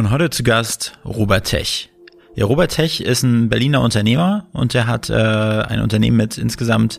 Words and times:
Und 0.00 0.10
heute 0.10 0.30
zu 0.30 0.42
Gast 0.42 0.94
Robert 1.04 1.44
Tech. 1.44 1.90
Ja, 2.34 2.46
Robert 2.46 2.70
Tech 2.70 3.02
ist 3.02 3.22
ein 3.22 3.50
Berliner 3.50 3.82
Unternehmer 3.82 4.46
und 4.54 4.74
er 4.74 4.86
hat 4.86 5.10
äh, 5.10 5.12
ein 5.12 5.82
Unternehmen 5.82 6.16
mit 6.16 6.38
insgesamt 6.38 6.96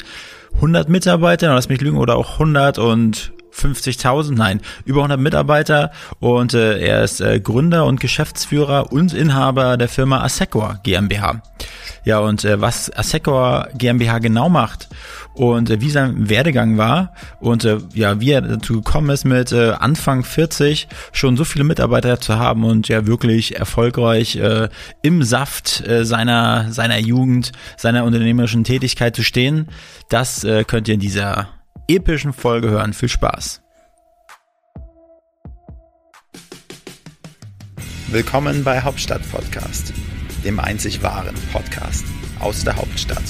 100 0.53 0.87
Mitarbeitern, 0.87 1.55
lass 1.55 1.67
mich 1.67 1.81
lügen, 1.81 1.97
oder 1.97 2.15
auch 2.15 2.33
100 2.33 2.77
und 2.77 3.33
50.000, 3.55 4.35
nein, 4.35 4.61
über 4.85 4.99
100 4.99 5.19
Mitarbeiter 5.19 5.89
und 6.19 6.53
äh, 6.53 6.77
er 6.77 7.03
ist 7.03 7.21
äh, 7.21 7.39
Gründer 7.39 7.87
und 7.87 7.99
Geschäftsführer 7.99 8.91
und 8.91 9.15
Inhaber 9.15 9.77
der 9.77 9.89
Firma 9.89 10.21
Assecor 10.21 10.79
GmbH. 10.83 11.41
Ja, 12.05 12.19
und 12.19 12.45
äh, 12.45 12.61
was 12.61 12.95
Assecor 12.95 13.69
GmbH 13.75 14.19
genau 14.19 14.47
macht 14.47 14.89
und 15.33 15.69
äh, 15.69 15.81
wie 15.81 15.89
sein 15.89 16.29
Werdegang 16.29 16.77
war 16.77 17.13
und 17.39 17.65
äh, 17.65 17.77
ja, 17.93 18.19
wie 18.19 18.31
er 18.31 18.41
dazu 18.41 18.81
gekommen 18.81 19.09
ist, 19.09 19.25
mit 19.25 19.51
äh, 19.51 19.71
Anfang 19.71 20.23
40 20.23 20.87
schon 21.11 21.37
so 21.37 21.43
viele 21.43 21.63
Mitarbeiter 21.63 22.19
zu 22.19 22.37
haben 22.37 22.63
und 22.63 22.87
ja 22.87 23.07
wirklich 23.07 23.57
erfolgreich 23.57 24.35
äh, 24.35 24.69
im 25.01 25.23
Saft 25.23 25.85
äh, 25.87 26.05
seiner, 26.05 26.71
seiner 26.71 26.99
Jugend, 26.99 27.51
seiner 27.77 28.03
unternehmerischen 28.03 28.63
Tätigkeit 28.63 29.15
zu 29.15 29.23
stehen, 29.23 29.67
das 30.09 30.43
äh, 30.43 30.63
könnt 30.63 30.87
ihr 30.87 30.95
in 30.95 30.99
dieser 30.99 31.49
epischen 31.87 32.33
Folge 32.33 32.69
hören. 32.69 32.93
Viel 32.93 33.09
Spaß. 33.09 33.61
Willkommen 38.07 38.65
bei 38.65 38.81
Hauptstadt 38.81 39.21
Podcast, 39.31 39.93
dem 40.43 40.59
einzig 40.59 41.01
wahren 41.01 41.35
Podcast 41.53 42.03
aus 42.39 42.65
der 42.65 42.75
Hauptstadt. 42.75 43.23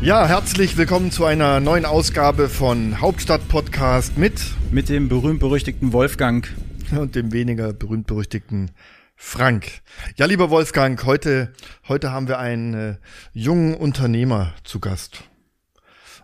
Ja, 0.00 0.28
herzlich 0.28 0.76
willkommen 0.76 1.10
zu 1.10 1.24
einer 1.24 1.58
neuen 1.58 1.84
Ausgabe 1.84 2.48
von 2.48 3.00
Hauptstadt 3.00 3.48
Podcast 3.48 4.16
mit 4.16 4.40
mit 4.70 4.88
dem 4.88 5.08
berühmt-berüchtigten 5.08 5.92
Wolfgang 5.92 6.48
und 6.92 7.16
dem 7.16 7.32
weniger 7.32 7.72
berühmt-berüchtigten 7.72 8.70
Frank. 9.16 9.80
Ja, 10.16 10.26
lieber 10.26 10.50
Wolfgang, 10.50 11.04
heute, 11.04 11.52
heute 11.88 12.12
haben 12.12 12.28
wir 12.28 12.38
einen 12.38 12.74
äh, 12.74 12.96
jungen 13.32 13.74
Unternehmer 13.74 14.54
zu 14.62 14.78
Gast. 14.78 15.24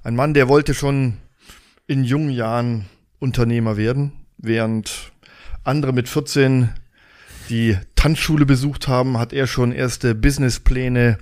Ein 0.05 0.15
Mann, 0.15 0.35
der 0.35 0.49
wollte 0.49 0.73
schon 0.73 1.17
in 1.89 2.05
jungen 2.05 2.31
Jahren 2.31 2.87
Unternehmer 3.19 3.77
werden, 3.77 4.13
während 4.39 5.13
andere 5.65 5.93
mit 5.93 6.09
14 6.09 6.69
die 7.49 7.77
Tanzschule 7.97 8.47
besucht 8.47 8.87
haben, 8.87 9.19
hat 9.19 9.33
er 9.33 9.49
schon 9.49 9.73
erste 9.73 10.15
Businesspläne 10.15 11.19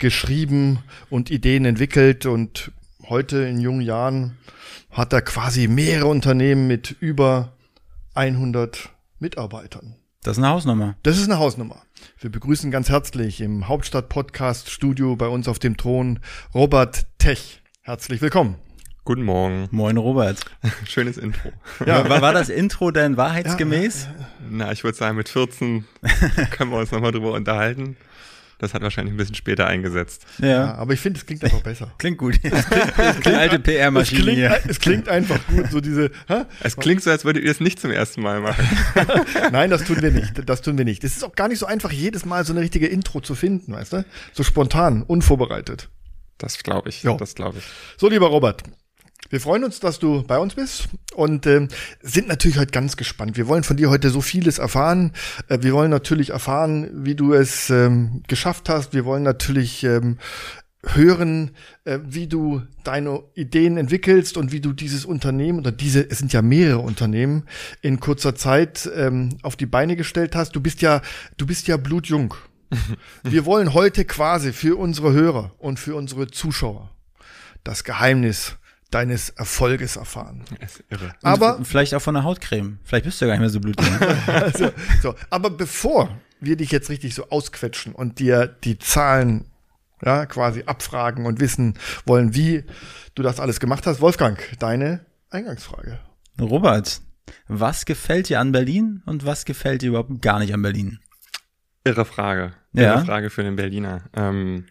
geschrieben 0.00 0.80
und 1.10 1.30
Ideen 1.30 1.64
entwickelt 1.64 2.26
und 2.26 2.72
heute 3.08 3.42
in 3.42 3.60
jungen 3.60 3.82
Jahren 3.82 4.38
hat 4.90 5.12
er 5.12 5.22
quasi 5.22 5.68
mehrere 5.68 6.08
Unternehmen 6.08 6.66
mit 6.66 6.96
über 6.98 7.52
100 8.14 8.90
Mitarbeitern. 9.20 9.94
Das 10.22 10.36
ist 10.36 10.42
eine 10.42 10.52
Hausnummer. 10.52 10.96
Das 11.02 11.16
ist 11.18 11.26
eine 11.26 11.38
Hausnummer. 11.38 11.82
Wir 12.18 12.30
begrüßen 12.30 12.70
ganz 12.70 12.88
herzlich 12.88 13.40
im 13.40 13.68
Hauptstadt-Podcast-Studio 13.68 15.16
bei 15.16 15.28
uns 15.28 15.48
auf 15.48 15.58
dem 15.58 15.76
Thron 15.76 16.18
Robert 16.54 17.06
Tech. 17.18 17.62
Herzlich 17.82 18.20
willkommen. 18.20 18.56
Guten 19.04 19.22
Morgen. 19.22 19.68
Moin, 19.70 19.96
Robert. 19.96 20.40
Schönes 20.84 21.18
Intro. 21.18 21.52
Ja. 21.86 22.08
War, 22.08 22.22
war 22.22 22.32
das 22.32 22.48
Intro 22.48 22.90
denn 22.90 23.16
wahrheitsgemäß? 23.16 24.04
Ja, 24.04 24.26
Na, 24.50 24.72
ich 24.72 24.84
würde 24.84 24.96
sagen, 24.96 25.16
mit 25.16 25.28
14 25.28 25.84
können 26.50 26.70
wir 26.70 26.78
uns 26.78 26.90
nochmal 26.90 27.12
drüber 27.12 27.32
unterhalten. 27.32 27.96
Das 28.60 28.74
hat 28.74 28.82
wahrscheinlich 28.82 29.14
ein 29.14 29.16
bisschen 29.16 29.34
später 29.34 29.66
eingesetzt. 29.66 30.26
Ja, 30.38 30.46
ja 30.46 30.74
aber 30.74 30.92
ich 30.92 31.00
finde, 31.00 31.18
es 31.18 31.24
klingt 31.24 31.42
einfach 31.42 31.62
besser. 31.62 31.90
Klingt 31.98 32.18
gut. 32.18 32.38
Es 32.42 32.66
klingt, 32.66 32.92
es 32.98 33.20
klingt, 33.20 33.38
alte 33.38 33.58
PR-Maschine. 33.58 34.30
Es, 34.30 34.50
klingt, 34.50 34.70
es 34.70 34.80
klingt 34.80 35.08
einfach 35.08 35.38
gut, 35.46 35.70
so 35.70 35.80
diese. 35.80 36.10
Hä? 36.28 36.44
Es 36.60 36.76
klingt 36.76 37.02
so, 37.02 37.10
als 37.10 37.24
würdet 37.24 37.42
ihr 37.42 37.50
es 37.50 37.60
nicht 37.60 37.80
zum 37.80 37.90
ersten 37.90 38.20
Mal 38.20 38.40
machen. 38.40 38.68
Nein, 39.52 39.70
das 39.70 39.84
tun 39.84 40.02
wir 40.02 40.10
nicht. 40.10 40.46
Das 40.46 40.60
tun 40.60 40.76
wir 40.76 40.84
nicht. 40.84 41.02
Es 41.04 41.16
ist 41.16 41.24
auch 41.24 41.34
gar 41.34 41.48
nicht 41.48 41.58
so 41.58 41.64
einfach, 41.64 41.90
jedes 41.90 42.26
Mal 42.26 42.44
so 42.44 42.52
eine 42.52 42.60
richtige 42.60 42.86
Intro 42.86 43.20
zu 43.20 43.34
finden, 43.34 43.72
weißt 43.72 43.94
du? 43.94 44.04
So 44.34 44.42
spontan, 44.42 45.04
unvorbereitet. 45.04 45.88
Das 46.36 46.58
glaube 46.62 46.90
ich. 46.90 47.02
Jo. 47.02 47.16
Das 47.16 47.34
glaube 47.34 47.58
ich. 47.58 47.64
So, 47.96 48.10
lieber 48.10 48.26
Robert, 48.26 48.62
wir 49.28 49.40
freuen 49.40 49.64
uns, 49.64 49.78
dass 49.78 49.98
du 49.98 50.22
bei 50.22 50.38
uns 50.38 50.54
bist 50.54 50.88
und 51.14 51.46
äh, 51.46 51.68
sind 52.02 52.26
natürlich 52.26 52.58
heute 52.58 52.72
ganz 52.72 52.96
gespannt. 52.96 53.36
Wir 53.36 53.46
wollen 53.46 53.62
von 53.62 53.76
dir 53.76 53.90
heute 53.90 54.10
so 54.10 54.20
vieles 54.20 54.58
erfahren. 54.58 55.12
Äh, 55.48 55.58
wir 55.60 55.72
wollen 55.72 55.90
natürlich 55.90 56.30
erfahren, 56.30 56.90
wie 57.04 57.14
du 57.14 57.34
es 57.34 57.70
ähm, 57.70 58.22
geschafft 58.26 58.68
hast. 58.68 58.92
Wir 58.92 59.04
wollen 59.04 59.22
natürlich 59.22 59.84
ähm, 59.84 60.18
hören, 60.84 61.52
äh, 61.84 61.98
wie 62.02 62.26
du 62.26 62.62
deine 62.82 63.22
Ideen 63.34 63.76
entwickelst 63.76 64.36
und 64.36 64.50
wie 64.52 64.60
du 64.60 64.72
dieses 64.72 65.04
Unternehmen 65.04 65.58
oder 65.58 65.72
diese, 65.72 66.08
es 66.08 66.18
sind 66.18 66.32
ja 66.32 66.42
mehrere 66.42 66.80
Unternehmen, 66.80 67.44
in 67.82 68.00
kurzer 68.00 68.34
Zeit 68.34 68.90
ähm, 68.96 69.36
auf 69.42 69.56
die 69.56 69.66
Beine 69.66 69.96
gestellt 69.96 70.34
hast. 70.34 70.56
Du 70.56 70.60
bist 70.60 70.80
ja, 70.80 71.02
du 71.36 71.46
bist 71.46 71.68
ja 71.68 71.76
blutjung. 71.76 72.34
Wir 73.22 73.44
wollen 73.44 73.74
heute 73.74 74.04
quasi 74.04 74.52
für 74.52 74.78
unsere 74.78 75.12
Hörer 75.12 75.52
und 75.58 75.78
für 75.78 75.94
unsere 75.94 76.28
Zuschauer 76.28 76.90
das 77.62 77.84
Geheimnis 77.84 78.56
deines 78.90 79.30
Erfolges 79.30 79.96
erfahren. 79.96 80.44
ist 80.60 80.82
irre. 80.88 81.14
Aber 81.22 81.56
Und 81.56 81.66
vielleicht 81.66 81.94
auch 81.94 82.02
von 82.02 82.14
der 82.14 82.24
Hautcreme. 82.24 82.78
Vielleicht 82.84 83.04
bist 83.04 83.20
du 83.20 83.24
ja 83.24 83.28
gar 83.28 83.34
nicht 83.34 83.40
mehr 83.40 83.50
so 83.50 83.60
blutig. 83.60 83.86
also, 84.26 84.70
so, 85.02 85.14
aber 85.30 85.50
bevor 85.50 86.10
wir 86.40 86.56
dich 86.56 86.70
jetzt 86.70 86.90
richtig 86.90 87.14
so 87.14 87.28
ausquetschen 87.28 87.94
und 87.94 88.18
dir 88.18 88.46
die 88.46 88.78
Zahlen 88.78 89.44
ja, 90.04 90.26
quasi 90.26 90.64
abfragen 90.64 91.26
und 91.26 91.40
wissen 91.40 91.74
wollen, 92.06 92.34
wie 92.34 92.64
du 93.14 93.22
das 93.22 93.38
alles 93.38 93.60
gemacht 93.60 93.86
hast, 93.86 94.00
Wolfgang, 94.00 94.40
deine 94.58 95.04
Eingangsfrage. 95.30 96.00
Robert, 96.40 97.02
was 97.48 97.84
gefällt 97.84 98.28
dir 98.28 98.40
an 98.40 98.52
Berlin 98.52 99.02
und 99.06 99.26
was 99.26 99.44
gefällt 99.44 99.82
dir 99.82 99.90
überhaupt 99.90 100.22
gar 100.22 100.38
nicht 100.38 100.54
an 100.54 100.62
Berlin? 100.62 100.98
Irre 101.84 102.04
Frage. 102.04 102.52
Irre 102.72 102.84
ja. 102.84 103.04
Frage 103.04 103.30
für 103.30 103.42
den 103.42 103.56
Berliner. 103.56 104.04
Ähm, 104.14 104.66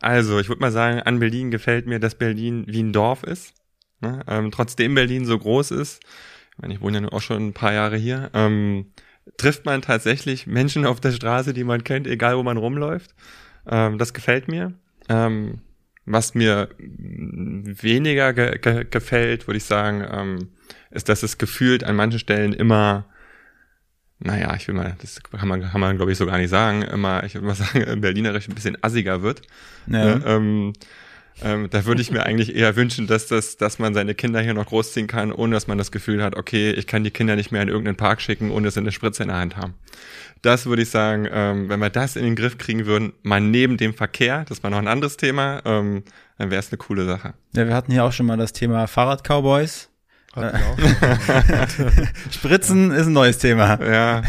also, 0.00 0.38
ich 0.38 0.48
würde 0.48 0.60
mal 0.60 0.72
sagen, 0.72 1.00
an 1.00 1.18
Berlin 1.18 1.50
gefällt 1.50 1.86
mir, 1.86 1.98
dass 1.98 2.16
Berlin 2.16 2.64
wie 2.68 2.82
ein 2.82 2.92
Dorf 2.92 3.22
ist. 3.22 3.54
Ne? 4.00 4.22
Ähm, 4.28 4.50
trotzdem 4.50 4.94
Berlin 4.94 5.24
so 5.24 5.38
groß 5.38 5.70
ist, 5.70 6.02
ich 6.52 6.58
meine, 6.62 6.74
ich 6.74 6.80
wohne 6.80 7.00
ja 7.00 7.08
auch 7.12 7.22
schon 7.22 7.48
ein 7.48 7.52
paar 7.52 7.72
Jahre 7.72 7.96
hier, 7.96 8.30
ähm, 8.34 8.92
trifft 9.36 9.64
man 9.64 9.82
tatsächlich 9.82 10.46
Menschen 10.46 10.86
auf 10.86 11.00
der 11.00 11.12
Straße, 11.12 11.52
die 11.52 11.64
man 11.64 11.84
kennt, 11.84 12.06
egal 12.06 12.36
wo 12.36 12.42
man 12.42 12.56
rumläuft. 12.56 13.14
Ähm, 13.66 13.98
das 13.98 14.14
gefällt 14.14 14.48
mir. 14.48 14.74
Ähm, 15.08 15.60
was 16.04 16.34
mir 16.34 16.68
weniger 16.78 18.32
ge 18.32 18.58
ge 18.58 18.86
gefällt, 18.88 19.48
würde 19.48 19.58
ich 19.58 19.64
sagen, 19.64 20.06
ähm, 20.08 20.48
ist, 20.90 21.08
dass 21.08 21.24
es 21.24 21.36
gefühlt 21.36 21.82
an 21.82 21.96
manchen 21.96 22.20
Stellen 22.20 22.52
immer 22.52 23.06
naja, 24.18 24.54
ich 24.56 24.66
will 24.66 24.74
mal, 24.74 24.96
das 25.00 25.22
kann 25.22 25.48
man, 25.48 25.62
kann 25.62 25.80
man 25.80 25.96
glaube 25.96 26.12
ich 26.12 26.18
so 26.18 26.26
gar 26.26 26.38
nicht 26.38 26.50
sagen, 26.50 26.82
immer, 26.82 27.24
ich 27.24 27.34
würde 27.34 27.46
mal 27.46 27.54
sagen, 27.54 28.00
Berlinerisch 28.00 28.48
ein 28.48 28.54
bisschen 28.54 28.78
assiger 28.82 29.22
wird. 29.22 29.42
Ja. 29.86 30.14
Äh, 30.14 30.36
ähm, 30.36 30.72
ähm, 31.42 31.68
da 31.70 31.84
würde 31.84 32.00
ich 32.00 32.10
mir 32.10 32.24
eigentlich 32.24 32.56
eher 32.56 32.76
wünschen, 32.76 33.06
dass 33.06 33.26
das, 33.26 33.58
dass 33.58 33.78
man 33.78 33.92
seine 33.92 34.14
Kinder 34.14 34.40
hier 34.40 34.54
noch 34.54 34.66
großziehen 34.66 35.06
kann, 35.06 35.32
ohne 35.32 35.54
dass 35.54 35.66
man 35.66 35.76
das 35.76 35.92
Gefühl 35.92 36.22
hat, 36.22 36.34
okay, 36.34 36.70
ich 36.70 36.86
kann 36.86 37.04
die 37.04 37.10
Kinder 37.10 37.36
nicht 37.36 37.52
mehr 37.52 37.60
in 37.60 37.68
irgendeinen 37.68 37.96
Park 37.96 38.22
schicken, 38.22 38.50
ohne 38.50 38.66
dass 38.66 38.74
sie 38.74 38.80
eine 38.80 38.92
Spritze 38.92 39.22
in 39.22 39.28
der 39.28 39.38
Hand 39.38 39.56
haben. 39.56 39.74
Das 40.40 40.64
würde 40.66 40.82
ich 40.82 40.90
sagen, 40.90 41.28
ähm, 41.30 41.68
wenn 41.68 41.80
wir 41.80 41.90
das 41.90 42.16
in 42.16 42.24
den 42.24 42.36
Griff 42.36 42.56
kriegen 42.56 42.86
würden, 42.86 43.12
mal 43.22 43.40
neben 43.40 43.76
dem 43.76 43.92
Verkehr, 43.92 44.44
das 44.48 44.62
war 44.62 44.70
noch 44.70 44.78
ein 44.78 44.88
anderes 44.88 45.18
Thema, 45.18 45.60
ähm, 45.66 46.04
dann 46.38 46.50
wäre 46.50 46.60
es 46.60 46.70
eine 46.70 46.78
coole 46.78 47.04
Sache. 47.04 47.34
Ja, 47.54 47.66
wir 47.66 47.74
hatten 47.74 47.92
hier 47.92 48.04
auch 48.04 48.12
schon 48.12 48.26
mal 48.26 48.36
das 48.36 48.52
Thema 48.52 48.86
Fahrrad-Cowboys. 48.86 49.90
Spritzen 52.30 52.90
ist 52.90 53.06
ein 53.06 53.12
neues 53.12 53.38
Thema. 53.38 53.78
Ja. 53.82 54.22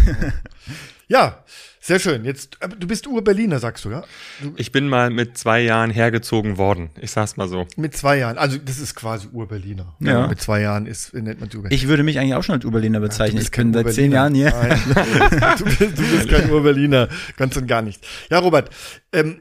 ja, 1.07 1.43
sehr 1.87 1.99
schön. 1.99 2.25
Jetzt, 2.25 2.57
du 2.77 2.85
bist 2.85 3.07
Ur-Berliner, 3.07 3.59
sagst 3.59 3.85
du, 3.85 3.91
ja? 3.91 4.03
Du 4.41 4.53
ich 4.57 4.73
bin 4.73 4.89
mal 4.89 5.09
mit 5.09 5.37
zwei 5.37 5.61
Jahren 5.61 5.89
hergezogen 5.89 6.57
worden. 6.57 6.89
Ich 6.99 7.11
sag's 7.11 7.37
mal 7.37 7.47
so. 7.47 7.65
Mit 7.77 7.95
zwei 7.95 8.17
Jahren. 8.17 8.37
Also, 8.37 8.57
das 8.57 8.79
ist 8.79 8.93
quasi 8.95 9.27
Ur-Berliner. 9.31 9.95
Ja. 9.99 10.27
Mit 10.27 10.41
zwei 10.41 10.61
Jahren 10.61 10.85
ist, 10.85 11.13
nennt 11.13 11.39
man 11.39 11.49
Ur 11.55 11.65
Ich 11.69 11.87
würde 11.87 12.03
mich 12.03 12.19
eigentlich 12.19 12.35
auch 12.35 12.43
schon 12.43 12.55
als 12.55 12.65
Ur-Berliner 12.65 12.99
bezeichnen. 12.99 13.37
Ja, 13.37 13.43
ich 13.43 13.51
bin 13.51 13.73
seit 13.73 13.93
zehn 13.93 14.11
Jahren 14.11 14.35
hier. 14.35 14.51
Nein. 14.51 14.79
du, 15.57 15.63
bist, 15.63 15.79
du 15.79 15.87
bist 15.87 16.29
kein 16.29 16.51
Ur-Berliner. 16.51 17.07
Ganz 17.37 17.55
und 17.55 17.67
gar 17.67 17.81
nicht. 17.81 18.05
Ja, 18.29 18.39
Robert, 18.39 18.69
ähm, 19.13 19.39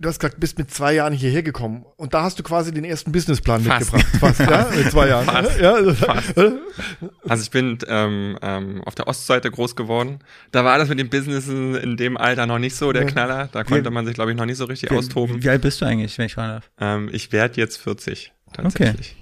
du 0.00 0.08
hast 0.08 0.18
gesagt, 0.18 0.40
bist 0.40 0.58
mit 0.58 0.70
zwei 0.70 0.94
Jahren 0.94 1.12
hierher 1.12 1.42
gekommen 1.42 1.84
und 1.96 2.14
da 2.14 2.22
hast 2.22 2.38
du 2.38 2.42
quasi 2.42 2.72
den 2.72 2.84
ersten 2.84 3.12
Businessplan 3.12 3.62
Fast. 3.62 3.92
mitgebracht. 3.92 4.36
Fast, 4.36 4.40
ja, 4.40 4.68
mit 4.76 4.90
zwei 4.90 5.08
Jahren. 5.08 5.24
Fast. 5.24 5.60
Ja, 5.60 5.74
also, 5.74 5.94
Fast. 5.94 6.34
also 7.28 7.42
ich 7.42 7.50
bin 7.50 7.78
ähm, 7.86 8.38
ähm, 8.42 8.82
auf 8.84 8.94
der 8.94 9.08
Ostseite 9.08 9.50
groß 9.50 9.76
geworden. 9.76 10.20
Da 10.50 10.64
war 10.64 10.78
das 10.78 10.88
mit 10.88 10.98
den 10.98 11.10
Businessen 11.10 11.74
in 11.74 11.96
dem 11.96 12.16
Alter 12.16 12.46
noch 12.46 12.58
nicht 12.58 12.76
so 12.76 12.92
der 12.92 13.06
Knaller. 13.06 13.48
Da 13.52 13.64
konnte 13.64 13.90
man 13.90 14.06
sich, 14.06 14.14
glaube 14.14 14.30
ich, 14.30 14.36
noch 14.36 14.46
nicht 14.46 14.58
so 14.58 14.64
richtig 14.64 14.90
wie, 14.90 14.96
austoben. 14.96 15.42
Wie 15.42 15.48
alt 15.48 15.62
bist 15.62 15.80
du 15.80 15.84
eigentlich, 15.84 16.16
wenn 16.18 16.26
ich 16.26 16.34
fragen 16.34 16.52
darf? 16.52 16.70
Ähm, 16.80 17.10
ich 17.12 17.32
werde 17.32 17.60
jetzt 17.60 17.78
40, 17.78 18.32
tatsächlich. 18.52 19.16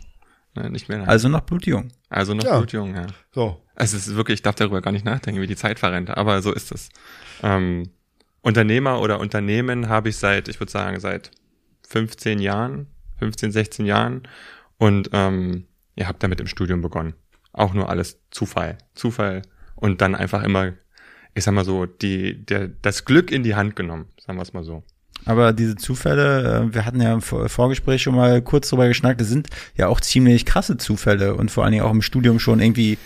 Okay. 0.55 0.63
Ne, 0.63 0.71
nicht 0.71 0.89
mehr. 0.89 1.09
Also 1.09 1.29
noch 1.29 1.43
blutjung. 1.43 1.93
Also 2.09 2.35
noch 2.35 2.45
ja. 2.45 2.59
blutjung, 2.59 2.95
ja. 2.95 3.07
So. 3.33 3.63
Es 3.77 3.95
ist 3.95 4.15
wirklich, 4.15 4.39
ich 4.39 4.43
darf 4.43 4.57
darüber 4.57 4.83
gar 4.83 4.91
nicht 4.91 5.05
nachdenken, 5.05 5.41
wie 5.41 5.47
die 5.47 5.57
Zeit 5.57 5.79
verrennt, 5.79 6.11
aber 6.11 6.43
so 6.43 6.53
ist 6.53 6.73
es. 6.73 6.89
Ähm, 7.43 7.91
Unternehmer 8.43 9.01
oder 9.01 9.21
Unternehmen 9.21 9.89
habe 9.89 10.09
ich 10.09 10.17
seit, 10.17 10.49
ich 10.49 10.61
würde 10.61 10.73
sagen, 10.73 10.99
seit 11.01 11.31
15 11.89 12.39
Jahren, 12.39 12.87
15, 13.19 13.53
16 13.53 13.87
Jahren. 13.87 14.23
Und 14.79 15.11
ähm, 15.13 15.67
ihr 15.97 16.09
habt 16.09 16.23
damit 16.23 16.41
im 16.41 16.47
Studium 16.47 16.81
begonnen. 16.81 17.15
Auch 17.53 17.75
nur 17.75 17.91
alles 17.91 18.21
Zufall. 18.31 18.79
Zufall. 18.95 19.43
Und 19.75 20.01
dann 20.01 20.15
einfach 20.15 20.43
immer, 20.43 20.73
ich 21.35 21.45
sag 21.45 21.53
mal 21.53 21.65
so, 21.65 21.87
die, 21.87 22.45
der, 22.45 22.69
das 22.69 23.05
Glück 23.05 23.31
in 23.31 23.43
die 23.43 23.55
Hand 23.55 23.77
genommen, 23.77 24.07
sagen 24.19 24.39
wir 24.39 24.43
es 24.43 24.53
mal 24.53 24.65
so. 24.65 24.83
Aber 25.27 25.53
diese 25.53 25.77
Zufälle, 25.77 26.69
äh, 26.71 26.75
wir 26.75 26.87
hatten 26.87 27.01
ja 27.01 27.13
im 27.13 27.21
Vorgespräch 27.21 28.03
schon 28.03 28.15
mal 28.15 28.41
kurz 28.41 28.71
drüber 28.71 28.89
geschnackt, 28.89 29.21
das 29.21 29.29
sind 29.29 29.49
ja 29.77 29.89
auch 29.89 30.01
ziemlich 30.01 30.47
krasse 30.47 30.79
Zufälle 30.79 31.35
und 31.35 31.51
vor 31.51 31.65
allen 31.65 31.73
Dingen 31.73 31.85
auch 31.85 31.91
im 31.91 32.03
Studium 32.03 32.39
schon 32.39 32.61
irgendwie 32.61 32.97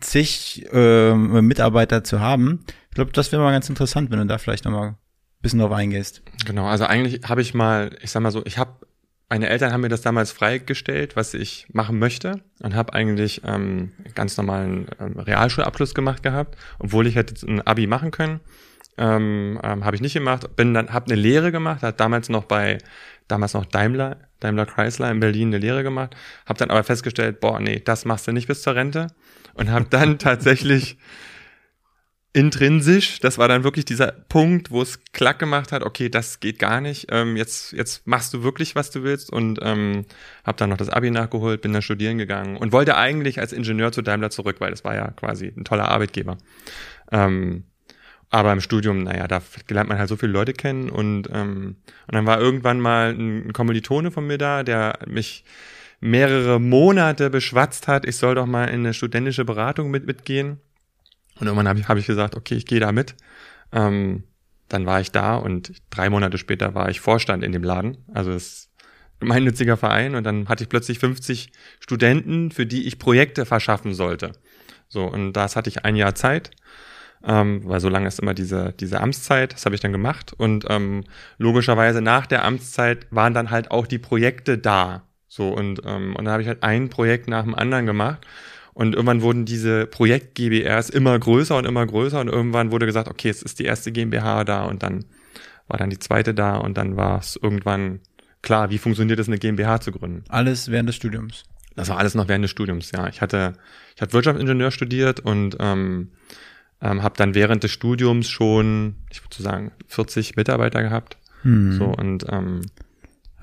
zig 0.00 0.66
äh, 0.72 1.14
Mitarbeiter 1.14 2.04
zu 2.04 2.20
haben. 2.20 2.64
Ich 2.90 2.94
glaube, 2.94 3.12
das 3.12 3.32
wäre 3.32 3.42
mal 3.42 3.52
ganz 3.52 3.68
interessant, 3.68 4.10
wenn 4.10 4.18
du 4.18 4.26
da 4.26 4.38
vielleicht 4.38 4.64
nochmal 4.64 4.88
ein 4.88 4.96
bisschen 5.42 5.58
drauf 5.58 5.72
eingehst. 5.72 6.22
Genau, 6.46 6.66
also 6.66 6.84
eigentlich 6.84 7.28
habe 7.28 7.42
ich 7.42 7.54
mal, 7.54 7.96
ich 8.02 8.10
sag 8.10 8.22
mal 8.22 8.30
so, 8.30 8.44
ich 8.44 8.58
habe 8.58 8.86
meine 9.28 9.48
Eltern 9.48 9.72
haben 9.72 9.80
mir 9.80 9.88
das 9.88 10.02
damals 10.02 10.30
freigestellt, 10.30 11.16
was 11.16 11.34
ich 11.34 11.66
machen 11.72 11.98
möchte 11.98 12.42
und 12.62 12.74
habe 12.74 12.94
eigentlich 12.94 13.42
ähm, 13.44 13.92
ganz 14.14 14.36
normalen 14.36 14.86
ähm, 15.00 15.18
Realschulabschluss 15.18 15.94
gemacht 15.94 16.22
gehabt, 16.22 16.56
obwohl 16.78 17.06
ich 17.06 17.16
hätte 17.16 17.44
ein 17.46 17.60
Abi 17.60 17.86
machen 17.86 18.12
können. 18.12 18.40
Ähm, 18.98 19.60
ähm, 19.62 19.84
habe 19.84 19.96
ich 19.96 20.02
nicht 20.02 20.14
gemacht, 20.14 20.56
bin 20.56 20.72
dann 20.72 20.92
habe 20.92 21.06
eine 21.06 21.20
Lehre 21.20 21.52
gemacht, 21.52 21.82
hat 21.82 22.00
damals 22.00 22.28
noch 22.28 22.44
bei 22.44 22.78
damals 23.28 23.54
noch 23.54 23.64
Daimler, 23.64 24.28
Daimler 24.40 24.66
Chrysler 24.66 25.10
in 25.10 25.20
Berlin 25.20 25.48
eine 25.48 25.58
Lehre 25.58 25.82
gemacht, 25.82 26.14
habe 26.46 26.58
dann 26.58 26.70
aber 26.70 26.84
festgestellt, 26.84 27.40
boah, 27.40 27.60
nee, 27.60 27.80
das 27.84 28.04
machst 28.04 28.26
du 28.26 28.32
nicht 28.32 28.48
bis 28.48 28.62
zur 28.62 28.74
Rente 28.74 29.08
und 29.54 29.70
habe 29.70 29.86
dann 29.90 30.18
tatsächlich 30.18 30.98
intrinsisch, 32.36 33.18
das 33.20 33.38
war 33.38 33.48
dann 33.48 33.64
wirklich 33.64 33.86
dieser 33.86 34.12
Punkt, 34.12 34.70
wo 34.70 34.82
es 34.82 35.02
klack 35.12 35.38
gemacht 35.38 35.72
hat, 35.72 35.82
okay, 35.82 36.10
das 36.10 36.38
geht 36.38 36.58
gar 36.58 36.82
nicht, 36.82 37.06
ähm, 37.10 37.34
jetzt, 37.34 37.72
jetzt 37.72 38.06
machst 38.06 38.34
du 38.34 38.42
wirklich, 38.42 38.74
was 38.74 38.90
du 38.90 39.02
willst 39.02 39.32
und 39.32 39.58
ähm, 39.62 40.04
habe 40.44 40.58
dann 40.58 40.68
noch 40.68 40.76
das 40.76 40.90
Abi 40.90 41.10
nachgeholt, 41.10 41.62
bin 41.62 41.72
dann 41.72 41.80
studieren 41.80 42.18
gegangen 42.18 42.58
und 42.58 42.72
wollte 42.72 42.98
eigentlich 42.98 43.40
als 43.40 43.54
Ingenieur 43.54 43.90
zu 43.90 44.02
Daimler 44.02 44.28
zurück, 44.28 44.56
weil 44.58 44.70
das 44.70 44.84
war 44.84 44.94
ja 44.94 45.12
quasi 45.12 45.46
ein 45.46 45.64
toller 45.64 45.88
Arbeitgeber. 45.88 46.36
Ähm, 47.10 47.64
aber 48.30 48.52
im 48.52 48.60
Studium, 48.60 49.04
naja, 49.04 49.28
da 49.28 49.40
lernt 49.68 49.88
man 49.88 49.98
halt 49.98 50.08
so 50.08 50.16
viele 50.16 50.32
Leute 50.32 50.52
kennen 50.52 50.90
und, 50.90 51.28
ähm, 51.32 51.76
und 52.06 52.14
dann 52.14 52.26
war 52.26 52.40
irgendwann 52.40 52.80
mal 52.80 53.10
ein, 53.10 53.52
Kommilitone 53.52 54.10
von 54.10 54.26
mir 54.26 54.38
da, 54.38 54.62
der 54.62 54.98
mich 55.06 55.44
mehrere 56.00 56.60
Monate 56.60 57.30
beschwatzt 57.30 57.88
hat, 57.88 58.04
ich 58.04 58.16
soll 58.16 58.34
doch 58.34 58.46
mal 58.46 58.66
in 58.66 58.80
eine 58.80 58.94
studentische 58.94 59.44
Beratung 59.44 59.90
mit, 59.90 60.06
mitgehen. 60.06 60.60
Und 61.38 61.46
irgendwann 61.46 61.68
habe 61.68 61.78
ich, 61.78 61.88
hab 61.88 61.98
ich 61.98 62.06
gesagt, 62.06 62.34
okay, 62.34 62.54
ich 62.54 62.66
gehe 62.66 62.80
da 62.80 62.92
mit. 62.92 63.14
Ähm, 63.72 64.24
dann 64.68 64.86
war 64.86 65.00
ich 65.00 65.12
da 65.12 65.36
und 65.36 65.72
drei 65.90 66.10
Monate 66.10 66.38
später 66.38 66.74
war 66.74 66.88
ich 66.88 67.00
Vorstand 67.00 67.44
in 67.44 67.52
dem 67.52 67.62
Laden. 67.62 67.98
Also 68.12 68.32
es 68.32 68.70
gemeinnütziger 69.20 69.76
Verein 69.76 70.14
und 70.14 70.24
dann 70.24 70.48
hatte 70.48 70.64
ich 70.64 70.68
plötzlich 70.68 70.98
50 70.98 71.50
Studenten, 71.80 72.50
für 72.50 72.66
die 72.66 72.86
ich 72.86 72.98
Projekte 72.98 73.46
verschaffen 73.46 73.94
sollte. 73.94 74.32
So, 74.88 75.04
und 75.04 75.32
das 75.32 75.56
hatte 75.56 75.70
ich 75.70 75.84
ein 75.84 75.96
Jahr 75.96 76.14
Zeit, 76.14 76.50
ähm, 77.26 77.62
weil 77.64 77.80
so 77.80 77.88
lange 77.88 78.06
ist 78.06 78.20
immer 78.20 78.34
diese, 78.34 78.72
diese 78.78 79.00
Amtszeit, 79.00 79.52
das 79.52 79.66
habe 79.66 79.74
ich 79.74 79.80
dann 79.80 79.92
gemacht. 79.92 80.32
Und 80.36 80.64
ähm, 80.68 81.04
logischerweise 81.38 82.00
nach 82.00 82.26
der 82.26 82.44
Amtszeit 82.44 83.06
waren 83.10 83.34
dann 83.34 83.50
halt 83.50 83.70
auch 83.70 83.86
die 83.86 83.98
Projekte 83.98 84.56
da. 84.56 85.02
So, 85.26 85.48
und, 85.48 85.82
ähm, 85.84 86.14
und 86.14 86.24
dann 86.24 86.32
habe 86.32 86.42
ich 86.42 86.48
halt 86.48 86.62
ein 86.62 86.88
Projekt 86.88 87.28
nach 87.28 87.42
dem 87.42 87.54
anderen 87.54 87.84
gemacht. 87.84 88.24
Und 88.74 88.94
irgendwann 88.94 89.22
wurden 89.22 89.44
diese 89.44 89.86
Projekt-GBRs 89.86 90.90
immer 90.90 91.18
größer 91.18 91.56
und 91.56 91.64
immer 91.64 91.84
größer 91.84 92.20
und 92.20 92.28
irgendwann 92.28 92.70
wurde 92.70 92.86
gesagt, 92.86 93.08
okay, 93.08 93.30
es 93.30 93.42
ist 93.42 93.58
die 93.58 93.64
erste 93.64 93.90
GmbH 93.90 94.44
da 94.44 94.64
und 94.64 94.82
dann 94.82 95.06
war 95.66 95.78
dann 95.78 95.90
die 95.90 95.98
zweite 95.98 96.34
da 96.34 96.56
und 96.56 96.76
dann 96.76 96.96
war 96.96 97.18
es 97.18 97.36
irgendwann 97.42 98.00
klar, 98.42 98.70
wie 98.70 98.78
funktioniert 98.78 99.18
es, 99.18 99.28
eine 99.28 99.38
GmbH 99.38 99.80
zu 99.80 99.92
gründen. 99.92 100.24
Alles 100.28 100.70
während 100.70 100.88
des 100.88 100.96
Studiums. 100.96 101.44
Das 101.74 101.88
war 101.88 101.98
alles 101.98 102.14
noch 102.14 102.28
während 102.28 102.44
des 102.44 102.50
Studiums, 102.50 102.92
ja. 102.92 103.08
Ich 103.08 103.20
hatte, 103.20 103.54
ich 103.94 104.02
hatte 104.02 104.12
Wirtschaftsingenieur 104.12 104.70
studiert 104.70 105.20
und 105.20 105.56
ähm, 105.58 106.10
ähm, 106.80 107.02
habe 107.02 107.16
dann 107.16 107.34
während 107.34 107.62
des 107.62 107.70
Studiums 107.70 108.28
schon, 108.28 108.96
ich 109.10 109.22
würde 109.22 109.36
so 109.36 109.42
sagen, 109.42 109.72
40 109.88 110.36
Mitarbeiter 110.36 110.82
gehabt. 110.82 111.16
Hm. 111.42 111.72
So 111.78 111.84
und 111.86 112.26
ähm, 112.30 112.62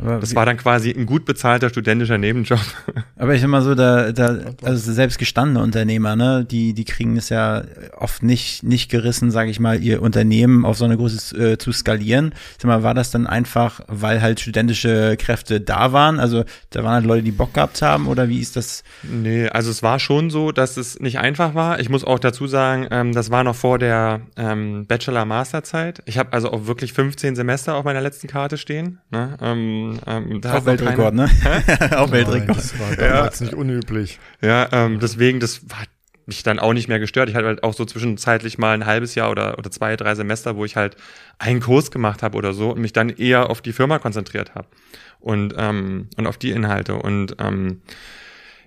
aber 0.04 0.20
das 0.20 0.36
war 0.36 0.46
dann 0.46 0.58
quasi 0.58 0.92
ein 0.92 1.06
gut 1.06 1.24
bezahlter 1.24 1.70
studentischer 1.70 2.18
Nebenjob. 2.18 2.60
Aber 3.18 3.34
ich 3.34 3.42
sag 3.42 3.50
mal 3.50 3.62
so, 3.62 3.74
da, 3.74 4.12
da, 4.12 4.38
also 4.62 4.92
selbst 4.92 5.18
gestandene 5.18 5.64
Unternehmer, 5.64 6.16
ne, 6.16 6.46
die, 6.50 6.74
die 6.74 6.84
kriegen 6.84 7.16
es 7.16 7.30
ja 7.30 7.64
oft 7.98 8.22
nicht, 8.22 8.64
nicht 8.64 8.92
gerissen, 8.92 9.32
sage 9.32 9.50
ich 9.50 9.60
mal, 9.62 9.82
ihr 9.82 10.02
Unternehmen 10.02 10.66
auf 10.66 10.78
so 10.78 10.86
eine 10.86 10.98
große 10.98 11.54
äh, 11.54 11.58
zu 11.58 11.72
skalieren. 11.72 12.34
Sag 12.58 12.68
mal, 12.68 12.84
war 12.84 12.94
das 12.94 13.12
dann 13.12 13.28
einfach, 13.28 13.80
weil 13.88 14.22
halt 14.22 14.42
studentische 14.42 15.16
Kräfte 15.18 15.62
da 15.62 15.94
waren? 15.94 16.20
Also 16.20 16.44
da 16.72 16.84
waren 16.84 16.96
halt 16.96 17.06
Leute, 17.06 17.24
die 17.24 17.32
Bock 17.32 17.54
gehabt 17.54 17.82
haben 17.82 18.08
oder 18.08 18.28
wie 18.28 18.40
ist 18.40 18.58
das? 18.58 18.84
Nee, 19.04 19.48
also 19.48 19.72
es 19.72 19.84
war 19.84 20.00
schon 20.00 20.30
so, 20.30 20.52
dass 20.52 20.76
es 20.76 21.00
nicht 21.00 21.20
einfach 21.20 21.56
war. 21.56 21.80
Ich 21.80 21.90
muss 21.90 22.04
auch 22.04 22.20
dazu 22.20 22.48
sagen, 22.48 22.88
ähm, 22.92 23.14
das 23.14 23.32
war 23.32 23.44
noch 23.46 23.56
vor 23.56 23.80
der 23.80 24.22
ähm, 24.36 24.86
Bachelor-Master-Zeit. 24.86 26.04
Ich 26.06 26.18
habe 26.18 26.34
also 26.34 26.52
auch 26.52 26.66
wirklich 26.68 26.92
15 26.92 27.36
Semester 27.36 27.76
auf 27.76 27.86
meiner 27.86 28.02
letzten 28.02 28.28
Karte 28.28 28.58
stehen. 28.58 29.00
Ne? 29.12 29.38
Ähm, 29.42 29.93
ähm, 30.06 30.42
da 30.42 30.54
Auch 30.58 30.66
Weltrekord, 30.66 31.14
ne? 31.14 31.30
Auch 31.96 32.12
Weltrekord. 32.12 32.58
Das 32.58 32.80
war 32.80 32.96
damals 32.96 33.40
ja. 33.40 33.46
nicht 33.46 33.56
unüblich. 33.56 34.20
Ja, 34.42 34.68
ähm, 34.72 35.00
deswegen, 35.00 35.40
das 35.40 35.62
hat 35.74 35.90
mich 36.26 36.44
dann 36.44 36.60
auch 36.60 36.74
nicht 36.74 36.88
mehr 36.88 37.00
gestört. 37.00 37.30
Ich 37.30 37.36
hatte 37.36 37.48
halt 37.48 37.64
auch 37.64 37.74
so 37.74 37.86
zwischenzeitlich 37.86 38.58
mal 38.58 38.74
ein 38.74 38.86
halbes 38.86 39.16
Jahr 39.16 39.30
oder, 39.32 39.58
oder 39.58 39.72
zwei, 39.72 39.96
drei 39.96 40.16
Semester, 40.16 40.56
wo 40.56 40.66
ich 40.66 40.76
halt 40.76 40.96
einen 41.40 41.60
Kurs 41.60 41.92
gemacht 41.92 42.24
habe 42.24 42.38
oder 42.38 42.54
so 42.54 42.72
und 42.72 42.82
mich 42.82 42.94
dann 42.94 43.10
eher 43.10 43.50
auf 43.50 43.62
die 43.62 43.74
Firma 43.74 44.00
konzentriert 44.00 44.56
habe 44.56 44.68
und, 45.20 45.54
ähm, 45.58 46.10
und 46.18 46.28
auf 46.28 46.38
die 46.38 46.52
Inhalte. 46.52 46.96
Und 46.96 47.36
ähm, 47.40 47.82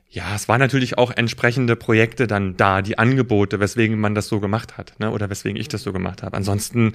ja, 0.08 0.34
es 0.34 0.48
waren 0.48 0.60
natürlich 0.60 0.98
auch 0.98 1.10
entsprechende 1.10 1.76
Projekte 1.76 2.26
dann 2.26 2.56
da, 2.56 2.82
die 2.82 2.98
Angebote, 2.98 3.60
weswegen 3.60 3.98
man 3.98 4.14
das 4.14 4.28
so 4.28 4.40
gemacht 4.40 4.78
hat, 4.78 4.94
ne? 4.98 5.10
Oder 5.10 5.28
weswegen 5.30 5.60
ich 5.60 5.68
das 5.68 5.82
so 5.82 5.92
gemacht 5.92 6.22
habe. 6.22 6.36
Ansonsten 6.36 6.94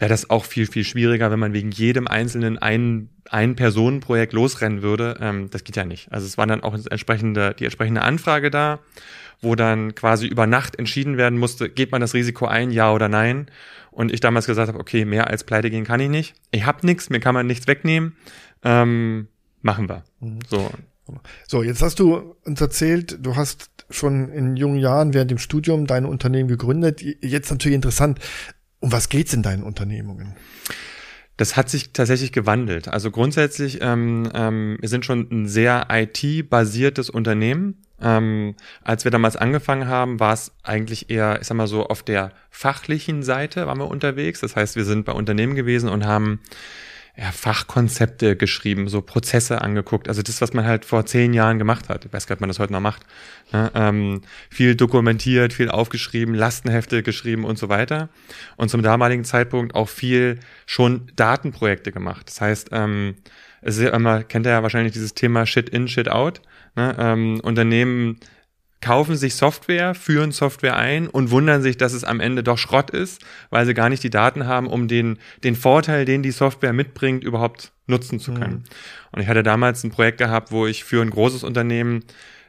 wäre 0.00 0.08
das 0.08 0.30
auch 0.30 0.46
viel, 0.46 0.66
viel 0.66 0.82
schwieriger, 0.84 1.30
wenn 1.30 1.38
man 1.38 1.52
wegen 1.52 1.70
jedem 1.70 2.08
einzelnen 2.08 2.58
ein, 2.58 3.10
ein 3.28 3.54
Personenprojekt 3.54 4.32
losrennen 4.32 4.82
würde. 4.82 5.18
Ähm, 5.20 5.50
das 5.50 5.62
geht 5.62 5.76
ja 5.76 5.84
nicht. 5.84 6.10
Also 6.10 6.26
es 6.26 6.38
war 6.38 6.46
dann 6.46 6.62
auch 6.62 6.74
entsprechende, 6.74 7.54
die 7.58 7.64
entsprechende 7.64 8.02
Anfrage 8.02 8.50
da, 8.50 8.80
wo 9.42 9.54
dann 9.54 9.94
quasi 9.94 10.26
über 10.26 10.46
Nacht 10.46 10.76
entschieden 10.76 11.18
werden 11.18 11.38
musste, 11.38 11.68
geht 11.68 11.92
man 11.92 12.00
das 12.00 12.14
Risiko 12.14 12.46
ein, 12.46 12.70
ja 12.70 12.92
oder 12.92 13.08
nein. 13.08 13.46
Und 13.90 14.10
ich 14.10 14.20
damals 14.20 14.46
gesagt 14.46 14.68
habe, 14.68 14.80
okay, 14.80 15.04
mehr 15.04 15.28
als 15.28 15.44
pleite 15.44 15.70
gehen 15.70 15.84
kann 15.84 16.00
ich 16.00 16.08
nicht. 16.08 16.34
Ich 16.50 16.64
habe 16.64 16.86
nichts, 16.86 17.10
mir 17.10 17.20
kann 17.20 17.34
man 17.34 17.46
nichts 17.46 17.66
wegnehmen. 17.66 18.16
Ähm, 18.64 19.28
machen 19.60 19.88
wir. 19.88 20.04
Mhm. 20.20 20.38
So. 20.48 20.70
So, 21.48 21.62
jetzt 21.64 21.82
hast 21.82 21.98
du 21.98 22.36
uns 22.44 22.60
erzählt, 22.60 23.18
du 23.20 23.34
hast 23.34 23.68
schon 23.90 24.28
in 24.28 24.56
jungen 24.56 24.78
Jahren 24.78 25.12
während 25.12 25.32
dem 25.32 25.38
Studium 25.38 25.86
dein 25.86 26.06
Unternehmen 26.06 26.48
gegründet. 26.48 27.02
Jetzt 27.02 27.50
natürlich 27.50 27.74
interessant, 27.74 28.20
um 28.80 28.92
was 28.92 29.08
geht's 29.08 29.32
in 29.32 29.42
deinen 29.42 29.62
Unternehmungen? 29.62 30.34
Das 31.36 31.56
hat 31.56 31.70
sich 31.70 31.92
tatsächlich 31.92 32.32
gewandelt. 32.32 32.88
Also 32.88 33.10
grundsätzlich, 33.10 33.78
ähm, 33.80 34.30
ähm, 34.34 34.76
wir 34.78 34.88
sind 34.90 35.06
schon 35.06 35.26
ein 35.30 35.48
sehr 35.48 35.86
IT-basiertes 35.90 37.08
Unternehmen. 37.08 37.82
Ähm, 38.02 38.56
als 38.82 39.04
wir 39.04 39.10
damals 39.10 39.36
angefangen 39.36 39.88
haben, 39.88 40.20
war 40.20 40.34
es 40.34 40.52
eigentlich 40.62 41.08
eher, 41.08 41.38
ich 41.40 41.46
sag 41.46 41.56
mal 41.56 41.66
so, 41.66 41.86
auf 41.86 42.02
der 42.02 42.32
fachlichen 42.50 43.22
Seite 43.22 43.66
waren 43.66 43.78
wir 43.78 43.88
unterwegs. 43.88 44.40
Das 44.40 44.54
heißt, 44.54 44.76
wir 44.76 44.84
sind 44.84 45.06
bei 45.06 45.12
Unternehmen 45.12 45.54
gewesen 45.54 45.88
und 45.88 46.04
haben 46.04 46.40
ja, 47.20 47.32
Fachkonzepte 47.32 48.34
geschrieben, 48.34 48.88
so 48.88 49.02
Prozesse 49.02 49.60
angeguckt. 49.60 50.08
Also 50.08 50.22
das, 50.22 50.40
was 50.40 50.54
man 50.54 50.64
halt 50.64 50.86
vor 50.86 51.04
zehn 51.04 51.34
Jahren 51.34 51.58
gemacht 51.58 51.90
hat. 51.90 52.06
Ich 52.06 52.12
weiß 52.14 52.26
gar 52.26 52.34
nicht, 52.34 52.38
ob 52.38 52.40
man 52.40 52.48
das 52.48 52.58
heute 52.58 52.72
noch 52.72 52.80
macht. 52.80 53.02
Ne? 53.52 53.70
Ähm, 53.74 54.22
viel 54.48 54.74
dokumentiert, 54.74 55.52
viel 55.52 55.68
aufgeschrieben, 55.68 56.34
Lastenhefte 56.34 57.02
geschrieben 57.02 57.44
und 57.44 57.58
so 57.58 57.68
weiter. 57.68 58.08
Und 58.56 58.70
zum 58.70 58.82
damaligen 58.82 59.24
Zeitpunkt 59.24 59.74
auch 59.74 59.90
viel 59.90 60.40
schon 60.64 61.12
Datenprojekte 61.14 61.92
gemacht. 61.92 62.26
Das 62.26 62.40
heißt, 62.40 62.70
ähm, 62.72 63.16
es 63.60 63.76
ist 63.76 63.82
ja 63.82 63.90
immer, 63.90 64.22
kennt 64.22 64.46
ihr 64.46 64.52
ja 64.52 64.62
wahrscheinlich 64.62 64.94
dieses 64.94 65.12
Thema 65.12 65.44
Shit 65.44 65.68
in, 65.68 65.88
Shit 65.88 66.08
out. 66.08 66.40
Ne? 66.74 66.96
Ähm, 66.98 67.40
Unternehmen 67.42 68.16
kaufen 68.80 69.16
sich 69.16 69.34
Software, 69.34 69.94
führen 69.94 70.32
Software 70.32 70.76
ein 70.76 71.08
und 71.08 71.30
wundern 71.30 71.62
sich, 71.62 71.76
dass 71.76 71.92
es 71.92 72.04
am 72.04 72.20
Ende 72.20 72.42
doch 72.42 72.58
Schrott 72.58 72.90
ist, 72.90 73.22
weil 73.50 73.66
sie 73.66 73.74
gar 73.74 73.88
nicht 73.88 74.02
die 74.02 74.10
Daten 74.10 74.46
haben, 74.46 74.66
um 74.66 74.88
den, 74.88 75.18
den 75.44 75.54
Vorteil, 75.54 76.04
den 76.04 76.22
die 76.22 76.30
Software 76.30 76.72
mitbringt, 76.72 77.22
überhaupt 77.22 77.72
nutzen 77.86 78.18
zu 78.18 78.32
können. 78.32 78.54
Mhm. 78.54 79.12
Und 79.12 79.22
ich 79.22 79.28
hatte 79.28 79.42
damals 79.42 79.84
ein 79.84 79.90
Projekt 79.90 80.18
gehabt, 80.18 80.50
wo 80.50 80.66
ich 80.66 80.84
für 80.84 81.02
ein 81.02 81.10
großes 81.10 81.44
Unternehmen 81.44 82.04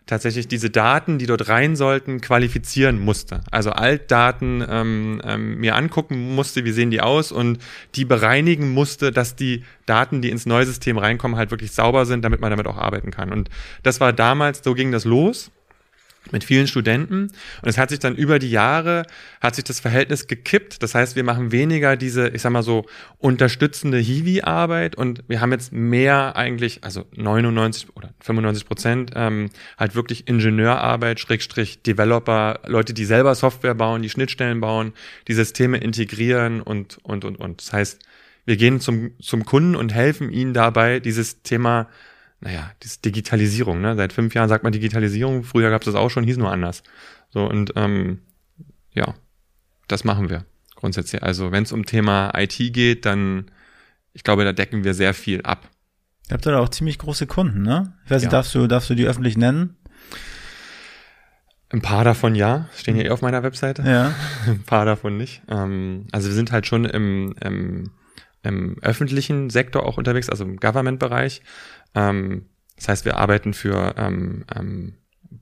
tatsächlich 0.05 0.47
diese 0.47 0.69
Daten, 0.69 1.19
die 1.19 1.25
dort 1.25 1.47
rein 1.47 1.75
sollten, 1.75 2.21
qualifizieren 2.21 2.99
musste. 2.99 3.41
Also 3.51 3.71
Altdaten 3.71 4.65
ähm, 4.67 5.21
ähm, 5.23 5.57
mir 5.57 5.75
angucken 5.75 6.35
musste, 6.35 6.65
wie 6.65 6.71
sehen 6.71 6.91
die 6.91 7.01
aus 7.01 7.31
und 7.31 7.59
die 7.95 8.05
bereinigen 8.05 8.73
musste, 8.73 9.11
dass 9.11 9.35
die 9.35 9.63
Daten, 9.85 10.21
die 10.21 10.29
ins 10.29 10.45
neue 10.45 10.65
System 10.65 10.97
reinkommen, 10.97 11.37
halt 11.37 11.51
wirklich 11.51 11.71
sauber 11.71 12.05
sind, 12.05 12.25
damit 12.25 12.41
man 12.41 12.51
damit 12.51 12.67
auch 12.67 12.77
arbeiten 12.77 13.11
kann. 13.11 13.31
Und 13.31 13.49
das 13.83 13.99
war 13.99 14.11
damals, 14.11 14.61
so 14.63 14.73
ging 14.73 14.91
das 14.91 15.05
los. 15.05 15.51
Mit 16.29 16.43
vielen 16.43 16.67
Studenten. 16.67 17.31
Und 17.61 17.67
es 17.67 17.77
hat 17.77 17.89
sich 17.89 17.99
dann 17.99 18.15
über 18.15 18.37
die 18.37 18.51
Jahre, 18.51 19.05
hat 19.41 19.55
sich 19.55 19.63
das 19.63 19.79
Verhältnis 19.79 20.27
gekippt. 20.27 20.83
Das 20.83 20.93
heißt, 20.93 21.15
wir 21.15 21.23
machen 21.23 21.51
weniger 21.51 21.97
diese, 21.97 22.29
ich 22.29 22.41
sag 22.41 22.51
mal 22.51 22.63
so, 22.63 22.85
unterstützende 23.17 23.97
Hiwi-Arbeit 23.97 24.95
und 24.95 25.23
wir 25.27 25.41
haben 25.41 25.51
jetzt 25.51 25.73
mehr 25.73 26.35
eigentlich, 26.35 26.83
also 26.83 27.05
99 27.15 27.95
oder 27.95 28.13
95 28.19 28.65
Prozent, 28.65 29.11
ähm, 29.15 29.49
halt 29.77 29.95
wirklich 29.95 30.27
Ingenieurarbeit, 30.27 31.19
Schrägstrich 31.19 31.81
Developer, 31.81 32.59
Leute, 32.65 32.93
die 32.93 33.05
selber 33.05 33.33
Software 33.35 33.75
bauen, 33.75 34.01
die 34.01 34.09
Schnittstellen 34.09 34.61
bauen, 34.61 34.93
die 35.27 35.33
Systeme 35.33 35.77
integrieren 35.77 36.61
und, 36.61 36.99
und, 37.03 37.25
und, 37.25 37.37
und. 37.39 37.61
Das 37.61 37.73
heißt, 37.73 37.99
wir 38.45 38.57
gehen 38.57 38.79
zum, 38.79 39.11
zum 39.21 39.45
Kunden 39.45 39.75
und 39.75 39.93
helfen 39.93 40.31
ihnen 40.31 40.53
dabei, 40.53 40.99
dieses 40.99 41.41
Thema 41.43 41.87
naja, 42.41 42.71
diese 42.83 42.99
Digitalisierung, 43.01 43.81
ne? 43.81 43.95
Seit 43.95 44.13
fünf 44.13 44.33
Jahren 44.33 44.49
sagt 44.49 44.63
man 44.63 44.73
Digitalisierung, 44.73 45.43
früher 45.43 45.69
gab 45.69 45.81
es 45.81 45.85
das 45.85 45.95
auch 45.95 46.09
schon, 46.09 46.23
hieß 46.23 46.37
nur 46.37 46.51
anders. 46.51 46.83
So, 47.29 47.45
und 47.45 47.73
ähm, 47.75 48.19
ja, 48.93 49.13
das 49.87 50.03
machen 50.03 50.29
wir 50.29 50.45
grundsätzlich. 50.75 51.21
Also 51.23 51.51
wenn 51.51 51.63
es 51.63 51.71
um 51.71 51.85
Thema 51.85 52.31
IT 52.35 52.57
geht, 52.73 53.05
dann, 53.05 53.51
ich 54.13 54.23
glaube, 54.23 54.43
da 54.43 54.51
decken 54.51 54.83
wir 54.83 54.93
sehr 54.93 55.13
viel 55.13 55.41
ab. 55.43 55.69
Ihr 56.29 56.33
habt 56.33 56.45
da 56.45 56.59
auch 56.59 56.69
ziemlich 56.69 56.97
große 56.97 57.27
Kunden, 57.27 57.61
ne? 57.61 57.93
Ich 58.05 58.11
weiß 58.11 58.21
nicht, 58.21 58.31
ja. 58.31 58.37
darfst 58.37 58.55
du, 58.55 58.67
darfst 58.67 58.89
du 58.89 58.95
die 58.95 59.05
öffentlich 59.05 59.37
nennen? 59.37 59.77
Ein 61.69 61.81
paar 61.81 62.03
davon 62.03 62.35
ja, 62.35 62.67
stehen 62.75 62.97
ja 62.97 63.03
eh 63.03 63.09
auf 63.11 63.21
meiner 63.21 63.43
Webseite. 63.43 63.83
Ja. 63.83 64.13
Ein 64.45 64.63
paar 64.63 64.85
davon 64.85 65.17
nicht. 65.17 65.41
Ähm, 65.47 66.07
also 66.11 66.27
wir 66.27 66.35
sind 66.35 66.51
halt 66.51 66.67
schon 66.67 66.83
im, 66.83 67.33
im, 67.41 67.91
im 68.43 68.77
öffentlichen 68.81 69.49
Sektor 69.49 69.85
auch 69.85 69.97
unterwegs, 69.97 70.29
also 70.29 70.43
im 70.43 70.57
Government-Bereich. 70.57 71.41
Ähm, 71.95 72.45
das 72.75 72.87
heißt, 72.87 73.05
wir 73.05 73.17
arbeiten 73.17 73.53
für 73.53 73.93
ähm, 73.97 74.43
ähm, 74.55 74.93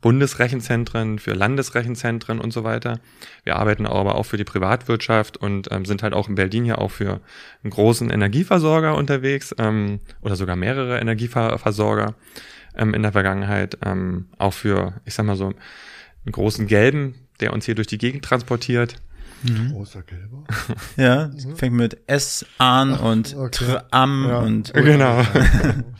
Bundesrechenzentren, 0.01 1.19
für 1.19 1.33
Landesrechenzentren 1.33 2.39
und 2.39 2.51
so 2.51 2.63
weiter. 2.63 2.99
Wir 3.43 3.55
arbeiten 3.55 3.85
aber 3.85 4.15
auch 4.15 4.23
für 4.23 4.37
die 4.37 4.43
Privatwirtschaft 4.43 5.37
und 5.37 5.71
ähm, 5.71 5.85
sind 5.85 6.03
halt 6.03 6.13
auch 6.13 6.29
in 6.29 6.35
Berlin 6.35 6.63
hier 6.63 6.79
auch 6.79 6.91
für 6.91 7.21
einen 7.63 7.71
großen 7.71 8.09
Energieversorger 8.09 8.95
unterwegs 8.95 9.53
ähm, 9.57 9.99
oder 10.21 10.35
sogar 10.35 10.55
mehrere 10.55 10.99
Energieversorger 10.99 12.15
ähm, 12.75 12.93
in 12.93 13.01
der 13.01 13.11
Vergangenheit. 13.11 13.77
Ähm, 13.83 14.27
auch 14.37 14.53
für, 14.53 14.93
ich 15.05 15.15
sag 15.15 15.25
mal 15.25 15.35
so, 15.35 15.47
einen 15.47 16.31
großen 16.31 16.67
Gelben, 16.67 17.15
der 17.39 17.53
uns 17.53 17.65
hier 17.65 17.75
durch 17.75 17.87
die 17.87 17.97
Gegend 17.97 18.23
transportiert. 18.23 19.01
Mhm. 19.43 19.71
Großer 19.71 20.03
Gelber. 20.03 20.43
Ja, 20.97 21.27
mhm. 21.27 21.55
fängt 21.55 21.75
mit 21.75 21.97
S 22.07 22.45
an 22.57 22.93
Ach, 22.93 23.03
und 23.03 23.35
okay. 23.35 23.77
Tram 23.89 24.25
ja. 24.27 24.39
und 24.39 24.73
genau. 24.73 25.23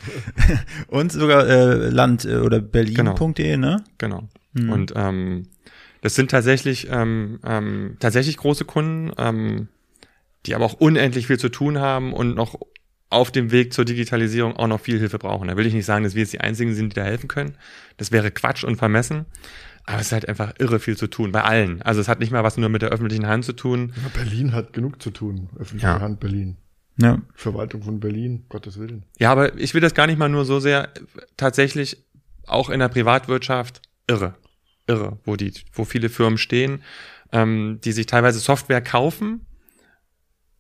und 0.87 1.11
sogar 1.11 1.47
äh, 1.47 1.89
Land 1.89 2.25
äh, 2.25 2.37
oder 2.37 2.59
Berlin.de, 2.59 3.51
genau. 3.51 3.57
ne? 3.57 3.83
Genau. 3.97 4.27
Mhm. 4.53 4.69
Und 4.71 4.93
ähm, 4.95 5.47
das 6.01 6.15
sind 6.15 6.31
tatsächlich 6.31 6.87
ähm, 6.89 7.39
ähm, 7.45 7.97
tatsächlich 7.99 8.37
große 8.37 8.65
Kunden, 8.65 9.11
ähm, 9.17 9.67
die 10.45 10.55
aber 10.55 10.65
auch 10.65 10.75
unendlich 10.75 11.27
viel 11.27 11.39
zu 11.39 11.49
tun 11.49 11.79
haben 11.79 12.13
und 12.13 12.35
noch 12.35 12.59
auf 13.09 13.31
dem 13.31 13.51
Weg 13.51 13.73
zur 13.73 13.85
Digitalisierung 13.85 14.55
auch 14.55 14.67
noch 14.67 14.79
viel 14.79 14.99
Hilfe 14.99 15.17
brauchen. 15.17 15.47
Da 15.47 15.57
will 15.57 15.65
ich 15.65 15.73
nicht 15.73 15.85
sagen, 15.85 16.03
dass 16.03 16.13
wir 16.13 16.21
jetzt 16.21 16.33
die 16.33 16.41
einzigen 16.41 16.73
sind, 16.75 16.93
die 16.93 16.95
da 16.95 17.03
helfen 17.03 17.27
können. 17.27 17.57
Das 17.97 18.11
wäre 18.11 18.31
Quatsch 18.31 18.63
und 18.63 18.77
vermessen. 18.77 19.25
Aber 19.85 19.99
es 19.99 20.07
ist 20.07 20.11
halt 20.11 20.27
einfach 20.29 20.53
irre 20.59 20.79
viel 20.79 20.97
zu 20.97 21.07
tun, 21.07 21.31
bei 21.31 21.43
allen. 21.43 21.81
Also 21.81 21.99
es 22.01 22.07
hat 22.07 22.19
nicht 22.19 22.31
mal 22.31 22.43
was 22.43 22.57
nur 22.57 22.69
mit 22.69 22.81
der 22.81 22.89
öffentlichen 22.89 23.27
Hand 23.27 23.45
zu 23.45 23.53
tun. 23.53 23.93
Ja, 23.95 24.09
Berlin 24.13 24.53
hat 24.53 24.73
genug 24.73 25.01
zu 25.01 25.11
tun. 25.11 25.49
Öffentliche 25.57 25.87
ja. 25.87 25.99
Hand 25.99 26.19
Berlin. 26.19 26.57
Ja. 27.01 27.21
Verwaltung 27.33 27.83
von 27.83 27.99
Berlin, 27.99 28.45
Gottes 28.49 28.77
Willen. 28.77 29.05
Ja, 29.17 29.31
aber 29.31 29.57
ich 29.57 29.73
will 29.73 29.81
das 29.81 29.93
gar 29.93 30.05
nicht 30.05 30.19
mal 30.19 30.29
nur 30.29 30.45
so 30.45 30.59
sehr 30.59 30.89
tatsächlich 31.37 32.03
auch 32.45 32.69
in 32.69 32.79
der 32.79 32.89
Privatwirtschaft 32.89 33.81
irre. 34.07 34.35
Irre, 34.87 35.17
wo 35.23 35.35
die, 35.35 35.53
wo 35.71 35.85
viele 35.85 36.09
Firmen 36.09 36.37
stehen, 36.37 36.81
ähm, 37.31 37.79
die 37.83 37.91
sich 37.91 38.05
teilweise 38.05 38.39
Software 38.39 38.81
kaufen, 38.81 39.45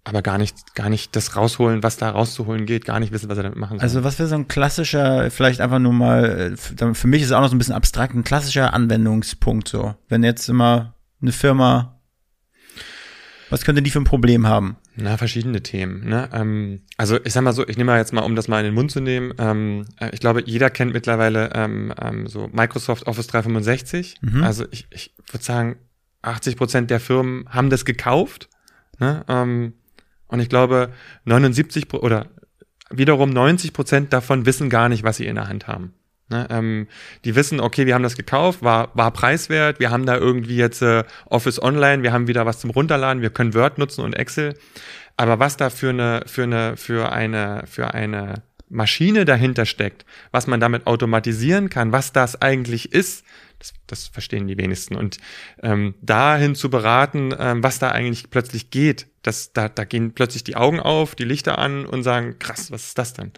aber 0.03 0.21
gar 0.21 0.37
nicht, 0.37 0.75
gar 0.75 0.89
nicht 0.89 1.15
das 1.15 1.35
rausholen, 1.35 1.83
was 1.83 1.97
da 1.97 2.09
rauszuholen 2.09 2.65
geht, 2.65 2.85
gar 2.85 2.99
nicht 2.99 3.11
wissen, 3.11 3.29
was 3.29 3.37
er 3.37 3.43
damit 3.43 3.57
machen 3.57 3.77
soll. 3.77 3.83
Also 3.83 4.03
was 4.03 4.17
wäre 4.17 4.29
so 4.29 4.35
ein 4.35 4.47
klassischer, 4.47 5.29
vielleicht 5.29 5.61
einfach 5.61 5.79
nur 5.79 5.93
mal, 5.93 6.53
äh, 6.53 6.93
für 6.93 7.07
mich 7.07 7.21
ist 7.21 7.27
es 7.27 7.33
auch 7.33 7.41
noch 7.41 7.49
so 7.49 7.55
ein 7.55 7.59
bisschen 7.59 7.75
abstrakt, 7.75 8.15
ein 8.15 8.23
klassischer 8.23 8.73
Anwendungspunkt 8.73 9.67
so. 9.67 9.95
Wenn 10.07 10.23
jetzt 10.23 10.47
immer 10.49 10.95
eine 11.21 11.31
Firma, 11.31 11.99
was 13.49 13.65
könnte 13.65 13.81
die 13.81 13.89
für 13.89 13.99
ein 13.99 14.05
Problem 14.05 14.47
haben? 14.47 14.77
Na, 14.95 15.17
verschiedene 15.17 15.61
Themen. 15.61 16.07
Ne? 16.07 16.29
Ähm, 16.33 16.81
also 16.97 17.19
ich 17.23 17.33
sag 17.33 17.43
mal 17.43 17.53
so, 17.53 17.67
ich 17.67 17.77
nehme 17.77 17.91
mal 17.91 17.97
jetzt 17.97 18.13
mal, 18.13 18.21
um 18.21 18.35
das 18.35 18.47
mal 18.47 18.59
in 18.59 18.65
den 18.65 18.73
Mund 18.73 18.91
zu 18.91 18.99
nehmen, 18.99 19.33
ähm, 19.37 19.85
äh, 19.99 20.09
ich 20.13 20.19
glaube, 20.19 20.43
jeder 20.45 20.69
kennt 20.69 20.93
mittlerweile 20.93 21.51
ähm, 21.53 21.93
ähm, 22.01 22.27
so 22.27 22.49
Microsoft 22.51 23.07
Office 23.07 23.27
365. 23.27 24.17
Mhm. 24.21 24.43
Also 24.43 24.65
ich, 24.71 24.87
ich 24.91 25.13
würde 25.31 25.43
sagen, 25.43 25.77
80 26.21 26.57
Prozent 26.57 26.91
der 26.91 26.99
Firmen 26.99 27.47
haben 27.49 27.69
das 27.69 27.85
gekauft. 27.85 28.49
Ne? 28.99 29.23
Ähm, 29.27 29.73
und 30.29 30.39
ich 30.39 30.49
glaube, 30.49 30.91
79 31.25 31.93
oder 31.93 32.27
wiederum 32.89 33.29
90 33.29 33.73
Prozent 33.73 34.13
davon 34.13 34.45
wissen 34.45 34.69
gar 34.69 34.89
nicht, 34.89 35.03
was 35.03 35.17
sie 35.17 35.25
in 35.25 35.35
der 35.35 35.49
Hand 35.49 35.67
haben. 35.67 35.93
Ne, 36.29 36.47
ähm, 36.51 36.87
die 37.25 37.35
wissen, 37.35 37.59
okay, 37.59 37.87
wir 37.87 37.95
haben 37.95 38.03
das 38.03 38.15
gekauft, 38.15 38.61
war, 38.61 38.91
war 38.93 39.11
preiswert, 39.11 39.79
wir 39.79 39.89
haben 39.89 40.05
da 40.05 40.15
irgendwie 40.15 40.57
jetzt 40.57 40.83
äh, 40.83 41.03
Office 41.25 41.59
Online, 41.59 42.03
wir 42.03 42.13
haben 42.13 42.27
wieder 42.27 42.45
was 42.45 42.59
zum 42.59 42.69
Runterladen, 42.69 43.23
wir 43.23 43.31
können 43.31 43.55
Word 43.55 43.79
nutzen 43.79 44.03
und 44.03 44.13
Excel. 44.13 44.53
Aber 45.17 45.39
was 45.39 45.57
da 45.57 45.71
für 45.71 45.89
eine, 45.89 46.23
für 46.27 46.43
eine, 46.43 46.77
für 46.77 47.11
eine, 47.11 47.63
für 47.65 47.95
eine 47.95 48.43
Maschine 48.69 49.25
dahinter 49.25 49.65
steckt, 49.65 50.05
was 50.31 50.45
man 50.45 50.59
damit 50.59 50.85
automatisieren 50.85 51.69
kann, 51.69 51.91
was 51.91 52.13
das 52.13 52.39
eigentlich 52.39 52.93
ist, 52.93 53.25
das, 53.57 53.73
das 53.87 54.07
verstehen 54.07 54.47
die 54.47 54.57
wenigsten. 54.57 54.95
Und 54.95 55.17
ähm, 55.63 55.95
dahin 56.01 56.53
zu 56.53 56.69
beraten, 56.69 57.33
ähm, 57.37 57.63
was 57.63 57.79
da 57.79 57.91
eigentlich 57.91 58.29
plötzlich 58.29 58.69
geht, 58.69 59.07
das, 59.21 59.51
da, 59.53 59.67
da 59.67 59.83
gehen 59.83 60.13
plötzlich 60.13 60.43
die 60.43 60.55
Augen 60.55 60.79
auf, 60.79 61.15
die 61.15 61.25
Lichter 61.25 61.57
an 61.57 61.85
und 61.85 62.03
sagen, 62.03 62.37
krass, 62.39 62.71
was 62.71 62.85
ist 62.87 62.97
das 62.97 63.13
denn? 63.13 63.31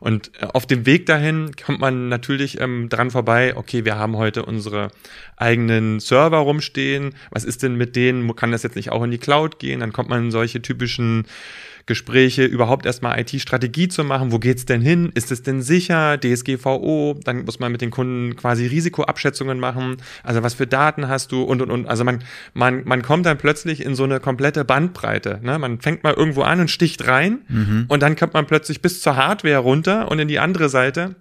Und 0.00 0.30
äh, 0.40 0.46
auf 0.46 0.66
dem 0.66 0.86
Weg 0.86 1.06
dahin 1.06 1.54
kommt 1.56 1.80
man 1.80 2.08
natürlich 2.08 2.60
ähm, 2.60 2.88
dran 2.88 3.10
vorbei, 3.10 3.56
okay, 3.56 3.84
wir 3.84 3.96
haben 3.96 4.16
heute 4.16 4.44
unsere 4.44 4.90
eigenen 5.36 6.00
Server 6.00 6.38
rumstehen, 6.38 7.14
was 7.30 7.44
ist 7.44 7.62
denn 7.62 7.76
mit 7.76 7.96
denen, 7.96 8.34
kann 8.36 8.52
das 8.52 8.62
jetzt 8.62 8.76
nicht 8.76 8.90
auch 8.90 9.02
in 9.02 9.10
die 9.10 9.18
Cloud 9.18 9.58
gehen? 9.58 9.80
Dann 9.80 9.92
kommt 9.92 10.08
man 10.08 10.26
in 10.26 10.30
solche 10.30 10.62
typischen 10.62 11.26
Gespräche, 11.86 12.44
überhaupt 12.44 12.84
erstmal 12.84 13.20
IT-Strategie 13.20 13.86
zu 13.86 14.02
machen. 14.02 14.32
Wo 14.32 14.40
geht's 14.40 14.64
denn 14.64 14.80
hin? 14.80 15.12
Ist 15.14 15.30
es 15.30 15.42
denn 15.42 15.62
sicher? 15.62 16.18
DSGVO? 16.18 17.20
Dann 17.22 17.44
muss 17.44 17.60
man 17.60 17.70
mit 17.70 17.80
den 17.80 17.92
Kunden 17.92 18.34
quasi 18.34 18.66
Risikoabschätzungen 18.66 19.60
machen. 19.60 19.98
Also 20.24 20.42
was 20.42 20.54
für 20.54 20.66
Daten 20.66 21.08
hast 21.08 21.30
du 21.30 21.42
und 21.42 21.62
und 21.62 21.70
und. 21.70 21.86
Also 21.86 22.02
man 22.02 22.24
man 22.54 22.82
man 22.84 23.02
kommt 23.02 23.24
dann 23.24 23.38
plötzlich 23.38 23.84
in 23.84 23.94
so 23.94 24.02
eine 24.02 24.18
komplette 24.18 24.64
Bandbreite. 24.64 25.38
Ne? 25.42 25.60
Man 25.60 25.80
fängt 25.80 26.02
mal 26.02 26.12
irgendwo 26.12 26.42
an 26.42 26.58
und 26.58 26.70
sticht 26.70 27.06
rein 27.06 27.38
mhm. 27.48 27.84
und 27.86 28.02
dann 28.02 28.16
kommt 28.16 28.34
man 28.34 28.46
plötzlich 28.46 28.82
bis 28.82 29.00
zur 29.00 29.16
Hardware 29.16 29.58
runter 29.58 30.10
und 30.10 30.18
in 30.18 30.26
die 30.26 30.40
andere 30.40 30.68
Seite 30.68 31.14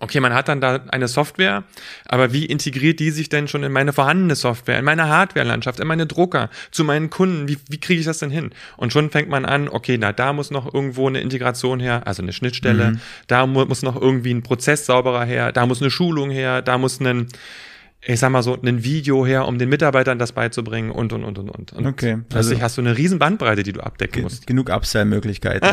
Okay, 0.00 0.20
man 0.20 0.32
hat 0.32 0.48
dann 0.48 0.60
da 0.60 0.80
eine 0.88 1.08
Software, 1.08 1.64
aber 2.06 2.32
wie 2.32 2.46
integriert 2.46 3.00
die 3.00 3.10
sich 3.10 3.28
denn 3.28 3.48
schon 3.48 3.64
in 3.64 3.72
meine 3.72 3.92
vorhandene 3.92 4.36
Software, 4.36 4.78
in 4.78 4.84
meine 4.84 5.08
Hardware-Landschaft, 5.08 5.80
in 5.80 5.88
meine 5.88 6.06
Drucker, 6.06 6.50
zu 6.70 6.84
meinen 6.84 7.10
Kunden? 7.10 7.48
Wie, 7.48 7.58
wie 7.68 7.80
kriege 7.80 7.98
ich 7.98 8.06
das 8.06 8.18
denn 8.18 8.30
hin? 8.30 8.50
Und 8.76 8.92
schon 8.92 9.10
fängt 9.10 9.28
man 9.28 9.44
an, 9.44 9.68
okay, 9.68 9.98
na, 9.98 10.12
da 10.12 10.32
muss 10.32 10.50
noch 10.50 10.72
irgendwo 10.72 11.08
eine 11.08 11.20
Integration 11.20 11.80
her, 11.80 12.02
also 12.06 12.22
eine 12.22 12.32
Schnittstelle, 12.32 12.92
mhm. 12.92 13.00
da 13.26 13.46
mu 13.46 13.64
muss 13.64 13.82
noch 13.82 14.00
irgendwie 14.00 14.32
ein 14.32 14.42
Prozess 14.42 14.86
sauberer 14.86 15.24
her, 15.24 15.50
da 15.50 15.66
muss 15.66 15.82
eine 15.82 15.90
Schulung 15.90 16.30
her, 16.30 16.62
da 16.62 16.78
muss 16.78 17.00
ein 17.00 17.26
ich 18.00 18.20
sag 18.20 18.30
mal 18.30 18.42
so, 18.42 18.56
ein 18.60 18.84
Video 18.84 19.26
her, 19.26 19.46
um 19.46 19.58
den 19.58 19.68
Mitarbeitern 19.68 20.20
das 20.20 20.30
beizubringen 20.30 20.92
und, 20.92 21.12
und, 21.12 21.24
und, 21.24 21.36
und, 21.36 21.50
und. 21.50 21.72
und 21.72 21.86
okay. 21.86 22.18
Also 22.32 22.58
hast 22.60 22.76
du 22.76 22.80
eine 22.80 22.96
riesen 22.96 23.18
Bandbreite, 23.18 23.64
die 23.64 23.72
du 23.72 23.80
abdecken 23.80 24.22
musst. 24.22 24.46
Genug 24.46 24.70
Upsell-Möglichkeiten. 24.70 25.66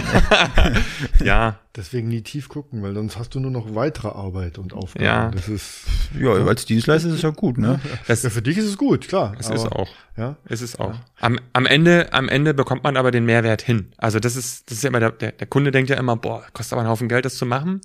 ja. 1.23 1.59
Deswegen 1.75 2.07
nie 2.07 2.21
tief 2.21 2.49
gucken, 2.49 2.81
weil 2.81 2.95
sonst 2.95 3.19
hast 3.19 3.35
du 3.35 3.39
nur 3.39 3.51
noch 3.51 3.75
weitere 3.75 4.07
Arbeit 4.07 4.57
und 4.57 4.73
Aufgaben. 4.73 5.05
Ja. 5.05 5.29
Das 5.29 5.47
ist. 5.47 5.83
Ja, 6.19 6.31
als 6.31 6.65
Dienstleister 6.65 7.09
ist 7.09 7.15
es 7.15 7.21
ja 7.21 7.29
gut, 7.29 7.57
ne? 7.59 7.79
Das, 8.07 8.23
ja, 8.23 8.29
für 8.29 8.41
dich 8.41 8.57
ist 8.57 8.65
es 8.65 8.77
gut, 8.77 9.07
klar. 9.07 9.35
Es 9.37 9.49
ist 9.49 9.65
auch. 9.71 9.89
Ja. 10.17 10.37
Es 10.45 10.61
ist 10.61 10.79
auch. 10.79 10.93
Ja. 10.93 11.05
Am, 11.19 11.39
am 11.53 11.65
Ende, 11.65 12.11
am 12.11 12.27
Ende 12.27 12.53
bekommt 12.53 12.83
man 12.83 12.97
aber 12.97 13.11
den 13.11 13.25
Mehrwert 13.25 13.61
hin. 13.61 13.91
Also 13.97 14.19
das 14.19 14.35
ist, 14.35 14.71
das 14.71 14.77
ist 14.77 14.83
ja 14.83 14.87
immer 14.87 14.99
der, 14.99 15.11
der, 15.11 15.31
der 15.33 15.47
Kunde 15.47 15.71
denkt 15.71 15.91
ja 15.91 15.97
immer, 15.97 16.15
boah, 16.15 16.43
kostet 16.53 16.73
aber 16.73 16.81
einen 16.81 16.89
Haufen 16.89 17.07
Geld, 17.07 17.25
das 17.25 17.35
zu 17.35 17.45
machen. 17.45 17.81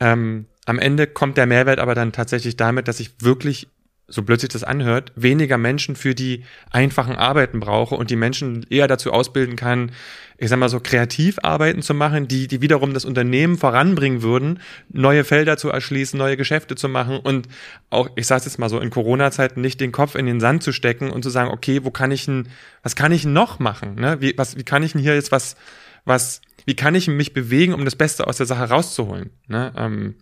Ähm, 0.00 0.46
am 0.66 0.78
Ende 0.78 1.06
kommt 1.06 1.36
der 1.36 1.46
Mehrwert 1.46 1.78
aber 1.78 1.94
dann 1.94 2.12
tatsächlich 2.12 2.56
damit, 2.56 2.88
dass 2.88 3.00
ich 3.00 3.12
wirklich 3.20 3.68
so 4.06 4.22
plötzlich 4.22 4.50
das 4.50 4.64
anhört, 4.64 5.12
weniger 5.16 5.56
Menschen 5.56 5.96
für 5.96 6.14
die 6.14 6.44
einfachen 6.70 7.16
Arbeiten 7.16 7.58
brauche 7.58 7.94
und 7.94 8.10
die 8.10 8.16
Menschen 8.16 8.66
eher 8.68 8.86
dazu 8.86 9.12
ausbilden 9.12 9.56
kann, 9.56 9.92
ich 10.36 10.50
sag 10.50 10.58
mal 10.58 10.68
so 10.68 10.80
Kreativarbeiten 10.80 11.80
zu 11.80 11.94
machen, 11.94 12.28
die, 12.28 12.46
die 12.46 12.60
wiederum 12.60 12.92
das 12.92 13.06
Unternehmen 13.06 13.56
voranbringen 13.56 14.20
würden, 14.20 14.60
neue 14.90 15.24
Felder 15.24 15.56
zu 15.56 15.70
erschließen, 15.70 16.18
neue 16.18 16.36
Geschäfte 16.36 16.74
zu 16.74 16.88
machen 16.88 17.18
und 17.18 17.48
auch, 17.88 18.10
ich 18.16 18.26
sage 18.26 18.44
jetzt 18.44 18.58
mal 18.58 18.68
so, 18.68 18.78
in 18.78 18.90
Corona-Zeiten 18.90 19.60
nicht 19.60 19.80
den 19.80 19.92
Kopf 19.92 20.16
in 20.16 20.26
den 20.26 20.40
Sand 20.40 20.62
zu 20.62 20.72
stecken 20.72 21.10
und 21.10 21.22
zu 21.22 21.30
sagen, 21.30 21.50
okay, 21.50 21.82
wo 21.82 21.90
kann 21.90 22.10
ich 22.10 22.26
denn, 22.26 22.48
was 22.82 22.96
kann 22.96 23.12
ich 23.12 23.24
noch 23.24 23.58
machen? 23.58 23.94
Ne? 23.94 24.20
Wie, 24.20 24.36
was, 24.36 24.58
wie 24.58 24.64
kann 24.64 24.82
ich 24.82 24.92
denn 24.92 25.00
hier 25.00 25.14
jetzt 25.14 25.32
was, 25.32 25.56
was, 26.04 26.42
wie 26.66 26.76
kann 26.76 26.94
ich 26.94 27.08
mich 27.08 27.32
bewegen, 27.32 27.72
um 27.72 27.86
das 27.86 27.96
Beste 27.96 28.26
aus 28.26 28.36
der 28.36 28.46
Sache 28.46 28.68
rauszuholen? 28.68 29.30
Ne? 29.46 29.72
Ähm, 29.76 30.14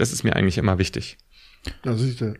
das 0.00 0.12
ist 0.12 0.24
mir 0.24 0.34
eigentlich 0.34 0.56
immer 0.56 0.78
wichtig. 0.78 1.18
Ja, 1.84 1.94
siehst 1.94 2.22
du, 2.22 2.34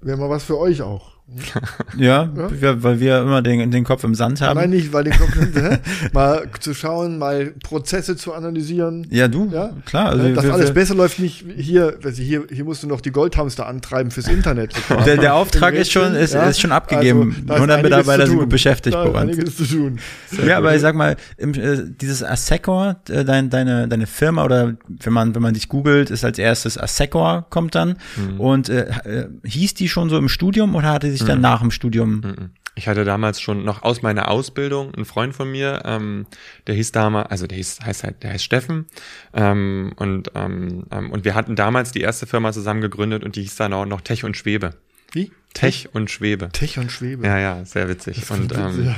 wäre 0.00 0.18
mal 0.18 0.28
was 0.28 0.44
für 0.44 0.58
euch 0.58 0.82
auch. 0.82 1.15
ja, 1.98 2.28
ja? 2.60 2.82
weil 2.82 3.00
wir 3.00 3.20
immer 3.20 3.42
den, 3.42 3.72
den 3.72 3.82
Kopf 3.82 4.04
im 4.04 4.14
Sand 4.14 4.40
haben. 4.40 4.60
Nein, 4.60 4.70
nicht, 4.70 4.92
weil 4.92 5.02
den 5.02 5.12
Kopf 5.14 5.34
im 5.34 5.52
Sand, 5.52 5.80
mal 6.12 6.48
zu 6.60 6.72
schauen, 6.72 7.18
mal 7.18 7.46
Prozesse 7.64 8.16
zu 8.16 8.32
analysieren. 8.32 9.08
Ja, 9.10 9.26
du, 9.26 9.50
ja? 9.52 9.72
klar. 9.86 10.10
Also 10.10 10.32
Dass 10.32 10.44
wir, 10.44 10.54
alles 10.54 10.68
wir, 10.68 10.74
besser 10.74 10.94
läuft 10.94 11.18
nicht 11.18 11.44
hier, 11.56 11.98
also 12.04 12.22
hier, 12.22 12.44
hier 12.48 12.62
musst 12.62 12.84
du 12.84 12.86
noch 12.86 13.00
die 13.00 13.10
Goldhamster 13.10 13.66
antreiben 13.66 14.12
fürs 14.12 14.28
Internet. 14.28 14.72
der, 15.06 15.16
der 15.16 15.34
Auftrag 15.34 15.74
ist 15.74 15.90
schon, 15.90 16.14
ist, 16.14 16.34
ja? 16.34 16.48
ist 16.48 16.60
schon 16.60 16.70
abgegeben. 16.70 17.34
Also, 17.48 17.54
100 17.54 17.82
Mitarbeiter 17.82 18.26
sind 18.28 18.38
gut 18.38 18.48
beschäftigt 18.48 18.94
da. 18.94 19.12
Einiges 19.12 19.56
zu 19.56 19.64
tun. 19.64 19.98
ja, 20.46 20.58
aber 20.58 20.76
ich 20.76 20.80
sag 20.80 20.94
mal, 20.94 21.16
im, 21.38 21.54
äh, 21.54 21.82
dieses 22.00 22.22
Assecor, 22.22 23.00
äh, 23.08 23.24
dein, 23.24 23.50
deine, 23.50 23.88
deine 23.88 24.06
Firma 24.06 24.44
oder 24.44 24.76
wenn 24.86 25.12
man, 25.12 25.34
wenn 25.34 25.42
man 25.42 25.54
dich 25.54 25.68
googelt, 25.68 26.10
ist 26.10 26.24
als 26.24 26.38
erstes 26.38 26.78
Assecor 26.78 27.46
kommt 27.50 27.74
dann. 27.74 27.96
Mhm. 28.16 28.40
Und 28.40 28.68
äh, 28.68 28.90
äh, 29.04 29.26
hieß 29.44 29.74
die 29.74 29.88
schon 29.88 30.08
so 30.08 30.18
im 30.18 30.28
Studium 30.28 30.76
oder 30.76 30.90
hatte 30.92 31.15
sich 31.16 31.26
dann 31.26 31.38
mhm. 31.38 31.42
nach 31.42 31.60
dem 31.60 31.70
Studium? 31.70 32.20
Mhm. 32.20 32.50
Ich 32.78 32.88
hatte 32.88 33.04
damals 33.04 33.40
schon 33.40 33.64
noch 33.64 33.82
aus 33.82 34.02
meiner 34.02 34.28
Ausbildung 34.28 34.94
einen 34.94 35.06
Freund 35.06 35.34
von 35.34 35.50
mir, 35.50 35.82
ähm, 35.86 36.26
der 36.66 36.74
hieß 36.74 36.92
damals, 36.92 37.30
also 37.30 37.46
der 37.46 37.56
hieß, 37.56 37.80
heißt 37.80 38.04
halt, 38.04 38.22
der 38.22 38.32
heißt 38.32 38.44
Steffen. 38.44 38.86
Ähm, 39.32 39.92
und, 39.96 40.30
ähm, 40.34 40.84
ähm, 40.90 41.10
und 41.10 41.24
wir 41.24 41.34
hatten 41.34 41.56
damals 41.56 41.92
die 41.92 42.02
erste 42.02 42.26
Firma 42.26 42.52
zusammen 42.52 42.82
gegründet 42.82 43.24
und 43.24 43.36
die 43.36 43.42
hieß 43.42 43.56
dann 43.56 43.72
auch 43.72 43.86
noch 43.86 44.02
Tech 44.02 44.24
und 44.24 44.36
Schwebe. 44.36 44.74
Wie? 45.12 45.32
Tech 45.54 45.88
und 45.94 46.10
Schwebe. 46.10 46.50
Tech 46.52 46.78
und 46.78 46.92
Schwebe. 46.92 47.26
Ja, 47.26 47.38
ja, 47.38 47.64
sehr 47.64 47.88
witzig. 47.88 48.30
Und 48.30 48.52
ähm, 48.52 48.94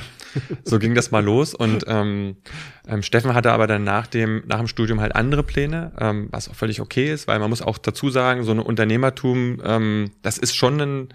so 0.64 0.80
ging 0.80 0.96
das 0.96 1.12
mal 1.12 1.22
los. 1.22 1.54
Und 1.54 1.84
ähm, 1.86 2.36
ähm, 2.88 3.02
Steffen 3.04 3.34
hatte 3.34 3.52
aber 3.52 3.68
dann 3.68 3.84
nach 3.84 4.08
dem, 4.08 4.42
nach 4.48 4.58
dem 4.58 4.66
Studium 4.66 5.00
halt 5.00 5.14
andere 5.14 5.44
Pläne, 5.44 5.92
ähm, 6.00 6.28
was 6.32 6.48
auch 6.48 6.56
völlig 6.56 6.80
okay 6.80 7.12
ist, 7.12 7.28
weil 7.28 7.38
man 7.38 7.48
muss 7.48 7.62
auch 7.62 7.78
dazu 7.78 8.10
sagen, 8.10 8.42
so 8.42 8.50
ein 8.50 8.58
Unternehmertum, 8.58 9.62
ähm, 9.64 10.10
das 10.22 10.36
ist 10.36 10.56
schon 10.56 10.80
ein 10.80 11.08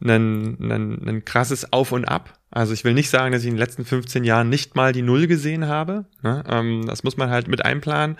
ein, 0.00 0.58
ein, 0.60 1.08
ein 1.08 1.24
krasses 1.24 1.72
Auf 1.72 1.92
und 1.92 2.04
Ab. 2.06 2.38
Also 2.50 2.72
ich 2.72 2.84
will 2.84 2.94
nicht 2.94 3.10
sagen, 3.10 3.32
dass 3.32 3.42
ich 3.42 3.48
in 3.48 3.54
den 3.54 3.60
letzten 3.60 3.84
15 3.84 4.24
Jahren 4.24 4.48
nicht 4.48 4.76
mal 4.76 4.92
die 4.92 5.02
Null 5.02 5.26
gesehen 5.26 5.66
habe. 5.66 6.06
Ne? 6.22 6.42
Ähm, 6.48 6.84
das 6.86 7.04
muss 7.04 7.16
man 7.16 7.30
halt 7.30 7.48
mit 7.48 7.64
einplanen. 7.64 8.16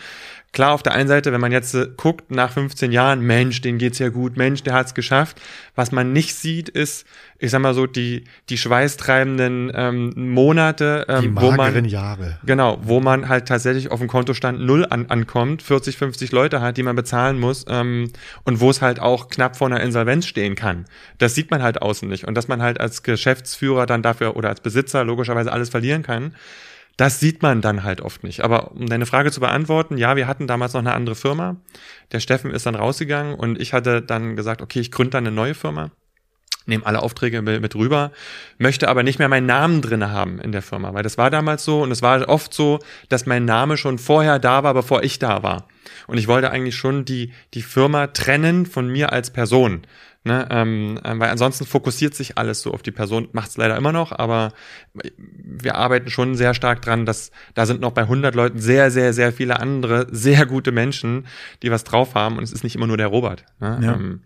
Klar, 0.56 0.72
auf 0.72 0.82
der 0.82 0.94
einen 0.94 1.06
Seite, 1.06 1.34
wenn 1.34 1.40
man 1.42 1.52
jetzt 1.52 1.74
äh, 1.74 1.86
guckt 1.98 2.30
nach 2.30 2.50
15 2.50 2.90
Jahren, 2.90 3.20
Mensch, 3.20 3.60
den 3.60 3.76
geht's 3.76 3.98
ja 3.98 4.08
gut, 4.08 4.38
Mensch, 4.38 4.62
der 4.62 4.72
hat's 4.72 4.94
geschafft. 4.94 5.38
Was 5.74 5.92
man 5.92 6.14
nicht 6.14 6.34
sieht, 6.34 6.70
ist, 6.70 7.06
ich 7.38 7.50
sag 7.50 7.60
mal 7.60 7.74
so, 7.74 7.86
die, 7.86 8.24
die 8.48 8.56
schweißtreibenden 8.56 9.70
ähm, 9.74 10.14
Monate, 10.16 11.04
ähm, 11.10 11.20
die 11.20 11.42
wo 11.42 11.52
man 11.52 11.84
Jahre. 11.84 12.38
Genau, 12.46 12.78
wo 12.80 13.00
man 13.00 13.28
halt 13.28 13.46
tatsächlich 13.46 13.90
auf 13.90 14.00
dem 14.00 14.08
Kontostand 14.08 14.58
null 14.58 14.86
an, 14.88 15.10
ankommt, 15.10 15.60
40, 15.60 15.98
50 15.98 16.32
Leute 16.32 16.62
hat, 16.62 16.78
die 16.78 16.82
man 16.82 16.96
bezahlen 16.96 17.38
muss 17.38 17.66
ähm, 17.68 18.10
und 18.44 18.58
wo 18.58 18.70
es 18.70 18.80
halt 18.80 18.98
auch 18.98 19.28
knapp 19.28 19.58
vor 19.58 19.66
einer 19.66 19.82
Insolvenz 19.82 20.24
stehen 20.24 20.54
kann. 20.54 20.86
Das 21.18 21.34
sieht 21.34 21.50
man 21.50 21.62
halt 21.62 21.82
außen 21.82 22.08
nicht. 22.08 22.26
Und 22.26 22.34
dass 22.34 22.48
man 22.48 22.62
halt 22.62 22.80
als 22.80 23.02
Geschäftsführer 23.02 23.84
dann 23.84 24.00
dafür 24.00 24.36
oder 24.36 24.48
als 24.48 24.62
Besitzer 24.62 25.04
logischerweise 25.04 25.52
alles 25.52 25.68
verlieren 25.68 26.02
kann, 26.02 26.32
das 26.96 27.20
sieht 27.20 27.42
man 27.42 27.60
dann 27.60 27.84
halt 27.84 28.00
oft 28.00 28.24
nicht. 28.24 28.40
Aber 28.40 28.72
um 28.72 28.86
deine 28.86 29.06
Frage 29.06 29.30
zu 29.30 29.40
beantworten, 29.40 29.98
ja, 29.98 30.16
wir 30.16 30.26
hatten 30.26 30.46
damals 30.46 30.72
noch 30.72 30.80
eine 30.80 30.94
andere 30.94 31.14
Firma. 31.14 31.56
Der 32.12 32.20
Steffen 32.20 32.50
ist 32.50 32.66
dann 32.66 32.74
rausgegangen 32.74 33.34
und 33.34 33.60
ich 33.60 33.72
hatte 33.72 34.00
dann 34.00 34.36
gesagt, 34.36 34.62
okay, 34.62 34.80
ich 34.80 34.90
gründe 34.90 35.10
dann 35.10 35.26
eine 35.26 35.34
neue 35.34 35.54
Firma, 35.54 35.90
nehme 36.64 36.86
alle 36.86 37.02
Aufträge 37.02 37.42
mit 37.42 37.74
rüber, 37.74 38.12
möchte 38.58 38.88
aber 38.88 39.02
nicht 39.02 39.18
mehr 39.18 39.28
meinen 39.28 39.46
Namen 39.46 39.82
drinne 39.82 40.10
haben 40.10 40.40
in 40.40 40.52
der 40.52 40.62
Firma, 40.62 40.94
weil 40.94 41.02
das 41.02 41.18
war 41.18 41.30
damals 41.30 41.64
so 41.64 41.82
und 41.82 41.90
es 41.90 42.00
war 42.00 42.28
oft 42.28 42.54
so, 42.54 42.80
dass 43.08 43.26
mein 43.26 43.44
Name 43.44 43.76
schon 43.76 43.98
vorher 43.98 44.38
da 44.38 44.62
war, 44.62 44.72
bevor 44.72 45.02
ich 45.02 45.18
da 45.18 45.42
war. 45.42 45.68
Und 46.06 46.18
ich 46.18 46.28
wollte 46.28 46.50
eigentlich 46.50 46.76
schon 46.76 47.04
die, 47.04 47.32
die 47.54 47.62
Firma 47.62 48.08
trennen 48.08 48.64
von 48.64 48.88
mir 48.88 49.12
als 49.12 49.30
Person. 49.30 49.82
Ne, 50.26 50.44
ähm, 50.50 50.98
äh, 51.04 51.16
weil 51.20 51.30
ansonsten 51.30 51.66
fokussiert 51.66 52.12
sich 52.12 52.36
alles 52.36 52.60
so 52.60 52.72
auf 52.72 52.82
die 52.82 52.90
Person, 52.90 53.28
macht 53.30 53.50
es 53.50 53.56
leider 53.58 53.76
immer 53.76 53.92
noch, 53.92 54.10
aber 54.10 54.52
wir 54.92 55.76
arbeiten 55.76 56.10
schon 56.10 56.34
sehr 56.34 56.52
stark 56.52 56.82
dran, 56.82 57.06
dass 57.06 57.30
da 57.54 57.64
sind 57.64 57.80
noch 57.80 57.92
bei 57.92 58.02
100 58.02 58.34
Leuten 58.34 58.58
sehr, 58.58 58.90
sehr, 58.90 59.12
sehr 59.12 59.32
viele 59.32 59.60
andere 59.60 60.08
sehr 60.10 60.44
gute 60.44 60.72
Menschen, 60.72 61.28
die 61.62 61.70
was 61.70 61.84
drauf 61.84 62.16
haben 62.16 62.38
und 62.38 62.42
es 62.42 62.52
ist 62.52 62.64
nicht 62.64 62.74
immer 62.74 62.88
nur 62.88 62.96
der 62.96 63.06
Robert. 63.06 63.44
Ne? 63.60 63.78
Ja. 63.80 63.94
Ähm, 63.94 64.22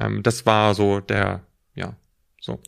ähm, 0.00 0.24
das 0.24 0.46
war 0.46 0.74
so 0.74 0.98
der, 0.98 1.42
ja, 1.76 1.94
so. 2.40 2.60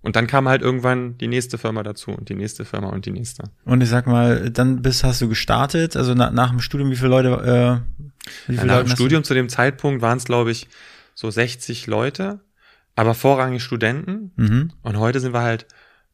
Und 0.00 0.16
dann 0.16 0.26
kam 0.26 0.48
halt 0.48 0.60
irgendwann 0.60 1.16
die 1.18 1.28
nächste 1.28 1.56
Firma 1.56 1.84
dazu 1.84 2.10
und 2.10 2.28
die 2.28 2.34
nächste 2.34 2.64
Firma 2.64 2.88
und 2.88 3.06
die 3.06 3.12
nächste. 3.12 3.44
Und 3.64 3.80
ich 3.80 3.90
sag 3.90 4.08
mal, 4.08 4.50
dann 4.50 4.82
bist 4.82 5.04
hast 5.04 5.20
du 5.20 5.28
gestartet, 5.28 5.94
also 5.94 6.14
na, 6.14 6.32
nach 6.32 6.50
dem 6.50 6.58
Studium, 6.58 6.90
wie 6.90 6.96
viele 6.96 7.10
Leute? 7.10 7.84
Äh, 7.86 8.04
wie 8.48 8.56
viele 8.56 8.56
ja, 8.56 8.64
nach 8.64 8.76
Leute 8.78 8.88
dem 8.88 8.96
Studium 8.96 9.22
zu 9.22 9.34
dem 9.34 9.48
Zeitpunkt 9.48 10.02
waren 10.02 10.18
es, 10.18 10.24
glaube 10.24 10.50
ich, 10.50 10.66
so 11.18 11.32
60 11.32 11.88
Leute, 11.88 12.38
aber 12.94 13.12
vorrangig 13.12 13.64
Studenten. 13.64 14.30
Mhm. 14.36 14.72
Und 14.82 14.98
heute 15.00 15.18
sind 15.18 15.34
wir 15.34 15.42
halt 15.42 15.66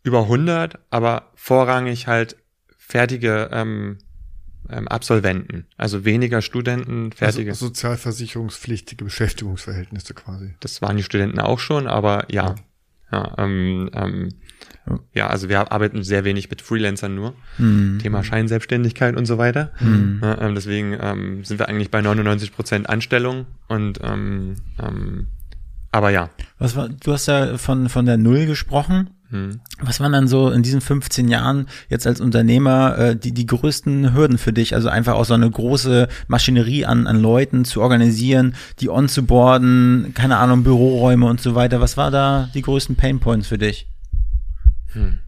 über 0.02 0.22
100, 0.22 0.78
aber 0.88 1.30
vorrangig 1.34 2.06
halt 2.06 2.36
fertige 2.78 3.50
ähm, 3.52 3.98
ähm, 4.70 4.88
Absolventen. 4.88 5.66
Also 5.76 6.06
weniger 6.06 6.40
Studenten, 6.40 7.12
fertige. 7.12 7.50
Also 7.50 7.66
sozialversicherungspflichtige 7.66 9.04
Beschäftigungsverhältnisse 9.04 10.14
quasi. 10.14 10.54
Das 10.60 10.80
waren 10.80 10.96
die 10.96 11.02
Studenten 11.02 11.38
auch 11.38 11.58
schon, 11.58 11.86
aber 11.86 12.24
ja. 12.32 12.46
Ja, 12.46 12.54
ja 13.14 13.34
ähm, 13.38 13.90
ähm, 13.94 14.28
ja, 15.14 15.28
also 15.28 15.48
wir 15.48 15.72
arbeiten 15.72 16.02
sehr 16.02 16.24
wenig 16.24 16.50
mit 16.50 16.60
Freelancern 16.60 17.14
nur. 17.14 17.34
Mhm. 17.56 18.00
Thema 18.02 18.22
Scheinselbstständigkeit 18.22 19.16
und 19.16 19.24
so 19.24 19.38
weiter. 19.38 19.72
Mhm. 19.80 20.20
Ja, 20.22 20.40
ähm, 20.42 20.54
deswegen 20.54 20.96
ähm, 21.00 21.44
sind 21.44 21.58
wir 21.58 21.68
eigentlich 21.68 21.90
bei 21.90 22.02
99 22.02 22.54
Prozent 22.54 22.88
Anstellung 22.88 23.46
und 23.68 24.00
ähm, 24.02 24.56
ähm, 24.78 25.28
aber 25.90 26.10
ja. 26.10 26.30
Was 26.58 26.76
war, 26.76 26.88
du 26.88 27.12
hast 27.12 27.26
ja 27.26 27.56
von, 27.56 27.88
von 27.88 28.04
der 28.04 28.16
Null 28.16 28.46
gesprochen. 28.46 29.10
Mhm. 29.34 29.60
Was 29.80 29.98
waren 29.98 30.12
dann 30.12 30.28
so 30.28 30.50
in 30.50 30.62
diesen 30.62 30.80
15 30.80 31.26
Jahren 31.26 31.66
jetzt 31.88 32.06
als 32.06 32.20
Unternehmer 32.20 32.96
äh, 32.96 33.16
die, 33.16 33.32
die 33.32 33.46
größten 33.46 34.14
Hürden 34.14 34.38
für 34.38 34.52
dich? 34.52 34.76
Also 34.76 34.88
einfach 34.88 35.14
auch 35.14 35.24
so 35.24 35.34
eine 35.34 35.50
große 35.50 36.08
Maschinerie 36.28 36.84
an, 36.84 37.08
an 37.08 37.20
Leuten 37.20 37.64
zu 37.64 37.82
organisieren, 37.82 38.54
die 38.78 38.90
on 38.90 39.08
zu 39.08 39.24
boarden, 39.24 40.12
keine 40.14 40.36
Ahnung, 40.36 40.62
Büroräume 40.62 41.26
und 41.26 41.40
so 41.40 41.56
weiter. 41.56 41.80
Was 41.80 41.96
war 41.96 42.12
da 42.12 42.48
die 42.54 42.62
größten 42.62 42.94
Painpoints 42.94 43.48
für 43.48 43.58
dich? 43.58 43.88
Hm. 44.92 45.18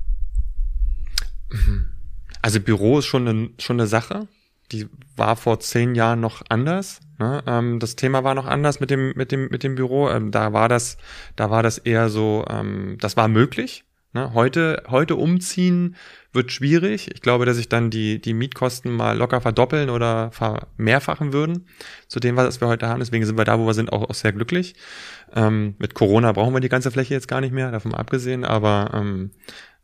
Also 2.42 2.60
Büro 2.60 3.00
ist 3.00 3.06
schon 3.06 3.26
eine, 3.26 3.50
schon 3.58 3.80
eine 3.80 3.88
Sache. 3.88 4.28
Die 4.70 4.88
war 5.16 5.34
vor 5.34 5.58
zehn 5.58 5.96
Jahren 5.96 6.20
noch 6.20 6.42
anders. 6.48 7.00
Ne? 7.18 7.42
Ähm, 7.44 7.80
das 7.80 7.96
Thema 7.96 8.22
war 8.22 8.36
noch 8.36 8.46
anders 8.46 8.78
mit 8.78 8.90
dem, 8.90 9.14
mit 9.16 9.32
dem, 9.32 9.48
mit 9.48 9.64
dem 9.64 9.74
Büro. 9.74 10.08
Ähm, 10.10 10.30
da 10.30 10.52
war 10.52 10.68
das, 10.68 10.96
da 11.34 11.50
war 11.50 11.64
das 11.64 11.78
eher 11.78 12.08
so, 12.08 12.44
ähm, 12.48 12.98
das 13.00 13.16
war 13.16 13.26
möglich. 13.26 13.84
Ne? 14.16 14.32
Heute, 14.32 14.82
heute 14.88 15.14
umziehen 15.14 15.94
wird 16.32 16.50
schwierig. 16.50 17.10
Ich 17.12 17.20
glaube, 17.20 17.44
dass 17.44 17.56
sich 17.56 17.68
dann 17.68 17.90
die, 17.90 18.18
die 18.18 18.32
Mietkosten 18.32 18.90
mal 18.90 19.14
locker 19.16 19.42
verdoppeln 19.42 19.90
oder 19.90 20.32
vermehrfachen 20.32 21.34
würden 21.34 21.66
zu 22.08 22.18
dem, 22.18 22.34
was 22.34 22.62
wir 22.62 22.68
heute 22.68 22.88
haben. 22.88 23.00
Deswegen 23.00 23.26
sind 23.26 23.36
wir 23.36 23.44
da, 23.44 23.58
wo 23.58 23.66
wir 23.66 23.74
sind, 23.74 23.92
auch, 23.92 24.08
auch 24.08 24.14
sehr 24.14 24.32
glücklich. 24.32 24.74
Ähm, 25.34 25.74
mit 25.78 25.92
Corona 25.92 26.32
brauchen 26.32 26.54
wir 26.54 26.60
die 26.60 26.70
ganze 26.70 26.90
Fläche 26.90 27.12
jetzt 27.12 27.28
gar 27.28 27.42
nicht 27.42 27.52
mehr, 27.52 27.70
davon 27.70 27.94
abgesehen, 27.94 28.46
aber 28.46 28.90
ähm, 28.94 29.32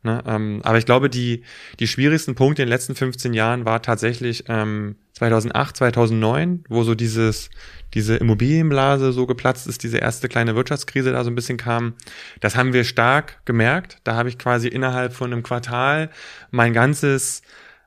Ne, 0.05 0.21
ähm, 0.27 0.59
aber 0.63 0.77
ich 0.77 0.85
glaube, 0.85 1.09
die, 1.09 1.43
die 1.79 1.87
schwierigsten 1.87 2.35
Punkte 2.35 2.61
in 2.61 2.67
den 2.67 2.73
letzten 2.73 2.93
15 2.93 3.33
Jahren 3.33 3.63
war 3.63 3.81
tatsächlich 3.81 4.43
ähm, 4.49 4.97
2008, 5.13 5.77
2009, 5.77 6.65
wo 6.67 6.83
so 6.83 6.93
dieses, 6.93 7.49
diese 7.93 8.17
Immobilienblase 8.17 9.13
so 9.13 9.25
geplatzt 9.25 9.65
ist, 9.65 9.81
diese 9.81 9.99
erste 9.99 10.27
kleine 10.27 10.57
Wirtschaftskrise 10.57 11.13
da 11.13 11.23
so 11.23 11.31
ein 11.31 11.35
bisschen 11.35 11.57
kam. 11.57 11.93
Das 12.41 12.57
haben 12.57 12.73
wir 12.73 12.83
stark 12.83 13.45
gemerkt. 13.45 13.99
Da 14.03 14.15
habe 14.15 14.27
ich 14.27 14.37
quasi 14.37 14.67
innerhalb 14.67 15.13
von 15.13 15.31
einem 15.31 15.41
Quartal 15.41 16.09
mein 16.51 16.73
ganzes, 16.73 17.41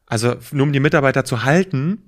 also 0.06 0.36
nur 0.52 0.64
um 0.64 0.72
die 0.72 0.80
Mitarbeiter 0.80 1.26
zu 1.26 1.44
halten, 1.44 1.98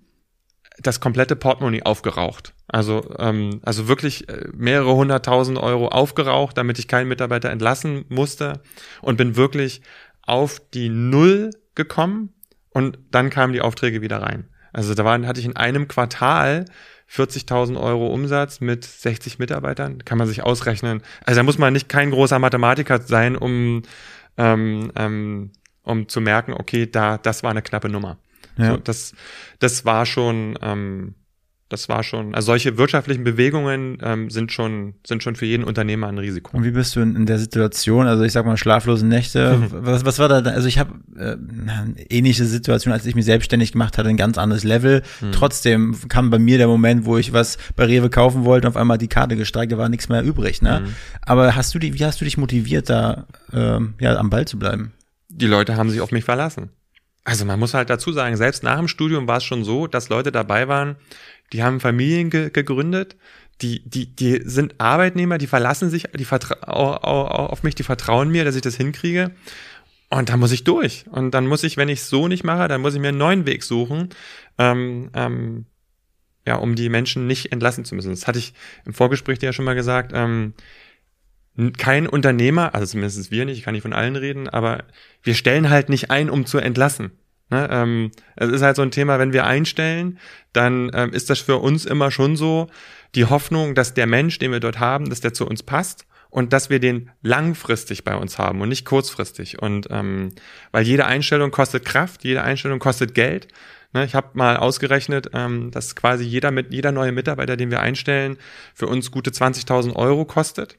das 0.79 1.01
komplette 1.01 1.37
Portemonnaie 1.37 1.83
aufgeraucht. 1.83 2.55
Also, 2.69 3.15
ähm, 3.19 3.61
also 3.65 3.89
wirklich 3.89 4.29
äh, 4.29 4.47
mehrere 4.55 4.95
hunderttausend 4.95 5.59
Euro 5.59 5.89
aufgeraucht, 5.89 6.57
damit 6.59 6.79
ich 6.79 6.87
keinen 6.87 7.09
Mitarbeiter 7.09 7.51
entlassen 7.51 8.05
musste 8.09 8.61
und 9.01 9.17
bin 9.17 9.37
wirklich 9.37 9.81
auf 10.23 10.61
die 10.75 10.91
Null 10.91 11.51
gekommen 11.75 12.35
und 12.71 12.99
dann 13.11 13.31
kamen 13.31 13.55
die 13.55 13.63
Aufträge 13.63 14.03
wieder 14.03 14.23
rein. 14.23 14.49
Also 14.73 14.95
da 14.95 15.05
waren, 15.05 15.27
hatte 15.27 15.41
ich 15.41 15.47
in 15.47 15.57
einem 15.57 15.89
Quartal 15.89 16.67
40.000 17.11 17.81
Euro 17.81 18.09
Umsatz 18.09 18.61
mit 18.61 18.85
60 18.85 19.39
Mitarbeitern, 19.39 20.05
kann 20.05 20.19
man 20.19 20.27
sich 20.27 20.43
ausrechnen. 20.43 21.03
Also 21.25 21.39
da 21.39 21.43
muss 21.43 21.57
man 21.57 21.73
nicht 21.73 21.89
kein 21.89 22.11
großer 22.11 22.39
Mathematiker 22.39 23.01
sein, 23.01 23.35
um, 23.37 23.83
ähm, 24.37 24.93
ähm, 24.95 25.53
um 25.83 26.09
zu 26.09 26.21
merken, 26.21 26.53
okay, 26.53 26.87
da, 26.87 27.17
das 27.17 27.43
war 27.43 27.51
eine 27.51 27.63
knappe 27.63 27.89
Nummer. 27.89 28.19
Ja. 28.59 28.73
So, 28.73 28.77
das, 28.77 29.15
das 29.59 29.87
war 29.87 30.05
schon, 30.05 30.59
ähm, 30.61 31.15
das 31.69 31.89
war 31.91 32.03
schon, 32.03 32.35
also 32.35 32.47
solche 32.47 32.79
wirtschaftlichen 32.79 33.25
Bewegungen 33.25 33.99
ähm, 34.03 34.31
sind 34.31 34.53
schon 34.53 34.95
sind 35.07 35.23
schon 35.23 35.37
für 35.37 35.45
jeden 35.45 35.65
Unternehmer 35.65 36.09
ein 36.09 36.17
Risiko. 36.17 36.57
Und 36.57 36.65
wie 36.65 36.71
bist 36.71 36.97
du 36.97 37.01
in, 37.01 37.15
in 37.15 37.27
der 37.27 37.39
Situation? 37.39 38.07
Also 38.07 38.23
ich 38.25 38.33
sag 38.33 38.47
mal 38.47 38.57
schlaflose 38.57 39.07
Nächte. 39.07 39.69
Was, 39.71 40.05
was 40.05 40.19
war 40.19 40.29
da? 40.29 40.39
Also 40.51 40.67
ich 40.67 40.79
habe 40.79 40.95
äh, 41.17 41.33
eine 41.33 41.95
ähnliche 42.09 42.45
Situation, 42.45 42.93
als 42.93 43.05
ich 43.05 43.15
mich 43.15 43.27
selbstständig 43.27 43.73
gemacht 43.73 43.99
hatte, 43.99 44.09
ein 44.09 44.17
ganz 44.17 44.39
anderes 44.39 44.65
Level. 44.65 45.03
Mhm. 45.21 45.33
Trotzdem 45.33 45.97
kam 46.09 46.31
bei 46.31 46.39
mir 46.39 46.57
der 46.57 46.69
Moment, 46.69 47.05
wo 47.05 47.19
ich 47.19 47.33
was 47.33 47.59
bei 47.77 47.85
Rewe 47.85 48.09
kaufen 48.09 48.45
wollte 48.45 48.67
und 48.67 48.75
auf 48.75 48.81
einmal 48.81 48.99
die 48.99 49.09
Karte 49.09 49.37
gestreikt, 49.37 49.73
da 49.73 49.79
war 49.79 49.89
nichts 49.89 50.09
mehr 50.09 50.23
übrig. 50.23 50.63
Ne? 50.63 50.81
Mhm. 50.85 50.95
Aber 51.23 51.55
hast 51.55 51.75
du 51.75 51.79
die? 51.79 51.99
Wie 51.99 52.05
hast 52.05 52.21
du 52.21 52.25
dich 52.25 52.39
motiviert, 52.39 52.89
da 52.89 53.27
ähm, 53.53 53.95
ja 54.01 54.17
am 54.17 54.31
Ball 54.31 54.47
zu 54.47 54.59
bleiben? 54.59 54.93
Die 55.29 55.47
Leute 55.47 55.77
haben 55.77 55.91
sich 55.91 56.01
auf 56.01 56.13
mich 56.13 56.25
verlassen. 56.25 56.71
Also 57.29 57.45
man 57.45 57.59
muss 57.59 57.75
halt 57.75 57.91
dazu 57.91 58.11
sagen, 58.11 58.39
selbst 58.39 58.63
nach 58.63 58.79
dem 58.79 58.89
Studium 58.89 59.29
war 59.29 59.37
es 59.37 59.45
schon 59.45 59.63
so, 59.63 59.87
dass 59.87 60.09
Leute 60.09 60.33
dabei 60.33 60.67
waren, 60.67 60.97
die 61.53 61.63
haben 61.63 61.81
Familien 61.81 62.31
ge 62.31 62.51
gegründet, 62.51 63.17
die, 63.61 63.83
die, 63.89 64.15
die 64.15 64.43
sind 64.45 64.77
Arbeitnehmer, 64.79 65.39
die 65.39 65.47
verlassen 65.47 65.91
sich 65.91 66.05
die 66.17 66.27
auf 66.31 67.63
mich, 67.63 67.75
die 67.75 67.83
vertrauen 67.83 68.31
mir, 68.31 68.45
dass 68.45 68.55
ich 68.55 68.63
das 68.63 68.77
hinkriege. 68.77 69.33
Und 70.11 70.29
da 70.31 70.37
muss 70.37 70.53
ich 70.53 70.65
durch. 70.65 71.05
Und 71.11 71.33
dann 71.33 71.47
muss 71.47 71.65
ich, 71.65 71.77
wenn 71.77 71.89
ich 71.89 72.01
es 72.01 72.09
so 72.09 72.29
nicht 72.29 72.45
mache, 72.45 72.69
dann 72.69 72.81
muss 72.81 72.95
ich 72.95 73.01
mir 73.01 73.09
einen 73.09 73.19
neuen 73.19 73.47
Weg 73.47 73.63
suchen, 73.63 74.11
ähm, 74.59 75.11
ähm, 75.15 75.67
ja, 76.47 76.55
um 76.57 76.77
die 76.77 76.89
Menschen 76.89 77.27
nicht 77.27 77.53
entlassen 77.53 77.85
zu 77.85 77.95
müssen. 77.95 78.11
Das 78.11 78.27
hatte 78.27 78.39
ich 78.39 78.55
im 78.87 78.95
Vorgespräch 78.95 79.39
ja 79.43 79.53
schon 79.53 79.67
mal 79.67 79.75
gesagt. 79.75 80.13
Ähm, 80.15 80.55
kein 81.77 82.07
Unternehmer, 82.07 82.75
also 82.75 82.87
zumindest 82.87 83.31
wir 83.33 83.45
nicht, 83.45 83.59
ich 83.59 83.65
kann 83.65 83.75
nicht 83.75 83.83
von 83.83 83.93
allen 83.93 84.17
reden, 84.17 84.49
aber 84.49 84.85
wir 85.23 85.35
stellen 85.35 85.69
halt 85.69 85.89
nicht 85.89 86.11
ein, 86.11 86.31
um 86.31 86.47
zu 86.47 86.59
entlassen. 86.59 87.11
Ne, 87.51 87.69
ähm, 87.71 88.11
es 88.37 88.51
ist 88.51 88.63
halt 88.63 88.77
so 88.77 88.83
ein 88.83 88.91
Thema, 88.91 89.19
wenn 89.19 89.33
wir 89.33 89.47
einstellen, 89.47 90.19
dann 90.53 90.91
ähm, 90.93 91.13
ist 91.13 91.31
das 91.31 91.39
für 91.39 91.57
uns 91.57 91.87
immer 91.87 92.11
schon 92.11 92.37
so 92.37 92.69
die 93.15 93.25
Hoffnung, 93.25 93.75
dass 93.75 93.95
der 93.95 94.07
Mensch, 94.07 94.39
den 94.39 94.53
wir 94.53 94.61
dort 94.61 94.79
haben, 94.79 95.09
dass 95.09 95.21
der 95.21 95.33
zu 95.33 95.47
uns 95.47 95.63
passt 95.63 96.07
und 96.31 96.53
dass 96.53 96.69
wir 96.69 96.79
den 96.79 97.11
langfristig 97.23 98.05
bei 98.05 98.15
uns 98.15 98.39
haben 98.39 98.61
und 98.61 98.69
nicht 98.69 98.85
kurzfristig. 98.85 99.63
Und 99.63 99.89
ähm, 99.91 100.35
weil 100.73 100.87
jede 100.87 101.07
Einstellung 101.07 101.51
kostet 101.51 101.85
Kraft, 101.87 102.23
jede 102.25 102.43
Einstellung 102.43 102.79
kostet 102.79 103.15
Geld. 103.15 103.49
Ne, 103.95 104.05
ich 104.05 104.15
habe 104.15 104.31
mal 104.35 104.59
ausgerechnet, 104.59 105.31
ähm, 105.33 105.71
dass 105.71 105.97
quasi 105.97 106.25
jeder 106.25 106.51
mit 106.51 106.75
jeder 106.75 106.93
neue 106.93 107.13
Mitarbeiter, 107.13 107.57
den 107.57 107.71
wir 107.71 107.81
einstellen, 107.81 108.37
für 108.75 108.87
uns 108.87 109.11
gute 109.11 109.31
20.000 109.31 109.97
Euro 109.97 110.27
kostet. 110.27 110.77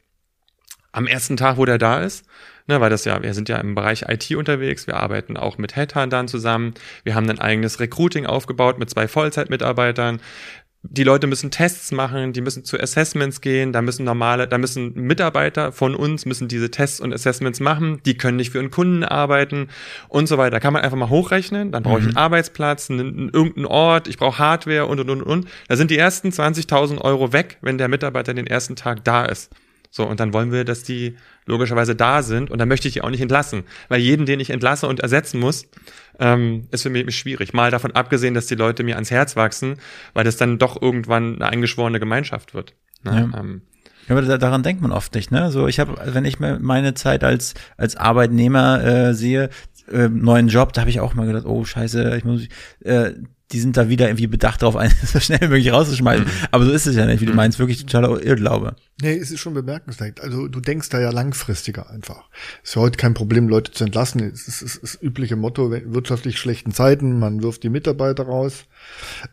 Am 0.91 1.07
ersten 1.07 1.37
Tag, 1.37 1.57
wo 1.57 1.65
der 1.65 1.79
da 1.79 2.01
ist. 2.01 2.25
Ne, 2.69 2.79
weil 2.79 2.91
das 2.91 3.03
ja, 3.03 3.23
wir 3.23 3.33
sind 3.33 3.49
ja 3.49 3.57
im 3.57 3.73
Bereich 3.73 4.03
IT 4.07 4.29
unterwegs, 4.35 4.85
wir 4.85 4.97
arbeiten 4.97 5.37
auch 5.37 5.57
mit 5.57 5.75
Headhuntern 5.75 6.27
zusammen, 6.27 6.75
wir 7.03 7.15
haben 7.15 7.27
ein 7.27 7.39
eigenes 7.39 7.79
Recruiting 7.79 8.27
aufgebaut 8.27 8.77
mit 8.77 8.91
zwei 8.91 9.07
Vollzeitmitarbeitern. 9.07 10.21
Die 10.83 11.03
Leute 11.03 11.25
müssen 11.25 11.49
Tests 11.49 11.91
machen, 11.91 12.31
die 12.31 12.41
müssen 12.41 12.63
zu 12.63 12.79
Assessments 12.79 13.41
gehen, 13.41 13.73
da 13.73 13.81
müssen 13.81 14.05
normale, 14.05 14.47
da 14.47 14.59
müssen 14.59 14.93
Mitarbeiter 14.93 15.71
von 15.71 15.95
uns 15.95 16.27
müssen 16.27 16.47
diese 16.47 16.69
Tests 16.69 16.99
und 16.99 17.11
Assessments 17.11 17.59
machen, 17.59 18.01
die 18.05 18.15
können 18.15 18.37
nicht 18.37 18.51
für 18.51 18.59
einen 18.59 18.69
Kunden 18.69 19.03
arbeiten 19.03 19.69
und 20.07 20.27
so 20.27 20.37
weiter. 20.37 20.51
Da 20.51 20.59
kann 20.59 20.73
man 20.73 20.83
einfach 20.83 20.95
mal 20.95 21.09
hochrechnen, 21.09 21.71
dann 21.71 21.81
brauche 21.81 21.97
ich 21.97 22.05
einen 22.05 22.11
mhm. 22.11 22.17
Arbeitsplatz, 22.17 22.91
einen, 22.91 22.99
einen, 22.99 23.29
irgendeinen 23.29 23.65
Ort, 23.65 24.07
ich 24.07 24.19
brauche 24.19 24.37
Hardware 24.37 24.85
und 24.85 24.99
und 24.99 25.09
und 25.09 25.23
und. 25.23 25.47
Da 25.67 25.75
sind 25.75 25.89
die 25.89 25.97
ersten 25.97 26.29
20.000 26.29 27.01
Euro 27.01 27.33
weg, 27.33 27.57
wenn 27.61 27.79
der 27.79 27.87
Mitarbeiter 27.87 28.35
den 28.35 28.45
ersten 28.45 28.75
Tag 28.75 29.03
da 29.03 29.25
ist. 29.25 29.49
So, 29.91 30.05
und 30.05 30.19
dann 30.19 30.33
wollen 30.33 30.51
wir, 30.51 30.65
dass 30.65 30.83
die 30.83 31.15
logischerweise 31.45 31.95
da 31.95 32.21
sind 32.21 32.51
und 32.51 32.59
dann 32.59 32.67
möchte 32.67 32.87
ich 32.87 32.93
die 32.93 33.01
auch 33.01 33.09
nicht 33.09 33.21
entlassen. 33.21 33.63
Weil 33.87 34.01
jeden, 34.01 34.25
den 34.25 34.39
ich 34.39 34.51
entlasse 34.51 34.87
und 34.87 34.99
ersetzen 34.99 35.39
muss, 35.39 35.65
ähm, 36.19 36.67
ist 36.71 36.83
für 36.83 36.89
mich 36.91 37.17
schwierig. 37.17 37.53
Mal 37.53 37.71
davon 37.71 37.93
abgesehen, 37.93 38.33
dass 38.35 38.45
die 38.45 38.55
Leute 38.55 38.83
mir 38.83 38.95
ans 38.95 39.09
Herz 39.09 39.35
wachsen, 39.35 39.77
weil 40.13 40.23
das 40.23 40.37
dann 40.37 40.59
doch 40.59 40.79
irgendwann 40.79 41.35
eine 41.35 41.47
eingeschworene 41.47 41.99
Gemeinschaft 41.99 42.53
wird. 42.53 42.75
Ne? 43.03 43.29
Ja. 43.31 43.39
Ähm, 43.39 43.61
ja, 44.07 44.17
aber 44.17 44.37
daran 44.37 44.63
denkt 44.63 44.81
man 44.81 44.91
oft 44.91 45.13
nicht, 45.13 45.31
ne? 45.31 45.51
So, 45.51 45.67
ich 45.67 45.79
habe, 45.79 45.95
wenn 46.13 46.25
ich 46.25 46.39
mir 46.39 46.57
meine 46.59 46.95
Zeit 46.95 47.23
als 47.23 47.53
als 47.77 47.95
Arbeitnehmer 47.95 48.83
äh, 48.83 49.13
sehe, 49.13 49.49
äh, 49.91 50.09
neuen 50.09 50.47
Job, 50.47 50.73
da 50.73 50.81
habe 50.81 50.89
ich 50.89 50.99
auch 50.99 51.13
mal 51.13 51.27
gedacht, 51.27 51.45
oh 51.45 51.63
Scheiße, 51.63 52.17
ich 52.17 52.25
muss, 52.25 52.47
äh, 52.83 53.11
die 53.51 53.59
sind 53.59 53.77
da 53.77 53.89
wieder 53.89 54.07
irgendwie 54.07 54.27
bedacht 54.27 54.61
darauf, 54.61 54.75
einen 54.77 54.93
so 55.03 55.19
schnell 55.19 55.41
wie 55.41 55.47
möglich 55.47 55.71
rauszuschmeißen. 55.71 56.25
Mhm. 56.25 56.31
Aber 56.51 56.65
so 56.65 56.71
ist 56.71 56.87
es 56.87 56.95
ja 56.95 57.05
nicht, 57.05 57.21
wie 57.21 57.25
du 57.25 57.31
mhm. 57.31 57.37
meinst, 57.37 57.59
wirklich 57.59 57.85
totaler 57.85 58.21
Irrglaube. 58.21 58.75
Nee, 59.01 59.15
es 59.15 59.31
ist 59.31 59.39
schon 59.39 59.53
bemerkenswert. 59.53 60.21
Also 60.21 60.47
du 60.47 60.59
denkst 60.59 60.89
da 60.89 60.99
ja 60.99 61.09
langfristiger 61.11 61.89
einfach. 61.89 62.29
Es 62.63 62.69
ist 62.69 62.75
ja 62.75 62.81
heute 62.81 62.97
kein 62.97 63.13
Problem, 63.13 63.47
Leute 63.47 63.71
zu 63.71 63.85
entlassen. 63.85 64.21
Es 64.21 64.47
ist, 64.47 64.61
es 64.61 64.75
ist 64.75 64.83
das 64.83 65.01
übliche 65.01 65.35
Motto, 65.35 65.71
wirtschaftlich 65.71 66.37
schlechten 66.37 66.73
Zeiten, 66.73 67.17
man 67.17 67.41
wirft 67.41 67.63
die 67.63 67.69
Mitarbeiter 67.69 68.23
raus. 68.23 68.65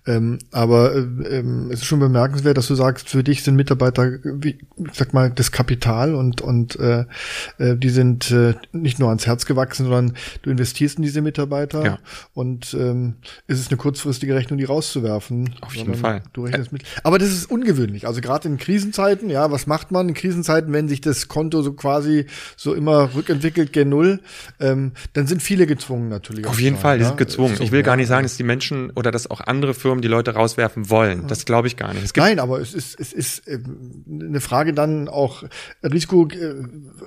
Ähm, 0.06 0.38
aber 0.52 0.94
äh, 0.94 0.98
ähm, 1.38 1.70
es 1.70 1.80
ist 1.80 1.86
schon 1.86 2.00
bemerkenswert, 2.00 2.56
dass 2.56 2.66
du 2.66 2.74
sagst, 2.74 3.08
für 3.08 3.22
dich 3.22 3.42
sind 3.42 3.56
Mitarbeiter, 3.56 4.18
wie, 4.24 4.58
sag 4.92 5.14
mal, 5.14 5.30
das 5.30 5.52
Kapital 5.52 6.14
und, 6.14 6.40
und 6.40 6.78
äh, 6.78 7.04
äh, 7.58 7.76
die 7.76 7.90
sind 7.90 8.30
äh, 8.30 8.54
nicht 8.72 8.98
nur 8.98 9.08
ans 9.08 9.26
Herz 9.26 9.46
gewachsen, 9.46 9.84
sondern 9.84 10.14
du 10.42 10.50
investierst 10.50 10.96
in 10.96 11.02
diese 11.02 11.20
Mitarbeiter 11.20 11.84
ja. 11.84 11.98
und 12.34 12.74
ähm, 12.74 13.14
es 13.46 13.60
ist 13.60 13.70
eine 13.70 13.76
kurzfristige 13.76 14.34
Rechnung, 14.34 14.58
die 14.58 14.64
rauszuwerfen. 14.64 15.54
Auf 15.60 15.74
jeden 15.74 15.94
Fall. 15.94 16.22
Du 16.32 16.44
rechnest 16.44 16.72
mit. 16.72 16.82
Aber 17.02 17.18
das 17.18 17.30
ist 17.30 17.50
ungewöhnlich. 17.50 18.06
Also 18.06 18.20
gerade 18.20 18.48
in 18.48 18.58
Krisenzeiten, 18.58 19.30
ja, 19.30 19.50
was 19.50 19.66
macht 19.66 19.92
man 19.92 20.08
in 20.08 20.14
Krisenzeiten, 20.14 20.72
wenn 20.72 20.88
sich 20.88 21.00
das 21.00 21.28
Konto 21.28 21.62
so 21.62 21.72
quasi 21.72 22.26
so 22.56 22.74
immer 22.74 23.14
rückentwickelt 23.14 23.72
gen 23.72 23.88
Null, 23.88 24.20
ähm, 24.60 24.92
dann 25.12 25.26
sind 25.26 25.42
viele 25.42 25.66
gezwungen 25.66 26.08
natürlich. 26.08 26.46
Auf 26.46 26.60
jeden 26.60 26.76
Fall, 26.76 26.98
die 26.98 27.04
sind 27.04 27.16
gezwungen. 27.16 27.56
Ich 27.60 27.72
will 27.72 27.82
gar 27.82 27.96
nicht 27.96 28.08
sagen, 28.08 28.24
dass 28.24 28.36
die 28.36 28.42
Menschen 28.42 28.90
oder 28.90 29.10
dass 29.10 29.30
auch 29.30 29.35
andere 29.40 29.74
Firmen 29.74 30.02
die 30.02 30.08
Leute 30.08 30.34
rauswerfen 30.34 30.90
wollen. 30.90 31.26
Das 31.26 31.44
glaube 31.44 31.68
ich 31.68 31.76
gar 31.76 31.94
nicht. 31.94 32.16
Nein, 32.16 32.38
aber 32.38 32.60
es 32.60 32.74
ist, 32.74 32.98
es 32.98 33.12
ist 33.12 33.46
äh, 33.48 33.58
eine 34.08 34.40
Frage 34.40 34.72
dann 34.72 35.08
auch, 35.08 35.44
Risiko, 35.82 36.28
äh, 36.28 36.54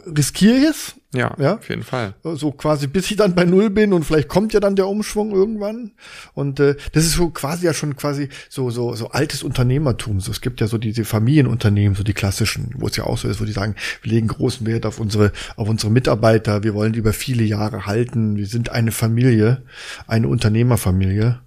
riskiere 0.05 0.57
ich 0.57 0.63
es? 0.65 0.95
Ja, 1.11 1.33
ja, 1.39 1.55
auf 1.55 1.67
jeden 1.67 1.81
Fall. 1.81 2.13
So 2.23 2.51
quasi, 2.51 2.85
bis 2.85 3.09
ich 3.09 3.17
dann 3.17 3.33
bei 3.33 3.43
Null 3.43 3.71
bin 3.71 3.93
und 3.93 4.03
vielleicht 4.03 4.27
kommt 4.27 4.53
ja 4.53 4.59
dann 4.59 4.75
der 4.75 4.87
Umschwung 4.87 5.31
irgendwann. 5.31 5.93
Und 6.35 6.59
äh, 6.59 6.75
das 6.93 7.05
ist 7.05 7.13
so 7.13 7.31
quasi 7.31 7.65
ja 7.65 7.73
schon 7.73 7.95
quasi 7.95 8.29
so 8.47 8.69
so 8.69 8.93
so 8.93 9.09
altes 9.09 9.41
Unternehmertum. 9.41 10.19
So, 10.19 10.31
es 10.31 10.39
gibt 10.39 10.61
ja 10.61 10.67
so 10.67 10.77
diese 10.77 11.05
Familienunternehmen, 11.05 11.95
so 11.95 12.03
die 12.03 12.13
klassischen, 12.13 12.75
wo 12.77 12.85
es 12.87 12.95
ja 12.95 13.05
auch 13.05 13.17
so 13.17 13.27
ist, 13.27 13.41
wo 13.41 13.45
die 13.45 13.53
sagen, 13.53 13.73
wir 14.03 14.11
legen 14.11 14.27
großen 14.27 14.67
Wert 14.67 14.85
auf 14.85 14.99
unsere 14.99 15.31
auf 15.55 15.67
unsere 15.67 15.91
Mitarbeiter, 15.91 16.61
wir 16.61 16.75
wollen 16.75 16.93
die 16.93 16.99
über 16.99 17.13
viele 17.13 17.43
Jahre 17.43 17.87
halten, 17.87 18.35
wir 18.37 18.45
sind 18.45 18.69
eine 18.69 18.91
Familie, 18.91 19.63
eine 20.05 20.27
Unternehmerfamilie 20.27 21.39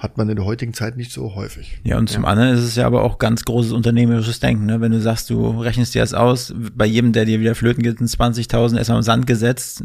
hat 0.00 0.16
man 0.16 0.30
in 0.30 0.36
der 0.36 0.46
heutigen 0.46 0.72
Zeit 0.72 0.96
nicht 0.96 1.12
so 1.12 1.34
häufig. 1.34 1.78
Ja, 1.84 1.98
und 1.98 2.08
zum 2.08 2.24
ja. 2.24 2.30
anderen 2.30 2.54
ist 2.54 2.64
es 2.64 2.74
ja 2.74 2.86
aber 2.86 3.04
auch 3.04 3.18
ganz 3.18 3.44
großes 3.44 3.72
unternehmerisches 3.72 4.40
Denken, 4.40 4.64
ne? 4.64 4.80
Wenn 4.80 4.92
du 4.92 5.00
sagst, 5.00 5.28
du 5.28 5.60
rechnest 5.60 5.94
dir 5.94 6.00
das 6.00 6.14
aus, 6.14 6.54
bei 6.74 6.86
jedem, 6.86 7.12
der 7.12 7.26
dir 7.26 7.38
wieder 7.38 7.54
flöten 7.54 7.82
geht, 7.82 7.98
sind 7.98 8.08
20.000 8.08 8.78
erstmal 8.78 8.98
im 8.98 9.02
Sand 9.02 9.26
gesetzt, 9.26 9.84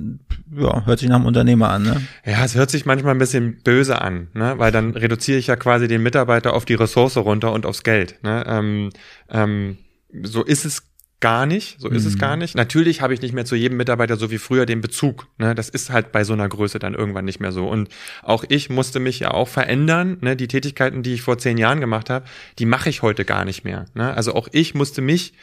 ja, 0.58 0.86
hört 0.86 1.00
sich 1.00 1.10
nach 1.10 1.18
einem 1.18 1.26
Unternehmer 1.26 1.70
an, 1.70 1.84
ne? 1.84 2.02
Ja, 2.26 2.46
es 2.46 2.56
hört 2.56 2.72
sich 2.72 2.86
manchmal 2.86 3.14
ein 3.14 3.20
bisschen 3.20 3.58
böse 3.62 4.02
an, 4.02 4.30
ne? 4.34 4.54
Weil 4.58 4.72
dann 4.72 4.92
reduziere 4.92 5.38
ich 5.38 5.48
ja 5.48 5.58
quasi 5.58 5.90
den 5.90 6.02
Mitarbeiter 6.02 6.54
auf 6.54 6.64
die 6.64 6.76
Ressource 6.76 7.18
runter 7.18 7.52
und 7.52 7.66
aufs 7.66 7.84
Geld, 7.84 8.24
ne? 8.24 8.46
Ähm, 8.48 8.92
ähm, 9.30 9.78
so 10.24 10.44
ist 10.44 10.64
es 10.64 10.84
gar 11.20 11.46
nicht, 11.46 11.80
so 11.80 11.90
ist 11.90 12.04
mhm. 12.04 12.10
es 12.10 12.18
gar 12.18 12.38
nicht. 12.38 12.56
Natürlich 12.56 13.02
habe 13.02 13.14
ich 13.14 13.22
nicht 13.22 13.34
mehr 13.34 13.46
zu 13.46 13.56
jedem 13.56 13.78
Mitarbeiter 13.78 14.18
so 14.18 14.32
wie 14.32 14.38
früher 14.38 14.66
den 14.66 14.82
Bezug. 14.82 15.28
Ne? 15.38 15.56
Das 15.56 15.70
ist 15.70 15.90
halt 15.90 16.12
bei 16.12 16.24
so 16.24 16.34
einer 16.34 16.48
Größe 16.48 16.78
dann 16.80 16.94
irgendwann 16.94 17.26
nicht 17.26 17.40
mehr 17.40 17.52
so. 17.52 17.68
Und 17.68 17.90
auch 18.22 18.44
ich 18.48 18.70
musste 18.70 19.00
mich 19.00 19.20
ja 19.20 19.32
auch 19.32 19.48
verändern. 19.48 20.18
Ne? 20.22 20.36
Die 20.36 20.48
Tätigkeiten, 20.48 21.04
die 21.04 21.14
ich 21.14 21.22
vor 21.22 21.38
zehn 21.38 21.58
Jahren 21.58 21.80
gemacht 21.80 22.10
habe, 22.10 22.26
die 22.60 22.66
mache 22.66 22.90
ich 22.90 23.02
heute 23.02 23.26
gar 23.26 23.46
nicht 23.46 23.64
mehr. 23.64 23.86
Ne? 23.94 24.14
Also 24.14 24.34
auch 24.34 24.50
ich 24.52 24.76
musste 24.76 25.02
mich 25.02 25.34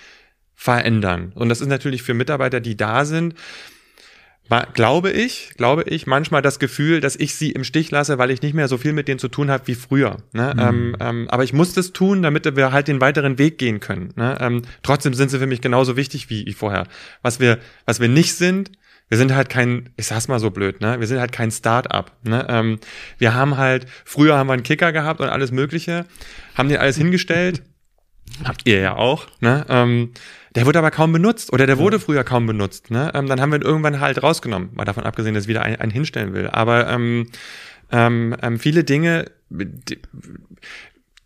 verändern. 0.54 1.32
Und 1.35 1.48
das 1.48 1.61
ist 1.61 1.68
natürlich 1.68 2.02
für 2.02 2.14
Mitarbeiter, 2.14 2.61
die 2.61 2.76
da 2.76 3.04
sind, 3.04 3.35
glaube 4.74 5.10
ich, 5.10 5.54
glaube 5.56 5.84
ich, 5.84 6.06
manchmal 6.06 6.42
das 6.42 6.58
Gefühl, 6.58 7.00
dass 7.00 7.16
ich 7.16 7.34
sie 7.34 7.52
im 7.52 7.64
Stich 7.64 7.90
lasse, 7.90 8.18
weil 8.18 8.30
ich 8.30 8.42
nicht 8.42 8.54
mehr 8.54 8.68
so 8.68 8.78
viel 8.78 8.92
mit 8.92 9.08
denen 9.08 9.18
zu 9.18 9.28
tun 9.28 9.50
habe 9.50 9.66
wie 9.66 9.74
früher. 9.74 10.18
Ne? 10.32 10.52
Mhm. 10.54 10.60
Ähm, 10.60 10.96
ähm, 11.00 11.28
aber 11.30 11.44
ich 11.44 11.52
muss 11.52 11.74
das 11.74 11.92
tun, 11.92 12.22
damit 12.22 12.44
wir 12.56 12.72
halt 12.72 12.88
den 12.88 13.00
weiteren 13.00 13.38
Weg 13.38 13.58
gehen 13.58 13.80
können. 13.80 14.12
Ne? 14.16 14.36
Ähm, 14.40 14.62
trotzdem 14.82 15.14
sind 15.14 15.30
sie 15.30 15.38
für 15.38 15.46
mich 15.46 15.60
genauso 15.60 15.96
wichtig 15.96 16.30
wie, 16.30 16.46
wie 16.46 16.52
vorher. 16.52 16.86
Was 17.22 17.40
wir, 17.40 17.58
was 17.86 18.00
wir 18.00 18.08
nicht 18.08 18.34
sind, 18.34 18.70
wir 19.08 19.18
sind 19.18 19.34
halt 19.34 19.50
kein, 19.50 19.90
ich 19.96 20.06
sag's 20.06 20.28
mal 20.28 20.38
so 20.38 20.50
blöd, 20.50 20.80
ne? 20.80 20.98
Wir 20.98 21.06
sind 21.06 21.20
halt 21.20 21.32
kein 21.32 21.50
Start-up. 21.50 22.12
Ne? 22.22 22.46
Ähm, 22.48 22.78
wir 23.18 23.34
haben 23.34 23.58
halt, 23.58 23.84
früher 24.06 24.38
haben 24.38 24.46
wir 24.46 24.54
einen 24.54 24.62
Kicker 24.62 24.90
gehabt 24.90 25.20
und 25.20 25.28
alles 25.28 25.52
Mögliche, 25.52 26.06
haben 26.56 26.70
den 26.70 26.78
alles 26.78 26.96
hingestellt. 26.96 27.62
Habt 28.44 28.62
ihr 28.64 28.80
ja 28.80 28.96
auch, 28.96 29.26
ne? 29.40 29.66
Ähm, 29.68 30.12
der 30.54 30.66
wird 30.66 30.76
aber 30.76 30.90
kaum 30.90 31.12
benutzt 31.12 31.52
oder 31.52 31.66
der 31.66 31.78
wurde 31.78 31.98
früher 31.98 32.24
kaum 32.24 32.46
benutzt. 32.46 32.90
Ne? 32.90 33.10
Ähm, 33.14 33.26
dann 33.26 33.40
haben 33.40 33.50
wir 33.50 33.58
ihn 33.58 33.62
irgendwann 33.62 34.00
halt 34.00 34.22
rausgenommen, 34.22 34.70
mal 34.74 34.84
davon 34.84 35.04
abgesehen, 35.04 35.34
dass 35.34 35.48
wieder 35.48 35.62
ein, 35.62 35.76
ein 35.76 35.90
hinstellen 35.90 36.34
will. 36.34 36.48
Aber 36.48 36.88
ähm, 36.88 37.28
ähm, 37.90 38.36
ähm, 38.42 38.58
viele 38.58 38.84
Dinge, 38.84 39.30
die, 39.50 39.98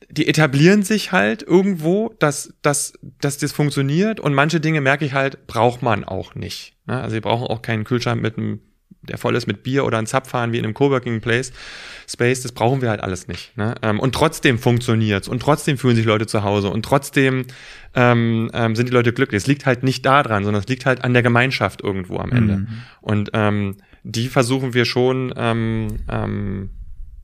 die 0.09 0.29
etablieren 0.29 0.83
sich 0.83 1.13
halt 1.13 1.43
irgendwo, 1.43 2.15
dass, 2.19 2.55
dass, 2.63 2.95
dass 3.21 3.39
das 3.39 3.53
funktioniert 3.53 4.21
und 4.21 4.35
manche 4.35 4.61
Dinge 4.61 4.81
merke 4.81 5.05
ich 5.05 5.13
halt, 5.13 5.47
braucht 5.47 5.83
man 5.83 6.05
auch 6.05 6.35
nicht. 6.35 6.77
Ne? 6.87 7.01
Also 7.01 7.15
sie 7.15 7.21
brauchen 7.21 7.47
auch 7.47 7.63
keinen 7.63 7.85
Kühlschrank 7.85 8.23
mit 8.23 8.39
einem 8.39 8.61
der 9.03 9.19
voll 9.19 9.37
ist 9.37 9.47
mit 9.47 9.63
Bier 9.63 9.85
oder 9.85 9.99
ein 9.99 10.07
Zapfhahn 10.07 10.53
wie 10.53 10.59
in 10.59 10.65
einem 10.65 10.75
Coworking 10.75 11.21
Place 11.21 11.53
Space, 12.09 12.43
das 12.43 12.53
brauchen 12.53 12.83
wir 12.83 12.91
halt 12.91 13.01
alles 13.01 13.29
nicht. 13.29 13.57
Ne? 13.57 13.75
Ähm, 13.83 14.01
und 14.01 14.15
trotzdem 14.15 14.59
funktioniert's 14.59 15.29
und 15.29 15.41
trotzdem 15.41 15.79
fühlen 15.79 15.97
sich 15.97 16.05
Leute 16.05 16.27
zu 16.27 16.45
Hause 16.45 16.71
und 16.71 16.85
trotzdem 16.85 17.47
ähm, 17.95 18.51
ähm, 18.53 18.77
sind 18.77 18.89
die 18.89 18.93
Leute 18.93 19.13
glücklich. 19.13 19.43
Es 19.43 19.47
liegt 19.47 19.67
halt 19.67 19.83
nicht 19.83 20.05
daran, 20.07 20.45
sondern 20.45 20.63
es 20.63 20.69
liegt 20.69 20.87
halt 20.87 21.05
an 21.05 21.13
der 21.13 21.23
Gemeinschaft 21.23 21.83
irgendwo 21.83 22.19
am 22.19 22.33
Ende. 22.33 22.57
Mhm. 22.59 22.69
Und 23.01 23.31
ähm, 23.33 23.77
die 24.03 24.29
versuchen 24.29 24.75
wir 24.75 24.85
schon 24.85 25.35
ähm, 25.37 25.99
ähm, 26.09 26.71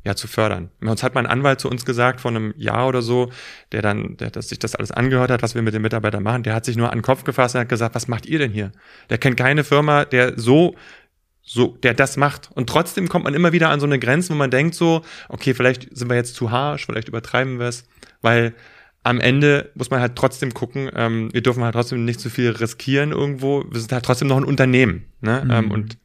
ja 0.05 0.17
zu 0.17 0.27
fördern. 0.27 0.71
Uns 0.81 1.03
hat 1.03 1.15
mein 1.15 1.27
Anwalt 1.27 1.61
zu 1.61 1.71
uns 1.71 1.85
gesagt 1.85 2.21
vor 2.21 2.33
einem 2.33 2.55
Jahr 2.57 2.89
oder 2.89 3.03
so, 3.03 3.31
der 3.71 3.83
dann, 3.83 4.17
der 4.17 4.31
dass 4.31 4.49
sich 4.49 4.59
das 4.59 4.75
alles 4.75 4.91
angehört 4.91 5.31
hat, 5.31 5.43
was 5.43 5.55
wir 5.55 5.63
mit 5.63 5.75
den 5.75 5.83
Mitarbeitern 5.83 6.23
machen, 6.23 6.43
der 6.43 6.55
hat 6.55 6.65
sich 6.65 6.77
nur 6.77 6.91
an 6.91 6.99
den 6.99 7.03
Kopf 7.03 7.23
gefasst 7.23 7.55
und 7.55 7.61
hat 7.61 7.69
gesagt, 7.69 7.95
was 7.95 8.09
macht 8.09 8.27
ihr 8.27 8.39
denn 8.39 8.51
hier? 8.51 8.73
Der 9.11 9.19
kennt 9.19 9.37
keine 9.37 9.63
Firma, 9.63 10.05
der 10.05 10.39
so 10.39 10.75
so, 11.43 11.77
der 11.83 11.95
das 11.95 12.17
macht. 12.17 12.51
Und 12.55 12.69
trotzdem 12.69 13.09
kommt 13.09 13.25
man 13.25 13.35
immer 13.35 13.53
wieder 13.53 13.71
an 13.71 13.81
so 13.81 13.87
eine 13.87 13.99
Grenze, 13.99 14.31
wo 14.31 14.35
man 14.35 14.51
denkt 14.51 14.75
so, 14.75 15.03
okay, 15.29 15.55
vielleicht 15.55 15.97
sind 15.97 16.09
wir 16.09 16.17
jetzt 16.17 16.35
zu 16.35 16.51
harsch, 16.51 16.87
vielleicht 16.87 17.09
übertreiben 17.09 17.59
wir 17.59 17.67
es, 17.67 17.85
weil 18.21 18.55
am 19.03 19.21
Ende 19.21 19.71
muss 19.75 19.91
man 19.91 20.01
halt 20.01 20.15
trotzdem 20.15 20.55
gucken, 20.55 20.91
ähm, 20.95 21.33
wir 21.33 21.43
dürfen 21.43 21.65
halt 21.65 21.75
trotzdem 21.75 22.05
nicht 22.05 22.21
zu 22.21 22.31
viel 22.31 22.51
riskieren 22.51 23.11
irgendwo. 23.11 23.65
Wir 23.69 23.81
sind 23.81 23.93
halt 23.93 24.05
trotzdem 24.05 24.29
noch 24.29 24.37
ein 24.37 24.45
Unternehmen, 24.45 25.07
ne? 25.21 25.43
Mhm. 25.45 25.51
Ähm, 25.51 25.71
und 25.73 25.99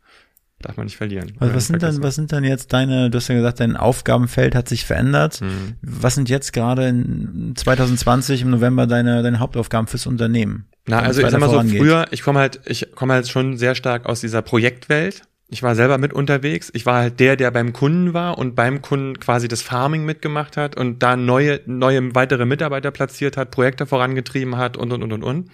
darf 0.60 0.78
man 0.78 0.88
nicht 0.88 0.98
verlieren. 0.98 1.34
Was, 1.38 1.54
was 1.54 1.68
sind 1.68 1.84
dann, 1.84 2.02
was 2.02 2.16
sind 2.16 2.32
dann 2.32 2.44
jetzt 2.44 2.74
deine, 2.74 3.12
du 3.12 3.18
hast 3.18 3.28
ja 3.28 3.36
gesagt, 3.36 3.60
dein 3.60 3.78
Aufgabenfeld 3.78 4.56
hat 4.56 4.68
sich 4.68 4.86
verändert. 4.86 5.42
Mhm. 5.42 5.76
Was 5.82 6.16
sind 6.16 6.30
jetzt 6.30 6.52
gerade 6.54 6.88
in 6.88 7.54
2020 7.56 8.42
im 8.42 8.50
November 8.50 8.88
deine, 8.88 9.22
deine 9.22 9.40
Hauptaufgaben 9.40 9.88
fürs 9.88 10.08
Unternehmen? 10.08 10.68
Na, 10.88 11.00
also 11.00 11.22
ich 11.22 11.30
sag 11.30 11.40
mal 11.40 11.50
so, 11.50 11.62
früher, 11.62 12.08
ich 12.12 12.24
komme 12.24 12.40
halt, 12.40 12.62
ich 12.66 12.96
komme 12.96 13.14
halt 13.14 13.28
schon 13.28 13.58
sehr 13.58 13.76
stark 13.76 14.06
aus 14.06 14.22
dieser 14.22 14.42
Projektwelt. 14.42 15.24
Ich 15.50 15.64
war 15.64 15.76
selber 15.76 15.98
mit 15.98 16.14
unterwegs. 16.14 16.72
Ich 16.74 16.86
war 16.86 17.02
halt 17.02 17.20
der, 17.20 17.36
der 17.36 17.52
beim 17.52 17.72
Kunden 17.74 18.14
war 18.14 18.38
und 18.38 18.56
beim 18.56 18.82
Kunden 18.82 19.20
quasi 19.20 19.48
das 19.48 19.62
Farming 19.62 20.06
mitgemacht 20.06 20.58
hat 20.58 20.76
und 20.76 21.04
da 21.04 21.16
neue, 21.16 21.62
neue 21.66 22.16
weitere 22.16 22.46
Mitarbeiter 22.46 22.92
platziert 22.92 23.38
hat, 23.38 23.52
Projekte 23.52 23.86
vorangetrieben 23.86 24.58
hat 24.58 24.76
und 24.76 24.92
und 24.92 25.04
und 25.04 25.14
und 25.14 25.24
und. 25.24 25.50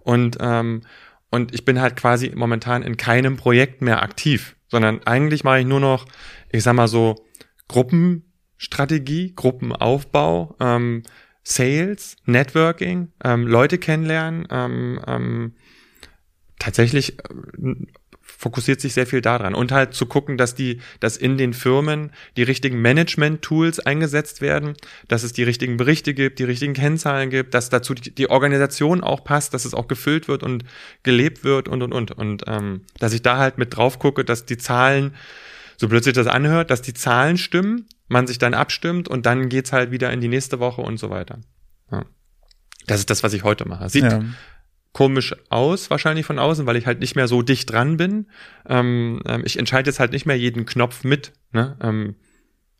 Und, 0.00 0.38
ähm, 0.40 0.82
und 1.30 1.54
ich 1.54 1.64
bin 1.64 1.80
halt 1.80 1.96
quasi 1.96 2.32
momentan 2.34 2.82
in 2.82 2.96
keinem 2.96 3.36
Projekt 3.36 3.82
mehr 3.82 4.02
aktiv, 4.02 4.56
sondern 4.68 5.02
eigentlich 5.04 5.44
mache 5.44 5.60
ich 5.60 5.66
nur 5.66 5.80
noch, 5.80 6.06
ich 6.50 6.62
sag 6.62 6.74
mal 6.74 6.88
so, 6.88 7.24
Gruppenstrategie, 7.68 9.34
Gruppenaufbau, 9.36 10.56
ähm, 10.58 11.02
Sales, 11.50 12.16
Networking, 12.26 13.10
ähm, 13.24 13.46
Leute 13.46 13.78
kennenlernen, 13.78 14.46
ähm, 14.50 15.00
ähm, 15.06 15.52
tatsächlich 16.58 17.18
äh, 17.18 17.74
fokussiert 18.20 18.82
sich 18.82 18.92
sehr 18.92 19.06
viel 19.06 19.22
daran. 19.22 19.54
Und 19.54 19.72
halt 19.72 19.94
zu 19.94 20.04
gucken, 20.04 20.36
dass 20.36 20.54
die, 20.54 20.82
dass 21.00 21.16
in 21.16 21.38
den 21.38 21.54
Firmen 21.54 22.12
die 22.36 22.42
richtigen 22.42 22.82
Management-Tools 22.82 23.80
eingesetzt 23.80 24.42
werden, 24.42 24.74
dass 25.08 25.22
es 25.22 25.32
die 25.32 25.42
richtigen 25.42 25.78
Berichte 25.78 26.12
gibt, 26.12 26.38
die 26.38 26.44
richtigen 26.44 26.74
Kennzahlen 26.74 27.30
gibt, 27.30 27.54
dass 27.54 27.70
dazu 27.70 27.94
die, 27.94 28.14
die 28.14 28.28
Organisation 28.28 29.02
auch 29.02 29.24
passt, 29.24 29.54
dass 29.54 29.64
es 29.64 29.72
auch 29.72 29.88
gefüllt 29.88 30.28
wird 30.28 30.42
und 30.42 30.64
gelebt 31.02 31.44
wird 31.44 31.66
und 31.66 31.82
und 31.82 31.94
und. 31.94 32.12
Und 32.12 32.44
ähm, 32.46 32.82
dass 32.98 33.14
ich 33.14 33.22
da 33.22 33.38
halt 33.38 33.56
mit 33.56 33.74
drauf 33.74 33.98
gucke, 33.98 34.22
dass 34.22 34.44
die 34.44 34.58
Zahlen 34.58 35.14
so 35.78 35.88
plötzlich 35.88 36.14
das 36.14 36.26
anhört, 36.26 36.70
dass 36.70 36.82
die 36.82 36.92
Zahlen 36.92 37.38
stimmen 37.38 37.86
man 38.08 38.26
sich 38.26 38.38
dann 38.38 38.54
abstimmt 38.54 39.08
und 39.08 39.26
dann 39.26 39.48
geht's 39.48 39.72
halt 39.72 39.90
wieder 39.90 40.12
in 40.12 40.20
die 40.20 40.28
nächste 40.28 40.58
Woche 40.58 40.82
und 40.82 40.98
so 40.98 41.10
weiter. 41.10 41.38
Ja. 41.92 42.04
Das 42.86 43.00
ist 43.00 43.10
das, 43.10 43.22
was 43.22 43.34
ich 43.34 43.44
heute 43.44 43.68
mache. 43.68 43.88
Sieht 43.88 44.04
ja. 44.04 44.22
komisch 44.92 45.36
aus, 45.50 45.90
wahrscheinlich 45.90 46.26
von 46.26 46.38
außen, 46.38 46.66
weil 46.66 46.76
ich 46.76 46.86
halt 46.86 47.00
nicht 47.00 47.16
mehr 47.16 47.28
so 47.28 47.42
dicht 47.42 47.70
dran 47.70 47.96
bin. 47.96 48.26
Ähm, 48.66 49.20
ähm 49.26 49.42
ich 49.44 49.58
entscheide 49.58 49.90
jetzt 49.90 50.00
halt 50.00 50.12
nicht 50.12 50.26
mehr 50.26 50.38
jeden 50.38 50.66
Knopf 50.66 51.04
mit. 51.04 51.32
Ne? 51.52 51.76
Ähm, 51.80 52.16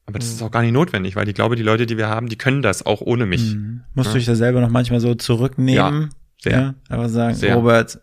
aber 0.06 0.18
das 0.18 0.28
ist 0.28 0.40
auch 0.40 0.50
gar 0.50 0.62
nicht 0.62 0.72
notwendig, 0.72 1.16
weil 1.16 1.28
ich 1.28 1.34
glaube, 1.34 1.54
die 1.54 1.62
Leute, 1.62 1.84
die 1.84 1.98
wir 1.98 2.08
haben, 2.08 2.30
die 2.30 2.38
können 2.38 2.62
das 2.62 2.86
auch 2.86 3.02
ohne 3.02 3.26
mich. 3.26 3.54
Mhm. 3.54 3.82
Musst 3.94 4.06
ja. 4.06 4.12
du 4.14 4.18
dich 4.18 4.26
da 4.26 4.34
selber 4.34 4.62
noch 4.62 4.70
manchmal 4.70 5.00
so 5.00 5.14
zurücknehmen? 5.14 5.76
Ja, 5.76 6.08
sehr. 6.40 6.58
Ja, 6.58 6.74
aber 6.88 7.10
sagen, 7.10 7.34
sehr. 7.34 7.56
Robert, 7.56 8.00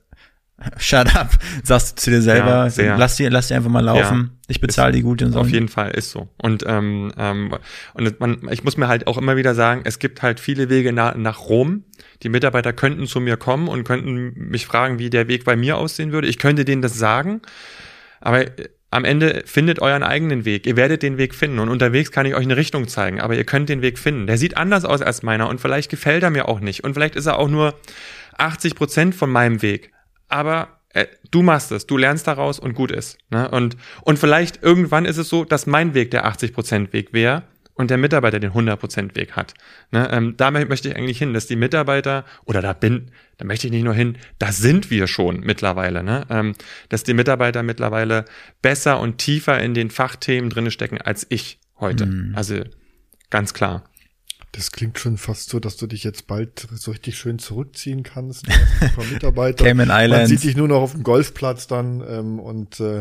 Shut 0.78 1.14
up, 1.16 1.32
sagst 1.64 1.98
du 1.98 2.02
zu 2.02 2.10
dir 2.12 2.22
selber, 2.22 2.70
ja, 2.70 2.96
lass 2.96 3.18
die, 3.18 3.26
lass 3.26 3.50
die 3.50 3.56
einfach 3.56 3.70
mal 3.70 3.84
laufen. 3.84 4.32
Ja, 4.32 4.38
ich 4.48 4.62
bezahle 4.62 4.94
die 4.94 5.02
gut 5.02 5.22
und 5.22 5.34
so. 5.34 5.40
Auf 5.40 5.50
jeden 5.50 5.68
Fall 5.68 5.92
ist 5.92 6.12
so. 6.12 6.30
Und 6.38 6.64
ähm, 6.66 7.12
ähm, 7.18 7.56
und 7.94 8.20
man, 8.22 8.38
ich 8.50 8.64
muss 8.64 8.78
mir 8.78 8.88
halt 8.88 9.08
auch 9.08 9.18
immer 9.18 9.36
wieder 9.36 9.54
sagen, 9.54 9.82
es 9.84 10.00
gibt 10.00 10.22
halt 10.22 10.40
viele 10.40 10.70
Wege 10.70 10.94
nach, 10.94 11.16
nach 11.16 11.42
Rom. 11.42 11.84
Die 12.24 12.30
Mitarbeiter 12.30 12.72
könnten 12.72 13.06
zu 13.06 13.20
mir 13.20 13.36
kommen 13.36 13.68
und 13.68 13.84
könnten 13.84 14.34
mich 14.34 14.66
fragen, 14.66 14.98
wie 14.98 15.10
der 15.10 15.28
Weg 15.28 15.44
bei 15.44 15.58
mir 15.58 15.78
aussehen 15.78 16.14
würde. 16.14 16.28
Ich 16.28 16.40
könnte 16.40 16.64
denen 16.64 16.82
das 16.82 16.98
sagen, 16.98 17.42
aber 18.22 18.46
am 18.92 19.04
Ende 19.04 19.44
findet 19.46 19.82
euren 19.82 20.04
eigenen 20.04 20.46
Weg. 20.46 20.66
Ihr 20.66 20.78
werdet 20.78 21.04
den 21.04 21.18
Weg 21.18 21.36
finden 21.36 21.60
und 21.60 21.68
unterwegs 21.68 22.12
kann 22.12 22.26
ich 22.26 22.34
euch 22.34 22.46
eine 22.46 22.56
Richtung 22.56 22.88
zeigen, 22.88 23.20
aber 23.20 23.36
ihr 23.36 23.44
könnt 23.44 23.68
den 23.68 23.82
Weg 23.82 24.00
finden. 24.00 24.26
Der 24.26 24.38
sieht 24.38 24.56
anders 24.56 24.86
aus 24.86 25.02
als 25.02 25.22
meiner 25.22 25.50
und 25.50 25.60
vielleicht 25.60 25.92
gefällt 25.92 26.24
er 26.24 26.30
mir 26.30 26.48
auch 26.48 26.62
nicht 26.62 26.86
und 26.86 26.94
vielleicht 26.94 27.18
ist 27.18 27.26
er 27.26 27.38
auch 27.38 27.50
nur 27.50 27.76
80 28.38 28.76
Prozent 28.76 29.16
von 29.16 29.30
meinem 29.30 29.62
Weg 29.62 29.92
aber 30.36 30.82
äh, 30.90 31.08
du 31.32 31.42
machst 31.42 31.72
es, 31.72 31.88
du 31.88 31.98
lernst 31.98 32.28
daraus 32.28 32.60
und 32.60 32.74
gut 32.74 32.92
ist. 32.92 33.18
Ne? 33.30 33.50
Und, 33.50 33.78
und 34.02 34.20
vielleicht 34.20 34.62
irgendwann 34.62 35.06
ist 35.06 35.18
es 35.18 35.30
so, 35.30 35.46
dass 35.46 35.66
mein 35.66 35.94
Weg 35.94 36.12
der 36.12 36.28
80% 36.28 36.94
Weg 36.94 37.14
wäre 37.14 37.44
und 37.74 37.90
der 37.90 37.98
Mitarbeiter 37.98 38.40
den 38.40 38.52
100% 38.52 39.16
Weg 39.16 39.34
hat. 39.34 39.54
Ne? 39.92 40.10
Ähm, 40.12 40.36
da 40.38 40.52
möchte 40.52 40.90
ich 40.90 40.96
eigentlich 40.96 41.18
hin, 41.18 41.34
dass 41.34 41.48
die 41.48 41.56
Mitarbeiter, 41.56 42.26
oder 42.46 42.62
da 42.62 42.74
bin, 42.74 43.12
da 43.38 43.46
möchte 43.46 43.68
ich 43.68 43.74
nicht 43.74 43.84
nur 43.84 43.94
hin, 43.94 44.18
da 44.40 44.52
sind 44.52 44.90
wir 44.90 45.08
schon 45.08 45.40
mittlerweile, 45.42 46.04
ne? 46.04 46.26
ähm, 46.30 46.54
dass 46.90 47.04
die 47.04 47.14
Mitarbeiter 47.14 47.64
mittlerweile 47.64 48.26
besser 48.62 49.00
und 49.00 49.18
tiefer 49.18 49.62
in 49.62 49.74
den 49.74 49.90
Fachthemen 49.90 50.50
drinne 50.50 50.72
stecken 50.72 51.00
als 51.02 51.26
ich 51.30 51.60
heute. 51.80 52.06
Mhm. 52.06 52.36
Also 52.36 52.62
ganz 53.30 53.54
klar. 53.54 53.84
Das 54.56 54.72
klingt 54.72 54.98
schon 55.00 55.18
fast 55.18 55.50
so, 55.50 55.60
dass 55.60 55.76
du 55.76 55.86
dich 55.86 56.06
jetzt 56.06 56.28
bald 56.28 56.66
so 56.74 56.92
richtig 56.92 57.18
schön 57.18 57.40
zurückziehen 57.40 58.04
kannst. 58.04 58.48
Du 58.48 58.54
hast 58.54 58.82
ein 58.82 58.94
paar 58.94 59.06
Mitarbeiter. 59.12 59.66
Cayman 59.66 59.90
Islands. 59.90 60.18
Man 60.18 60.28
sieht 60.28 60.44
dich 60.44 60.56
nur 60.56 60.70
noch 60.70 60.82
auf 60.82 60.94
dem 60.94 61.04
Golfplatz 61.04 61.68
dann 61.68 62.02
ähm, 62.08 62.40
und 62.40 62.80
äh, 62.80 63.00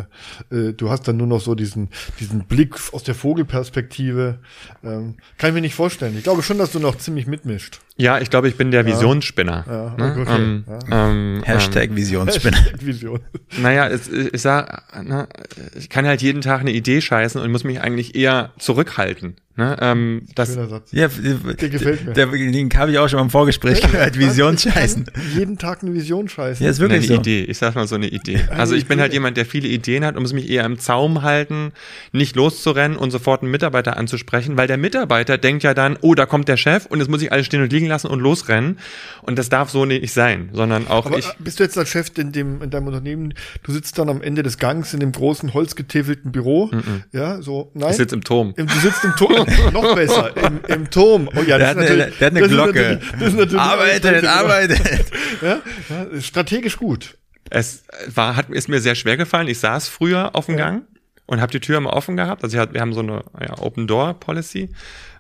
äh, 0.51 0.73
du 0.73 0.91
hast 0.91 1.07
dann 1.07 1.17
nur 1.17 1.29
noch 1.29 1.41
so 1.41 1.55
diesen 1.55 1.91
diesen 2.19 2.47
Blick 2.47 2.75
aus 2.93 3.05
der 3.05 3.15
Vogelperspektive. 3.15 4.41
Ähm, 4.83 5.15
kann 5.39 5.51
ich 5.51 5.55
mir 5.55 5.61
nicht 5.61 5.77
vorstellen. 5.77 6.17
Ich 6.17 6.25
glaube 6.25 6.43
schon, 6.43 6.59
dass 6.59 6.73
du 6.73 6.81
noch 6.81 6.99
ziemlich 6.99 7.29
mitmischt. 7.29 7.79
Ja, 7.97 8.19
ich 8.19 8.31
glaube, 8.31 8.49
ich 8.49 8.57
bin 8.57 8.73
der 8.73 8.85
Visionsspinner. 8.85 9.65
Ja, 9.69 9.95
ne? 9.97 10.21
okay. 10.21 10.35
ähm, 10.37 10.65
ja. 10.67 11.09
Ähm, 11.09 11.43
Hashtag 11.45 11.91
ähm, 11.91 11.97
Visionsspinner. 11.97 12.57
Hashtag 12.57 12.85
Vision. 12.85 13.21
Naja, 13.63 13.87
es, 13.87 14.09
ich 14.09 14.43
sag, 14.43 14.83
na, 15.05 15.29
ich 15.77 15.89
kann 15.89 16.05
halt 16.05 16.21
jeden 16.21 16.41
Tag 16.41 16.63
eine 16.63 16.73
Idee 16.73 17.01
scheißen 17.01 17.41
und 17.41 17.53
muss 17.53 17.63
mich 17.63 17.81
eigentlich 17.81 18.17
eher 18.17 18.51
zurückhalten. 18.59 19.37
Ne, 19.57 19.77
ähm, 19.81 20.23
das, 20.35 20.53
Schöner 20.53 20.67
Satz. 20.67 20.91
Ja, 20.91 21.07
der 21.07 21.69
gefällt 21.69 22.05
mir. 22.05 22.13
Der, 22.13 22.27
den 22.27 22.71
habe 22.75 22.91
ich 22.91 22.99
auch 22.99 23.09
schon 23.09 23.19
mal 23.19 23.25
im 23.25 23.31
Vorgespräch 23.31 23.79
ja, 23.79 23.87
gehört. 23.87 24.19
Vision 24.19 24.59
scheißen. 24.59 25.05
Jeden 25.37 25.59
Tag 25.59 25.83
eine 25.83 25.95
Vision 25.95 26.29
scheißen. 26.29 26.65
Ja, 26.65 26.73
ist 26.73 26.81
wirklich 26.81 27.09
eine 27.09 27.15
so. 27.15 27.21
Idee. 27.21 27.45
Ich 27.45 27.59
sag 27.59 27.77
mal 27.77 27.87
so 27.87 27.95
eine 27.95 28.09
Idee. 28.09 28.41
Also 28.51 28.75
ich 28.75 28.87
bin 28.87 29.01
halt 29.01 29.13
jemand, 29.13 29.37
der 29.37 29.47
viele 29.47 29.69
Ideen 29.69 30.05
hat 30.05 30.17
und 30.17 30.23
muss 30.23 30.33
mich 30.33 30.51
eher 30.51 30.65
im 30.65 30.81
Zaum 30.81 31.23
halten, 31.23 31.71
nicht 32.11 32.35
loszurennen 32.35 32.99
und 32.99 33.13
sofort 33.13 33.43
einen 33.43 33.53
Mitarbeiter 33.53 33.97
anzusprechen, 33.97 34.57
weil 34.57 34.67
der 34.67 34.77
Mitarbeiter 34.77 35.39
denkt 35.39 35.63
ja 35.63 35.73
dann, 35.73 35.99
oh, 36.01 36.17
da 36.17 36.27
kommt 36.27 36.49
der 36.49 36.57
Chef 36.57 36.87
und 36.87 36.99
jetzt 36.99 37.09
muss 37.09 37.23
ich 37.23 37.31
alles 37.31 37.47
stehen 37.47 37.63
und 37.63 37.73
liegen 37.73 37.87
lassen 37.87 38.09
und 38.09 38.19
losrennen. 38.19 38.79
Und 39.23 39.39
das 39.39 39.51
darf 39.51 39.71
so 39.71 39.85
nicht 39.85 40.13
sein, 40.13 40.49
sondern 40.53 40.89
auch 40.89 41.07
Aber 41.07 41.19
ich. 41.19 41.33
Bist 41.39 41.61
du 41.61 41.63
jetzt 41.63 41.79
als 41.79 41.91
Chef 41.91 42.11
in 42.19 42.33
dem 42.33 42.61
in 42.61 42.71
deinem 42.71 42.89
Unternehmen? 42.89 43.35
Du 43.63 43.71
sitzt 43.71 43.99
dann 43.99 44.09
am 44.09 44.21
Ende 44.21 44.43
des 44.43 44.59
Gangs 44.59 44.93
in 44.95 44.99
dem 44.99 45.13
großen 45.13 45.55
holzgetäfelten 45.55 46.33
Büro. 46.33 46.67
Mm 46.67 46.79
-mm. 46.79 47.03
Ja, 47.13 47.41
so. 47.41 47.71
Nein. 47.75 47.91
Ich 47.91 47.99
sitze 47.99 48.17
im 48.17 48.25
Turm. 48.25 48.53
Du 48.57 48.67
sitzt 48.81 49.05
im 49.05 49.13
Turm. 49.13 49.44
noch 49.73 49.95
besser, 49.95 50.37
im, 50.37 50.61
im 50.67 50.91
Turm. 50.91 51.29
Oh 51.35 51.43
ja, 51.43 51.59
der, 51.59 51.75
das 51.75 51.85
hat 51.85 51.91
eine, 51.91 52.11
der 52.11 52.27
hat 52.27 52.37
eine 52.37 52.49
Glocke. 52.49 53.01
Das 53.19 53.29
ist 53.29 53.37
natürlich 53.37 53.61
arbeitet, 53.61 54.25
arbeitet. 54.25 55.05
Ja, 55.43 55.61
ja, 55.89 56.21
strategisch 56.21 56.77
gut. 56.77 57.17
Es 57.51 57.85
war, 58.13 58.37
hat, 58.37 58.51
ist 58.51 58.69
mir 58.69 58.81
sehr 58.81 58.95
schwer 58.95 59.17
gefallen. 59.17 59.49
Ich 59.49 59.59
saß 59.59 59.89
früher 59.89 60.35
auf 60.35 60.47
dem 60.47 60.59
ja. 60.59 60.65
Gang 60.67 60.85
und 61.27 61.41
habe 61.41 61.53
die 61.53 61.61
Tür 61.61 61.79
immer 61.79 61.93
offen 61.93 62.17
gehabt. 62.17 62.45
Also 62.45 62.57
wir 62.57 62.81
haben 62.81 62.93
so 62.93 63.01
eine 63.01 63.25
ja, 63.41 63.59
Open 63.59 63.87
Door 63.87 64.15
Policy. 64.21 64.71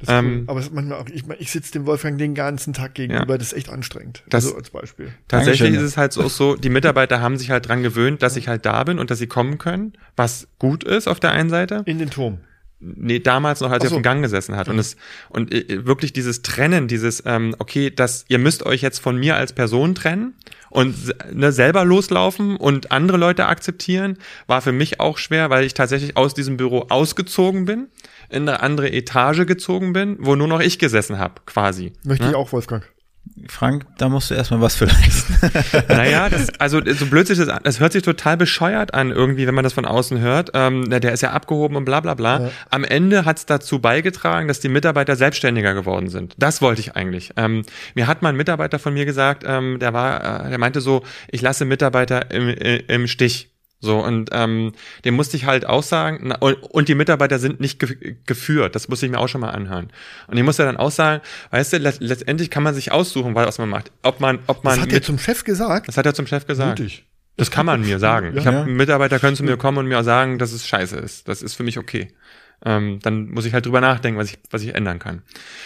Ähm, 0.06 0.40
cool. 0.40 0.44
Aber 0.48 0.62
manchmal 0.72 0.98
auch, 0.98 1.06
ich, 1.08 1.24
ich 1.38 1.50
sitze 1.50 1.72
dem 1.72 1.86
Wolfgang 1.86 2.18
den 2.18 2.34
ganzen 2.34 2.72
Tag 2.72 2.94
gegenüber, 2.94 3.34
ja. 3.34 3.38
das 3.38 3.48
ist 3.48 3.52
echt 3.54 3.70
anstrengend. 3.70 4.22
Das, 4.28 4.44
also 4.44 4.56
als 4.56 4.70
Beispiel. 4.70 5.12
Tatsächlich 5.28 5.74
ist 5.74 5.82
es 5.82 5.96
halt 5.96 6.12
so, 6.12 6.28
so, 6.28 6.56
die 6.56 6.68
Mitarbeiter 6.68 7.20
haben 7.20 7.38
sich 7.38 7.50
halt 7.50 7.68
dran 7.68 7.82
gewöhnt, 7.82 8.22
dass 8.22 8.36
ich 8.36 8.48
halt 8.48 8.66
da 8.66 8.84
bin 8.84 8.98
und 8.98 9.10
dass 9.10 9.18
sie 9.18 9.26
kommen 9.26 9.58
können, 9.58 9.94
was 10.16 10.48
gut 10.58 10.84
ist 10.84 11.08
auf 11.08 11.20
der 11.20 11.30
einen 11.30 11.50
Seite. 11.50 11.82
In 11.86 11.98
den 11.98 12.10
Turm 12.10 12.38
nee, 12.80 13.18
damals 13.18 13.60
noch, 13.60 13.70
als 13.70 13.82
so. 13.82 13.88
er 13.88 13.92
auf 13.92 13.98
dem 13.98 14.02
Gang 14.02 14.22
gesessen 14.22 14.56
hat. 14.56 14.68
Und 14.68 14.78
es 14.78 14.96
und 15.30 15.52
äh, 15.52 15.86
wirklich 15.86 16.12
dieses 16.12 16.42
Trennen, 16.42 16.88
dieses, 16.88 17.22
ähm, 17.26 17.54
okay, 17.58 17.90
dass 17.90 18.24
ihr 18.28 18.38
müsst 18.38 18.64
euch 18.64 18.82
jetzt 18.82 18.98
von 18.98 19.16
mir 19.16 19.36
als 19.36 19.52
Person 19.52 19.94
trennen 19.94 20.34
und 20.70 21.14
ne, 21.32 21.52
selber 21.52 21.84
loslaufen 21.84 22.56
und 22.56 22.92
andere 22.92 23.16
Leute 23.16 23.46
akzeptieren, 23.46 24.18
war 24.46 24.60
für 24.60 24.72
mich 24.72 25.00
auch 25.00 25.18
schwer, 25.18 25.50
weil 25.50 25.64
ich 25.64 25.74
tatsächlich 25.74 26.16
aus 26.16 26.34
diesem 26.34 26.56
Büro 26.56 26.86
ausgezogen 26.88 27.64
bin, 27.64 27.88
in 28.28 28.48
eine 28.48 28.60
andere 28.60 28.90
Etage 28.92 29.46
gezogen 29.46 29.92
bin, 29.92 30.16
wo 30.18 30.34
nur 30.34 30.48
noch 30.48 30.60
ich 30.60 30.78
gesessen 30.78 31.18
habe, 31.18 31.34
quasi. 31.46 31.92
Möchte 32.04 32.24
ne? 32.24 32.30
ich 32.30 32.36
auch, 32.36 32.52
Wolfgang. 32.52 32.84
Frank, 33.48 33.86
da 33.98 34.08
musst 34.08 34.30
du 34.30 34.34
erstmal 34.34 34.60
was 34.60 34.74
für 34.76 34.86
leisten. 34.86 35.34
naja, 35.88 36.28
das, 36.28 36.48
also 36.60 36.80
so 36.84 37.06
blöd 37.06 37.26
sich 37.26 37.38
das 37.38 37.48
an, 37.48 37.60
das 37.62 37.80
hört 37.80 37.92
sich 37.92 38.02
total 38.02 38.36
bescheuert 38.36 38.94
an, 38.94 39.10
irgendwie, 39.10 39.46
wenn 39.46 39.54
man 39.54 39.64
das 39.64 39.72
von 39.72 39.84
außen 39.84 40.18
hört. 40.18 40.50
Ähm, 40.54 40.88
der 40.88 41.12
ist 41.12 41.22
ja 41.22 41.32
abgehoben 41.32 41.76
und 41.76 41.84
bla 41.84 42.00
bla 42.00 42.14
bla. 42.14 42.40
Ja. 42.40 42.50
Am 42.70 42.84
Ende 42.84 43.24
hat 43.24 43.38
es 43.38 43.46
dazu 43.46 43.80
beigetragen, 43.80 44.48
dass 44.48 44.60
die 44.60 44.68
Mitarbeiter 44.68 45.16
selbstständiger 45.16 45.74
geworden 45.74 46.08
sind. 46.08 46.34
Das 46.38 46.62
wollte 46.62 46.80
ich 46.80 46.96
eigentlich. 46.96 47.32
Ähm, 47.36 47.64
mir 47.94 48.06
hat 48.06 48.22
mal 48.22 48.30
ein 48.30 48.36
Mitarbeiter 48.36 48.78
von 48.78 48.94
mir 48.94 49.04
gesagt, 49.04 49.44
ähm, 49.46 49.78
der 49.78 49.92
war, 49.92 50.46
äh, 50.46 50.48
der 50.50 50.58
meinte 50.58 50.80
so, 50.80 51.02
ich 51.30 51.42
lasse 51.42 51.64
Mitarbeiter 51.64 52.30
im, 52.30 52.48
im 52.48 53.06
Stich. 53.06 53.53
So, 53.84 53.98
und 53.98 54.30
ähm, 54.32 54.72
dem 55.04 55.14
musste 55.14 55.36
ich 55.36 55.44
halt 55.44 55.66
auch 55.66 55.82
sagen, 55.82 56.20
na, 56.22 56.36
und, 56.36 56.54
und, 56.54 56.88
die 56.88 56.94
Mitarbeiter 56.94 57.38
sind 57.38 57.60
nicht 57.60 57.78
ge 57.78 58.16
geführt, 58.24 58.74
das 58.74 58.88
musste 58.88 59.04
ich 59.04 59.12
mir 59.12 59.18
auch 59.18 59.28
schon 59.28 59.42
mal 59.42 59.50
anhören. 59.50 59.90
Und 60.26 60.38
ich 60.38 60.42
musste 60.42 60.64
dann 60.64 60.78
auch 60.78 60.90
sagen, 60.90 61.22
weißt 61.50 61.74
du, 61.74 61.76
let 61.76 62.00
letztendlich 62.00 62.50
kann 62.50 62.62
man 62.62 62.74
sich 62.74 62.92
aussuchen, 62.92 63.34
was 63.34 63.58
man 63.58 63.68
macht. 63.68 63.92
Ob 64.02 64.20
man, 64.20 64.38
ob 64.46 64.64
man. 64.64 64.76
Das 64.76 64.86
hat 64.86 64.92
er 64.92 65.02
zum 65.02 65.18
Chef 65.18 65.44
gesagt? 65.44 65.86
Das 65.88 65.98
hat 65.98 66.06
er 66.06 66.14
zum 66.14 66.26
Chef 66.26 66.46
gesagt. 66.46 66.78
Mutig. 66.78 67.04
Das 67.36 67.50
kann 67.50 67.66
man 67.66 67.82
mir 67.82 67.98
sagen. 67.98 68.32
ja, 68.32 68.40
ich 68.40 68.46
habe 68.46 68.58
ja. 68.58 68.64
Mitarbeiter 68.64 69.18
können 69.18 69.36
zu 69.36 69.44
mir 69.44 69.58
kommen 69.58 69.78
und 69.78 69.86
mir 69.86 69.98
auch 69.98 70.04
sagen, 70.04 70.38
dass 70.38 70.52
es 70.52 70.66
scheiße 70.66 70.96
ist. 70.96 71.28
Das 71.28 71.42
ist 71.42 71.54
für 71.54 71.62
mich 71.62 71.78
okay. 71.78 72.08
Ähm, 72.64 72.98
dann 73.02 73.28
muss 73.28 73.44
ich 73.44 73.52
halt 73.52 73.66
drüber 73.66 73.82
nachdenken, 73.82 74.18
was 74.18 74.30
ich, 74.30 74.38
was 74.50 74.62
ich 74.62 74.74
ändern 74.74 74.98
kann. 74.98 75.22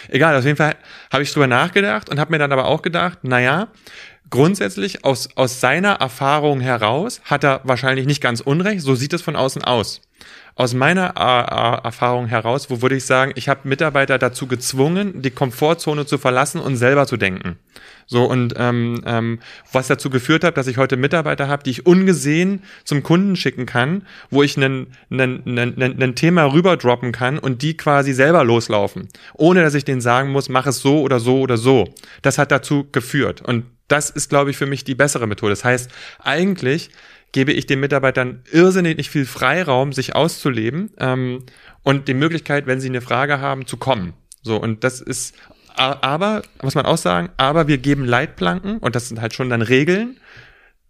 Egal, 0.09 0.35
auf 0.35 0.43
jeden 0.43 0.57
Fall 0.57 0.75
habe 1.11 1.23
ich 1.23 1.31
drüber 1.31 1.47
nachgedacht 1.47 2.09
und 2.09 2.19
habe 2.19 2.31
mir 2.31 2.39
dann 2.39 2.51
aber 2.51 2.65
auch 2.65 2.81
gedacht, 2.81 3.19
naja, 3.23 3.69
grundsätzlich 4.29 5.05
aus, 5.05 5.29
aus 5.35 5.59
seiner 5.59 5.93
Erfahrung 5.93 6.59
heraus 6.59 7.21
hat 7.25 7.43
er 7.43 7.61
wahrscheinlich 7.63 8.05
nicht 8.05 8.21
ganz 8.21 8.41
unrecht, 8.41 8.81
so 8.81 8.95
sieht 8.95 9.13
es 9.13 9.21
von 9.21 9.35
außen 9.35 9.63
aus. 9.63 10.01
Aus 10.55 10.73
meiner 10.73 11.13
äh, 11.15 11.85
Erfahrung 11.85 12.27
heraus, 12.27 12.69
wo 12.69 12.81
würde 12.81 12.97
ich 12.97 13.05
sagen, 13.05 13.31
ich 13.35 13.47
habe 13.47 13.67
Mitarbeiter 13.67 14.17
dazu 14.17 14.45
gezwungen, 14.45 15.21
die 15.21 15.29
Komfortzone 15.31 16.05
zu 16.05 16.17
verlassen 16.17 16.59
und 16.59 16.75
selber 16.75 17.07
zu 17.07 17.15
denken. 17.15 17.57
So 18.07 18.25
und 18.25 18.55
ähm, 18.57 19.01
ähm, 19.05 19.39
was 19.71 19.87
dazu 19.87 20.09
geführt 20.09 20.43
hat, 20.43 20.57
dass 20.57 20.67
ich 20.67 20.77
heute 20.77 20.97
Mitarbeiter 20.97 21.47
habe, 21.47 21.63
die 21.63 21.69
ich 21.69 21.85
ungesehen 21.85 22.63
zum 22.83 23.03
Kunden 23.03 23.35
schicken 23.37 23.67
kann, 23.67 24.05
wo 24.31 24.43
ich 24.43 24.57
einen, 24.57 24.87
einen 25.09 26.15
Thema 26.15 26.51
rüberdroppen 26.51 27.11
kann 27.13 27.39
und 27.39 27.61
die 27.61 27.77
quasi 27.77 28.11
selber 28.11 28.43
loslaufen, 28.43 29.07
ohne 29.35 29.61
dass 29.61 29.75
ich 29.75 29.85
denen 29.85 30.01
sagen 30.01 30.31
muss, 30.31 30.49
mach 30.49 30.65
es 30.65 30.79
so 30.79 31.01
oder 31.01 31.19
so 31.19 31.39
oder 31.39 31.55
so. 31.57 31.93
Das 32.21 32.37
hat 32.37 32.51
dazu 32.51 32.87
geführt 32.91 33.41
und 33.41 33.63
das 33.89 34.09
ist, 34.09 34.29
glaube 34.29 34.51
ich, 34.51 34.57
für 34.57 34.65
mich 34.65 34.83
die 34.85 34.95
bessere 34.95 35.27
Methode. 35.27 35.51
Das 35.51 35.65
heißt, 35.65 35.91
eigentlich 36.23 36.91
gebe 37.31 37.51
ich 37.51 37.65
den 37.65 37.79
Mitarbeitern 37.79 38.43
irrsinnig 38.51 39.09
viel 39.09 39.25
Freiraum, 39.25 39.93
sich 39.93 40.15
auszuleben 40.15 40.91
ähm, 40.99 41.43
und 41.83 42.07
die 42.07 42.13
Möglichkeit, 42.13 42.65
wenn 42.67 42.79
sie 42.79 42.89
eine 42.89 43.01
Frage 43.01 43.39
haben, 43.39 43.67
zu 43.67 43.77
kommen. 43.77 44.13
So, 44.41 44.57
und 44.57 44.83
das 44.83 45.01
ist, 45.01 45.35
aber, 45.75 46.41
muss 46.61 46.75
man 46.75 46.85
auch 46.85 46.97
sagen, 46.97 47.29
aber 47.37 47.67
wir 47.67 47.77
geben 47.77 48.05
Leitplanken 48.05 48.77
und 48.77 48.95
das 48.95 49.09
sind 49.09 49.21
halt 49.21 49.33
schon 49.33 49.49
dann 49.49 49.61
Regeln, 49.61 50.17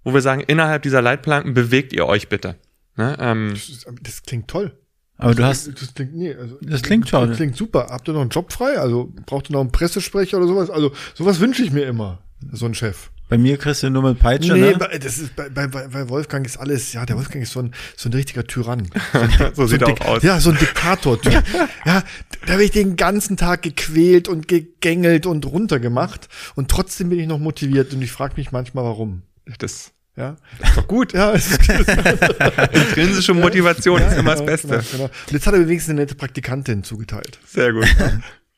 wo 0.04 0.14
wir 0.14 0.22
sagen, 0.22 0.42
innerhalb 0.42 0.84
dieser 0.84 1.02
Leitplanken 1.02 1.54
bewegt 1.54 1.94
ihr 1.94 2.06
euch 2.06 2.30
bitte. 2.30 2.56
Ne? 2.96 3.18
Ähm, 3.20 3.52
das, 3.54 3.86
das, 4.02 4.24
klingt 4.24 4.48
toll. 4.48 4.78
Aber 5.18 5.36
du 5.36 5.44
hast. 5.44 5.68
Das 5.82 5.94
klingt, 5.94 6.16
nee, 6.16 6.34
also, 6.34 6.58
das 6.62 6.82
klingt 6.82 7.10
toll. 7.10 7.28
Das 7.28 7.38
klingt 7.38 7.56
super. 7.56 7.88
Habt 7.90 8.08
ihr 8.08 8.14
noch 8.14 8.22
einen 8.22 8.30
Job 8.30 8.52
frei? 8.54 8.80
Also 8.80 9.12
braucht 9.26 9.50
ihr 9.50 9.54
noch 9.54 9.62
einen 9.62 9.72
Pressesprecher 9.72 10.38
oder 10.38 10.48
sowas? 10.48 10.70
Also 10.70 10.94
sowas 11.14 11.40
wünsche 11.40 11.64
ich 11.64 11.72
mir 11.72 11.86
immer 11.86 12.20
so 12.52 12.66
ein 12.66 12.74
Chef. 12.74 13.10
Bei 13.30 13.38
mir 13.38 13.58
kriegst 13.58 13.84
du 13.84 13.92
nur 13.92 14.02
mit 14.02 14.18
Peitsche, 14.18 14.54
nee, 14.54 14.74
ne? 14.74 15.00
das 15.00 15.20
ist, 15.20 15.36
bei, 15.36 15.50
bei, 15.50 15.68
bei 15.68 16.10
Wolfgang 16.10 16.48
ist 16.48 16.58
alles, 16.58 16.94
ja, 16.94 17.06
der 17.06 17.16
Wolfgang 17.16 17.44
ist 17.44 17.52
so 17.52 17.60
ein, 17.60 17.76
so 17.96 18.10
ein 18.10 18.14
richtiger 18.14 18.46
Tyrann. 18.46 18.90
So, 19.14 19.20
ein, 19.20 19.30
so, 19.54 19.56
so 19.56 19.68
sieht 19.68 19.84
er 19.84 19.90
auch 19.90 20.02
aus. 20.02 20.24
Ja, 20.24 20.40
so 20.40 20.50
ein 20.50 20.58
Diktator. 20.58 21.20
ja, 21.86 22.04
da 22.46 22.54
habe 22.54 22.64
ich 22.64 22.72
den 22.72 22.96
ganzen 22.96 23.38
Tag 23.38 23.62
gequält 23.62 24.28
und 24.28 24.48
gegängelt 24.48 25.28
und 25.28 25.46
runtergemacht 25.46 26.28
und 26.56 26.72
trotzdem 26.72 27.10
bin 27.10 27.20
ich 27.20 27.28
noch 27.28 27.40
motiviert 27.40 27.94
und 27.94 28.02
ich 28.02 28.12
frage 28.12 28.34
mich 28.36 28.52
manchmal, 28.52 28.84
warum. 28.84 29.22
Das 29.60 29.92
ja. 30.16 30.36
Das 30.60 30.70
ist 30.70 30.78
doch 30.78 30.88
gut. 30.88 31.14
Ja, 31.14 31.32
Intrinsische 31.32 33.34
Motivation 33.34 34.02
ja, 34.02 34.08
ist 34.08 34.18
immer 34.18 34.36
genau, 34.36 34.36
das 34.36 34.46
Beste. 34.46 34.68
Genau, 34.68 34.84
genau. 34.92 35.04
Und 35.06 35.32
jetzt 35.32 35.48
hat 35.48 35.54
er 35.54 35.62
wenigstens 35.62 35.92
eine 35.92 36.02
nette 36.02 36.16
Praktikantin 36.16 36.84
zugeteilt. 36.84 37.40
Sehr 37.48 37.72
gut. 37.72 37.88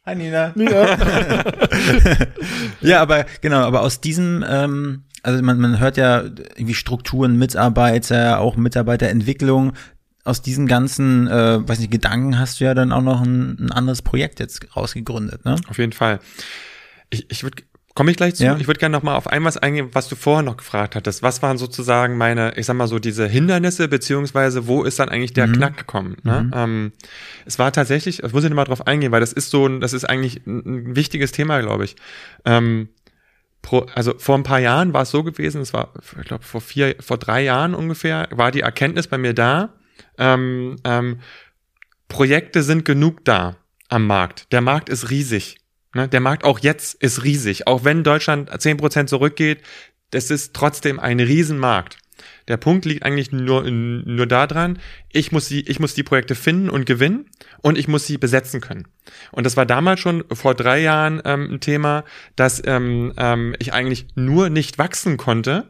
Hi 0.03 0.15
Nina. 0.15 0.51
Nina. 0.55 0.97
ja, 2.81 3.01
aber 3.01 3.25
genau, 3.41 3.59
aber 3.59 3.81
aus 3.81 4.01
diesem, 4.01 4.43
ähm, 4.47 5.03
also 5.21 5.43
man, 5.43 5.59
man 5.59 5.79
hört 5.79 5.97
ja 5.97 6.21
irgendwie 6.21 6.73
Strukturen, 6.73 7.37
Mitarbeiter, 7.37 8.39
auch 8.39 8.55
Mitarbeiterentwicklung. 8.55 9.73
Aus 10.23 10.41
diesen 10.41 10.65
ganzen, 10.67 11.27
äh, 11.27 11.67
weiß 11.67 11.79
nicht, 11.79 11.91
Gedanken 11.91 12.39
hast 12.39 12.59
du 12.59 12.65
ja 12.65 12.73
dann 12.73 12.91
auch 12.91 13.01
noch 13.01 13.21
ein, 13.21 13.57
ein 13.59 13.71
anderes 13.71 14.01
Projekt 14.01 14.39
jetzt 14.39 14.75
rausgegründet, 14.75 15.45
ne? 15.45 15.55
Auf 15.67 15.77
jeden 15.77 15.93
Fall. 15.93 16.19
Ich, 17.11 17.29
ich 17.29 17.43
würde 17.43 17.63
Komme 17.93 18.11
ich 18.11 18.17
gleich 18.17 18.35
zu. 18.35 18.45
Ja. 18.45 18.55
Ich 18.57 18.67
würde 18.67 18.79
gerne 18.79 18.95
noch 18.95 19.03
mal 19.03 19.15
auf 19.15 19.27
ein 19.27 19.43
was 19.43 19.57
eingehen, 19.57 19.89
was 19.91 20.07
du 20.07 20.15
vorher 20.15 20.43
noch 20.43 20.55
gefragt 20.55 20.95
hattest. 20.95 21.23
Was 21.23 21.41
waren 21.41 21.57
sozusagen 21.57 22.17
meine, 22.17 22.53
ich 22.55 22.65
sag 22.65 22.75
mal 22.75 22.87
so, 22.87 22.99
diese 22.99 23.27
Hindernisse, 23.27 23.89
beziehungsweise 23.89 24.67
wo 24.67 24.83
ist 24.83 24.99
dann 24.99 25.09
eigentlich 25.09 25.33
der 25.33 25.47
mhm. 25.47 25.53
Knack 25.53 25.77
gekommen? 25.77 26.15
Ne? 26.23 26.43
Mhm. 26.43 26.51
Ähm, 26.55 26.91
es 27.45 27.59
war 27.59 27.71
tatsächlich, 27.73 28.17
das 28.17 28.31
muss 28.31 28.45
ich 28.45 28.51
mal 28.51 28.63
drauf 28.63 28.87
eingehen, 28.87 29.11
weil 29.11 29.19
das 29.19 29.33
ist 29.33 29.49
so 29.49 29.67
ein, 29.67 29.81
das 29.81 29.91
ist 29.91 30.05
eigentlich 30.05 30.45
ein, 30.45 30.91
ein 30.91 30.95
wichtiges 30.95 31.33
Thema, 31.33 31.59
glaube 31.59 31.83
ich. 31.83 31.97
Ähm, 32.45 32.89
pro, 33.61 33.85
also 33.93 34.17
vor 34.17 34.37
ein 34.37 34.43
paar 34.43 34.59
Jahren 34.59 34.93
war 34.93 35.01
es 35.01 35.11
so 35.11 35.23
gewesen, 35.23 35.61
es 35.61 35.73
war, 35.73 35.93
ich 36.17 36.27
glaube, 36.27 36.45
vor 36.45 36.61
vier, 36.61 36.95
vor 37.01 37.17
drei 37.17 37.43
Jahren 37.43 37.75
ungefähr, 37.75 38.29
war 38.31 38.51
die 38.51 38.61
Erkenntnis 38.61 39.07
bei 39.07 39.17
mir 39.17 39.33
da, 39.33 39.73
ähm, 40.17 40.77
ähm, 40.85 41.19
Projekte 42.07 42.63
sind 42.63 42.85
genug 42.85 43.25
da 43.25 43.57
am 43.89 44.07
Markt. 44.07 44.51
Der 44.51 44.61
Markt 44.61 44.89
ist 44.89 45.09
riesig. 45.09 45.60
Ne? 45.93 46.07
Der 46.07 46.19
Markt 46.19 46.43
auch 46.43 46.59
jetzt 46.59 47.01
ist 47.01 47.23
riesig. 47.23 47.67
Auch 47.67 47.83
wenn 47.83 48.03
Deutschland 48.03 48.49
zehn 48.61 48.77
Prozent 48.77 49.09
zurückgeht, 49.09 49.61
das 50.11 50.29
ist 50.29 50.53
trotzdem 50.53 50.99
ein 50.99 51.19
Riesenmarkt. 51.19 51.97
Der 52.47 52.57
Punkt 52.57 52.85
liegt 52.85 53.03
eigentlich 53.03 53.31
nur, 53.31 53.63
nur 53.69 54.27
daran, 54.27 54.79
ich 55.11 55.31
muss, 55.31 55.47
sie, 55.47 55.61
ich 55.61 55.79
muss 55.79 55.93
die 55.93 56.03
Projekte 56.03 56.35
finden 56.35 56.69
und 56.69 56.85
gewinnen 56.85 57.29
und 57.61 57.77
ich 57.77 57.87
muss 57.87 58.05
sie 58.05 58.17
besetzen 58.17 58.61
können. 58.61 58.87
Und 59.31 59.45
das 59.45 59.57
war 59.57 59.65
damals 59.65 59.99
schon 59.99 60.23
vor 60.31 60.53
drei 60.53 60.81
Jahren 60.81 61.21
ähm, 61.25 61.53
ein 61.53 61.59
Thema, 61.59 62.03
dass 62.35 62.61
ähm, 62.65 63.13
ähm, 63.17 63.55
ich 63.59 63.73
eigentlich 63.73 64.07
nur 64.15 64.49
nicht 64.49 64.77
wachsen 64.77 65.17
konnte, 65.17 65.67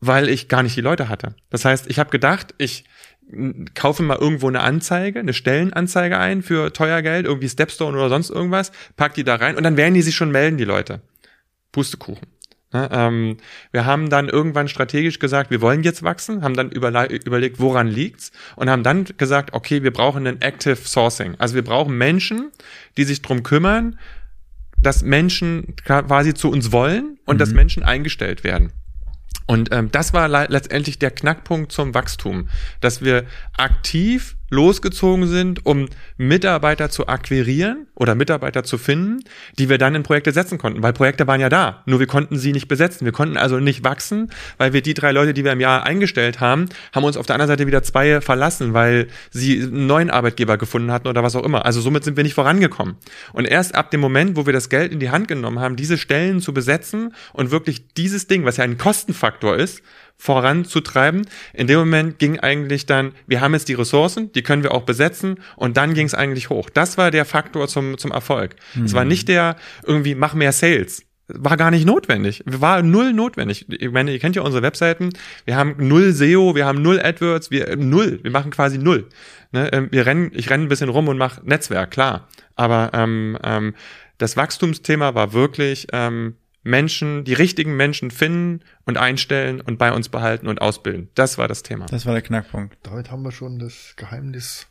weil 0.00 0.28
ich 0.28 0.48
gar 0.48 0.62
nicht 0.62 0.76
die 0.76 0.82
Leute 0.82 1.08
hatte. 1.08 1.34
Das 1.50 1.64
heißt, 1.64 1.86
ich 1.88 1.98
habe 1.98 2.10
gedacht, 2.10 2.54
ich 2.58 2.84
kaufe 3.74 4.02
mal 4.02 4.18
irgendwo 4.18 4.48
eine 4.48 4.60
Anzeige, 4.60 5.18
eine 5.18 5.32
Stellenanzeige 5.32 6.18
ein 6.18 6.42
für 6.42 6.72
teuer 6.72 7.02
Geld, 7.02 7.26
irgendwie 7.26 7.48
Stepstone 7.48 7.96
oder 7.96 8.08
sonst 8.08 8.30
irgendwas, 8.30 8.72
pack 8.96 9.14
die 9.14 9.24
da 9.24 9.36
rein 9.36 9.56
und 9.56 9.62
dann 9.62 9.76
werden 9.76 9.94
die 9.94 10.02
sich 10.02 10.14
schon 10.14 10.30
melden, 10.30 10.56
die 10.56 10.64
Leute. 10.64 11.00
Pustekuchen. 11.72 12.28
Ne, 12.72 12.88
ähm, 12.92 13.36
wir 13.70 13.86
haben 13.86 14.10
dann 14.10 14.28
irgendwann 14.28 14.66
strategisch 14.66 15.20
gesagt, 15.20 15.52
wir 15.52 15.60
wollen 15.60 15.84
jetzt 15.84 16.02
wachsen, 16.02 16.42
haben 16.42 16.54
dann 16.54 16.70
überlegt, 16.70 17.60
woran 17.60 17.86
liegt's 17.86 18.32
und 18.56 18.68
haben 18.68 18.82
dann 18.82 19.04
gesagt, 19.16 19.52
okay, 19.52 19.84
wir 19.84 19.92
brauchen 19.92 20.26
ein 20.26 20.42
Active 20.42 20.76
Sourcing. 20.76 21.36
Also 21.38 21.54
wir 21.54 21.62
brauchen 21.62 21.96
Menschen, 21.96 22.50
die 22.96 23.04
sich 23.04 23.22
drum 23.22 23.44
kümmern, 23.44 23.98
dass 24.82 25.04
Menschen 25.04 25.76
quasi 25.84 26.34
zu 26.34 26.50
uns 26.50 26.72
wollen 26.72 27.18
und 27.26 27.36
mhm. 27.36 27.38
dass 27.38 27.52
Menschen 27.52 27.84
eingestellt 27.84 28.42
werden. 28.42 28.72
Und 29.46 29.72
ähm, 29.72 29.90
das 29.90 30.12
war 30.14 30.28
letztendlich 30.28 30.98
der 30.98 31.10
Knackpunkt 31.10 31.70
zum 31.70 31.94
Wachstum, 31.94 32.48
dass 32.80 33.02
wir 33.02 33.24
aktiv 33.56 34.36
losgezogen 34.54 35.26
sind, 35.26 35.66
um 35.66 35.88
Mitarbeiter 36.16 36.88
zu 36.88 37.08
akquirieren 37.08 37.86
oder 37.94 38.14
Mitarbeiter 38.14 38.64
zu 38.64 38.78
finden, 38.78 39.22
die 39.58 39.68
wir 39.68 39.78
dann 39.78 39.94
in 39.94 40.02
Projekte 40.02 40.32
setzen 40.32 40.58
konnten, 40.58 40.82
weil 40.82 40.92
Projekte 40.92 41.26
waren 41.26 41.40
ja 41.40 41.48
da, 41.48 41.82
nur 41.86 42.00
wir 42.00 42.06
konnten 42.06 42.38
sie 42.38 42.52
nicht 42.52 42.68
besetzen. 42.68 43.04
Wir 43.04 43.12
konnten 43.12 43.36
also 43.36 43.58
nicht 43.58 43.84
wachsen, 43.84 44.30
weil 44.56 44.72
wir 44.72 44.82
die 44.82 44.94
drei 44.94 45.12
Leute, 45.12 45.34
die 45.34 45.44
wir 45.44 45.52
im 45.52 45.60
Jahr 45.60 45.84
eingestellt 45.84 46.40
haben, 46.40 46.66
haben 46.94 47.04
uns 47.04 47.16
auf 47.16 47.26
der 47.26 47.34
anderen 47.34 47.48
Seite 47.48 47.66
wieder 47.66 47.82
zwei 47.82 48.20
verlassen, 48.20 48.72
weil 48.72 49.08
sie 49.30 49.62
einen 49.62 49.86
neuen 49.86 50.10
Arbeitgeber 50.10 50.56
gefunden 50.56 50.90
hatten 50.90 51.08
oder 51.08 51.22
was 51.22 51.36
auch 51.36 51.44
immer. 51.44 51.64
Also 51.66 51.80
somit 51.80 52.04
sind 52.04 52.16
wir 52.16 52.24
nicht 52.24 52.34
vorangekommen. 52.34 52.96
Und 53.32 53.46
erst 53.46 53.74
ab 53.74 53.90
dem 53.90 54.00
Moment, 54.00 54.36
wo 54.36 54.46
wir 54.46 54.52
das 54.52 54.68
Geld 54.68 54.92
in 54.92 55.00
die 55.00 55.10
Hand 55.10 55.28
genommen 55.28 55.58
haben, 55.58 55.76
diese 55.76 55.98
Stellen 55.98 56.40
zu 56.40 56.54
besetzen 56.54 57.14
und 57.32 57.50
wirklich 57.50 57.88
dieses 57.94 58.26
Ding, 58.26 58.44
was 58.44 58.56
ja 58.56 58.64
ein 58.64 58.78
Kostenfaktor 58.78 59.56
ist, 59.56 59.82
voranzutreiben. 60.16 61.26
In 61.52 61.66
dem 61.66 61.78
Moment 61.78 62.18
ging 62.18 62.38
eigentlich 62.40 62.86
dann, 62.86 63.12
wir 63.26 63.40
haben 63.40 63.52
jetzt 63.52 63.68
die 63.68 63.74
Ressourcen, 63.74 64.32
die 64.32 64.42
können 64.42 64.62
wir 64.62 64.72
auch 64.72 64.82
besetzen 64.82 65.40
und 65.56 65.76
dann 65.76 65.94
ging 65.94 66.06
es 66.06 66.14
eigentlich 66.14 66.50
hoch. 66.50 66.70
Das 66.70 66.96
war 66.96 67.10
der 67.10 67.24
Faktor 67.24 67.68
zum, 67.68 67.98
zum 67.98 68.10
Erfolg. 68.10 68.56
Mhm. 68.74 68.84
Es 68.84 68.94
war 68.94 69.04
nicht 69.04 69.28
der 69.28 69.56
irgendwie, 69.84 70.14
mach 70.14 70.34
mehr 70.34 70.52
Sales. 70.52 71.02
War 71.26 71.56
gar 71.56 71.70
nicht 71.70 71.86
notwendig. 71.86 72.42
War 72.44 72.82
null 72.82 73.14
notwendig. 73.14 73.66
Ich 73.70 73.90
meine, 73.90 74.12
ihr 74.12 74.18
kennt 74.18 74.36
ja 74.36 74.42
unsere 74.42 74.62
Webseiten. 74.62 75.10
Wir 75.46 75.56
haben 75.56 75.74
null 75.78 76.12
SEO, 76.12 76.54
wir 76.54 76.66
haben 76.66 76.82
null 76.82 77.00
AdWords, 77.00 77.50
wir 77.50 77.76
null. 77.76 78.20
Wir 78.22 78.30
machen 78.30 78.50
quasi 78.50 78.76
null. 78.76 79.08
Ne? 79.52 79.72
Ähm, 79.72 79.88
wir 79.90 80.04
rennen, 80.04 80.32
ich 80.34 80.50
renne 80.50 80.64
ein 80.64 80.68
bisschen 80.68 80.90
rum 80.90 81.08
und 81.08 81.16
mache 81.16 81.40
Netzwerk, 81.44 81.90
klar. 81.90 82.28
Aber 82.56 82.90
ähm, 82.92 83.38
ähm, 83.42 83.74
das 84.18 84.36
Wachstumsthema 84.36 85.14
war 85.14 85.32
wirklich 85.32 85.86
ähm, 85.92 86.34
Menschen, 86.64 87.24
die 87.24 87.34
richtigen 87.34 87.76
Menschen 87.76 88.10
finden 88.10 88.60
und 88.86 88.96
einstellen 88.96 89.60
und 89.60 89.78
bei 89.78 89.92
uns 89.92 90.08
behalten 90.08 90.48
und 90.48 90.60
ausbilden. 90.60 91.10
Das 91.14 91.38
war 91.38 91.46
das 91.46 91.62
Thema. 91.62 91.86
Das 91.86 92.06
war 92.06 92.14
der 92.14 92.22
Knackpunkt. 92.22 92.76
Damit 92.82 93.10
haben 93.10 93.22
wir 93.22 93.32
schon 93.32 93.58
das 93.58 93.94
Geheimnis 93.96 94.66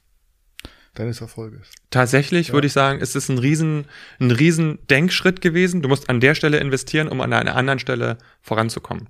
deines 0.95 1.21
Erfolges. 1.21 1.69
Tatsächlich 1.91 2.49
ja. 2.49 2.53
würde 2.53 2.67
ich 2.67 2.73
sagen, 2.73 2.99
ist 2.99 3.15
es 3.15 3.29
ein 3.29 3.38
riesen, 3.38 3.86
ein 4.19 4.32
riesen 4.32 4.80
Denkschritt 4.88 5.41
gewesen. 5.41 5.82
Du 5.82 5.89
musst 5.89 6.09
an 6.09 6.20
der 6.20 6.36
Stelle 6.36 6.57
investieren, 6.57 7.07
um 7.07 7.22
an 7.22 7.32
einer 7.32 7.55
anderen 7.55 7.80
Stelle 7.80 8.17
voranzukommen. 8.41 9.09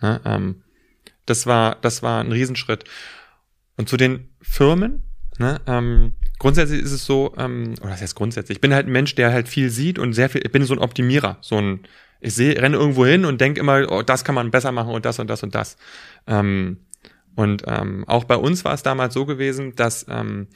Ja, 0.00 0.20
ähm, 0.24 0.62
das 1.26 1.46
war, 1.46 1.76
das 1.76 2.02
war 2.02 2.22
ein 2.22 2.32
Riesenschritt. 2.32 2.84
Und 3.76 3.88
zu 3.88 3.96
den 3.96 4.28
Firmen, 4.40 5.02
ne, 5.38 5.60
ähm, 5.66 6.12
grundsätzlich 6.38 6.82
ist 6.82 6.92
es 6.92 7.04
so, 7.04 7.34
ähm, 7.36 7.74
oder 7.80 7.90
das 7.90 8.02
heißt 8.02 8.14
grundsätzlich, 8.14 8.56
ich 8.56 8.60
bin 8.60 8.74
halt 8.74 8.86
ein 8.86 8.92
Mensch, 8.92 9.14
der 9.14 9.32
halt 9.32 9.48
viel 9.48 9.70
sieht 9.70 9.98
und 9.98 10.12
sehr 10.12 10.30
viel, 10.30 10.42
ich 10.44 10.52
bin 10.52 10.64
so 10.64 10.74
ein 10.74 10.78
Optimierer, 10.78 11.38
so 11.40 11.56
ein, 11.56 11.80
ich 12.20 12.34
sehe, 12.34 12.60
renne 12.60 12.76
irgendwo 12.76 13.06
hin 13.06 13.24
und 13.24 13.40
denke 13.40 13.60
immer, 13.60 13.90
oh, 13.90 14.02
das 14.02 14.24
kann 14.24 14.34
man 14.34 14.50
besser 14.50 14.72
machen 14.72 14.92
und 14.92 15.04
das 15.04 15.18
und 15.18 15.28
das 15.28 15.42
und 15.42 15.54
das. 15.54 15.76
Ähm, 16.26 16.78
und 17.34 17.64
ähm, 17.66 18.04
auch 18.06 18.24
bei 18.24 18.36
uns 18.36 18.64
war 18.64 18.74
es 18.74 18.82
damals 18.82 19.14
so 19.14 19.26
gewesen, 19.26 19.74
dass 19.76 20.06
ähm, 20.08 20.48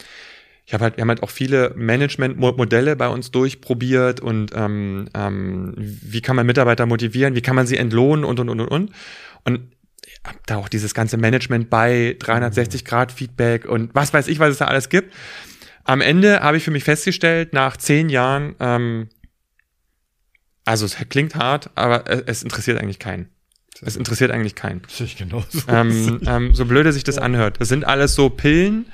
ich 0.70 0.74
habe 0.74 0.84
halt, 0.84 0.96
wir 0.96 1.02
haben 1.02 1.08
halt 1.08 1.22
auch 1.22 1.30
viele 1.30 1.72
Management-Modelle 1.76 2.96
bei 2.96 3.08
uns 3.08 3.30
durchprobiert 3.32 4.20
und 4.20 4.52
ähm, 4.54 5.08
ähm, 5.14 5.74
wie 5.76 6.20
kann 6.20 6.36
man 6.36 6.46
Mitarbeiter 6.46 6.86
motivieren, 6.86 7.34
wie 7.34 7.42
kann 7.42 7.56
man 7.56 7.66
sie 7.66 7.76
entlohnen 7.76 8.24
und 8.24 8.38
und 8.38 8.48
und 8.48 8.60
und 8.60 8.68
und. 8.68 8.92
Und 9.44 9.72
hab 10.24 10.46
da 10.46 10.56
auch 10.56 10.68
dieses 10.68 10.94
ganze 10.94 11.16
Management 11.16 11.70
bei 11.70 12.16
360 12.18 12.84
Grad 12.84 13.10
Feedback 13.10 13.64
und 13.64 13.94
was 13.94 14.14
weiß 14.14 14.28
ich, 14.28 14.38
was 14.38 14.50
es 14.50 14.58
da 14.58 14.66
alles 14.66 14.88
gibt. 14.88 15.12
Am 15.84 16.00
Ende 16.00 16.40
habe 16.40 16.56
ich 16.56 16.62
für 16.62 16.70
mich 16.70 16.84
festgestellt, 16.84 17.52
nach 17.52 17.76
zehn 17.76 18.08
Jahren, 18.08 18.54
ähm, 18.60 19.08
also 20.70 20.86
es 20.86 20.96
klingt 21.08 21.34
hart, 21.34 21.70
aber 21.74 22.08
es, 22.08 22.22
es 22.26 22.42
interessiert 22.44 22.80
eigentlich 22.80 23.00
keinen. 23.00 23.28
Es 23.82 23.96
interessiert 23.96 24.30
eigentlich 24.30 24.54
keinen. 24.54 24.82
Ich 24.98 25.16
genauso. 25.16 25.46
Ähm, 25.66 26.20
ähm, 26.26 26.54
so 26.54 26.64
blöde 26.64 26.92
sich 26.92 27.02
das 27.02 27.18
anhört. 27.18 27.60
Das 27.60 27.68
sind 27.68 27.84
alles 27.84 28.14
so 28.14 28.30
Pillen, 28.30 28.86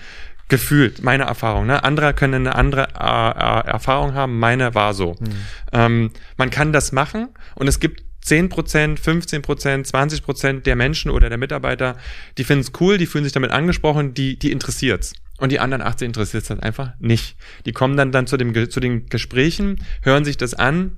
gefühlt, 0.48 1.02
meine 1.02 1.24
Erfahrung. 1.24 1.66
Ne? 1.66 1.84
Andere 1.84 2.14
können 2.14 2.46
eine 2.46 2.54
andere 2.54 2.88
äh, 2.98 3.68
äh, 3.68 3.72
Erfahrung 3.72 4.14
haben, 4.14 4.38
meine 4.38 4.74
war 4.74 4.94
so. 4.94 5.16
Hm. 5.16 5.26
Ähm, 5.72 6.10
man 6.38 6.50
kann 6.50 6.72
das 6.72 6.92
machen 6.92 7.28
und 7.56 7.66
es 7.66 7.78
gibt 7.78 8.04
10% 8.24 8.98
15% 8.98 9.86
20% 9.86 10.60
der 10.62 10.76
Menschen 10.76 11.10
oder 11.10 11.28
der 11.28 11.38
Mitarbeiter, 11.38 11.96
die 12.38 12.44
finden 12.44 12.62
es 12.62 12.72
cool, 12.80 12.96
die 12.96 13.06
fühlen 13.06 13.24
sich 13.24 13.32
damit 13.32 13.50
angesprochen, 13.50 14.14
die, 14.14 14.38
die 14.38 14.50
interessiert's. 14.50 15.12
Und 15.38 15.52
die 15.52 15.60
anderen 15.60 15.82
80 15.82 16.06
interessiert 16.06 16.44
es 16.44 16.50
halt 16.50 16.62
einfach 16.62 16.92
nicht. 16.98 17.36
Die 17.66 17.72
kommen 17.72 17.96
dann, 17.96 18.10
dann 18.10 18.26
zu, 18.26 18.38
dem, 18.38 18.70
zu 18.70 18.80
den 18.80 19.06
Gesprächen, 19.06 19.84
hören 20.02 20.24
sich 20.24 20.38
das 20.38 20.54
an, 20.54 20.96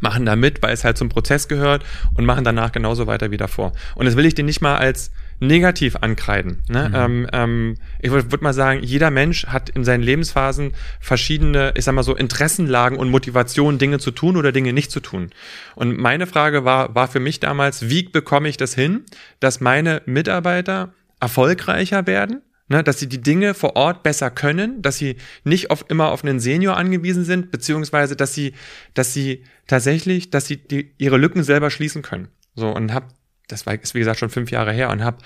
machen 0.00 0.26
da 0.26 0.36
mit, 0.36 0.62
weil 0.62 0.72
es 0.72 0.84
halt 0.84 0.98
zum 0.98 1.08
Prozess 1.08 1.48
gehört 1.48 1.84
und 2.14 2.24
machen 2.24 2.44
danach 2.44 2.72
genauso 2.72 3.06
weiter 3.06 3.30
wie 3.30 3.36
davor. 3.36 3.72
Und 3.94 4.06
das 4.06 4.16
will 4.16 4.26
ich 4.26 4.34
dir 4.34 4.44
nicht 4.44 4.60
mal 4.60 4.76
als 4.76 5.10
negativ 5.40 5.96
ankreiden. 5.96 6.58
Ne? 6.68 6.88
Mhm. 6.88 6.94
Ähm, 6.94 7.26
ähm, 7.32 7.74
ich 8.00 8.10
würde 8.10 8.30
würd 8.30 8.42
mal 8.42 8.52
sagen, 8.52 8.82
jeder 8.82 9.10
Mensch 9.10 9.46
hat 9.46 9.70
in 9.70 9.84
seinen 9.84 10.02
Lebensphasen 10.02 10.72
verschiedene, 11.00 11.72
ich 11.76 11.84
sag 11.84 11.94
mal 11.94 12.02
so, 12.02 12.14
Interessenlagen 12.14 12.98
und 12.98 13.10
Motivationen, 13.10 13.78
Dinge 13.78 13.98
zu 13.98 14.10
tun 14.10 14.36
oder 14.36 14.52
Dinge 14.52 14.72
nicht 14.72 14.90
zu 14.90 15.00
tun. 15.00 15.30
Und 15.74 15.98
meine 15.98 16.26
Frage 16.26 16.64
war, 16.64 16.94
war 16.94 17.08
für 17.08 17.20
mich 17.20 17.40
damals, 17.40 17.88
wie 17.88 18.02
bekomme 18.02 18.48
ich 18.48 18.58
das 18.58 18.74
hin, 18.74 19.04
dass 19.40 19.60
meine 19.60 20.02
Mitarbeiter 20.04 20.92
erfolgreicher 21.20 22.06
werden? 22.06 22.42
Ne, 22.70 22.84
dass 22.84 23.00
sie 23.00 23.08
die 23.08 23.20
Dinge 23.20 23.54
vor 23.54 23.74
Ort 23.74 24.04
besser 24.04 24.30
können, 24.30 24.80
dass 24.80 24.96
sie 24.96 25.16
nicht 25.42 25.72
auf, 25.72 25.84
immer 25.88 26.12
auf 26.12 26.22
einen 26.22 26.38
Senior 26.38 26.76
angewiesen 26.76 27.24
sind, 27.24 27.50
beziehungsweise 27.50 28.14
dass 28.14 28.32
sie, 28.32 28.54
dass 28.94 29.12
sie 29.12 29.42
tatsächlich, 29.66 30.30
dass 30.30 30.46
sie 30.46 30.56
die, 30.56 30.94
ihre 30.96 31.16
Lücken 31.16 31.42
selber 31.42 31.70
schließen 31.70 32.02
können. 32.02 32.28
So 32.54 32.68
und 32.68 32.94
habe 32.94 33.08
das 33.48 33.66
war 33.66 33.74
ist 33.74 33.96
wie 33.96 33.98
gesagt 33.98 34.20
schon 34.20 34.30
fünf 34.30 34.52
Jahre 34.52 34.72
her 34.72 34.90
und 34.90 35.02
habe 35.02 35.18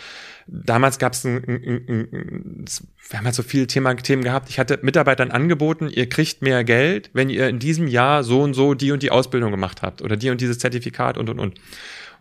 damals 0.47 0.99
gab 0.99 1.13
es 1.13 1.27
ein, 1.27 1.45
ein, 1.45 1.85
ein, 1.89 2.09
ein, 2.13 2.65
wir 3.11 3.19
haben 3.19 3.27
halt 3.27 3.35
so 3.35 3.43
viele 3.43 3.67
Thema, 3.67 3.95
Themen 3.95 4.25
gehabt. 4.25 4.49
Ich 4.49 4.59
hatte 4.59 4.79
Mitarbeitern 4.81 5.31
angeboten, 5.31 5.91
ihr 5.91 6.09
kriegt 6.09 6.41
mehr 6.41 6.65
Geld, 6.65 7.11
wenn 7.13 7.29
ihr 7.29 7.49
in 7.51 7.59
diesem 7.59 7.89
Jahr 7.89 8.25
so 8.25 8.41
und 8.41 8.55
so 8.55 8.73
die 8.73 8.91
und 8.93 9.03
die 9.03 9.11
Ausbildung 9.11 9.51
gemacht 9.51 9.83
habt 9.83 10.01
oder 10.01 10.17
die 10.17 10.31
und 10.31 10.41
dieses 10.41 10.59
Zertifikat 10.59 11.19
und 11.19 11.29
und 11.29 11.39
und. 11.39 11.61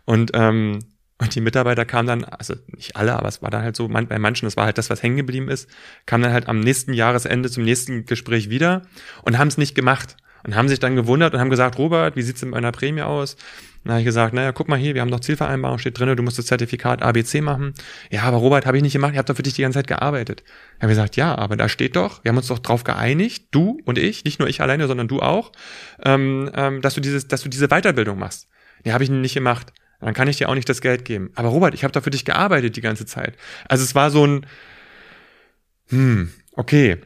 Und 0.04 0.32
ähm, 0.34 0.80
und 1.18 1.34
die 1.34 1.40
Mitarbeiter 1.40 1.84
kamen 1.84 2.08
dann, 2.08 2.24
also 2.24 2.54
nicht 2.74 2.96
alle, 2.96 3.14
aber 3.14 3.28
es 3.28 3.40
war 3.40 3.50
dann 3.50 3.62
halt 3.62 3.76
so, 3.76 3.86
bei 3.86 4.18
manchen, 4.18 4.46
das 4.46 4.56
war 4.56 4.64
halt 4.64 4.78
das, 4.78 4.90
was 4.90 5.02
hängen 5.02 5.16
geblieben 5.16 5.48
ist, 5.48 5.68
kamen 6.06 6.24
dann 6.24 6.32
halt 6.32 6.48
am 6.48 6.60
nächsten 6.60 6.92
Jahresende 6.92 7.50
zum 7.50 7.64
nächsten 7.64 8.04
Gespräch 8.04 8.50
wieder 8.50 8.82
und 9.22 9.38
haben 9.38 9.48
es 9.48 9.56
nicht 9.56 9.74
gemacht 9.74 10.16
und 10.44 10.56
haben 10.56 10.68
sich 10.68 10.80
dann 10.80 10.96
gewundert 10.96 11.32
und 11.32 11.40
haben 11.40 11.50
gesagt, 11.50 11.78
Robert, 11.78 12.16
wie 12.16 12.22
sieht's 12.22 12.42
mit 12.42 12.50
meiner 12.50 12.72
Prämie 12.72 13.02
aus? 13.02 13.36
Dann 13.84 13.92
habe 13.92 14.00
ich 14.00 14.06
gesagt, 14.06 14.34
naja, 14.34 14.52
guck 14.52 14.68
mal 14.68 14.78
hier, 14.78 14.94
wir 14.94 15.02
haben 15.02 15.10
noch 15.10 15.20
Zielvereinbarung, 15.20 15.78
steht 15.78 15.98
drin, 15.98 16.16
du 16.16 16.22
musst 16.22 16.38
das 16.38 16.46
Zertifikat 16.46 17.02
ABC 17.02 17.42
machen. 17.42 17.74
Ja, 18.10 18.22
aber 18.22 18.38
Robert, 18.38 18.66
habe 18.66 18.76
ich 18.76 18.82
nicht 18.82 18.94
gemacht, 18.94 19.12
ich 19.12 19.18
habe 19.18 19.26
doch 19.26 19.36
für 19.36 19.42
dich 19.42 19.54
die 19.54 19.62
ganze 19.62 19.78
Zeit 19.78 19.86
gearbeitet. 19.86 20.42
Ich 20.76 20.82
habe 20.82 20.88
gesagt, 20.88 21.16
ja, 21.16 21.34
aber 21.34 21.56
da 21.56 21.68
steht 21.68 21.96
doch, 21.96 22.24
wir 22.24 22.30
haben 22.30 22.38
uns 22.38 22.48
doch 22.48 22.58
drauf 22.58 22.82
geeinigt, 22.82 23.48
du 23.50 23.78
und 23.84 23.98
ich, 23.98 24.24
nicht 24.24 24.38
nur 24.38 24.48
ich 24.48 24.60
alleine, 24.60 24.86
sondern 24.86 25.06
du 25.06 25.20
auch, 25.20 25.52
ähm, 26.02 26.50
ähm, 26.54 26.80
dass 26.80 26.94
du 26.94 27.00
dieses, 27.00 27.28
dass 27.28 27.42
du 27.42 27.48
diese 27.48 27.68
Weiterbildung 27.68 28.18
machst. 28.18 28.48
Ja, 28.84 28.94
habe 28.94 29.04
ich 29.04 29.10
nicht 29.10 29.34
gemacht. 29.34 29.72
Dann 30.00 30.14
kann 30.14 30.28
ich 30.28 30.36
dir 30.36 30.48
auch 30.48 30.54
nicht 30.54 30.68
das 30.68 30.80
Geld 30.80 31.04
geben. 31.04 31.30
Aber 31.34 31.48
Robert, 31.48 31.74
ich 31.74 31.84
habe 31.84 31.92
doch 31.92 32.02
für 32.02 32.10
dich 32.10 32.24
gearbeitet 32.24 32.76
die 32.76 32.80
ganze 32.80 33.06
Zeit. 33.06 33.36
Also 33.68 33.84
es 33.84 33.94
war 33.94 34.10
so 34.10 34.26
ein, 34.26 34.46
hm, 35.88 36.30
okay, 36.52 36.98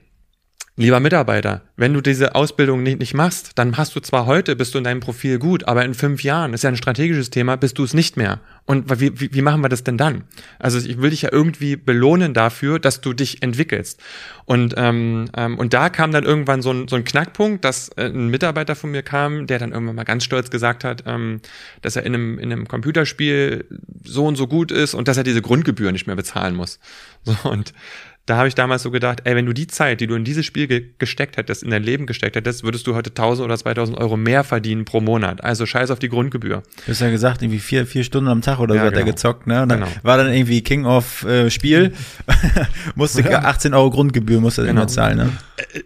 Lieber 0.81 1.01
Mitarbeiter, 1.01 1.63
wenn 1.77 1.93
du 1.93 2.01
diese 2.01 2.37
Ausbildung 2.37 2.85
nicht, 2.85 3.01
nicht 3.01 3.13
machst, 3.13 3.51
dann 3.57 3.77
hast 3.77 3.97
du 3.97 4.01
zwar 4.01 4.27
heute, 4.27 4.55
bist 4.55 4.75
du 4.75 4.79
in 4.79 4.85
deinem 4.85 5.01
Profil 5.01 5.41
gut, 5.41 5.67
aber 5.67 5.85
in 5.85 5.93
fünf 5.93 6.23
Jahren, 6.23 6.55
ist 6.55 6.63
ja 6.63 6.71
ein 6.71 6.77
strategisches 6.77 7.31
Thema, 7.31 7.57
bist 7.57 7.79
du 7.79 7.83
es 7.83 7.95
nicht 7.95 8.17
mehr. 8.17 8.39
Und 8.65 8.89
wie, 9.01 9.19
wie, 9.21 9.35
wie 9.35 9.43
machen 9.43 9.61
wir 9.61 9.71
das 9.71 9.83
denn 9.83 9.99
dann? 9.99 10.23
Also 10.61 10.79
ich 10.79 11.03
will 11.03 11.11
dich 11.11 11.23
ja 11.23 11.33
irgendwie 11.33 11.75
belohnen 11.75 12.33
dafür, 12.33 12.79
dass 12.79 13.01
du 13.01 13.13
dich 13.13 13.43
entwickelst. 13.43 14.01
Und, 14.45 14.75
ähm, 14.77 15.29
ähm, 15.37 15.59
und 15.59 15.75
da 15.75 15.89
kam 15.89 16.13
dann 16.13 16.23
irgendwann 16.23 16.63
so 16.63 16.71
ein, 16.71 16.87
so 16.87 16.95
ein 16.95 17.03
Knackpunkt, 17.03 17.65
dass 17.65 17.89
äh, 17.97 18.05
ein 18.05 18.29
Mitarbeiter 18.29 18.77
von 18.77 18.93
mir 18.93 19.03
kam, 19.03 19.49
der 19.49 19.59
dann 19.59 19.73
irgendwann 19.73 19.97
mal 19.97 20.05
ganz 20.05 20.23
stolz 20.23 20.49
gesagt 20.49 20.85
hat, 20.85 21.03
ähm, 21.07 21.41
dass 21.83 21.97
er 21.97 22.05
in 22.05 22.15
einem, 22.15 22.39
in 22.39 22.53
einem 22.53 22.69
Computerspiel 22.69 23.65
so 24.05 24.27
und 24.27 24.37
so 24.37 24.47
gut 24.47 24.71
ist 24.71 24.95
und 24.95 25.09
dass 25.09 25.17
er 25.17 25.25
diese 25.25 25.43
Grundgebühr 25.43 25.91
nicht 25.91 26.07
mehr 26.07 26.17
bezahlen 26.17 26.55
muss. 26.55 26.79
So, 27.25 27.51
und 27.51 27.75
da 28.29 28.37
habe 28.37 28.49
ich 28.49 28.55
damals 28.55 28.83
so 28.83 28.91
gedacht, 28.91 29.23
ey, 29.25 29.35
wenn 29.35 29.47
du 29.47 29.55
die 29.55 29.67
Zeit, 29.67 30.01
die 30.01 30.07
du 30.07 30.15
in 30.15 30.23
dieses 30.23 30.45
Spiel 30.45 30.67
ge 30.67 30.91
gesteckt 30.99 31.39
hättest, 31.39 31.63
in 31.63 31.71
dein 31.71 31.83
Leben 31.83 32.07
gesteckt 32.07 32.37
hättest, 32.37 32.63
würdest 32.63 32.87
du 32.87 32.95
heute 32.95 33.11
1000 33.11 33.45
oder 33.45 33.57
2000 33.57 33.97
Euro 33.97 34.19
mehr 34.19 34.45
verdienen 34.45 34.85
pro 34.85 35.01
Monat. 35.01 35.43
Also 35.43 35.65
scheiß 35.65 35.91
auf 35.91 35.99
die 35.99 36.11
Grundgebühr. 36.11 36.63
Du 36.85 36.93
hast 36.93 37.01
ja 37.01 37.11
gesagt, 37.11 37.43
irgendwie 37.43 37.59
vier, 37.59 37.87
vier 37.87 38.05
Stunden 38.05 38.29
am 38.29 38.43
Tag 38.43 38.59
oder 38.59 38.75
ja, 38.75 38.83
so 38.83 38.87
hat 38.89 38.95
genau. 38.95 39.07
er 39.07 39.13
gezockt, 39.13 39.47
ne? 39.47 39.63
Und 39.63 39.71
dann 39.71 39.81
genau. 39.81 39.91
war 40.03 40.19
dann 40.19 40.31
irgendwie 40.31 40.61
King 40.61 40.85
of 40.85 41.25
äh, 41.25 41.51
Spiel, 41.51 41.93
musste 42.95 43.23
ja. 43.23 43.45
18 43.45 43.73
Euro 43.73 43.91
Grundgebühr 43.91 44.41
musste 44.41 44.63
er 44.63 44.67
genau. 44.67 44.83
immer 44.83 44.89
zahlen, 44.89 45.17
ne? 45.17 45.33
Äh, 45.57 45.81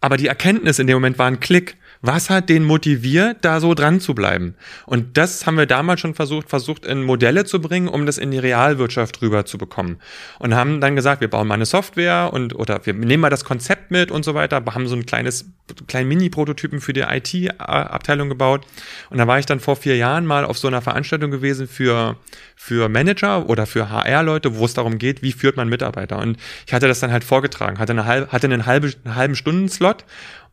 aber 0.00 0.16
die 0.16 0.26
Erkenntnis 0.26 0.80
in 0.80 0.88
dem 0.88 0.96
Moment 0.96 1.18
war 1.18 1.26
ein 1.26 1.38
Klick. 1.38 1.76
Was 2.00 2.30
hat 2.30 2.48
den 2.48 2.64
motiviert, 2.64 3.38
da 3.42 3.58
so 3.58 3.74
dran 3.74 4.00
zu 4.00 4.14
bleiben? 4.14 4.54
Und 4.86 5.16
das 5.16 5.46
haben 5.46 5.56
wir 5.56 5.66
damals 5.66 6.00
schon 6.00 6.14
versucht, 6.14 6.48
versucht 6.48 6.86
in 6.86 7.02
Modelle 7.02 7.44
zu 7.44 7.60
bringen, 7.60 7.88
um 7.88 8.06
das 8.06 8.18
in 8.18 8.30
die 8.30 8.38
Realwirtschaft 8.38 9.20
rüber 9.20 9.44
zu 9.46 9.58
bekommen. 9.58 9.98
Und 10.38 10.54
haben 10.54 10.80
dann 10.80 10.94
gesagt, 10.94 11.20
wir 11.20 11.28
bauen 11.28 11.48
mal 11.48 11.54
eine 11.54 11.66
Software 11.66 12.30
und 12.32 12.54
oder 12.54 12.86
wir 12.86 12.94
nehmen 12.94 13.22
mal 13.22 13.30
das 13.30 13.44
Konzept 13.44 13.90
mit 13.90 14.12
und 14.12 14.24
so 14.24 14.34
weiter, 14.34 14.62
haben 14.64 14.86
so 14.86 14.94
ein 14.94 15.06
kleines, 15.06 15.46
kleinen 15.88 16.08
Mini-Prototypen 16.08 16.80
für 16.80 16.92
die 16.92 17.00
IT-Abteilung 17.00 18.28
gebaut. 18.28 18.64
Und 19.10 19.18
da 19.18 19.26
war 19.26 19.40
ich 19.40 19.46
dann 19.46 19.58
vor 19.58 19.74
vier 19.74 19.96
Jahren 19.96 20.24
mal 20.24 20.44
auf 20.44 20.58
so 20.58 20.68
einer 20.68 20.82
Veranstaltung 20.82 21.32
gewesen 21.32 21.66
für, 21.66 22.16
für 22.54 22.88
Manager 22.88 23.48
oder 23.48 23.66
für 23.66 23.90
HR-Leute, 23.90 24.56
wo 24.56 24.64
es 24.64 24.74
darum 24.74 24.98
geht, 24.98 25.22
wie 25.22 25.32
führt 25.32 25.56
man 25.56 25.68
Mitarbeiter. 25.68 26.18
Und 26.18 26.36
ich 26.66 26.72
hatte 26.72 26.86
das 26.86 27.00
dann 27.00 27.10
halt 27.10 27.24
vorgetragen, 27.24 27.80
hatte, 27.80 27.92
eine 27.92 28.04
halbe, 28.04 28.30
hatte 28.30 28.46
einen, 28.46 28.66
halbe, 28.66 28.92
einen 29.04 29.16
halben 29.16 29.34
Stunden-Slot 29.34 30.04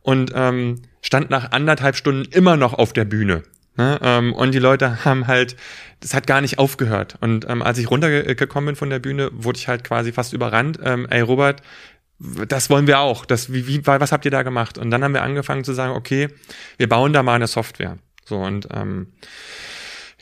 und 0.02 0.32
ähm, 0.34 0.82
stand 1.06 1.30
nach 1.30 1.52
anderthalb 1.52 1.94
Stunden 1.94 2.28
immer 2.32 2.56
noch 2.56 2.74
auf 2.74 2.92
der 2.92 3.04
Bühne. 3.04 3.44
Ne? 3.76 3.98
Ähm, 4.02 4.32
und 4.32 4.52
die 4.52 4.58
Leute 4.58 5.04
haben 5.04 5.28
halt, 5.28 5.54
das 6.00 6.14
hat 6.14 6.26
gar 6.26 6.40
nicht 6.40 6.58
aufgehört. 6.58 7.14
Und 7.20 7.48
ähm, 7.48 7.62
als 7.62 7.78
ich 7.78 7.88
runtergekommen 7.88 8.66
bin 8.66 8.76
von 8.76 8.90
der 8.90 8.98
Bühne, 8.98 9.30
wurde 9.32 9.56
ich 9.56 9.68
halt 9.68 9.84
quasi 9.84 10.10
fast 10.10 10.32
überrannt. 10.32 10.80
Ähm, 10.82 11.06
ey 11.08 11.20
Robert, 11.20 11.62
das 12.18 12.70
wollen 12.70 12.88
wir 12.88 12.98
auch. 12.98 13.24
Das, 13.24 13.52
wie, 13.52 13.68
wie, 13.68 13.86
was 13.86 14.10
habt 14.10 14.24
ihr 14.24 14.32
da 14.32 14.42
gemacht? 14.42 14.78
Und 14.78 14.90
dann 14.90 15.04
haben 15.04 15.14
wir 15.14 15.22
angefangen 15.22 15.62
zu 15.62 15.74
sagen, 15.74 15.92
okay, 15.92 16.28
wir 16.76 16.88
bauen 16.88 17.12
da 17.12 17.22
mal 17.22 17.34
eine 17.34 17.46
Software. 17.46 17.98
So 18.24 18.38
und 18.38 18.66
ähm, 18.74 19.12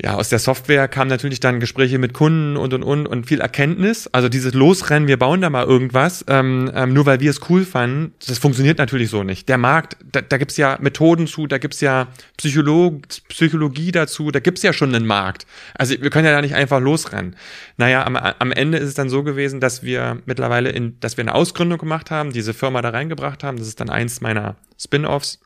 ja, 0.02 0.14
aus 0.16 0.28
der 0.28 0.40
Software 0.40 0.88
kamen 0.88 1.08
natürlich 1.08 1.38
dann 1.38 1.60
Gespräche 1.60 1.98
mit 1.98 2.14
Kunden 2.14 2.56
und 2.56 2.74
und 2.74 2.82
und 2.82 3.06
und 3.06 3.26
viel 3.28 3.40
Erkenntnis. 3.40 4.08
Also 4.08 4.28
dieses 4.28 4.52
Losrennen, 4.52 5.06
wir 5.06 5.18
bauen 5.18 5.40
da 5.40 5.50
mal 5.50 5.64
irgendwas, 5.64 6.24
ähm, 6.26 6.68
ähm, 6.74 6.92
nur 6.92 7.06
weil 7.06 7.20
wir 7.20 7.30
es 7.30 7.48
cool 7.48 7.64
fanden, 7.64 8.12
das 8.26 8.38
funktioniert 8.38 8.78
natürlich 8.78 9.08
so 9.08 9.22
nicht. 9.22 9.48
Der 9.48 9.56
Markt, 9.56 9.96
da, 10.04 10.20
da 10.20 10.36
gibt's 10.36 10.56
ja 10.56 10.78
Methoden 10.80 11.28
zu, 11.28 11.46
da 11.46 11.58
gibt's 11.58 11.80
ja 11.80 12.08
Psycholog, 12.36 13.02
Psychologie 13.28 13.92
dazu, 13.92 14.32
da 14.32 14.40
gibt's 14.40 14.62
ja 14.62 14.72
schon 14.72 14.92
einen 14.92 15.06
Markt. 15.06 15.46
Also 15.74 15.94
wir 16.00 16.10
können 16.10 16.26
ja 16.26 16.32
da 16.32 16.42
nicht 16.42 16.56
einfach 16.56 16.80
losrennen. 16.80 17.36
Naja, 17.76 18.04
am, 18.04 18.16
am 18.16 18.50
Ende 18.50 18.78
ist 18.78 18.88
es 18.88 18.94
dann 18.94 19.08
so 19.08 19.22
gewesen, 19.22 19.60
dass 19.60 19.84
wir 19.84 20.20
mittlerweile 20.26 20.70
in, 20.70 20.98
dass 20.98 21.16
wir 21.16 21.22
eine 21.22 21.36
Ausgründung 21.36 21.78
gemacht 21.78 22.10
haben, 22.10 22.32
diese 22.32 22.52
Firma 22.52 22.82
da 22.82 22.88
reingebracht 22.88 23.44
haben. 23.44 23.58
Das 23.58 23.68
ist 23.68 23.78
dann 23.78 23.90
eins 23.90 24.20
meiner 24.20 24.56
Spin-offs 24.76 25.38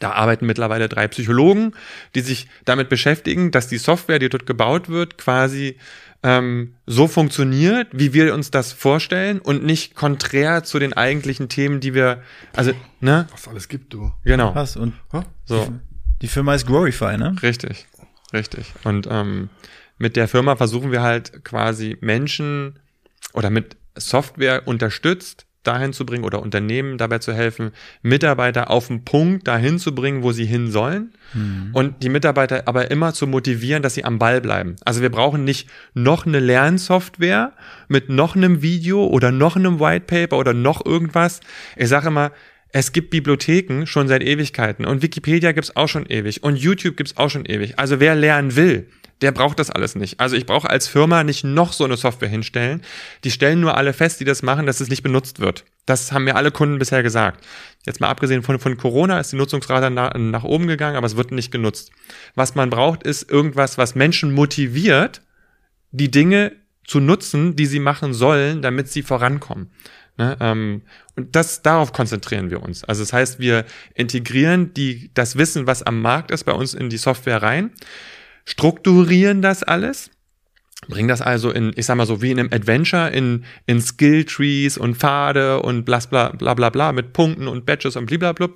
da 0.00 0.12
arbeiten 0.12 0.46
mittlerweile 0.46 0.88
drei 0.88 1.06
Psychologen, 1.08 1.72
die 2.14 2.20
sich 2.20 2.48
damit 2.64 2.88
beschäftigen, 2.88 3.52
dass 3.52 3.68
die 3.68 3.78
Software, 3.78 4.18
die 4.18 4.28
dort 4.28 4.46
gebaut 4.46 4.88
wird, 4.88 5.18
quasi 5.18 5.76
ähm, 6.22 6.74
so 6.86 7.06
funktioniert, 7.06 7.88
wie 7.92 8.12
wir 8.12 8.34
uns 8.34 8.50
das 8.50 8.72
vorstellen 8.72 9.38
und 9.38 9.64
nicht 9.64 9.94
konträr 9.94 10.64
zu 10.64 10.78
den 10.78 10.92
eigentlichen 10.92 11.48
Themen, 11.48 11.80
die 11.80 11.94
wir, 11.94 12.22
also, 12.54 12.72
ne? 13.00 13.28
Was 13.30 13.48
alles 13.48 13.68
gibt, 13.68 13.94
du. 13.94 14.12
Genau. 14.24 14.54
Was? 14.54 14.76
Und 14.76 14.94
So, 15.44 15.72
die 16.20 16.28
Firma 16.28 16.54
ist 16.54 16.66
Glorify, 16.66 17.16
ne? 17.16 17.36
richtig, 17.42 17.86
richtig. 18.32 18.72
Und 18.84 19.06
ähm, 19.10 19.48
mit 19.98 20.16
der 20.16 20.28
Firma 20.28 20.56
versuchen 20.56 20.92
wir 20.92 21.02
halt 21.02 21.44
quasi 21.44 21.96
Menschen 22.00 22.78
oder 23.32 23.50
mit 23.50 23.76
Software 23.96 24.66
unterstützt, 24.66 25.46
dahin 25.62 25.92
zu 25.92 26.06
bringen 26.06 26.24
oder 26.24 26.40
Unternehmen 26.40 26.96
dabei 26.96 27.18
zu 27.18 27.34
helfen, 27.34 27.72
Mitarbeiter 28.02 28.70
auf 28.70 28.88
den 28.88 29.04
Punkt 29.04 29.46
dahin 29.46 29.78
zu 29.78 29.94
bringen, 29.94 30.22
wo 30.22 30.32
sie 30.32 30.46
hin 30.46 30.70
sollen 30.70 31.12
und 31.74 32.02
die 32.02 32.08
Mitarbeiter 32.08 32.66
aber 32.66 32.90
immer 32.90 33.12
zu 33.12 33.26
motivieren, 33.26 33.82
dass 33.82 33.94
sie 33.94 34.04
am 34.04 34.18
Ball 34.18 34.40
bleiben. 34.40 34.76
Also 34.84 35.02
wir 35.02 35.10
brauchen 35.10 35.44
nicht 35.44 35.68
noch 35.94 36.26
eine 36.26 36.40
Lernsoftware 36.40 37.52
mit 37.88 38.08
noch 38.08 38.36
einem 38.36 38.62
Video 38.62 39.06
oder 39.06 39.30
noch 39.32 39.56
einem 39.56 39.80
White 39.80 40.06
Paper 40.06 40.38
oder 40.38 40.54
noch 40.54 40.84
irgendwas. 40.84 41.40
Ich 41.76 41.88
sage 41.88 42.08
immer, 42.08 42.32
es 42.72 42.92
gibt 42.92 43.10
Bibliotheken 43.10 43.84
schon 43.84 44.08
seit 44.08 44.22
Ewigkeiten 44.22 44.84
und 44.84 45.02
Wikipedia 45.02 45.52
gibt's 45.52 45.76
auch 45.76 45.88
schon 45.88 46.06
ewig 46.06 46.42
und 46.42 46.56
YouTube 46.56 46.96
gibt's 46.96 47.16
auch 47.16 47.28
schon 47.28 47.44
ewig. 47.44 47.78
Also 47.78 48.00
wer 48.00 48.14
lernen 48.14 48.56
will, 48.56 48.86
der 49.22 49.32
braucht 49.32 49.58
das 49.58 49.70
alles 49.70 49.94
nicht. 49.94 50.18
Also 50.20 50.36
ich 50.36 50.46
brauche 50.46 50.68
als 50.68 50.88
Firma 50.88 51.24
nicht 51.24 51.44
noch 51.44 51.72
so 51.72 51.84
eine 51.84 51.96
Software 51.96 52.28
hinstellen. 52.28 52.82
Die 53.24 53.30
stellen 53.30 53.60
nur 53.60 53.76
alle 53.76 53.92
fest, 53.92 54.20
die 54.20 54.24
das 54.24 54.42
machen, 54.42 54.66
dass 54.66 54.80
es 54.80 54.88
nicht 54.88 55.02
benutzt 55.02 55.40
wird. 55.40 55.64
Das 55.86 56.12
haben 56.12 56.24
mir 56.24 56.36
alle 56.36 56.50
Kunden 56.50 56.78
bisher 56.78 57.02
gesagt. 57.02 57.44
Jetzt 57.84 58.00
mal 58.00 58.08
abgesehen 58.08 58.42
von, 58.42 58.58
von 58.58 58.76
Corona 58.76 59.20
ist 59.20 59.32
die 59.32 59.36
Nutzungsrate 59.36 59.90
nach, 59.90 60.14
nach 60.14 60.44
oben 60.44 60.66
gegangen, 60.66 60.96
aber 60.96 61.06
es 61.06 61.16
wird 61.16 61.32
nicht 61.32 61.50
genutzt. 61.50 61.90
Was 62.34 62.54
man 62.54 62.70
braucht, 62.70 63.02
ist 63.02 63.30
irgendwas, 63.30 63.78
was 63.78 63.94
Menschen 63.94 64.32
motiviert, 64.32 65.22
die 65.90 66.10
Dinge 66.10 66.52
zu 66.86 67.00
nutzen, 67.00 67.56
die 67.56 67.66
sie 67.66 67.80
machen 67.80 68.14
sollen, 68.14 68.62
damit 68.62 68.88
sie 68.88 69.02
vorankommen. 69.02 69.70
Ne, 70.16 70.36
ähm, 70.40 70.82
und 71.16 71.34
das, 71.34 71.62
darauf 71.62 71.92
konzentrieren 71.92 72.50
wir 72.50 72.62
uns. 72.62 72.84
Also 72.84 73.02
das 73.02 73.12
heißt, 73.12 73.38
wir 73.38 73.64
integrieren 73.94 74.74
die, 74.74 75.10
das 75.14 75.36
Wissen, 75.38 75.66
was 75.66 75.82
am 75.82 76.02
Markt 76.02 76.30
ist, 76.30 76.44
bei 76.44 76.52
uns 76.52 76.74
in 76.74 76.90
die 76.90 76.98
Software 76.98 77.42
rein, 77.42 77.70
strukturieren 78.44 79.42
das 79.42 79.62
alles, 79.62 80.10
bringen 80.88 81.08
das 81.08 81.20
also 81.20 81.50
in, 81.50 81.72
ich 81.76 81.86
sag 81.86 81.96
mal 81.96 82.06
so, 82.06 82.22
wie 82.22 82.30
in 82.30 82.38
einem 82.38 82.52
Adventure, 82.52 83.10
in, 83.10 83.44
in 83.66 83.80
Skill-Trees 83.80 84.78
und 84.78 84.96
Pfade 84.96 85.60
und 85.60 85.84
bla, 85.84 85.98
bla, 86.08 86.30
bla, 86.30 86.54
bla, 86.54 86.70
bla, 86.70 86.92
mit 86.92 87.12
Punkten 87.12 87.48
und 87.48 87.66
Badges 87.66 87.96
und 87.96 88.06
blablabla 88.06 88.48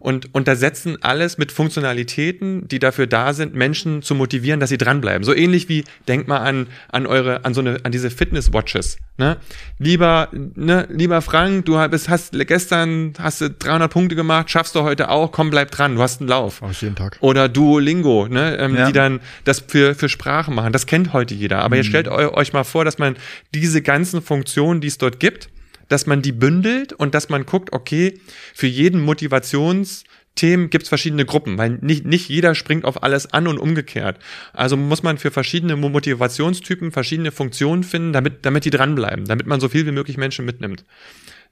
und 0.00 0.34
untersetzen 0.34 0.98
alles 1.02 1.38
mit 1.38 1.50
Funktionalitäten, 1.52 2.68
die 2.68 2.78
dafür 2.78 3.06
da 3.06 3.32
sind, 3.34 3.54
Menschen 3.54 4.02
zu 4.02 4.14
motivieren, 4.14 4.60
dass 4.60 4.70
sie 4.70 4.78
dranbleiben. 4.78 5.24
So 5.24 5.34
ähnlich 5.34 5.68
wie, 5.68 5.84
denkt 6.06 6.28
mal 6.28 6.38
an, 6.38 6.66
an 6.88 7.06
eure, 7.06 7.44
an 7.44 7.54
so 7.54 7.60
eine, 7.60 7.78
an 7.84 7.92
diese 7.92 8.10
Fitness-Watches, 8.10 8.98
ne? 9.16 9.36
Lieber, 9.78 10.28
ne, 10.32 10.86
lieber 10.90 11.22
Frank, 11.22 11.64
du 11.66 11.78
bist, 11.88 12.08
hast 12.08 12.32
gestern, 12.46 13.12
hast 13.18 13.40
du 13.40 13.50
300 13.50 13.90
Punkte 13.92 14.14
gemacht, 14.16 14.50
schaffst 14.50 14.74
du 14.74 14.82
heute 14.82 15.10
auch, 15.10 15.32
komm, 15.32 15.50
bleib 15.50 15.70
dran, 15.70 15.96
du 15.96 16.02
hast 16.02 16.20
einen 16.20 16.28
Lauf. 16.28 16.60
Mach 16.62 16.70
ich 16.70 16.82
jeden 16.82 16.96
Tag. 16.96 17.16
Oder 17.20 17.48
Duolingo, 17.48 18.28
ne, 18.28 18.56
ähm, 18.58 18.76
Ja. 18.76 18.86
die 18.86 18.92
dann 18.92 19.20
das 19.44 19.60
für, 19.66 19.94
für 19.94 20.08
Sprachen 20.08 20.54
machen. 20.54 20.72
Das 20.72 20.86
kennt 20.86 21.12
heute 21.12 21.34
jeder. 21.34 21.60
Aber 21.62 21.76
jetzt 21.76 21.86
stellt 21.86 22.08
eu 22.08 22.32
euch 22.34 22.52
mal 22.52 22.64
vor, 22.64 22.84
dass 22.84 22.98
man 22.98 23.16
diese 23.54 23.82
ganzen 23.82 24.22
Funktionen, 24.22 24.80
die 24.80 24.88
es 24.88 24.98
dort 24.98 25.20
gibt, 25.20 25.48
dass 25.88 26.06
man 26.06 26.22
die 26.22 26.32
bündelt 26.32 26.92
und 26.92 27.14
dass 27.14 27.28
man 27.28 27.46
guckt, 27.46 27.72
okay, 27.72 28.20
für 28.54 28.66
jeden 28.66 29.00
Motivationsthemen 29.00 30.70
gibt 30.70 30.84
es 30.84 30.88
verschiedene 30.88 31.24
Gruppen, 31.24 31.58
weil 31.58 31.78
nicht, 31.80 32.04
nicht 32.04 32.28
jeder 32.28 32.54
springt 32.54 32.84
auf 32.84 33.02
alles 33.02 33.32
an 33.32 33.46
und 33.48 33.58
umgekehrt. 33.58 34.18
Also 34.52 34.76
muss 34.76 35.02
man 35.02 35.18
für 35.18 35.30
verschiedene 35.30 35.76
Mo- 35.76 35.88
Motivationstypen 35.88 36.92
verschiedene 36.92 37.32
Funktionen 37.32 37.84
finden, 37.84 38.12
damit, 38.12 38.44
damit 38.44 38.64
die 38.64 38.70
dranbleiben, 38.70 39.24
damit 39.24 39.46
man 39.46 39.60
so 39.60 39.68
viel 39.68 39.86
wie 39.86 39.92
möglich 39.92 40.16
Menschen 40.16 40.44
mitnimmt. 40.44 40.84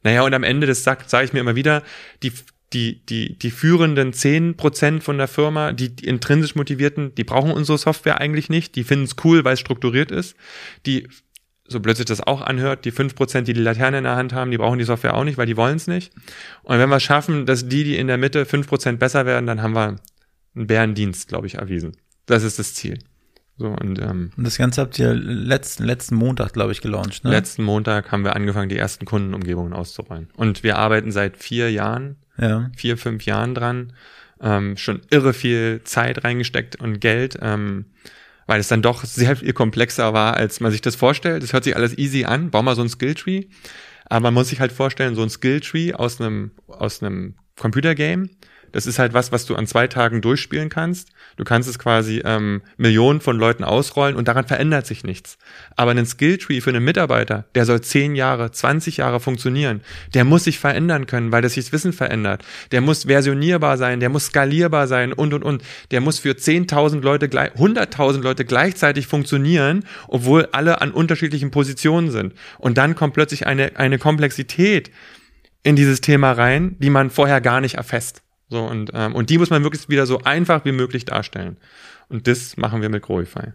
Naja, 0.02 0.22
und 0.22 0.34
am 0.34 0.44
Ende 0.44 0.66
des 0.66 0.84
sage 0.84 1.24
ich 1.24 1.32
mir 1.32 1.40
immer 1.40 1.56
wieder, 1.56 1.82
die, 2.22 2.32
die, 2.72 3.04
die, 3.06 3.38
die 3.38 3.50
führenden 3.50 4.12
10% 4.12 5.00
von 5.00 5.18
der 5.18 5.28
Firma, 5.28 5.72
die, 5.72 5.94
die 5.94 6.06
intrinsisch 6.06 6.54
motivierten, 6.54 7.14
die 7.14 7.24
brauchen 7.24 7.50
unsere 7.50 7.78
Software 7.78 8.20
eigentlich 8.20 8.48
nicht. 8.48 8.74
Die 8.76 8.84
finden 8.84 9.04
es 9.04 9.16
cool, 9.24 9.44
weil 9.44 9.54
es 9.54 9.60
strukturiert 9.60 10.10
ist. 10.10 10.36
Die, 10.84 11.08
so 11.68 11.80
blöd 11.80 11.96
sich 11.96 12.06
das 12.06 12.20
auch 12.20 12.40
anhört, 12.40 12.84
die 12.84 12.92
5%, 12.92 13.42
die 13.42 13.52
die 13.52 13.60
Laterne 13.60 13.98
in 13.98 14.04
der 14.04 14.16
Hand 14.16 14.32
haben, 14.32 14.50
die 14.50 14.58
brauchen 14.58 14.78
die 14.78 14.84
Software 14.84 15.14
auch 15.14 15.24
nicht, 15.24 15.38
weil 15.38 15.46
die 15.46 15.56
wollen 15.56 15.76
es 15.76 15.86
nicht. 15.86 16.12
Und 16.62 16.78
wenn 16.78 16.88
wir 16.88 17.00
schaffen, 17.00 17.46
dass 17.46 17.68
die, 17.68 17.84
die 17.84 17.96
in 17.96 18.06
der 18.06 18.18
Mitte 18.18 18.44
5% 18.44 18.96
besser 18.96 19.26
werden, 19.26 19.46
dann 19.46 19.62
haben 19.62 19.74
wir 19.74 19.96
einen 20.54 20.66
Bärendienst, 20.66 21.28
glaube 21.28 21.46
ich, 21.46 21.56
erwiesen. 21.56 21.96
Das 22.26 22.42
ist 22.42 22.58
das 22.58 22.74
Ziel. 22.74 22.98
So, 23.58 23.68
und 23.68 23.98
ähm, 24.00 24.32
Und 24.36 24.44
das 24.44 24.58
Ganze 24.58 24.82
habt 24.82 24.98
ihr 24.98 25.14
letzten, 25.14 25.84
letzten 25.84 26.14
Montag, 26.14 26.52
glaube 26.52 26.72
ich, 26.72 26.82
gelauncht, 26.82 27.24
ne? 27.24 27.30
letzten 27.30 27.64
Montag 27.64 28.12
haben 28.12 28.22
wir 28.22 28.36
angefangen, 28.36 28.68
die 28.68 28.76
ersten 28.76 29.06
Kundenumgebungen 29.06 29.72
auszurollen. 29.72 30.28
Und 30.36 30.62
wir 30.62 30.76
arbeiten 30.76 31.10
seit 31.10 31.38
vier 31.38 31.70
Jahren 31.72 32.16
ja. 32.38 32.70
vier, 32.76 32.96
fünf 32.96 33.24
Jahren 33.24 33.54
dran, 33.54 33.92
ähm, 34.40 34.76
schon 34.76 35.00
irre 35.10 35.32
viel 35.32 35.80
Zeit 35.84 36.24
reingesteckt 36.24 36.76
und 36.76 37.00
Geld, 37.00 37.38
ähm, 37.40 37.86
weil 38.46 38.60
es 38.60 38.68
dann 38.68 38.82
doch 38.82 39.04
sehr 39.04 39.36
viel 39.36 39.52
komplexer 39.52 40.12
war, 40.12 40.36
als 40.36 40.60
man 40.60 40.70
sich 40.72 40.80
das 40.80 40.96
vorstellt. 40.96 41.42
Das 41.42 41.52
hört 41.52 41.64
sich 41.64 41.76
alles 41.76 41.96
easy 41.98 42.24
an, 42.24 42.50
bau 42.50 42.62
mal 42.62 42.76
so 42.76 42.82
ein 42.82 42.88
Skilltree. 42.88 43.46
Aber 44.08 44.20
man 44.24 44.34
muss 44.34 44.48
sich 44.48 44.60
halt 44.60 44.72
vorstellen, 44.72 45.16
so 45.16 45.22
ein 45.22 45.30
Skilltree 45.30 45.92
aus 45.92 46.20
einem, 46.20 46.52
aus 46.68 47.02
einem 47.02 47.34
Computergame, 47.56 48.28
das 48.72 48.86
ist 48.86 48.98
halt 48.98 49.14
was, 49.14 49.32
was 49.32 49.46
du 49.46 49.54
an 49.54 49.66
zwei 49.66 49.86
Tagen 49.86 50.20
durchspielen 50.20 50.68
kannst. 50.68 51.08
Du 51.36 51.44
kannst 51.44 51.68
es 51.68 51.78
quasi 51.78 52.22
ähm, 52.24 52.62
Millionen 52.76 53.20
von 53.20 53.38
Leuten 53.38 53.64
ausrollen 53.64 54.16
und 54.16 54.28
daran 54.28 54.46
verändert 54.46 54.86
sich 54.86 55.04
nichts. 55.04 55.38
Aber 55.76 55.90
ein 55.92 56.06
Skilltree 56.06 56.60
für 56.60 56.70
einen 56.70 56.84
Mitarbeiter, 56.84 57.44
der 57.54 57.64
soll 57.64 57.80
10 57.80 58.14
Jahre, 58.14 58.50
20 58.50 58.98
Jahre 58.98 59.20
funktionieren, 59.20 59.80
der 60.14 60.24
muss 60.24 60.44
sich 60.44 60.58
verändern 60.58 61.06
können, 61.06 61.32
weil 61.32 61.42
das 61.42 61.54
sich 61.54 61.66
das 61.66 61.72
Wissen 61.72 61.92
verändert. 61.92 62.44
Der 62.72 62.80
muss 62.80 63.06
versionierbar 63.06 63.76
sein, 63.78 64.00
der 64.00 64.08
muss 64.08 64.26
skalierbar 64.26 64.86
sein 64.86 65.12
und, 65.12 65.34
und, 65.34 65.42
und. 65.42 65.62
Der 65.90 66.00
muss 66.00 66.18
für 66.18 66.32
10.000 66.32 67.00
Leute, 67.00 67.28
gleich- 67.28 67.52
100.000 67.52 68.22
Leute 68.22 68.44
gleichzeitig 68.44 69.06
funktionieren, 69.06 69.84
obwohl 70.08 70.48
alle 70.52 70.80
an 70.80 70.90
unterschiedlichen 70.90 71.50
Positionen 71.50 72.10
sind. 72.10 72.34
Und 72.58 72.78
dann 72.78 72.94
kommt 72.94 73.14
plötzlich 73.14 73.46
eine, 73.46 73.76
eine 73.76 73.98
Komplexität 73.98 74.90
in 75.62 75.76
dieses 75.76 76.00
Thema 76.00 76.32
rein, 76.32 76.76
die 76.78 76.90
man 76.90 77.10
vorher 77.10 77.40
gar 77.40 77.60
nicht 77.60 77.74
erfasst. 77.74 78.22
So, 78.48 78.64
und, 78.64 78.90
ähm, 78.94 79.14
und 79.14 79.30
die 79.30 79.38
muss 79.38 79.50
man 79.50 79.62
wirklich 79.64 79.88
wieder 79.88 80.06
so 80.06 80.20
einfach 80.22 80.64
wie 80.64 80.72
möglich 80.72 81.04
darstellen. 81.04 81.56
Und 82.08 82.26
das 82.26 82.56
machen 82.56 82.82
wir 82.82 82.88
mit 82.88 83.02
Growify. 83.02 83.52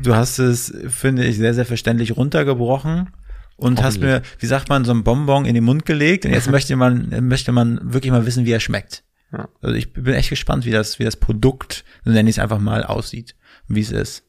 Du 0.00 0.14
hast 0.14 0.38
es, 0.38 0.72
finde 0.88 1.24
ich, 1.24 1.36
sehr, 1.36 1.54
sehr 1.54 1.66
verständlich 1.66 2.16
runtergebrochen 2.16 3.10
und 3.56 3.82
hast 3.82 4.00
mir, 4.00 4.22
wie 4.38 4.46
sagt 4.46 4.68
man, 4.68 4.84
so 4.84 4.92
ein 4.92 5.04
Bonbon 5.04 5.44
in 5.44 5.54
den 5.54 5.64
Mund 5.64 5.84
gelegt 5.84 6.24
und 6.24 6.32
jetzt 6.32 6.50
möchte 6.50 6.76
man, 6.76 7.28
möchte 7.28 7.52
man 7.52 7.92
wirklich 7.92 8.12
mal 8.12 8.24
wissen, 8.24 8.46
wie 8.46 8.52
er 8.52 8.60
schmeckt. 8.60 9.04
Ja. 9.32 9.48
Also 9.60 9.74
ich 9.74 9.92
bin 9.92 10.14
echt 10.14 10.30
gespannt, 10.30 10.64
wie 10.64 10.70
das, 10.70 10.98
wie 10.98 11.04
das 11.04 11.16
Produkt, 11.16 11.84
so 12.04 12.10
nenne 12.10 12.30
ich 12.30 12.36
es 12.36 12.42
einfach 12.42 12.58
mal, 12.58 12.84
aussieht 12.84 13.34
und 13.68 13.76
wie 13.76 13.80
es 13.80 13.90
ist. 13.90 14.24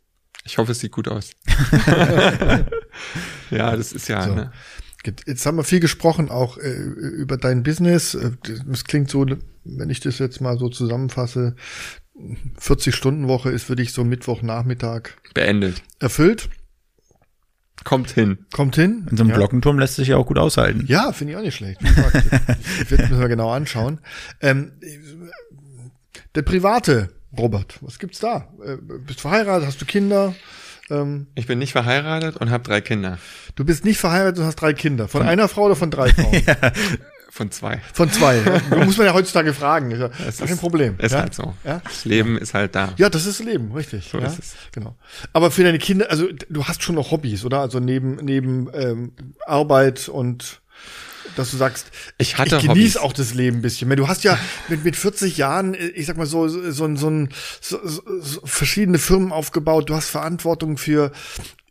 Ich 0.46 0.58
hoffe, 0.58 0.74
es 0.74 0.80
sieht 0.80 0.92
gut 0.92 1.08
aus. 1.08 1.32
ja, 3.50 3.76
das 3.76 3.94
ist 3.94 4.08
ja, 4.10 4.24
So. 4.24 4.36
ne? 4.36 4.52
Jetzt 5.26 5.46
haben 5.46 5.58
wir 5.58 5.64
viel 5.64 5.80
gesprochen, 5.80 6.30
auch 6.30 6.58
äh, 6.58 6.72
über 6.72 7.38
dein 7.38 7.64
Business. 7.64 8.14
Äh, 8.16 8.32
Das 8.66 8.86
klingt 8.86 9.10
so, 9.10 9.26
wenn 9.66 9.90
ich 9.90 10.00
das 10.00 10.20
jetzt 10.20 10.40
mal 10.42 10.58
so 10.58 10.70
zusammenfasse, 10.70 11.56
40-Stunden-Woche 12.60 13.50
ist 13.50 13.64
für 13.64 13.76
dich 13.76 13.92
so 13.92 14.04
Mittwochnachmittag 14.04 15.10
beendet. 15.34 15.82
erfüllt. 16.00 16.50
Kommt 17.84 18.12
hin. 18.12 18.46
Kommt 18.54 18.76
hin. 18.76 19.08
In 19.12 19.18
so 19.18 19.24
einem 19.24 19.32
ja. 19.32 19.38
Glockenturm 19.38 19.78
lässt 19.80 19.96
sich 19.96 20.10
ja 20.10 20.18
auch 20.18 20.28
gut 20.28 20.38
aushalten. 20.38 20.86
Ja, 20.88 21.12
finde 21.12 21.34
ich 21.34 21.38
auch 21.40 21.44
nicht 21.44 21.56
schlecht. 21.56 21.82
Wie 21.84 21.88
gesagt, 21.90 22.16
das 22.90 23.00
müssen 23.10 23.20
wir 23.20 23.28
genau 23.28 23.52
anschauen. 23.52 24.00
Ähm, 24.42 24.72
der 26.36 26.44
private 26.44 27.10
Robert, 27.38 27.80
was 27.82 28.00
gibt's 28.00 28.20
da? 28.20 28.48
Äh, 28.64 28.78
bist 29.06 29.20
verheiratet, 29.22 29.68
hast 29.68 29.82
du 29.82 29.86
Kinder? 29.86 30.34
Ähm, 31.02 31.28
Ich 31.36 31.48
bin 31.48 31.60
nicht 31.60 31.72
verheiratet 31.72 32.38
und 32.38 32.50
habe 32.52 32.64
drei 32.64 32.82
Kinder. 32.82 33.18
du 33.56 33.66
bist 33.66 33.86
nicht 33.86 33.98
verheiratet 34.00 34.40
und 34.40 34.46
hast 34.46 34.56
drei 34.56 34.74
Kinder. 34.74 35.08
Von 35.08 35.24
einer 35.24 35.48
Frau 35.48 35.64
oder 35.64 35.76
von 35.76 35.92
drei 35.92 36.10
Frauen? 36.10 36.34
Von 37.36 37.50
zwei. 37.50 37.82
Von 37.94 38.12
zwei. 38.12 38.38
Ja. 38.70 38.86
Muss 38.86 38.96
man 38.98 39.08
ja 39.08 39.14
heutzutage 39.16 39.56
fragen. 39.56 39.90
Ist 39.90 40.02
ja 40.02 40.10
Es 40.28 40.38
gar 40.38 40.46
kein 40.48 40.54
ist- 40.54 40.60
Problem. 40.60 40.96
Ist 41.00 41.14
ja? 41.14 41.22
halt 41.22 41.34
so. 41.34 41.56
Ja? 41.64 41.82
Das 41.84 42.06
Leben 42.06 42.38
ist 42.38 42.54
halt 42.54 42.76
da. 42.76 42.94
Ja, 42.98 43.10
das 43.10 43.26
ist 43.26 43.44
Leben, 43.44 43.72
richtig. 43.72 44.08
So 44.12 44.20
ja, 44.20 44.28
ist 44.28 44.38
es. 44.38 44.54
Genau. 44.72 44.96
Aber 45.34 45.50
für 45.50 45.64
deine 45.64 45.80
Kinder, 45.80 46.12
also 46.12 46.28
du 46.50 46.66
hast 46.66 46.84
schon 46.84 46.94
noch 46.94 47.10
Hobbys, 47.10 47.44
oder? 47.44 47.62
Also 47.62 47.80
neben 47.80 48.18
neben 48.18 48.70
ähm, 48.76 49.14
Arbeit 49.48 50.10
und 50.10 50.62
dass 51.36 51.52
du 51.52 51.58
sagst, 51.58 51.88
Ich 52.18 52.38
hatte 52.38 52.58
ich 52.58 52.68
genieße 52.68 53.02
auch 53.02 53.14
das 53.14 53.34
Leben 53.34 53.58
ein 53.58 53.62
bisschen. 53.62 53.90
Du 53.96 54.08
hast 54.08 54.24
ja 54.24 54.38
mit, 54.70 54.84
mit 54.84 54.96
40 54.96 55.38
Jahren, 55.38 55.74
äh, 55.74 55.88
ich 55.88 56.06
sag 56.06 56.18
mal 56.18 56.26
so, 56.26 56.48
so, 56.48 56.72
so, 56.72 56.96
so, 56.96 57.28
so, 57.62 57.80
so 58.22 58.42
verschiedene 58.46 58.98
Firmen 58.98 59.32
aufgebaut. 59.32 59.90
Du 59.90 59.96
hast 59.96 60.10
Verantwortung 60.10 60.78
für 60.78 61.12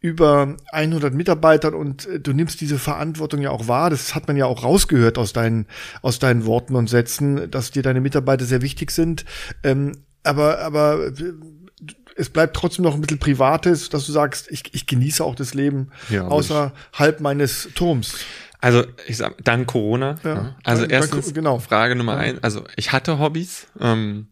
über 0.01 0.57
100 0.73 1.15
Mitarbeitern 1.15 1.75
und 1.75 2.07
äh, 2.07 2.21
du 2.21 2.33
nimmst 2.33 2.61
diese 2.61 2.79
Verantwortung 2.79 3.41
ja 3.41 3.51
auch 3.51 3.69
wahr. 3.69 3.89
Das 3.89 4.15
hat 4.15 4.27
man 4.27 4.37
ja 4.37 4.47
auch 4.47 4.65
rausgehört 4.65 5.17
aus 5.17 5.33
deinen, 5.33 5.67
aus 6.03 6.19
deinen 6.19 6.45
Worten 6.45 6.75
und 6.75 6.91
Sätzen, 6.91 7.51
dass 7.51 7.71
dir 7.71 7.83
deine 7.83 8.01
Mitarbeiter 8.01 8.45
sehr 8.45 8.63
wichtig 8.63 8.91
sind. 8.91 9.25
Ähm, 9.63 9.93
aber, 10.25 10.59
aber 10.59 11.07
äh, 11.07 11.33
es 12.17 12.29
bleibt 12.29 12.57
trotzdem 12.57 12.85
noch 12.85 12.95
ein 12.95 13.01
bisschen 13.01 13.19
Privates, 13.19 13.89
dass 13.89 14.07
du 14.07 14.13
sagst, 14.13 14.51
ich, 14.51 14.75
ich 14.75 14.87
genieße 14.87 15.25
auch 15.25 15.35
das 15.35 15.55
Leben 15.55 15.91
Ja, 16.11 16.27
außerhalb 16.27 17.21
meines 17.21 17.71
Turms. 17.75 18.17
Also 18.63 18.85
ich 19.07 19.19
sag, 19.19 19.35
dank 19.45 19.67
Corona. 19.67 20.15
Ja. 20.25 20.35
ne? 20.35 20.57
Also 20.65 20.83
Dank- 20.83 20.93
erstens 20.93 21.27
dank- 21.27 21.35
genau. 21.35 21.59
Frage 21.59 21.95
Nummer 21.97 22.17
eins. 22.17 22.43
Also 22.43 22.65
ich 22.77 22.93
hatte 22.93 23.19
Hobbys, 23.19 23.67
ähm, 23.81 24.29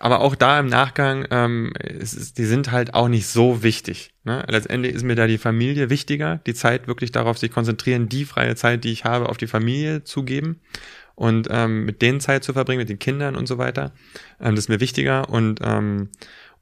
aber 0.00 0.20
auch 0.20 0.34
da 0.34 0.58
im 0.60 0.66
Nachgang, 0.66 1.26
ähm, 1.30 1.72
es 1.78 2.14
ist, 2.14 2.38
die 2.38 2.44
sind 2.46 2.72
halt 2.72 2.94
auch 2.94 3.08
nicht 3.08 3.26
so 3.26 3.62
wichtig. 3.62 4.10
Ne? 4.24 4.44
Letztendlich 4.48 4.94
ist 4.94 5.02
mir 5.04 5.14
da 5.14 5.26
die 5.26 5.38
Familie 5.38 5.90
wichtiger, 5.90 6.40
die 6.46 6.54
Zeit 6.54 6.88
wirklich 6.88 7.12
darauf 7.12 7.36
sich 7.38 7.50
konzentrieren, 7.50 8.08
die 8.08 8.24
freie 8.24 8.56
Zeit, 8.56 8.82
die 8.84 8.92
ich 8.92 9.04
habe, 9.04 9.28
auf 9.28 9.36
die 9.36 9.46
Familie 9.48 10.04
zu 10.04 10.22
geben 10.22 10.60
und 11.14 11.48
ähm, 11.50 11.84
mit 11.84 12.00
denen 12.00 12.20
Zeit 12.20 12.44
zu 12.44 12.52
verbringen, 12.52 12.78
mit 12.78 12.88
den 12.88 12.98
Kindern 12.98 13.36
und 13.36 13.46
so 13.46 13.58
weiter. 13.58 13.92
Ähm, 14.40 14.54
das 14.54 14.64
ist 14.64 14.68
mir 14.68 14.80
wichtiger 14.80 15.28
und 15.28 15.60
ähm, 15.62 16.08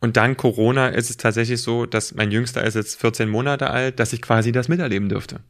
und 0.01 0.17
dank 0.19 0.37
Corona 0.37 0.89
ist 0.89 1.09
es 1.09 1.17
tatsächlich 1.17 1.63
so, 1.63 1.87
dass 1.87 2.15
mein 2.15 2.31
Jüngster 2.31 2.63
ist 2.65 2.75
jetzt 2.75 3.01
14 3.01 3.29
Monate 3.29 3.71
alt, 3.71 4.01
dass 4.01 4.13
ich 4.13 4.21
quasi 4.21 4.51
das 4.53 4.69
miterleben 4.69 5.09
dürfte. 5.09 5.41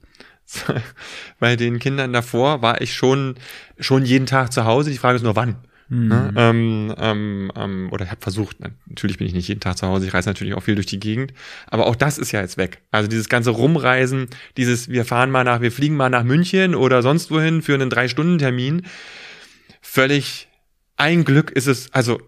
Bei 1.39 1.57
den 1.57 1.79
Kindern 1.79 2.13
davor 2.13 2.63
war 2.63 2.81
ich 2.81 2.95
schon 2.95 3.37
schon 3.79 4.05
jeden 4.05 4.27
Tag 4.27 4.53
zu 4.53 4.65
Hause. 4.65 4.91
Die 4.91 4.99
Frage 4.99 5.17
ist 5.17 5.23
nur 5.23 5.37
wann. 5.37 5.57
Ne? 5.89 6.33
Ähm, 6.37 6.95
ähm, 6.97 7.53
ähm, 7.55 7.89
oder 7.93 8.05
ich 8.07 8.11
habe 8.11 8.21
versucht, 8.21 8.57
natürlich 8.87 9.19
bin 9.19 9.27
ich 9.27 9.35
nicht 9.35 9.49
jeden 9.49 9.61
Tag 9.61 9.77
zu 9.77 9.87
Hause, 9.87 10.07
ich 10.07 10.15
reise 10.15 10.31
natürlich 10.31 10.55
auch 10.55 10.63
viel 10.63 10.75
durch 10.75 10.87
die 10.87 10.99
Gegend, 10.99 11.35
aber 11.67 11.87
auch 11.87 11.95
das 11.95 12.17
ist 12.17 12.33
ja 12.33 12.41
jetzt 12.41 12.57
weg. 12.57 12.81
Also 12.91 13.09
dieses 13.09 13.29
ganze 13.29 13.51
Rumreisen, 13.51 14.29
dieses 14.57 14.89
wir 14.89 15.05
fahren 15.05 15.31
mal 15.31 15.45
nach, 15.45 15.61
wir 15.61 15.71
fliegen 15.71 15.97
mal 15.97 16.09
nach 16.09 16.25
München 16.25 16.75
oder 16.75 17.03
sonst 17.03 17.31
wohin 17.31 17.61
für 17.61 17.75
einen 17.75 17.91
Drei-Stunden-Termin, 17.91 18.87
völlig 19.83 20.49
ein 20.97 21.25
Glück 21.25 21.51
ist 21.51 21.67
es, 21.67 21.93
also 21.93 22.21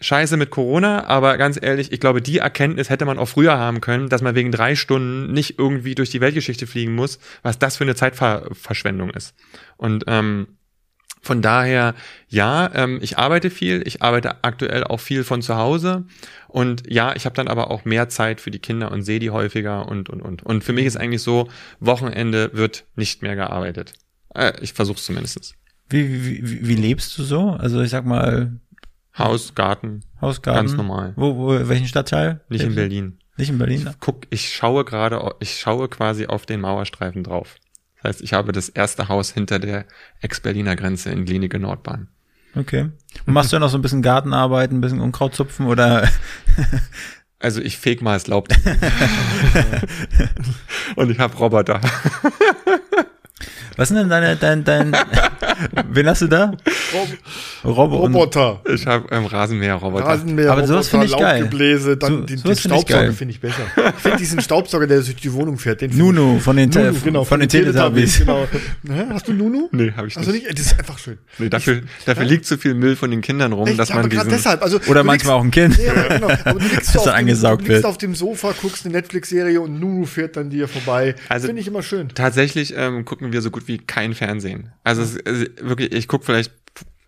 scheiße 0.00 0.36
mit 0.36 0.50
Corona, 0.50 1.04
aber 1.06 1.38
ganz 1.38 1.58
ehrlich, 1.60 1.92
ich 1.92 2.00
glaube, 2.00 2.20
die 2.20 2.38
Erkenntnis 2.38 2.90
hätte 2.90 3.06
man 3.06 3.18
auch 3.18 3.28
früher 3.28 3.58
haben 3.58 3.80
können, 3.80 4.08
dass 4.08 4.22
man 4.22 4.34
wegen 4.34 4.52
drei 4.52 4.74
Stunden 4.74 5.32
nicht 5.32 5.58
irgendwie 5.58 5.94
durch 5.94 6.10
die 6.10 6.20
Weltgeschichte 6.20 6.66
fliegen 6.66 6.94
muss, 6.94 7.18
was 7.42 7.58
das 7.58 7.76
für 7.76 7.84
eine 7.84 7.94
Zeitverschwendung 7.94 9.10
ist. 9.10 9.34
Und 9.76 10.04
ähm, 10.06 10.48
von 11.22 11.42
daher, 11.42 11.94
ja, 12.28 12.70
ähm, 12.74 13.00
ich 13.02 13.18
arbeite 13.18 13.50
viel, 13.50 13.82
ich 13.84 14.00
arbeite 14.00 14.44
aktuell 14.44 14.84
auch 14.84 15.00
viel 15.00 15.24
von 15.24 15.42
zu 15.42 15.56
Hause 15.56 16.04
und 16.46 16.84
ja, 16.88 17.16
ich 17.16 17.24
habe 17.24 17.34
dann 17.34 17.48
aber 17.48 17.70
auch 17.70 17.84
mehr 17.84 18.08
Zeit 18.08 18.40
für 18.40 18.52
die 18.52 18.60
Kinder 18.60 18.92
und 18.92 19.02
sehe 19.02 19.18
die 19.18 19.30
häufiger 19.30 19.88
und 19.88 20.08
und 20.08 20.22
und. 20.22 20.44
Und 20.44 20.62
für 20.62 20.72
mich 20.72 20.86
ist 20.86 20.96
eigentlich 20.96 21.22
so, 21.22 21.48
Wochenende 21.80 22.50
wird 22.52 22.84
nicht 22.94 23.22
mehr 23.22 23.34
gearbeitet. 23.34 23.94
Äh, 24.34 24.52
ich 24.60 24.72
versuche 24.72 24.98
es 24.98 25.04
zumindest. 25.04 25.54
Wie, 25.88 26.42
wie, 26.42 26.68
wie 26.68 26.74
lebst 26.74 27.16
du 27.18 27.24
so? 27.24 27.50
Also 27.50 27.80
ich 27.80 27.90
sag 27.90 28.04
mal, 28.04 28.60
Haus, 29.18 29.54
Garten, 29.54 30.02
Hausgarten. 30.20 30.66
Ganz 30.66 30.76
normal. 30.76 31.12
Wo, 31.16 31.36
wo, 31.36 31.68
welchen 31.68 31.86
Stadtteil? 31.86 32.40
nicht 32.48 32.64
in? 32.64 32.74
Berlin. 32.74 33.18
Nicht 33.36 33.50
in 33.50 33.58
Berlin? 33.58 33.90
Guck, 34.00 34.26
ich 34.30 34.54
schaue 34.54 34.84
gerade, 34.84 35.34
ich 35.40 35.58
schaue 35.58 35.88
quasi 35.88 36.26
auf 36.26 36.46
den 36.46 36.60
Mauerstreifen 36.60 37.22
drauf. 37.22 37.56
Das 37.96 38.04
heißt, 38.04 38.20
ich 38.22 38.32
habe 38.32 38.52
das 38.52 38.68
erste 38.68 39.08
Haus 39.08 39.32
hinter 39.32 39.58
der 39.58 39.86
Ex-Berliner 40.20 40.76
Grenze 40.76 41.10
in 41.10 41.24
Glienicke 41.24 41.58
Nordbahn. 41.58 42.08
Okay. 42.54 42.90
Und 43.26 43.32
machst 43.32 43.52
du 43.52 43.58
noch 43.58 43.68
so 43.68 43.78
ein 43.78 43.82
bisschen 43.82 44.02
Gartenarbeit, 44.02 44.70
ein 44.70 44.80
bisschen 44.80 45.00
Unkraut 45.00 45.34
zupfen 45.34 45.66
oder? 45.66 46.08
Also 47.38 47.60
ich 47.60 47.76
feg 47.76 48.00
mal 48.00 48.14
das 48.14 48.28
Laub. 48.28 48.48
und 50.96 51.10
ich 51.10 51.18
habe 51.18 51.36
Roboter. 51.36 51.82
Was 53.76 53.88
sind 53.88 53.98
denn 53.98 54.08
deine, 54.08 54.36
dein, 54.36 54.64
dein, 54.64 54.92
wen 55.90 56.08
hast 56.08 56.22
du 56.22 56.28
da? 56.28 56.52
Und, 57.62 57.72
Roboter. 57.76 58.60
Ich 58.72 58.86
habe 58.86 59.06
ähm, 59.10 59.26
Rasenmäher-Roboter. 59.26 60.04
Rasenmäher, 60.04 60.52
Aber 60.52 60.66
sowas 60.66 60.92
Roboter, 60.92 61.08
find 61.08 61.14
ich 61.14 61.18
geil. 61.26 61.40
Laubgebläse, 61.42 61.96
dann 61.96 62.10
So- 62.10 62.16
den, 62.18 62.26
den 62.26 62.38
sowas 62.38 62.60
find 62.60 62.74
ich 62.74 62.80
Staubsauger 62.80 63.12
finde 63.12 63.32
ich 63.34 63.40
besser. 63.40 63.62
Ich 63.96 64.02
finde 64.02 64.18
diesen 64.18 64.40
Staubsauger, 64.40 64.86
der 64.86 65.00
durch 65.00 65.16
die 65.16 65.32
Wohnung 65.32 65.58
fährt, 65.58 65.80
den 65.80 65.90
find 65.90 66.02
Nunu 66.02 66.38
von 66.38 66.56
den, 66.56 66.70
ich, 66.70 66.76
Nunu, 66.76 66.94
genau, 67.04 67.24
von 67.24 67.40
den 67.40 67.48
Teletubbies. 67.48 68.18
Genau. 68.26 68.46
Hast 69.10 69.28
du 69.28 69.32
Nunu? 69.32 69.68
Nee, 69.72 69.92
habe 69.96 70.08
ich 70.08 70.16
Also 70.16 70.30
nicht. 70.30 70.44
nicht, 70.46 70.58
das 70.58 70.66
ist 70.66 70.78
einfach 70.78 70.98
schön. 70.98 71.18
Nee, 71.38 71.48
dafür 71.48 71.82
dafür 72.04 72.24
liegt 72.24 72.44
zu 72.46 72.56
viel 72.58 72.74
Müll 72.74 72.96
von 72.96 73.10
den 73.10 73.20
Kindern 73.20 73.52
rum, 73.52 73.66
Echt, 73.68 73.78
dass 73.78 73.88
ja, 73.90 73.96
man 73.96 74.04
aber 74.04 74.14
diesen 74.14 74.28
deshalb. 74.30 74.62
Also, 74.62 74.78
Oder 74.88 75.00
du 75.00 75.06
manchmal 75.06 75.34
auch 75.34 75.44
ein 75.44 75.50
Kind. 75.50 75.76
liegst, 75.76 75.86
ja, 75.94 76.08
genau. 76.08 76.28
Aber 76.44 76.58
du 76.60 76.66
liegst, 76.68 76.94
er 76.94 77.00
auf 77.00 77.04
dem, 77.06 77.12
angesaugt 77.14 77.62
du 77.62 77.66
liegst 77.66 77.82
wird. 77.82 77.84
auf 77.84 77.98
dem 77.98 78.14
Sofa, 78.14 78.54
guckst 78.60 78.84
eine 78.84 78.92
Netflix-Serie 78.94 79.60
und 79.60 79.78
Nunu 79.80 80.04
fährt 80.06 80.36
dann 80.36 80.50
dir 80.50 80.68
vorbei. 80.68 81.14
Also- 81.28 81.46
Finde 81.46 81.60
ich 81.60 81.68
immer 81.68 81.82
schön. 81.82 82.08
Tatsächlich 82.14 82.74
ähm, 82.76 83.04
gucken 83.04 83.32
wir 83.32 83.42
so 83.42 83.50
gut 83.50 83.68
wie 83.68 83.78
kein 83.78 84.14
Fernsehen. 84.14 84.70
Also, 84.84 85.02
es, 85.02 85.18
also 85.24 85.44
wirklich, 85.62 85.92
ich 85.92 86.08
gucke 86.08 86.24
vielleicht 86.24 86.52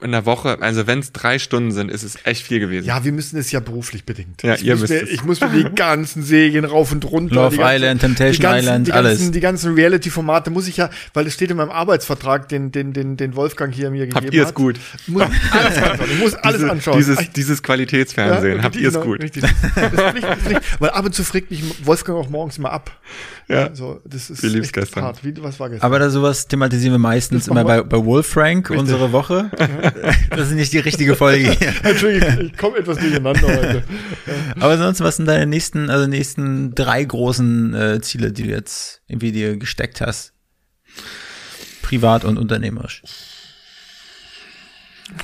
in 0.00 0.12
der 0.12 0.26
Woche, 0.26 0.58
also 0.60 0.86
wenn 0.86 1.00
es 1.00 1.10
drei 1.12 1.40
Stunden 1.40 1.72
sind, 1.72 1.90
ist 1.90 2.04
es 2.04 2.16
echt 2.24 2.44
viel 2.46 2.60
gewesen. 2.60 2.86
Ja, 2.86 3.04
wir 3.04 3.10
müssen 3.10 3.36
es 3.36 3.50
ja 3.50 3.58
beruflich 3.58 4.04
bedingt. 4.04 4.44
Ja, 4.44 4.54
ich, 4.54 4.64
ihr 4.64 4.74
muss 4.74 4.82
müsst 4.82 4.92
mir, 4.92 5.02
es. 5.02 5.10
ich 5.10 5.24
muss 5.24 5.40
mir 5.40 5.48
die 5.50 5.64
ganzen 5.74 6.22
Serien 6.22 6.64
rauf 6.64 6.92
und 6.92 7.04
runter. 7.04 7.34
Love 7.34 7.50
die 7.50 7.56
ganzen- 7.58 7.74
Island, 7.76 8.00
Temptation 8.02 8.32
die 8.36 8.42
ganzen, 8.42 8.58
Island, 8.64 8.86
die 8.86 8.92
alles. 8.92 9.18
Ganzen, 9.18 9.32
die 9.32 9.40
ganzen 9.40 9.74
Reality-Formate 9.74 10.50
muss 10.50 10.68
ich 10.68 10.76
ja, 10.76 10.88
weil 11.14 11.26
es 11.26 11.34
steht 11.34 11.50
in 11.50 11.56
meinem 11.56 11.70
Arbeitsvertrag, 11.70 12.48
den, 12.48 12.70
den, 12.70 12.92
den, 12.92 13.16
den 13.16 13.34
Wolfgang 13.34 13.74
hier 13.74 13.90
mir 13.90 14.06
gegeben 14.06 14.14
Habt 14.24 14.32
ihr 14.34 14.42
es 14.42 14.48
hat. 14.50 14.54
gut? 14.54 14.78
Ich 15.00 15.08
muss 15.08 15.22
alles 15.50 15.76
anschauen. 15.78 16.08
Ich 16.12 16.18
muss 16.20 16.34
alles 16.34 16.56
Diese- 16.60 16.70
anschauen. 16.70 16.96
Dieses, 16.98 17.32
dieses 17.32 17.62
Qualitätsfernsehen, 17.64 18.58
Ja, 18.58 18.62
habt 18.62 18.76
ihr 18.76 18.86
es 18.88 18.94
genau, 18.94 19.04
gut? 19.06 19.20
Richtig. 19.22 19.42
Das 19.42 19.50
ist 19.50 20.00
Pflicht, 20.10 20.24
das 20.24 20.36
ist 20.38 20.44
Pflicht. 20.46 20.60
Weil 20.80 20.90
ab 20.90 21.04
und 21.06 21.14
zu 21.14 21.24
fragt 21.24 21.50
mich 21.50 21.62
Wolfgang 21.84 22.18
auch 22.18 22.30
morgens 22.30 22.56
immer 22.58 22.70
ab. 22.72 22.90
Ja. 23.48 23.74
So, 23.74 24.00
das 24.04 24.30
ist 24.30 24.42
Wie 24.42 24.48
lief's 24.48 24.66
echt 24.66 24.74
gestern? 24.74 25.04
hart. 25.04 25.24
Wie, 25.24 25.34
was 25.42 25.58
war 25.58 25.70
gestern? 25.70 25.84
Aber 25.86 25.98
da 25.98 26.10
sowas 26.10 26.46
thematisieren 26.46 26.92
wir 26.94 26.98
meistens 26.98 27.48
immer 27.48 27.64
wir- 27.66 27.82
bei, 27.82 27.98
bei 27.98 28.04
Wolfrank, 28.04 28.70
unsere 28.70 29.10
Woche. 29.10 29.50
Das 30.30 30.48
ist 30.48 30.54
nicht 30.54 30.72
die 30.72 30.78
richtige 30.78 31.16
Folge 31.16 31.50
hier. 31.52 31.72
Entschuldigung, 31.82 32.40
ich 32.46 32.56
komme 32.56 32.78
etwas 32.78 32.98
durcheinander 32.98 33.48
heute. 33.48 33.82
Aber 34.60 34.78
sonst, 34.78 35.00
was 35.00 35.16
sind 35.16 35.26
deine 35.26 35.46
nächsten, 35.46 35.90
also 35.90 36.06
nächsten 36.06 36.74
drei 36.74 37.02
großen 37.04 37.74
äh, 37.74 38.00
Ziele, 38.00 38.32
die 38.32 38.44
du 38.44 38.48
jetzt 38.50 39.02
irgendwie 39.08 39.32
dir 39.32 39.56
gesteckt 39.56 40.00
hast? 40.00 40.32
Privat 41.82 42.24
und 42.24 42.38
unternehmerisch. 42.38 43.02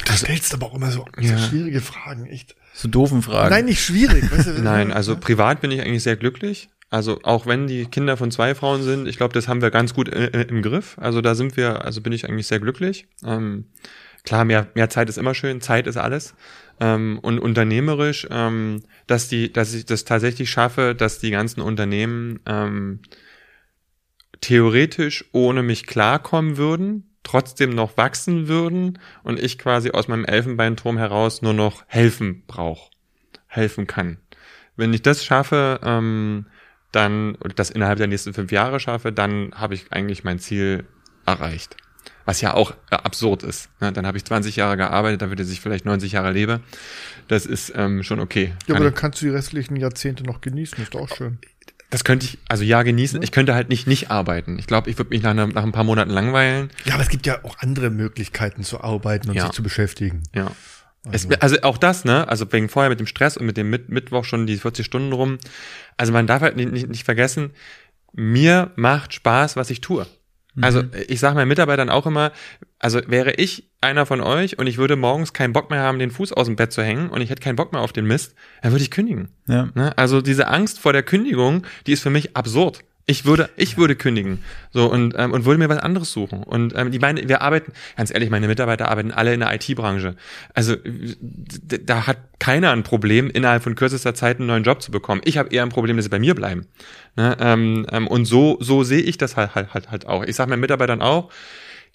Du 0.07 0.13
stellst 0.15 0.55
aber 0.55 0.67
auch 0.67 0.75
immer 0.75 0.91
so, 0.91 1.05
Ja. 1.21 1.37
so 1.37 1.49
schwierige 1.49 1.81
Fragen, 1.81 2.27
echt. 2.27 2.57
So 2.73 2.89
doofen 2.89 3.23
Fragen. 3.23 3.51
Nein, 3.51 3.67
nicht 3.67 3.83
schwierig. 3.85 4.31
Weißt 4.33 4.47
du, 4.49 4.63
Nein, 4.63 4.93
also 4.93 5.17
privat 5.17 5.61
bin 5.61 5.71
ich 5.71 5.83
eigentlich 5.83 6.03
sehr 6.03 6.17
glücklich. 6.17 6.71
Also 6.91 7.21
auch 7.23 7.47
wenn 7.47 7.67
die 7.67 7.87
Kinder 7.87 8.17
von 8.17 8.31
zwei 8.31 8.55
Frauen 8.55 8.83
sind, 8.83 9.07
ich 9.09 9.17
glaube, 9.17 9.35
das 9.35 9.49
haben 9.49 9.61
wir 9.63 9.71
ganz 9.71 9.95
gut 9.95 10.09
äh, 10.09 10.43
im 10.43 10.63
Griff. 10.63 10.97
Also 10.99 11.21
da 11.21 11.35
sind 11.35 11.57
wir, 11.57 11.85
also 11.85 12.01
bin 12.01 12.13
ich 12.13 12.29
eigentlich 12.29 12.47
sehr 12.47 12.61
glücklich. 12.61 13.07
Ähm, 13.25 13.67
klar, 14.25 14.45
mehr, 14.45 14.69
mehr 14.75 14.91
Zeit 14.91 15.09
ist 15.09 15.19
immer 15.19 15.35
schön, 15.35 15.61
Zeit 15.61 15.87
ist 15.87 15.97
alles. 15.97 16.35
Ähm, 16.81 17.21
und 17.23 17.39
unternehmerisch, 17.39 18.27
ähm, 18.31 18.83
dass 19.07 19.29
die, 19.29 19.53
dass 19.53 19.75
ich 19.75 19.87
das 19.87 20.05
tatsächlich 20.05 20.51
schaffe, 20.51 20.95
dass 20.95 21.21
die 21.21 21.31
ganzen 21.31 21.61
Unternehmen 21.61 22.41
ähm, 22.47 23.01
theoretisch 24.41 25.25
ohne 25.33 25.63
mich 25.63 25.87
klarkommen 25.87 26.57
würden, 26.57 27.17
trotzdem 27.23 27.71
noch 27.71 27.97
wachsen 27.97 28.49
würden 28.49 28.99
und 29.23 29.39
ich 29.39 29.59
quasi 29.59 29.91
aus 29.93 30.09
meinem 30.09 30.25
Elfenbeinturm 30.25 30.99
heraus 30.99 31.43
nur 31.43 31.55
noch 31.55 31.85
helfen 31.87 32.43
brauche, 32.47 32.91
helfen 33.47 33.87
kann. 33.87 34.19
Wenn 34.77 34.93
ich 34.93 35.03
das 35.03 35.25
schaffe, 35.25 35.81
ähm, 35.85 36.47
dann, 36.91 37.39
das 37.55 37.71
innerhalb 37.71 37.99
der 37.99 38.07
nächsten 38.07 38.35
fünf 38.35 38.53
Jahre 38.53 38.81
schaffe, 38.81 39.13
dann 39.13 39.53
habe 39.55 39.75
ich 39.75 39.93
eigentlich 39.93 40.25
mein 40.25 40.39
Ziel 40.39 40.85
erreicht. 41.25 41.77
Was 42.27 42.41
ja 42.41 42.55
auch 42.55 42.73
äh, 42.91 42.97
absurd 42.97 43.43
ist. 43.43 43.69
Ne? 43.81 43.93
Dann 43.93 44.07
habe 44.07 44.17
ich 44.17 44.25
20 44.25 44.57
Jahre 44.57 44.77
gearbeitet, 44.77 45.23
damit 45.23 45.41
ich 45.41 45.61
vielleicht 45.61 45.85
90 45.85 46.13
Jahre 46.13 46.33
lebe. 46.33 46.61
Das 47.29 47.47
ist 47.47 47.73
ähm, 47.77 48.03
schon 48.03 48.21
okay. 48.21 48.53
Ja, 48.67 48.75
aber 48.77 48.85
dann 48.85 48.95
kannst 48.95 49.21
du 49.21 49.27
die 49.27 49.33
restlichen 49.33 49.77
Jahrzehnte 49.77 50.25
noch 50.25 50.41
genießen, 50.41 50.83
ist 50.83 50.95
doch 50.95 51.01
auch 51.03 51.15
schön. 51.17 51.39
das 51.91 52.03
könnte 52.05 52.27
ich, 52.27 52.39
also 52.49 52.65
ja, 52.65 52.83
genießen. 52.83 53.23
Ich 53.23 53.31
könnte 53.33 53.55
halt 53.55 53.69
nicht 53.69 53.87
nicht 53.87 54.11
arbeiten. 54.11 54.59
Ich 54.59 54.67
glaube, 54.67 54.91
ich 54.91 54.99
würde 54.99 55.11
mich 55.11 55.23
nach, 55.23 55.35
nach 55.35 55.63
ein 55.63 55.73
paar 55.73 55.85
Monaten 55.85 56.11
langweilen. 56.11 56.71
Ja, 56.85 56.95
aber 56.95 57.03
es 57.03 57.09
gibt 57.09 57.27
ja 57.27 57.45
auch 57.45 57.59
andere 57.59 57.91
Möglichkeiten 57.91 58.63
zu 58.63 58.81
arbeiten 58.81 59.29
und 59.31 59.37
Ja. 59.37 59.45
sich 59.45 59.53
zu 59.53 59.63
beschäftigen. 59.63 60.23
Ja. 60.35 60.51
Es, 61.13 61.29
also 61.41 61.57
auch 61.63 61.77
das, 61.77 62.07
ne? 62.07 62.27
Also 62.29 62.51
wegen 62.51 62.71
vorher 62.71 62.89
mit 62.89 62.99
dem 62.99 63.07
Stress 63.07 63.37
und 63.37 63.45
mit 63.45 63.59
dem 63.59 63.69
Mit 63.69 63.91
Mittwoch 63.91 64.25
schon 64.25 64.47
die 64.47 64.57
40 64.57 64.87
Stunden 64.87 65.13
rum. 65.13 65.37
Also 65.99 66.13
man 66.15 66.27
darf 66.27 66.41
halt 66.41 66.57
nicht, 66.57 66.73
nicht, 66.73 66.89
nicht 66.89 67.05
vergessen, 67.05 67.51
mir 68.15 68.71
macht 68.77 69.13
Spaß, 69.13 69.57
was 69.57 69.69
ich 69.69 69.83
tue. 69.83 70.07
Also 70.61 70.83
ich 71.09 71.21
sage 71.21 71.35
meinen 71.35 71.49
Mitarbeitern 71.49 71.91
auch 71.91 72.07
immer, 72.07 72.33
also 72.79 73.01
wäre 73.07 73.33
ich 73.33 73.69
einer 73.81 74.07
von 74.07 74.21
euch 74.21 74.59
und 74.59 74.67
ich 74.67 74.79
würde 74.79 74.97
morgens 74.97 75.33
keinen 75.33 75.53
Bock 75.53 75.71
mehr 75.71 75.81
haben, 75.81 75.99
den 75.99 76.11
Fuß 76.11 76.33
aus 76.33 76.47
dem 76.47 76.57
Bett 76.57 76.73
zu 76.73 76.83
hängen 76.83 77.11
und 77.11 77.21
ich 77.21 77.31
hätte 77.31 77.43
keinen 77.43 77.57
Bock 77.57 77.73
mehr 77.73 77.83
auf 77.83 77.93
den 77.93 78.07
Mist, 78.07 78.35
dann 78.63 78.73
würde 78.73 78.83
ich 78.83 78.91
kündigen. 78.91 79.31
Ja. 79.47 79.69
Ne? 79.75 79.97
Also 79.99 80.21
diese 80.21 80.49
Angst 80.49 80.79
vor 80.79 80.93
der 80.93 81.03
Kündigung, 81.03 81.65
die 81.87 81.93
ist 81.93 82.03
für 82.03 82.11
mich 82.11 82.37
absurd. 82.37 82.85
Ich 83.07 83.27
würde, 83.27 83.51
ich 83.57 83.77
würde 83.77 83.97
kündigen. 83.97 84.43
So 84.73 84.91
und, 84.91 85.15
ähm, 85.19 85.33
und 85.33 85.45
würde 85.45 85.59
mir 85.59 85.69
was 85.69 85.79
anderes 85.79 86.11
suchen. 86.11 86.43
Und 86.43 86.75
ähm, 86.75 86.91
die 86.91 86.99
meine, 86.99 87.29
wir 87.29 87.43
arbeiten, 87.43 87.73
ganz 87.97 88.13
ehrlich, 88.13 88.31
meine 88.31 88.49
Mitarbeiter 88.49 88.89
arbeiten 88.89 89.11
alle 89.11 89.35
in 89.35 89.41
der 89.41 89.53
IT-Branche. 89.53 90.17
Also 90.55 90.77
da 91.19 92.07
hat 92.07 92.17
keiner 92.39 92.71
ein 92.71 92.83
Problem, 92.83 93.29
innerhalb 93.29 93.63
von 93.63 93.75
kürzester 93.75 94.15
Zeit 94.15 94.39
einen 94.39 94.47
neuen 94.47 94.65
Job 94.65 94.81
zu 94.81 94.91
bekommen. 94.91 95.21
Ich 95.25 95.37
habe 95.37 95.51
eher 95.51 95.63
ein 95.63 95.69
Problem, 95.69 95.97
dass 95.97 96.05
sie 96.05 96.11
bei 96.11 96.19
mir 96.19 96.35
bleiben. 96.35 96.67
Ne? 97.17 97.37
Ähm, 97.41 97.87
ähm, 97.91 98.07
und 98.07 98.25
so, 98.25 98.57
so 98.61 98.85
sehe 98.85 99.03
ich 99.03 99.19
das 99.19 99.37
halt, 99.37 99.55
halt, 99.55 99.75
halt, 99.75 99.91
halt 99.91 100.07
auch. 100.07 100.25
Ich 100.25 100.37
sage 100.37 100.49
meinen 100.49 100.61
Mitarbeitern 100.61 101.03
auch, 101.03 101.31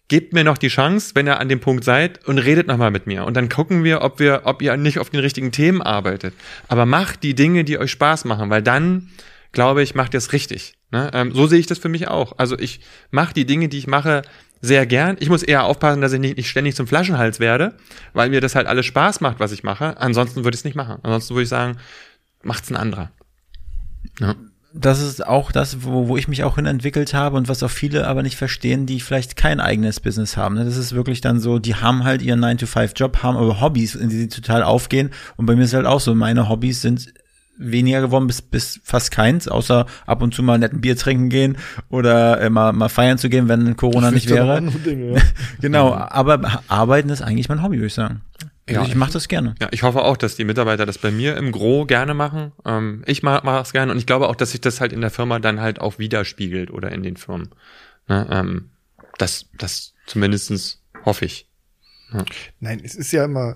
gebt 0.09 0.33
mir 0.33 0.43
noch 0.43 0.59
die 0.59 0.67
Chance, 0.67 1.11
wenn 1.15 1.27
ihr 1.27 1.39
an 1.39 1.49
dem 1.49 1.59
Punkt 1.59 1.83
seid 1.83 2.27
und 2.27 2.37
redet 2.37 2.67
nochmal 2.67 2.91
mit 2.91 3.07
mir. 3.07 3.25
Und 3.25 3.35
dann 3.35 3.49
gucken 3.49 3.83
wir, 3.83 4.01
ob 4.01 4.19
wir, 4.19 4.41
ob 4.43 4.61
ihr 4.61 4.77
nicht 4.77 4.99
auf 4.99 5.09
den 5.09 5.21
richtigen 5.21 5.51
Themen 5.51 5.81
arbeitet. 5.81 6.35
Aber 6.67 6.85
macht 6.85 7.23
die 7.23 7.33
Dinge, 7.33 7.63
die 7.63 7.79
euch 7.79 7.91
Spaß 7.91 8.25
machen, 8.25 8.51
weil 8.51 8.61
dann, 8.61 9.09
glaube 9.53 9.81
ich, 9.81 9.95
macht 9.95 10.13
ihr 10.13 10.19
es 10.19 10.33
richtig. 10.33 10.78
Ne? 10.91 11.11
Ähm, 11.13 11.33
so 11.33 11.47
sehe 11.47 11.59
ich 11.59 11.67
das 11.67 11.77
für 11.77 11.89
mich 11.89 12.07
auch. 12.07 12.33
Also 12.37 12.57
ich 12.57 12.81
mache 13.11 13.33
die 13.33 13.45
Dinge, 13.45 13.69
die 13.69 13.77
ich 13.77 13.87
mache, 13.87 14.23
sehr 14.61 14.85
gern. 14.85 15.17
Ich 15.19 15.29
muss 15.29 15.43
eher 15.43 15.63
aufpassen, 15.63 16.01
dass 16.01 16.13
ich 16.13 16.19
nicht, 16.19 16.37
nicht 16.37 16.49
ständig 16.49 16.75
zum 16.75 16.87
Flaschenhals 16.87 17.39
werde, 17.39 17.75
weil 18.13 18.29
mir 18.29 18.41
das 18.41 18.55
halt 18.55 18.67
alles 18.67 18.85
Spaß 18.85 19.21
macht, 19.21 19.39
was 19.39 19.51
ich 19.51 19.63
mache. 19.63 19.97
Ansonsten 19.97 20.43
würde 20.43 20.55
ich 20.55 20.61
es 20.61 20.65
nicht 20.65 20.75
machen. 20.75 20.97
Ansonsten 21.03 21.35
würde 21.35 21.43
ich 21.43 21.49
sagen, 21.49 21.77
macht's 22.43 22.69
ein 22.69 22.75
anderer. 22.75 23.11
Ja 24.19 24.35
das 24.73 25.01
ist 25.01 25.25
auch 25.25 25.51
das, 25.51 25.83
wo, 25.83 26.07
wo 26.07 26.17
ich 26.17 26.27
mich 26.27 26.43
auch 26.43 26.55
hin 26.55 26.65
entwickelt 26.65 27.13
habe 27.13 27.37
und 27.37 27.47
was 27.47 27.63
auch 27.63 27.71
viele 27.71 28.05
aber 28.05 28.21
nicht 28.21 28.37
verstehen, 28.37 28.85
die 28.85 28.99
vielleicht 28.99 29.35
kein 29.35 29.59
eigenes 29.59 29.99
Business 29.99 30.37
haben. 30.37 30.55
Ne? 30.55 30.65
Das 30.65 30.77
ist 30.77 30.93
wirklich 30.93 31.21
dann 31.21 31.39
so, 31.39 31.57
die 31.57 31.75
haben 31.75 32.03
halt 32.03 32.21
ihren 32.21 32.43
9-to-5-Job, 32.43 33.23
haben 33.23 33.37
aber 33.37 33.61
Hobbys, 33.61 33.95
in 33.95 34.09
die 34.09 34.17
sie 34.17 34.27
total 34.27 34.61
aufgehen. 34.61 35.09
Und 35.37 35.47
bei 35.47 35.55
mir 35.55 35.63
ist 35.63 35.73
halt 35.73 35.87
auch 35.87 35.99
so, 35.99 36.13
meine 36.13 36.49
Hobbys 36.49 36.81
sind 36.81 37.11
weniger 37.59 38.01
geworden 38.01 38.25
bis, 38.25 38.41
bis 38.41 38.79
fast 38.83 39.11
keins, 39.11 39.47
außer 39.47 39.85
ab 40.05 40.21
und 40.21 40.33
zu 40.33 40.41
mal 40.41 40.57
netten 40.57 40.81
Bier 40.81 40.95
trinken 40.95 41.29
gehen 41.29 41.57
oder 41.89 42.41
äh, 42.41 42.49
mal, 42.49 42.73
mal 42.73 42.89
feiern 42.89 43.17
zu 43.17 43.29
gehen, 43.29 43.47
wenn 43.47 43.75
Corona 43.75 44.11
nicht 44.11 44.29
wäre. 44.29 44.61
Dinge, 44.61 45.15
ja. 45.15 45.21
genau, 45.61 45.93
aber 45.93 46.63
arbeiten 46.67 47.09
ist 47.09 47.21
eigentlich 47.21 47.49
mein 47.49 47.61
Hobby, 47.61 47.77
würde 47.77 47.87
ich 47.87 47.93
sagen. 47.93 48.21
Also 48.67 48.81
ja, 48.81 48.87
ich 48.87 48.95
mache 48.95 49.13
das 49.13 49.27
gerne. 49.27 49.55
Ja, 49.59 49.67
ich 49.71 49.83
hoffe 49.83 50.03
auch, 50.03 50.15
dass 50.15 50.35
die 50.35 50.45
Mitarbeiter 50.45 50.85
das 50.85 50.97
bei 50.97 51.11
mir 51.11 51.35
im 51.37 51.51
Gro 51.51 51.85
gerne 51.85 52.13
machen. 52.13 52.51
Ähm, 52.65 53.03
ich 53.05 53.23
mache 53.23 53.61
es 53.61 53.73
gerne 53.73 53.91
und 53.91 53.97
ich 53.97 54.05
glaube 54.05 54.29
auch, 54.29 54.35
dass 54.35 54.51
sich 54.51 54.61
das 54.61 54.79
halt 54.79 54.93
in 54.93 55.01
der 55.01 55.09
Firma 55.09 55.39
dann 55.39 55.59
halt 55.59 55.81
auch 55.81 55.99
widerspiegelt 55.99 56.71
oder 56.71 56.91
in 56.91 57.03
den 57.03 57.17
Firmen. 57.17 57.49
Ne, 58.07 58.27
ähm, 58.31 58.69
das, 59.17 59.47
das 59.57 59.93
zumindestens 60.05 60.81
hoffe 61.03 61.25
ich. 61.25 61.47
Ja. 62.13 62.23
Nein, 62.59 62.81
es 62.83 62.95
ist 62.95 63.11
ja 63.11 63.25
immer 63.25 63.55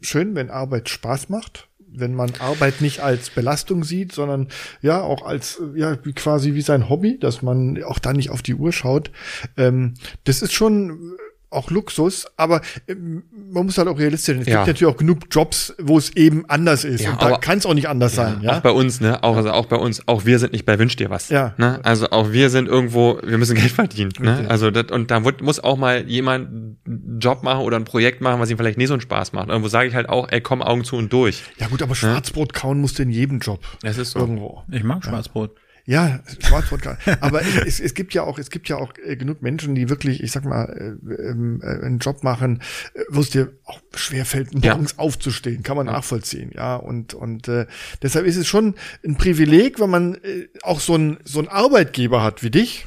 schön, 0.00 0.34
wenn 0.34 0.50
Arbeit 0.50 0.88
Spaß 0.88 1.28
macht 1.28 1.68
wenn 1.94 2.14
man 2.14 2.32
Arbeit 2.38 2.80
nicht 2.80 3.00
als 3.00 3.30
Belastung 3.30 3.84
sieht, 3.84 4.12
sondern 4.12 4.48
ja 4.80 5.00
auch 5.00 5.24
als 5.24 5.60
ja 5.74 5.96
quasi 5.96 6.54
wie 6.54 6.62
sein 6.62 6.88
Hobby, 6.88 7.18
dass 7.18 7.42
man 7.42 7.82
auch 7.84 7.98
da 7.98 8.12
nicht 8.12 8.30
auf 8.30 8.42
die 8.42 8.54
Uhr 8.54 8.72
schaut. 8.72 9.10
Ähm, 9.56 9.94
das 10.24 10.42
ist 10.42 10.52
schon 10.52 11.16
auch 11.52 11.70
Luxus, 11.70 12.26
aber 12.36 12.60
äh, 12.86 12.94
man 12.94 13.66
muss 13.66 13.78
halt 13.78 13.88
auch 13.88 13.98
realistisch 13.98 14.34
sein. 14.34 14.42
Es 14.42 14.48
ja. 14.48 14.64
gibt 14.64 14.68
natürlich 14.68 14.94
auch 14.94 14.98
genug 14.98 15.18
Jobs, 15.30 15.74
wo 15.78 15.98
es 15.98 16.14
eben 16.16 16.44
anders 16.48 16.84
ist. 16.84 17.02
Ja, 17.02 17.12
und 17.12 17.22
da 17.22 17.36
kann 17.38 17.58
es 17.58 17.66
auch 17.66 17.74
nicht 17.74 17.88
anders 17.88 18.16
ja, 18.16 18.24
sein. 18.24 18.40
Ja? 18.42 18.56
Auch 18.56 18.60
bei 18.60 18.70
uns, 18.70 19.00
ne? 19.00 19.22
Auch, 19.22 19.36
also 19.36 19.50
auch 19.50 19.66
bei 19.66 19.76
uns, 19.76 20.06
auch 20.06 20.24
wir 20.24 20.38
sind 20.38 20.52
nicht 20.52 20.66
bei 20.66 20.78
Wünsch 20.78 20.96
dir 20.96 21.10
was. 21.10 21.28
Ja. 21.28 21.54
Ne? 21.56 21.80
Also 21.82 22.10
auch 22.10 22.32
wir 22.32 22.50
sind 22.50 22.68
irgendwo, 22.68 23.18
wir 23.22 23.38
müssen 23.38 23.54
Geld 23.62 23.70
verdienen. 23.70 24.12
Ne? 24.18 24.46
Also 24.48 24.70
das, 24.70 24.90
und 24.90 25.10
da 25.10 25.24
wird, 25.24 25.42
muss 25.42 25.60
auch 25.60 25.76
mal 25.76 26.08
jemand 26.08 26.48
einen 26.86 27.18
Job 27.20 27.42
machen 27.42 27.62
oder 27.62 27.76
ein 27.76 27.84
Projekt 27.84 28.20
machen, 28.20 28.40
was 28.40 28.50
ihm 28.50 28.58
vielleicht 28.58 28.78
nicht 28.78 28.88
so 28.88 28.94
einen 28.94 29.00
Spaß 29.00 29.32
macht. 29.32 29.48
Irgendwo 29.48 29.68
sage 29.68 29.88
ich 29.88 29.94
halt 29.94 30.08
auch, 30.08 30.28
ey, 30.30 30.40
komm 30.40 30.62
Augen 30.62 30.84
zu 30.84 30.96
und 30.96 31.12
durch. 31.12 31.42
Ja 31.58 31.68
gut, 31.68 31.82
aber 31.82 31.94
Schwarzbrot 31.94 32.54
kauen 32.54 32.80
musst 32.80 32.98
du 32.98 33.02
in 33.02 33.10
jedem 33.10 33.38
Job. 33.38 33.60
Es 33.82 33.98
ist 33.98 34.12
so. 34.12 34.20
Irgendwo. 34.20 34.62
Ich 34.70 34.84
mag 34.84 35.04
Schwarzbrot. 35.04 35.56
Ja, 35.84 36.20
Schwarzwodka. 36.38 36.96
Aber 37.20 37.42
es, 37.42 37.80
es 37.80 37.94
gibt 37.94 38.14
ja 38.14 38.22
auch, 38.22 38.38
es 38.38 38.50
gibt 38.50 38.68
ja 38.68 38.76
auch 38.76 38.92
äh, 39.04 39.16
genug 39.16 39.42
Menschen, 39.42 39.74
die 39.74 39.88
wirklich, 39.88 40.22
ich 40.22 40.30
sag 40.30 40.44
mal, 40.44 40.64
äh, 40.66 41.12
ähm, 41.22 41.60
äh, 41.62 41.84
einen 41.84 41.98
Job 41.98 42.22
machen, 42.22 42.62
äh, 42.94 43.00
wo 43.08 43.20
es 43.20 43.30
dir 43.30 43.52
auch 43.64 43.80
schwerfällt, 43.94 44.54
morgens 44.54 44.92
ja. 44.92 44.98
aufzustehen, 44.98 45.62
kann 45.62 45.76
man 45.76 45.86
ja. 45.86 45.92
nachvollziehen, 45.92 46.52
ja. 46.54 46.76
Und 46.76 47.14
und 47.14 47.48
äh, 47.48 47.66
deshalb 48.00 48.26
ist 48.26 48.36
es 48.36 48.46
schon 48.46 48.76
ein 49.04 49.16
Privileg, 49.16 49.80
wenn 49.80 49.90
man 49.90 50.14
äh, 50.16 50.48
auch 50.62 50.80
so 50.80 50.94
ein 50.94 51.18
so 51.24 51.40
ein 51.40 51.48
Arbeitgeber 51.48 52.22
hat 52.22 52.44
wie 52.44 52.50
dich, 52.50 52.86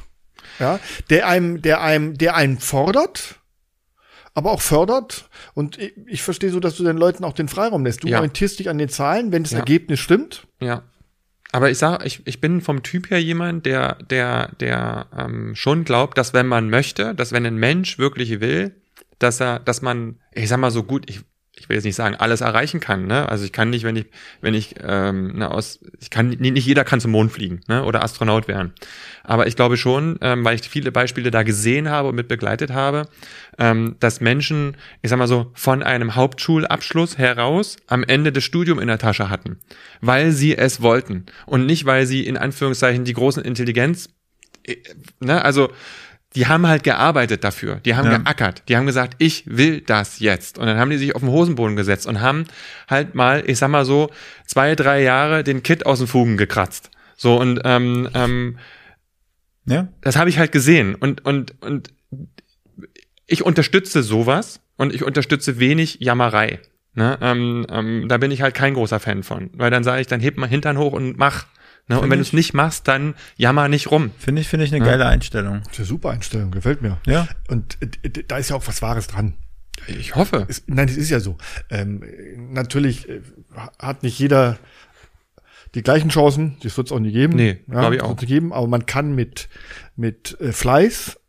ja, 0.58 0.80
der 1.10 1.28
einem, 1.28 1.60
der 1.60 1.82
einem, 1.82 2.16
der 2.16 2.34
einen 2.34 2.58
fordert, 2.58 3.40
aber 4.32 4.52
auch 4.52 4.62
fördert. 4.62 5.28
Und 5.52 5.76
ich, 5.76 5.92
ich 6.06 6.22
verstehe 6.22 6.50
so, 6.50 6.60
dass 6.60 6.76
du 6.76 6.84
den 6.84 6.96
Leuten 6.96 7.24
auch 7.24 7.34
den 7.34 7.48
Freiraum 7.48 7.84
lässt. 7.84 8.04
Du 8.04 8.08
ja. 8.08 8.18
orientierst 8.18 8.58
dich 8.58 8.70
an 8.70 8.78
den 8.78 8.88
Zahlen, 8.88 9.32
wenn 9.32 9.42
das 9.42 9.52
Ergebnis 9.52 10.00
stimmt. 10.00 10.46
Ja 10.60 10.82
aber 11.52 11.70
ich 11.70 11.78
sag, 11.78 12.04
ich, 12.04 12.26
ich 12.26 12.40
bin 12.40 12.60
vom 12.60 12.82
Typ 12.82 13.10
her 13.10 13.22
jemand, 13.22 13.66
der, 13.66 13.94
der, 14.10 14.50
der 14.60 15.06
ähm, 15.16 15.54
schon 15.54 15.84
glaubt, 15.84 16.18
dass 16.18 16.34
wenn 16.34 16.46
man 16.46 16.70
möchte, 16.70 17.14
dass 17.14 17.32
wenn 17.32 17.46
ein 17.46 17.56
Mensch 17.56 17.98
wirklich 17.98 18.40
will, 18.40 18.74
dass 19.18 19.40
er, 19.40 19.60
dass 19.60 19.82
man, 19.82 20.18
ich 20.32 20.48
sag 20.48 20.58
mal 20.58 20.70
so 20.70 20.82
gut, 20.82 21.08
ich, 21.08 21.20
ich 21.66 21.70
will 21.70 21.76
jetzt 21.78 21.84
nicht 21.84 21.96
sagen, 21.96 22.14
alles 22.14 22.42
erreichen 22.42 22.78
kann. 22.78 23.08
Ne? 23.08 23.28
Also 23.28 23.44
ich 23.44 23.50
kann 23.50 23.70
nicht, 23.70 23.82
wenn 23.82 23.96
ich, 23.96 24.06
wenn 24.40 24.54
ich, 24.54 24.76
ähm, 24.84 25.36
ne, 25.38 25.50
aus, 25.50 25.80
ich 26.00 26.10
kann 26.10 26.28
nicht, 26.28 26.64
jeder 26.64 26.84
kann 26.84 27.00
zum 27.00 27.10
Mond 27.10 27.32
fliegen 27.32 27.60
ne? 27.66 27.82
oder 27.82 28.04
Astronaut 28.04 28.46
werden. 28.46 28.72
Aber 29.24 29.48
ich 29.48 29.56
glaube 29.56 29.76
schon, 29.76 30.16
ähm, 30.20 30.44
weil 30.44 30.54
ich 30.54 30.68
viele 30.68 30.92
Beispiele 30.92 31.32
da 31.32 31.42
gesehen 31.42 31.90
habe 31.90 32.10
und 32.10 32.14
mit 32.14 32.28
begleitet 32.28 32.70
habe, 32.70 33.08
ähm, 33.58 33.96
dass 33.98 34.20
Menschen, 34.20 34.76
ich 35.02 35.10
sag 35.10 35.18
mal 35.18 35.26
so, 35.26 35.50
von 35.54 35.82
einem 35.82 36.14
Hauptschulabschluss 36.14 37.18
heraus 37.18 37.74
am 37.88 38.04
Ende 38.04 38.30
des 38.30 38.44
Studium 38.44 38.78
in 38.78 38.86
der 38.86 38.98
Tasche 38.98 39.28
hatten, 39.28 39.58
weil 40.00 40.30
sie 40.30 40.56
es 40.56 40.82
wollten 40.82 41.26
und 41.46 41.66
nicht, 41.66 41.84
weil 41.84 42.06
sie 42.06 42.24
in 42.24 42.36
Anführungszeichen 42.36 43.04
die 43.04 43.14
großen 43.14 43.42
Intelligenz, 43.42 44.08
äh, 44.62 44.76
ne, 45.18 45.44
also 45.44 45.70
die 46.36 46.46
haben 46.46 46.66
halt 46.66 46.84
gearbeitet 46.84 47.42
dafür. 47.44 47.76
Die 47.76 47.96
haben 47.96 48.10
ja. 48.10 48.18
geackert. 48.18 48.62
Die 48.68 48.76
haben 48.76 48.84
gesagt, 48.84 49.14
ich 49.18 49.44
will 49.46 49.80
das 49.80 50.20
jetzt. 50.20 50.58
Und 50.58 50.66
dann 50.66 50.78
haben 50.78 50.90
die 50.90 50.98
sich 50.98 51.14
auf 51.14 51.22
den 51.22 51.30
Hosenboden 51.30 51.76
gesetzt 51.76 52.06
und 52.06 52.20
haben 52.20 52.44
halt 52.88 53.14
mal, 53.14 53.42
ich 53.46 53.58
sag 53.58 53.68
mal 53.68 53.86
so, 53.86 54.10
zwei, 54.44 54.74
drei 54.74 55.02
Jahre 55.02 55.42
den 55.42 55.62
Kit 55.62 55.86
aus 55.86 55.98
den 55.98 56.06
Fugen 56.06 56.36
gekratzt. 56.36 56.90
So 57.16 57.40
und 57.40 57.60
ähm, 57.64 58.10
ähm, 58.12 58.58
ja. 59.64 59.88
das 60.02 60.16
habe 60.16 60.28
ich 60.28 60.38
halt 60.38 60.52
gesehen. 60.52 60.94
Und, 60.94 61.24
und, 61.24 61.54
und 61.62 61.88
ich 63.26 63.42
unterstütze 63.42 64.02
sowas 64.02 64.60
und 64.76 64.94
ich 64.94 65.04
unterstütze 65.04 65.58
wenig 65.58 65.98
Jammerei. 66.00 66.60
Ne? 66.92 67.16
Ähm, 67.22 67.66
ähm, 67.70 68.08
da 68.08 68.18
bin 68.18 68.30
ich 68.30 68.42
halt 68.42 68.54
kein 68.54 68.74
großer 68.74 69.00
Fan 69.00 69.22
von. 69.22 69.48
Weil 69.54 69.70
dann 69.70 69.84
sage 69.84 70.02
ich, 70.02 70.06
dann 70.06 70.20
heb 70.20 70.36
mal 70.36 70.48
Hintern 70.48 70.76
hoch 70.76 70.92
und 70.92 71.16
mach. 71.16 71.46
Ne? 71.88 72.00
Und 72.00 72.10
wenn 72.10 72.18
du 72.18 72.22
es 72.22 72.32
nicht 72.32 72.52
machst, 72.52 72.88
dann 72.88 73.14
jammer 73.36 73.68
nicht 73.68 73.90
rum. 73.90 74.10
Finde 74.18 74.42
ich, 74.42 74.48
finde 74.48 74.64
ich 74.64 74.74
eine 74.74 74.84
ja. 74.84 74.90
geile 74.90 75.06
Einstellung. 75.06 75.60
Das 75.64 75.72
ist 75.72 75.78
eine 75.78 75.86
super 75.86 76.10
Einstellung, 76.10 76.50
gefällt 76.50 76.82
mir. 76.82 76.98
Ja. 77.06 77.28
Und 77.48 77.78
äh, 77.80 78.24
da 78.26 78.38
ist 78.38 78.50
ja 78.50 78.56
auch 78.56 78.66
was 78.66 78.82
Wahres 78.82 79.06
dran. 79.06 79.34
Ich 79.86 80.16
hoffe. 80.16 80.46
Es, 80.48 80.64
nein, 80.66 80.88
es 80.88 80.96
ist 80.96 81.10
ja 81.10 81.20
so. 81.20 81.36
Ähm, 81.70 82.02
natürlich 82.50 83.08
äh, 83.08 83.20
hat 83.78 84.02
nicht 84.02 84.18
jeder 84.18 84.58
die 85.74 85.82
gleichen 85.82 86.08
Chancen, 86.08 86.56
das 86.62 86.76
wird 86.76 86.88
es 86.88 86.92
auch 86.92 86.98
nie 86.98 87.12
geben. 87.12 87.34
Nee, 87.36 87.60
ja, 87.66 87.80
glaube 87.80 87.96
ich 87.96 88.02
auch. 88.02 88.16
Geben, 88.16 88.52
aber 88.52 88.66
man 88.66 88.86
kann 88.86 89.14
mit, 89.14 89.48
mit 89.94 90.40
äh, 90.40 90.52
Fleiß 90.52 91.20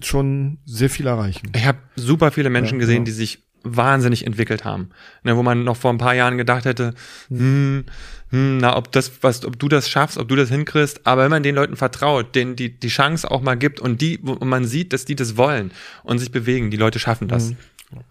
schon 0.00 0.58
sehr 0.64 0.88
viel 0.88 1.06
erreichen. 1.06 1.50
Ich 1.54 1.66
habe 1.66 1.78
super 1.96 2.30
viele 2.30 2.50
Menschen 2.50 2.74
ja, 2.74 2.80
gesehen, 2.80 3.04
genau. 3.04 3.06
die 3.06 3.12
sich 3.12 3.49
wahnsinnig 3.62 4.26
entwickelt 4.26 4.64
haben. 4.64 4.90
Ne, 5.22 5.36
wo 5.36 5.42
man 5.42 5.64
noch 5.64 5.76
vor 5.76 5.92
ein 5.92 5.98
paar 5.98 6.14
Jahren 6.14 6.38
gedacht 6.38 6.64
hätte, 6.64 6.94
hm, 7.28 7.84
hm, 8.30 8.58
na, 8.58 8.76
ob 8.76 8.92
das, 8.92 9.10
was, 9.22 9.44
ob 9.44 9.58
du 9.58 9.68
das 9.68 9.88
schaffst, 9.88 10.18
ob 10.18 10.28
du 10.28 10.36
das 10.36 10.48
hinkriegst, 10.48 11.00
aber 11.04 11.24
wenn 11.24 11.30
man 11.30 11.42
den 11.42 11.54
Leuten 11.54 11.76
vertraut, 11.76 12.34
denen 12.34 12.56
die, 12.56 12.70
die 12.70 12.88
Chance 12.88 13.30
auch 13.30 13.42
mal 13.42 13.56
gibt 13.56 13.80
und 13.80 14.00
die, 14.00 14.20
wo 14.22 14.44
man 14.44 14.64
sieht, 14.64 14.92
dass 14.92 15.04
die 15.04 15.16
das 15.16 15.36
wollen 15.36 15.72
und 16.04 16.18
sich 16.18 16.30
bewegen, 16.30 16.70
die 16.70 16.76
Leute 16.76 16.98
schaffen 16.98 17.28
das. 17.28 17.50
Mhm. 17.50 17.56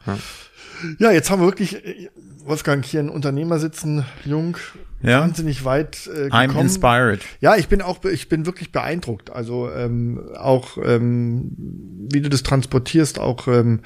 Ja. 0.05 0.17
ja, 0.99 1.11
jetzt 1.11 1.31
haben 1.31 1.41
wir 1.41 1.47
wirklich, 1.47 1.81
Wolfgang, 2.43 2.83
hier 2.83 2.99
ein 2.99 3.09
Unternehmer 3.09 3.59
sitzen, 3.59 4.05
jung, 4.25 4.57
ja. 5.01 5.21
wahnsinnig 5.21 5.63
weit 5.63 6.07
äh, 6.07 6.25
gekommen. 6.25 6.51
I'm 6.51 6.59
inspired. 6.59 7.21
Ja, 7.39 7.55
ich 7.55 7.67
bin 7.67 7.81
auch, 7.81 8.03
ich 8.05 8.27
bin 8.27 8.45
wirklich 8.45 8.71
beeindruckt. 8.71 9.29
Also 9.29 9.71
ähm, 9.71 10.21
auch, 10.35 10.77
ähm, 10.83 11.51
wie 12.11 12.21
du 12.21 12.29
das 12.29 12.43
transportierst, 12.43 13.19
auch 13.19 13.47
ähm, 13.47 13.81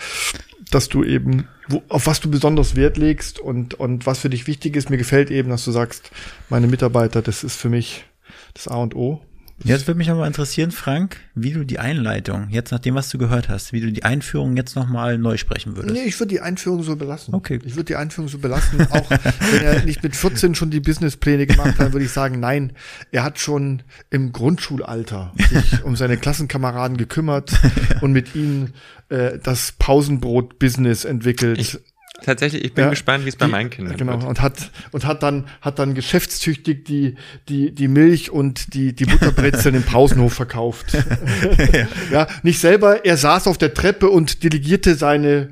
dass 0.74 0.90
du 0.90 1.04
eben, 1.04 1.48
wo, 1.68 1.84
auf 1.90 2.08
was 2.08 2.20
du 2.20 2.30
besonders 2.30 2.76
Wert 2.76 2.98
legst 2.98 3.40
und, 3.40 3.74
und 3.76 4.06
was 4.06 4.20
für 4.20 4.30
dich 4.30 4.48
wichtig 4.48 4.76
ist. 4.76 4.90
Mir 4.90 4.98
gefällt 4.98 5.32
eben, 5.32 5.50
dass 5.50 5.66
du 5.66 5.72
sagst, 5.72 6.12
meine 6.50 6.68
Mitarbeiter, 6.68 7.22
das 7.22 7.44
ist 7.44 7.56
für 7.56 7.70
mich 7.70 8.06
das 8.54 8.68
A 8.68 8.78
und 8.78 8.96
O. 8.96 9.22
Jetzt 9.64 9.88
würde 9.88 9.98
mich 9.98 10.10
aber 10.10 10.28
interessieren, 10.28 10.72
Frank, 10.72 11.18
wie 11.36 11.52
du 11.52 11.64
die 11.64 11.80
Einleitung, 11.80 12.50
jetzt 12.50 12.72
nach 12.72 12.80
dem, 12.80 12.96
was 12.96 13.10
du 13.10 13.18
gehört 13.18 13.50
hast, 13.50 13.72
wie 13.72 13.80
du 13.80 13.92
die 13.92 14.04
Einführung 14.04 14.58
jetzt 14.58 14.76
nochmal 14.76 15.18
neu 15.18 15.38
sprechen 15.38 15.76
würdest. 15.76 15.94
Nee, 15.94 16.04
ich 16.04 16.20
würde 16.20 16.30
die 16.30 16.42
Einführung 16.42 16.84
so 16.84 16.96
belassen. 16.96 17.34
Okay. 17.34 17.60
Ich 17.64 17.76
würde 17.76 17.86
die 17.86 17.96
Einführung 17.96 18.28
so 18.28 18.40
belassen. 18.40 18.86
Auch 18.92 19.10
wenn 19.10 19.64
er 19.64 19.86
nicht 19.86 20.04
mit 20.04 20.16
14 20.16 20.56
schon 20.56 20.70
die 20.70 20.82
Businesspläne 20.82 21.48
gemacht 21.48 21.80
hat, 21.80 21.94
würde 21.94 22.06
ich 22.06 22.12
sagen, 22.12 22.40
nein, 22.40 22.74
er 23.12 23.24
hat 23.24 23.40
schon 23.40 23.84
im 24.10 24.34
Grundschulalter 24.34 25.34
sich 25.50 25.84
um 25.84 25.96
seine 25.96 26.18
Klassenkameraden 26.18 26.98
gekümmert 26.98 27.54
und 28.02 28.12
mit 28.12 28.36
ihnen 28.36 28.74
äh, 29.10 29.40
das 29.42 29.72
Pausenbrot-Business 29.74 31.06
entwickelt. 31.06 31.58
Ich 31.58 31.80
Tatsächlich, 32.22 32.64
ich 32.64 32.74
bin 32.74 32.86
ja, 32.86 32.90
gespannt, 32.90 33.26
wie 33.26 33.30
es 33.30 33.36
bei 33.36 33.48
meinen 33.48 33.70
Kindern 33.70 33.98
genau, 33.98 34.14
wird. 34.14 34.26
und 34.26 34.42
hat 34.42 34.72
und 34.92 35.06
hat 35.06 35.24
dann 35.24 35.48
hat 35.62 35.80
dann 35.80 35.94
geschäftstüchtig 35.96 36.86
die 36.86 37.16
die 37.50 37.72
die 37.72 37.88
Milch 37.88 38.30
und 38.30 38.76
die 38.76 38.94
die 38.94 39.06
Butterbrezeln 39.06 39.76
im 39.76 39.84
Pausenhof 39.84 40.34
verkauft. 40.34 40.94
ja. 40.94 41.88
ja, 42.12 42.28
nicht 42.44 42.60
selber, 42.60 43.04
er 43.04 43.18
saß 43.18 43.48
auf 43.48 43.58
der 43.58 43.74
Treppe 43.74 44.10
und 44.10 44.44
delegierte 44.44 44.96
seine 44.96 45.50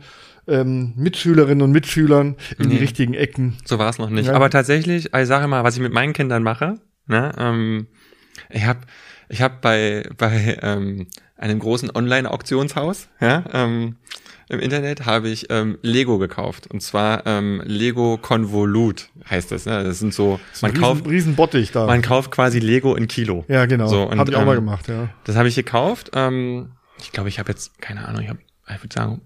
ähm, 0.48 0.94
Mitschülerinnen 0.96 1.64
und 1.64 1.72
Mitschülern 1.72 2.36
in 2.58 2.68
nee, 2.68 2.76
die 2.76 2.78
richtigen 2.78 3.16
Ecken. 3.16 3.58
So 3.66 3.80
war 3.80 3.90
es 3.90 3.98
noch 3.98 4.10
nicht. 4.10 4.28
Ja. 4.28 4.34
Aber 4.34 4.50
tatsächlich, 4.50 5.14
ich 5.14 5.28
sage 5.28 5.48
mal, 5.48 5.64
was 5.64 5.76
ich 5.76 5.82
mit 5.82 5.94
meinen 5.94 6.14
Kindern 6.14 6.44
mache, 6.44 6.80
ne, 7.08 7.32
ähm, 7.38 7.88
ich 8.50 8.66
habe 8.66 8.82
Ich 9.30 9.42
habe 9.42 9.56
bei 9.62 10.04
bei 10.16 10.60
ähm, 10.62 11.08
einem 11.38 11.60
großen 11.60 11.90
Online-Auktionshaus, 11.90 13.08
ja, 13.20 13.44
ähm, 13.52 13.98
im 14.52 14.60
Internet 14.60 15.06
habe 15.06 15.30
ich 15.30 15.48
ähm, 15.50 15.78
Lego 15.82 16.18
gekauft 16.18 16.68
und 16.68 16.82
zwar 16.82 17.26
ähm, 17.26 17.62
Lego 17.66 18.18
Convolut 18.22 19.08
heißt 19.30 19.50
das. 19.52 19.66
Ne? 19.66 19.82
Das 19.86 20.00
sind 20.00 20.14
so 20.14 20.42
das 20.52 20.62
man 20.62 20.72
riesen, 20.72 20.84
kauft 20.84 21.08
Riesenbottich 21.08 21.72
da. 21.72 21.86
Man 21.86 22.02
kauft 22.02 22.32
quasi 22.32 22.60
Lego 22.60 22.96
in 22.96 23.08
Kilo. 23.08 23.46
Ja 23.48 23.66
genau. 23.66 23.88
So, 23.88 24.12
habe 24.12 24.30
ich 24.30 24.36
auch 24.36 24.42
ähm, 24.42 24.46
mal 24.46 24.56
gemacht. 24.56 24.90
Ja. 24.90 25.08
Das 25.24 25.38
habe 25.38 25.48
ich 25.48 25.56
gekauft. 25.56 26.12
Ähm, 26.16 26.72
ich 27.00 27.14
glaube, 27.14 27.30
ich 27.30 27.40
habe 27.40 27.50
jetzt 27.50 27.80
keine 27.80 28.06
Ahnung. 28.06 28.24
Ich 28.24 28.30
habe, 28.30 28.40
ich 28.68 28.84
würde 28.84 28.94
sagen 28.94 29.22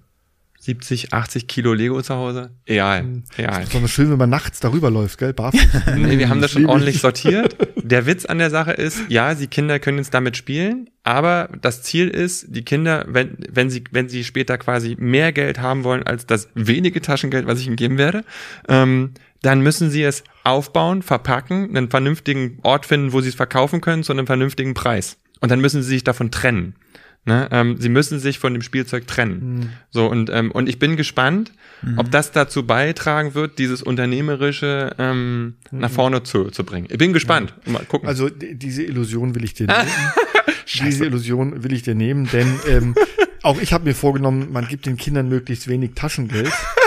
70, 0.59 1.11
80 1.11 1.47
Kilo 1.47 1.73
Lego 1.73 2.01
zu 2.03 2.13
Hause. 2.13 2.51
Egal, 2.65 3.01
hm. 3.01 3.23
egal. 3.35 3.63
Ist 3.63 3.73
doch 3.73 3.87
schön, 3.87 4.11
wenn 4.11 4.19
man 4.19 4.29
nachts 4.29 4.59
darüber 4.59 4.91
läuft, 4.91 5.17
gell? 5.17 5.33
Barfuß. 5.33 5.59
nee, 5.95 6.19
wir 6.19 6.29
haben 6.29 6.41
das 6.41 6.51
schon 6.51 6.67
ordentlich 6.67 7.01
sortiert. 7.01 7.55
Der 7.87 8.07
Witz 8.07 8.25
an 8.25 8.39
der 8.39 8.49
Sache 8.49 8.71
ist, 8.71 8.99
ja, 9.09 9.35
die 9.35 9.45
Kinder 9.45 9.77
können 9.77 9.99
jetzt 9.99 10.11
damit 10.11 10.35
spielen, 10.35 10.89
aber 11.03 11.49
das 11.61 11.83
Ziel 11.83 12.07
ist, 12.07 12.47
die 12.49 12.63
Kinder, 12.63 13.05
wenn, 13.07 13.37
wenn 13.47 13.69
sie, 13.69 13.83
wenn 13.91 14.09
sie 14.09 14.23
später 14.23 14.57
quasi 14.57 14.95
mehr 14.97 15.31
Geld 15.31 15.59
haben 15.59 15.83
wollen 15.83 16.01
als 16.01 16.25
das 16.25 16.49
wenige 16.55 16.99
Taschengeld, 16.99 17.45
was 17.45 17.59
ich 17.59 17.67
ihnen 17.67 17.75
geben 17.75 17.99
werde, 17.99 18.25
ähm, 18.67 19.11
dann 19.43 19.61
müssen 19.61 19.91
sie 19.91 20.01
es 20.01 20.23
aufbauen, 20.43 21.03
verpacken, 21.03 21.77
einen 21.77 21.91
vernünftigen 21.91 22.57
Ort 22.63 22.87
finden, 22.87 23.13
wo 23.13 23.21
sie 23.21 23.29
es 23.29 23.35
verkaufen 23.35 23.81
können 23.81 24.01
zu 24.01 24.13
einem 24.13 24.25
vernünftigen 24.25 24.73
Preis. 24.73 25.17
Und 25.39 25.51
dann 25.51 25.61
müssen 25.61 25.83
sie 25.83 25.89
sich 25.89 26.03
davon 26.03 26.31
trennen. 26.31 26.73
Ne? 27.25 27.47
Ähm, 27.51 27.77
sie 27.79 27.89
müssen 27.89 28.19
sich 28.19 28.37
von 28.37 28.53
dem 28.53 28.61
Spielzeug 28.61 29.07
trennen. 29.07 29.55
Mhm. 29.55 29.69
So 29.89 30.05
und 30.07 30.29
ähm, 30.29 30.51
und 30.51 30.69
ich 30.69 30.77
bin 30.77 30.95
gespannt, 30.95 31.51
mhm. 31.81 31.97
ob 31.97 32.11
das 32.11 32.31
dazu 32.31 32.67
beitragen 32.67 33.33
wird, 33.33 33.57
dieses 33.57 33.81
unternehmerische 33.81 34.95
ähm, 34.99 35.55
mhm. 35.71 35.79
nach 35.79 35.89
vorne 35.89 36.21
zu, 36.21 36.51
zu 36.51 36.63
bringen. 36.63 36.87
Ich 36.91 36.99
bin 36.99 37.13
gespannt. 37.13 37.55
Ja. 37.65 37.73
Mal 37.73 37.85
gucken. 37.85 38.07
Also 38.07 38.29
diese 38.29 38.83
Illusion 38.83 39.33
will 39.33 39.43
ich 39.43 39.55
dir 39.55 39.65
nehmen. 39.67 39.89
diese 40.83 41.05
Illusion 41.05 41.63
will 41.63 41.73
ich 41.73 41.81
dir 41.81 41.95
nehmen, 41.95 42.29
denn 42.31 42.59
ähm, 42.67 42.95
auch 43.41 43.59
ich 43.59 43.73
habe 43.73 43.85
mir 43.85 43.95
vorgenommen, 43.95 44.51
man 44.51 44.67
gibt 44.67 44.85
den 44.85 44.97
Kindern 44.97 45.27
möglichst 45.27 45.67
wenig 45.67 45.91
Taschengeld 45.95 46.51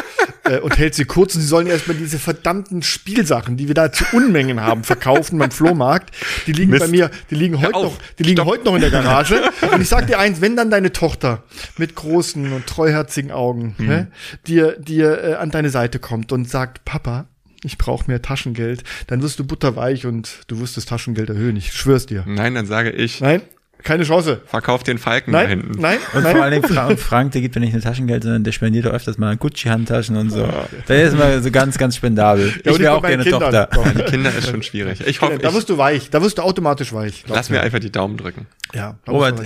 äh, 0.48 0.60
und 0.60 0.78
hält 0.78 0.94
sie 0.94 1.04
kurz 1.04 1.34
und 1.34 1.40
sie 1.40 1.46
sollen 1.46 1.66
erstmal 1.66 1.96
diese 1.96 2.18
verdammten 2.18 2.82
Spielsachen, 2.82 3.56
die 3.56 3.68
wir 3.68 3.74
da 3.74 3.92
zu 3.92 4.04
Unmengen 4.12 4.60
haben, 4.60 4.84
verkaufen 4.84 5.38
beim 5.38 5.50
Flohmarkt. 5.50 6.14
Die 6.46 6.52
liegen 6.52 6.70
Mist. 6.70 6.84
bei 6.84 6.88
mir, 6.88 7.10
die 7.30 7.34
liegen 7.34 7.60
heute 7.60 7.72
noch, 7.72 7.98
die 8.18 8.22
liegen 8.22 8.44
heute 8.44 8.64
noch 8.64 8.74
in 8.74 8.80
der 8.80 8.90
Garage. 8.90 9.42
Und 9.72 9.80
ich 9.80 9.88
sag 9.88 10.06
dir 10.06 10.18
eins, 10.18 10.40
wenn 10.40 10.56
dann 10.56 10.70
deine 10.70 10.92
Tochter 10.92 11.44
mit 11.76 11.94
großen 11.94 12.52
und 12.52 12.66
treuherzigen 12.66 13.30
Augen 13.30 13.74
mhm. 13.78 13.86
ne, 13.86 14.08
dir, 14.46 14.78
dir 14.78 15.22
äh, 15.22 15.34
an 15.34 15.50
deine 15.50 15.70
Seite 15.70 15.98
kommt 15.98 16.32
und 16.32 16.48
sagt, 16.48 16.84
Papa, 16.84 17.26
ich 17.64 17.78
brauche 17.78 18.04
mehr 18.06 18.22
Taschengeld, 18.22 18.84
dann 19.08 19.22
wirst 19.22 19.38
du 19.38 19.44
butterweich 19.44 20.06
und 20.06 20.40
du 20.46 20.60
wirst 20.60 20.76
das 20.76 20.84
Taschengeld 20.84 21.28
erhöhen. 21.28 21.56
Ich 21.56 21.72
schwör's 21.72 22.06
dir. 22.06 22.24
Nein, 22.26 22.54
dann 22.54 22.66
sage 22.66 22.90
ich. 22.90 23.20
Nein, 23.20 23.42
keine 23.82 24.04
Chance. 24.04 24.40
Verkauf 24.46 24.82
den 24.82 24.98
Falken 24.98 25.32
nein, 25.32 25.44
da 25.44 25.48
hinten. 25.48 25.80
Nein, 25.80 25.98
und 26.14 26.22
nein. 26.22 26.36
vor 26.36 26.44
allem 26.44 26.62
Frank, 26.62 26.98
Frank, 26.98 27.32
der 27.32 27.40
gibt 27.40 27.54
mir 27.54 27.60
nicht 27.60 27.72
nur 27.72 27.82
Taschengeld, 27.82 28.22
sondern 28.22 28.44
der 28.44 28.52
spendiert 28.52 28.86
auch 28.86 28.92
öfters 28.92 29.18
mal 29.18 29.36
Gucci-Handtaschen 29.36 30.16
und 30.16 30.30
so. 30.30 30.48
Der 30.88 31.04
ist 31.04 31.16
mal 31.16 31.42
so 31.42 31.50
ganz, 31.50 31.78
ganz 31.78 31.96
spendabel. 31.96 32.52
Ja, 32.64 32.72
ich 32.72 32.78
wäre 32.78 32.94
auch 32.94 33.02
gerne 33.02 33.22
Kindern. 33.22 33.40
Tochter. 33.40 33.68
Doch. 33.72 33.90
Die 33.90 34.02
Kinder 34.02 34.34
ist 34.34 34.48
schon 34.48 34.62
schwierig. 34.62 35.06
Ich 35.06 35.20
hoffe, 35.20 35.38
da 35.38 35.52
wirst 35.54 35.68
du 35.68 35.78
weich. 35.78 36.10
Da 36.10 36.22
wirst 36.22 36.38
du 36.38 36.42
automatisch 36.42 36.92
weich. 36.92 37.24
Lass 37.28 37.50
mir 37.50 37.60
einfach 37.60 37.78
die 37.78 37.92
Daumen 37.92 38.16
drücken. 38.16 38.46
Ja, 38.74 38.98
Robert, 39.06 39.40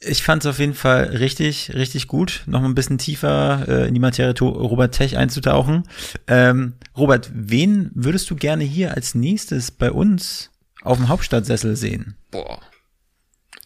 ich 0.00 0.22
fand 0.22 0.44
es 0.44 0.50
auf 0.50 0.58
jeden 0.58 0.74
Fall 0.74 1.04
richtig, 1.04 1.72
richtig 1.74 2.06
gut, 2.06 2.42
noch 2.46 2.60
mal 2.60 2.68
ein 2.68 2.74
bisschen 2.74 2.98
tiefer 2.98 3.64
äh, 3.66 3.88
in 3.88 3.94
die 3.94 4.00
Materie 4.00 4.38
Robert 4.40 4.94
Tech 4.94 5.16
einzutauchen. 5.16 5.84
Ähm, 6.26 6.74
Robert, 6.96 7.30
wen 7.32 7.90
würdest 7.94 8.28
du 8.30 8.36
gerne 8.36 8.64
hier 8.64 8.94
als 8.94 9.14
nächstes 9.14 9.70
bei 9.70 9.90
uns 9.90 10.50
auf 10.82 10.98
dem 10.98 11.08
Hauptstadtsessel 11.08 11.76
sehen? 11.76 12.16
Boah. 12.30 12.60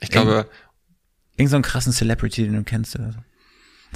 Ich 0.01 0.11
glaube, 0.11 0.49
Irgend 1.41 1.51
so 1.51 1.57
einen 1.57 1.63
krassen 1.63 1.95
Celebrity, 1.95 2.45
den 2.45 2.53
du 2.53 2.65
kennst 2.65 2.95
oder 2.97 3.13
so. 3.13 3.19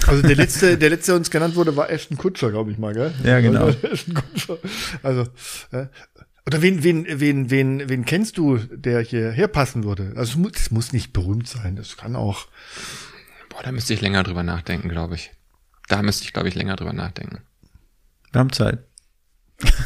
Also 0.07 0.23
der 0.23 0.35
letzte, 0.35 0.79
der 0.79 0.89
letzte, 0.89 1.11
der 1.11 1.17
uns 1.17 1.29
genannt 1.29 1.55
wurde, 1.55 1.75
war 1.75 1.91
Ashton 1.91 2.17
Kutscher, 2.17 2.49
glaube 2.49 2.71
ich 2.71 2.79
mal, 2.79 2.91
gell? 2.95 3.13
Ja, 3.23 3.39
genau. 3.39 3.69
Also, 4.33 4.59
also 5.03 5.21
äh, 5.71 5.85
oder 6.47 6.63
wen, 6.63 6.83
wen, 6.83 7.05
wen, 7.07 7.51
wen, 7.51 7.87
wen 7.87 8.03
kennst 8.05 8.39
du, 8.39 8.57
der 8.57 9.01
hierher 9.01 9.47
passen 9.47 9.83
würde? 9.83 10.13
Also 10.15 10.31
es 10.31 10.35
muss, 10.37 10.51
es 10.55 10.71
muss 10.71 10.91
nicht 10.91 11.13
berühmt 11.13 11.47
sein, 11.47 11.75
das 11.75 11.97
kann 11.97 12.15
auch. 12.15 12.47
Boah, 13.49 13.61
da 13.61 13.71
müsste 13.71 13.93
ich 13.93 14.01
länger 14.01 14.23
drüber 14.23 14.41
nachdenken, 14.41 14.89
glaube 14.89 15.13
ich. 15.13 15.31
Da 15.87 16.01
müsste 16.01 16.23
ich, 16.23 16.33
glaube 16.33 16.49
ich, 16.49 16.55
länger 16.55 16.75
drüber 16.75 16.93
nachdenken. 16.93 17.43
Wir 18.31 18.39
haben 18.39 18.51
Zeit. 18.51 18.79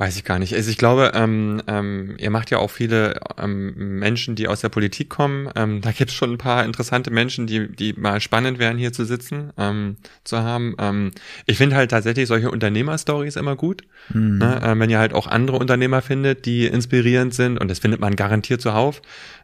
Weiß 0.00 0.16
ich 0.16 0.24
gar 0.24 0.38
nicht. 0.38 0.54
Also 0.54 0.70
ich 0.70 0.78
glaube, 0.78 1.12
ähm, 1.14 1.60
ähm, 1.66 2.14
ihr 2.16 2.30
macht 2.30 2.50
ja 2.50 2.56
auch 2.56 2.70
viele 2.70 3.20
ähm, 3.36 3.98
Menschen, 3.98 4.34
die 4.34 4.48
aus 4.48 4.62
der 4.62 4.70
Politik 4.70 5.10
kommen. 5.10 5.50
Ähm, 5.54 5.82
da 5.82 5.92
gibt 5.92 6.10
es 6.10 6.16
schon 6.16 6.32
ein 6.32 6.38
paar 6.38 6.64
interessante 6.64 7.10
Menschen, 7.10 7.46
die, 7.46 7.70
die 7.70 7.92
mal 7.92 8.18
spannend 8.22 8.58
wären, 8.58 8.78
hier 8.78 8.94
zu 8.94 9.04
sitzen, 9.04 9.52
ähm, 9.58 9.98
zu 10.24 10.38
haben. 10.38 10.74
Ähm, 10.78 11.10
ich 11.44 11.58
finde 11.58 11.76
halt 11.76 11.90
tatsächlich 11.90 12.28
solche 12.28 12.50
Unternehmerstories 12.50 13.36
immer 13.36 13.56
gut. 13.56 13.82
Mhm. 14.08 14.38
Ne? 14.38 14.60
Ähm, 14.64 14.80
wenn 14.80 14.88
ihr 14.88 14.98
halt 14.98 15.12
auch 15.12 15.26
andere 15.26 15.58
Unternehmer 15.58 16.00
findet, 16.00 16.46
die 16.46 16.64
inspirierend 16.64 17.34
sind, 17.34 17.60
und 17.60 17.70
das 17.70 17.80
findet 17.80 18.00
man 18.00 18.16
garantiert 18.16 18.62
zuhauf, 18.62 19.02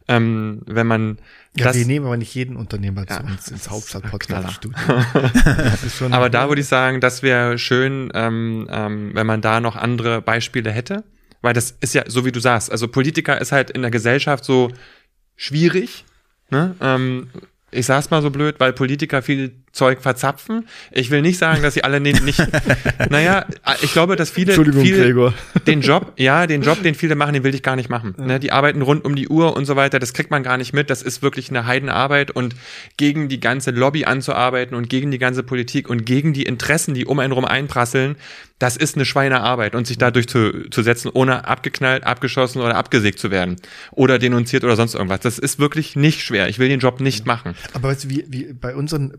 ähm, 0.09 0.63
wenn 0.67 0.87
man 0.87 1.19
ja, 1.57 1.65
das, 1.65 1.77
wir 1.77 1.87
nehmen 1.87 2.07
aber 2.07 2.17
nicht 2.17 2.35
jeden 2.35 2.57
Unternehmer 2.57 3.05
ja, 3.09 3.19
zu 3.19 3.27
uns 3.27 3.49
ins 3.49 3.71
Hauptstadt-Podcast-Studio. 3.71 4.79
aber 6.11 6.31
da 6.31 6.49
würde 6.49 6.61
ich 6.61 6.69
sagen, 6.69 7.01
das 7.01 7.23
wäre 7.23 7.59
schön, 7.59 8.11
ähm, 8.15 8.69
ähm, 8.71 9.11
wenn 9.15 9.27
man 9.27 9.41
da 9.41 9.61
noch 9.61 9.77
andere 9.77 10.21
Beispiele 10.23 10.71
hätte. 10.71 11.05
Weil 11.43 11.55
das 11.55 11.77
ist 11.81 11.95
ja, 11.95 12.05
so 12.07 12.25
wie 12.25 12.33
du 12.33 12.41
sagst, 12.41 12.71
also 12.71 12.89
Politiker 12.89 13.41
ist 13.41 13.53
halt 13.53 13.71
in 13.71 13.83
der 13.83 13.91
Gesellschaft 13.91 14.45
so 14.45 14.71
schwierig. 15.37 16.05
Ne? 16.51 16.75
Ähm, 16.81 17.31
ich 17.71 17.87
sag's 17.87 18.11
mal 18.11 18.23
so 18.23 18.31
blöd, 18.31 18.57
weil 18.59 18.73
Politiker 18.73 19.23
viel 19.23 19.63
Zeug 19.77 20.01
verzapfen. 20.01 20.67
Ich 20.91 21.11
will 21.11 21.23
nicht 21.23 21.39
sagen, 21.39 21.63
dass 21.63 21.75
sie 21.75 21.85
alle 21.85 22.01
nicht, 22.01 22.25
nicht 22.25 22.43
naja, 23.11 23.45
ich 23.83 23.93
glaube, 23.93 24.17
dass 24.17 24.31
viele, 24.31 24.55
viele 24.55 25.35
den 25.67 25.83
Job, 25.83 26.15
ja, 26.17 26.47
den 26.47 26.63
Job, 26.63 26.83
den 26.83 26.95
viele 26.95 27.15
machen, 27.15 27.35
den 27.35 27.45
will 27.45 27.55
ich 27.55 27.63
gar 27.63 27.77
nicht 27.77 27.91
machen. 27.91 28.15
Ja. 28.19 28.25
Ne, 28.25 28.41
die 28.41 28.53
arbeiten 28.53 28.83
rund 28.83 29.05
um 29.05 29.15
die 29.15 29.29
Uhr 29.29 29.55
und 29.55 29.67
so 29.67 29.77
weiter, 29.77 29.99
das 29.99 30.15
kriegt 30.15 30.31
man 30.31 30.43
gar 30.43 30.57
nicht 30.57 30.73
mit. 30.73 30.91
Das 30.91 31.03
ist 31.03 31.23
wirklich 31.23 31.51
eine 31.51 31.67
Heidenarbeit 31.67 32.31
und 32.31 32.57
gegen 32.97 33.29
die 33.29 33.39
ganze 33.39 33.71
Lobby 33.71 34.07
anzuarbeiten 34.07 34.75
und 34.75 34.89
gegen 34.89 35.11
die 35.11 35.19
ganze 35.19 35.43
Politik 35.43 35.89
und 35.89 36.07
gegen 36.07 36.33
die 36.33 36.45
Interessen, 36.45 36.95
die 36.95 37.05
um 37.05 37.19
einen 37.19 37.33
rum 37.33 37.45
einprasseln, 37.45 38.17
das 38.59 38.77
ist 38.77 38.97
eine 38.97 39.05
Schweinearbeit 39.05 39.75
und 39.75 39.87
sich 39.87 39.99
dadurch 39.99 40.29
zu, 40.29 40.71
zu 40.71 40.83
setzen, 40.83 41.11
ohne 41.13 41.47
abgeknallt, 41.47 42.05
abgeschossen 42.05 42.63
oder 42.63 42.77
abgesägt 42.77 43.19
zu 43.19 43.31
werden 43.31 43.57
oder 43.91 44.19
denunziert 44.19 44.65
oder 44.65 44.77
sonst 44.77 44.95
irgendwas. 44.95 45.21
Das 45.21 45.39
ist 45.39 45.59
wirklich 45.59 45.95
nicht 45.95 46.23
schwer. 46.23 46.49
Ich 46.49 46.59
will 46.59 46.69
den 46.69 46.81
Job 46.81 47.01
nicht 47.01 47.27
machen. 47.27 47.55
Aber 47.75 47.91
weißt 47.91 48.05
du, 48.05 48.09
wie, 48.09 48.25
wie 48.29 48.53
bei 48.55 48.75
unseren 48.75 49.13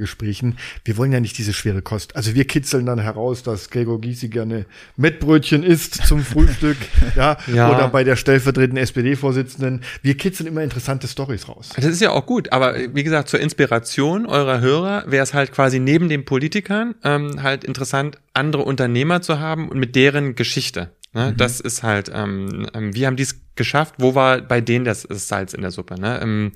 Politikergesprächen, 0.00 0.58
wir 0.84 0.96
wollen 0.96 1.12
ja 1.12 1.20
nicht 1.20 1.36
diese 1.38 1.52
schwere 1.52 1.82
Kost. 1.82 2.16
Also 2.16 2.34
wir 2.34 2.46
kitzeln 2.46 2.86
dann 2.86 2.98
heraus, 2.98 3.42
dass 3.42 3.70
Gregor 3.70 4.00
Gysi 4.00 4.28
gerne 4.28 4.66
Mettbrötchen 4.96 5.62
isst 5.62 6.06
zum 6.06 6.24
Frühstück, 6.24 6.76
ja, 7.16 7.36
ja, 7.46 7.70
oder 7.70 7.88
bei 7.88 8.04
der 8.04 8.16
stellvertretenden 8.16 8.82
SPD-Vorsitzenden. 8.82 9.82
Wir 10.02 10.16
kitzeln 10.16 10.46
immer 10.46 10.62
interessante 10.62 11.06
Stories 11.08 11.48
raus. 11.48 11.70
Das 11.76 11.84
ist 11.84 12.00
ja 12.00 12.10
auch 12.10 12.26
gut, 12.26 12.52
aber 12.52 12.74
wie 12.94 13.04
gesagt, 13.04 13.28
zur 13.28 13.40
Inspiration 13.40 14.26
eurer 14.26 14.60
Hörer 14.60 15.04
wäre 15.06 15.22
es 15.22 15.34
halt 15.34 15.52
quasi 15.52 15.78
neben 15.78 16.08
den 16.08 16.24
Politikern 16.24 16.94
ähm, 17.04 17.42
halt 17.42 17.64
interessant, 17.64 18.18
andere 18.32 18.62
Unternehmer 18.62 19.22
zu 19.22 19.38
haben 19.38 19.68
und 19.68 19.78
mit 19.78 19.96
deren 19.96 20.34
Geschichte. 20.34 20.90
Ne? 21.12 21.32
Mhm. 21.32 21.36
Das 21.36 21.60
ist 21.60 21.82
halt, 21.82 22.10
ähm, 22.14 22.68
ähm, 22.74 22.94
wir 22.94 23.06
haben 23.06 23.16
dies 23.16 23.40
geschafft, 23.56 23.96
wo 23.98 24.14
war 24.14 24.40
bei 24.40 24.60
denen 24.60 24.84
das, 24.84 25.02
das 25.02 25.28
Salz 25.28 25.54
in 25.54 25.62
der 25.62 25.70
Suppe? 25.70 26.00
Ne? 26.00 26.20
Ähm, 26.22 26.52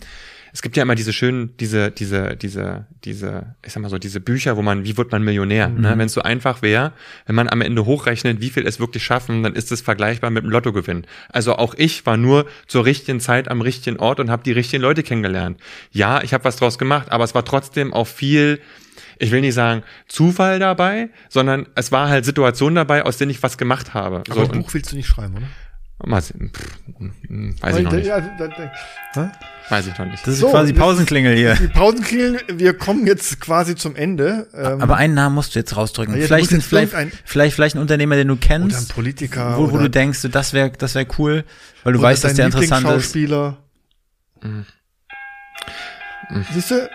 es 0.54 0.62
gibt 0.62 0.76
ja 0.76 0.84
immer 0.84 0.94
diese 0.94 1.12
schönen, 1.12 1.56
diese, 1.56 1.90
diese, 1.90 2.36
diese, 2.36 2.86
diese, 3.04 3.56
ich 3.66 3.72
sag 3.72 3.82
mal 3.82 3.88
so, 3.88 3.98
diese 3.98 4.20
Bücher, 4.20 4.56
wo 4.56 4.62
man, 4.62 4.84
wie 4.84 4.96
wird 4.96 5.10
man 5.10 5.24
Millionär? 5.24 5.68
Ne? 5.68 5.74
Mhm. 5.74 5.80
Ne? 5.82 5.98
Wenn 5.98 6.06
es 6.06 6.12
so 6.12 6.22
einfach 6.22 6.62
wäre, 6.62 6.92
wenn 7.26 7.34
man 7.34 7.48
am 7.48 7.60
Ende 7.60 7.84
hochrechnet, 7.84 8.40
wie 8.40 8.50
viel 8.50 8.64
es 8.64 8.78
wirklich 8.78 9.02
schaffen, 9.02 9.42
dann 9.42 9.54
ist 9.54 9.72
es 9.72 9.80
vergleichbar 9.80 10.30
mit 10.30 10.44
einem 10.44 10.52
Lottogewinn. 10.52 11.08
Also 11.28 11.56
auch 11.56 11.74
ich 11.76 12.06
war 12.06 12.16
nur 12.16 12.46
zur 12.68 12.84
richtigen 12.84 13.18
Zeit 13.18 13.48
am 13.48 13.62
richtigen 13.62 13.98
Ort 13.98 14.20
und 14.20 14.30
habe 14.30 14.44
die 14.44 14.52
richtigen 14.52 14.80
Leute 14.80 15.02
kennengelernt. 15.02 15.58
Ja, 15.90 16.22
ich 16.22 16.32
habe 16.32 16.44
was 16.44 16.54
draus 16.54 16.78
gemacht, 16.78 17.10
aber 17.10 17.24
es 17.24 17.34
war 17.34 17.44
trotzdem 17.44 17.92
auch 17.92 18.06
viel 18.06 18.60
ich 19.18 19.30
will 19.30 19.42
nicht 19.42 19.54
sagen 19.54 19.84
Zufall 20.08 20.58
dabei, 20.58 21.08
sondern 21.28 21.66
es 21.76 21.92
war 21.92 22.08
halt 22.08 22.24
Situation 22.24 22.74
dabei, 22.74 23.04
aus 23.04 23.16
denen 23.16 23.30
ich 23.30 23.42
was 23.44 23.58
gemacht 23.58 23.94
habe. 23.94 24.24
Aber 24.28 24.46
so, 24.46 24.52
ein 24.52 24.60
Buch 24.60 24.74
willst 24.74 24.90
du 24.90 24.96
nicht 24.96 25.06
schreiben, 25.06 25.36
oder? 25.36 25.46
Mal 26.06 26.20
sehen. 26.20 26.50
Pff, 26.52 26.78
weiß 27.60 27.76
ich 27.78 27.84
noch 27.84 27.92
nicht. 27.92 28.06
Ja, 28.06 28.20
da, 28.20 28.48
da, 29.14 29.32
weiß 29.68 29.86
ich 29.86 29.98
noch 29.98 30.06
nicht. 30.06 30.26
Das 30.26 30.34
ist 30.34 30.40
so, 30.40 30.50
quasi 30.50 30.72
Pausenklingel 30.72 31.36
hier. 31.36 31.54
Die 31.54 31.68
Pausenklingel, 31.68 32.40
wir 32.48 32.74
kommen 32.74 33.06
jetzt 33.06 33.40
quasi 33.40 33.74
zum 33.74 33.96
Ende. 33.96 34.48
Ähm, 34.54 34.82
Aber 34.82 34.96
einen 34.96 35.14
Namen 35.14 35.34
musst 35.34 35.54
du 35.54 35.58
jetzt 35.58 35.76
rausdrücken. 35.76 36.14
Ja, 36.16 36.26
vielleicht, 36.26 36.50
jetzt 36.50 36.66
vielleicht, 36.66 36.94
ein, 36.94 37.10
vielleicht, 37.24 37.54
vielleicht 37.54 37.76
ein 37.76 37.80
Unternehmer, 37.80 38.16
den 38.16 38.28
du 38.28 38.36
kennst. 38.36 38.76
Oder 38.76 38.78
ein 38.78 38.88
Politiker. 38.88 39.56
Wo, 39.56 39.72
wo 39.72 39.78
du 39.78 39.88
denkst, 39.88 40.26
das 40.30 40.52
wäre 40.52 40.70
das 40.70 40.94
wär 40.94 41.06
cool, 41.18 41.44
weil 41.84 41.94
du 41.94 42.02
weißt, 42.02 42.24
dass 42.24 42.34
der 42.34 42.46
interessant 42.46 42.86
ist. 42.86 42.92
Schauspieler. 42.92 43.58
Mhm. 44.42 44.66
Mhm. 46.30 46.46
Siehst 46.52 46.70
du? 46.70 46.90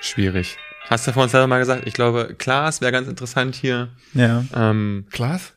Schwierig. 0.00 0.56
Hast 0.88 1.06
du 1.06 1.12
vorhin 1.12 1.30
selber 1.30 1.48
mal 1.48 1.58
gesagt, 1.58 1.82
ich 1.86 1.94
glaube, 1.94 2.34
Klaas 2.38 2.80
wäre 2.80 2.92
ganz 2.92 3.08
interessant 3.08 3.54
hier. 3.56 3.88
Ja. 4.14 4.44
Ähm, 4.54 5.06
Klaas? 5.10 5.52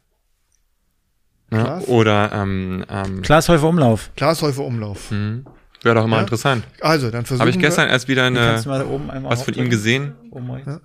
Ja, 1.52 1.80
oder 1.88 2.32
ähm, 2.34 2.86
ähm, 2.90 3.22
Glashäufer 3.22 3.68
Umlauf. 3.68 4.12
Glashäufer 4.16 4.64
Umlauf. 4.64 5.10
Hm. 5.10 5.46
Wäre 5.82 5.96
doch 5.96 6.06
immer 6.06 6.18
ja? 6.18 6.22
interessant. 6.24 6.66
Also, 6.82 7.10
dann 7.10 7.26
versuchen 7.26 7.42
Habe 7.42 7.50
ich 7.52 7.60
gestern 7.60 7.90
erst 7.90 8.08
wieder 8.08 8.26
eine, 8.26 8.62
was 9.24 9.44
von 9.44 9.54
ihm 9.54 9.70
gesehen. 9.70 10.14
Ja. 10.66 10.80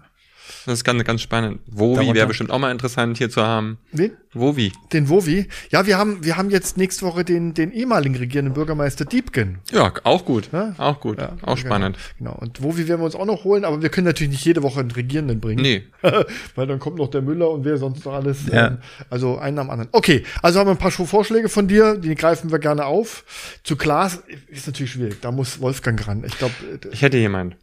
Das 0.67 0.75
ist 0.75 0.85
ganz, 0.85 1.05
ganz 1.05 1.21
spannend. 1.21 1.61
Wovi 1.67 2.15
wäre 2.15 2.27
bestimmt 2.27 2.51
auch 2.51 2.59
mal 2.59 2.71
interessant 2.71 3.19
hier 3.19 3.29
zu 3.29 3.43
haben. 3.43 3.79
Wen? 3.93 4.13
Wovi. 4.33 4.73
Den 4.93 5.09
Wovi. 5.09 5.49
Ja, 5.71 5.87
wir 5.87 5.99
haben, 5.99 6.25
wir 6.25 6.37
haben 6.37 6.51
jetzt 6.51 6.77
nächste 6.77 7.05
Woche 7.05 7.25
den, 7.25 7.55
den 7.55 7.71
ehemaligen 7.71 8.17
regierenden 8.17 8.55
Bürgermeister 8.55 9.05
Diebken. 9.05 9.59
Ja, 9.71 9.93
auch 10.05 10.25
gut. 10.25 10.49
Ja? 10.53 10.75
Auch 10.79 11.01
gut. 11.01 11.19
Ja, 11.19 11.37
auch 11.43 11.59
spannend. 11.59 11.99
Genau. 12.19 12.33
genau. 12.33 12.43
Und 12.43 12.63
Wovi 12.63 12.89
werden 12.89 13.01
wir 13.01 13.05
uns 13.05 13.15
auch 13.15 13.27
noch 13.27 13.45
holen, 13.45 13.65
aber 13.65 13.83
wir 13.83 13.91
können 13.91 14.07
natürlich 14.07 14.33
nicht 14.33 14.45
jede 14.45 14.63
Woche 14.63 14.81
einen 14.81 14.91
Regierenden 14.91 15.41
bringen. 15.41 15.63
Nee. 15.63 15.85
Weil 16.55 16.67
dann 16.67 16.79
kommt 16.79 16.97
noch 16.97 17.09
der 17.09 17.23
Müller 17.23 17.51
und 17.51 17.65
wer 17.65 17.77
sonst 17.77 18.05
noch 18.05 18.15
alles. 18.15 18.47
Ja. 18.51 18.69
Ähm, 18.69 18.79
also 19.11 19.39
einen 19.39 19.59
am 19.59 19.71
anderen. 19.71 19.91
Okay. 19.93 20.25
Also 20.43 20.61
haben 20.61 20.67
wir 20.67 20.73
ein 20.73 20.79
paar 20.79 20.91
Vorschläge 20.91 21.49
von 21.49 21.69
dir, 21.69 21.97
die 21.97 22.15
greifen 22.15 22.51
wir 22.51 22.59
gerne 22.59 22.87
auf. 22.87 23.25
Zu 23.63 23.77
Klaas 23.77 24.23
ist 24.49 24.67
natürlich 24.67 24.93
schwierig. 24.93 25.21
Da 25.21 25.31
muss 25.31 25.61
Wolfgang 25.61 26.07
ran. 26.07 26.25
Ich 26.27 26.39
glaube. 26.39 26.55
Äh, 26.83 26.89
ich 26.93 27.03
hätte 27.03 27.19
jemand. 27.19 27.57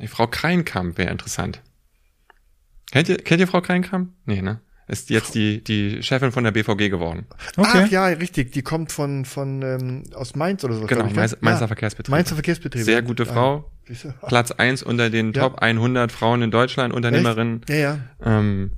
Die 0.00 0.06
Frau 0.06 0.26
Kreinkamp 0.26 0.96
wäre 0.96 1.10
interessant. 1.10 1.60
Kennt 2.90 3.08
ihr, 3.08 3.16
kennt 3.18 3.40
ihr 3.40 3.46
Frau 3.46 3.60
Kreinkamp? 3.60 4.12
Nee, 4.24 4.42
ne? 4.42 4.60
Ist 4.88 5.10
jetzt 5.10 5.34
die, 5.34 5.62
die 5.62 6.02
Chefin 6.02 6.32
von 6.32 6.44
der 6.44 6.50
BVG 6.50 6.88
geworden. 6.88 7.26
Okay. 7.58 7.84
Ach 7.84 7.90
ja, 7.90 8.06
richtig. 8.06 8.52
Die 8.52 8.62
kommt 8.62 8.90
von, 8.90 9.26
von 9.26 9.60
ähm, 9.60 10.04
aus 10.14 10.34
Mainz 10.34 10.64
oder 10.64 10.74
so. 10.74 10.86
Genau, 10.86 11.04
Mainz, 11.04 11.36
Mainzer 11.40 11.60
ja. 11.62 11.66
Verkehrsbetrieb. 11.66 12.10
Mainzer 12.10 12.34
Verkehrsbetrieb. 12.34 12.84
Sehr 12.84 13.02
gute 13.02 13.26
Frau. 13.26 13.70
Ah, 14.20 14.26
Platz 14.26 14.50
eins 14.50 14.82
unter 14.82 15.10
den 15.10 15.34
ja. 15.34 15.42
Top 15.42 15.58
100 15.58 16.10
Frauen 16.10 16.40
in 16.40 16.50
Deutschland, 16.50 16.94
Unternehmerinnen. 16.94 17.60
Ja, 17.68 17.74
ja. 17.74 17.98
Ähm, 18.24 18.72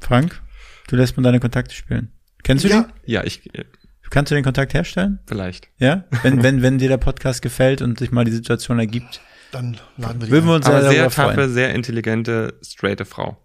Frank, 0.00 0.40
du 0.86 0.94
lässt 0.94 1.16
mir 1.16 1.24
deine 1.24 1.40
Kontakte 1.40 1.74
spielen. 1.74 2.12
Kennst 2.44 2.64
du 2.64 2.68
ja. 2.68 2.88
die? 3.04 3.12
Ja, 3.12 3.24
ich. 3.24 3.52
Äh, 3.52 3.64
Kannst 4.10 4.30
du 4.30 4.36
den 4.36 4.44
Kontakt 4.44 4.72
herstellen? 4.72 5.18
Vielleicht. 5.26 5.68
Ja? 5.78 6.04
Wenn, 6.22 6.42
wenn, 6.44 6.62
wenn 6.62 6.78
dir 6.78 6.88
der 6.88 6.96
Podcast 6.96 7.42
gefällt 7.42 7.82
und 7.82 7.98
sich 7.98 8.12
mal 8.12 8.24
die 8.24 8.30
Situation 8.30 8.78
ergibt. 8.78 9.20
Dann 9.50 9.78
laden 9.96 10.20
wir 10.20 10.26
die 10.26 10.32
Würden 10.32 10.46
wir 10.46 10.54
uns 10.54 10.66
sehr, 10.66 10.88
sehr 10.88 11.10
taffe, 11.10 11.48
sehr 11.48 11.74
intelligente, 11.74 12.54
straighte 12.62 13.04
Frau. 13.04 13.36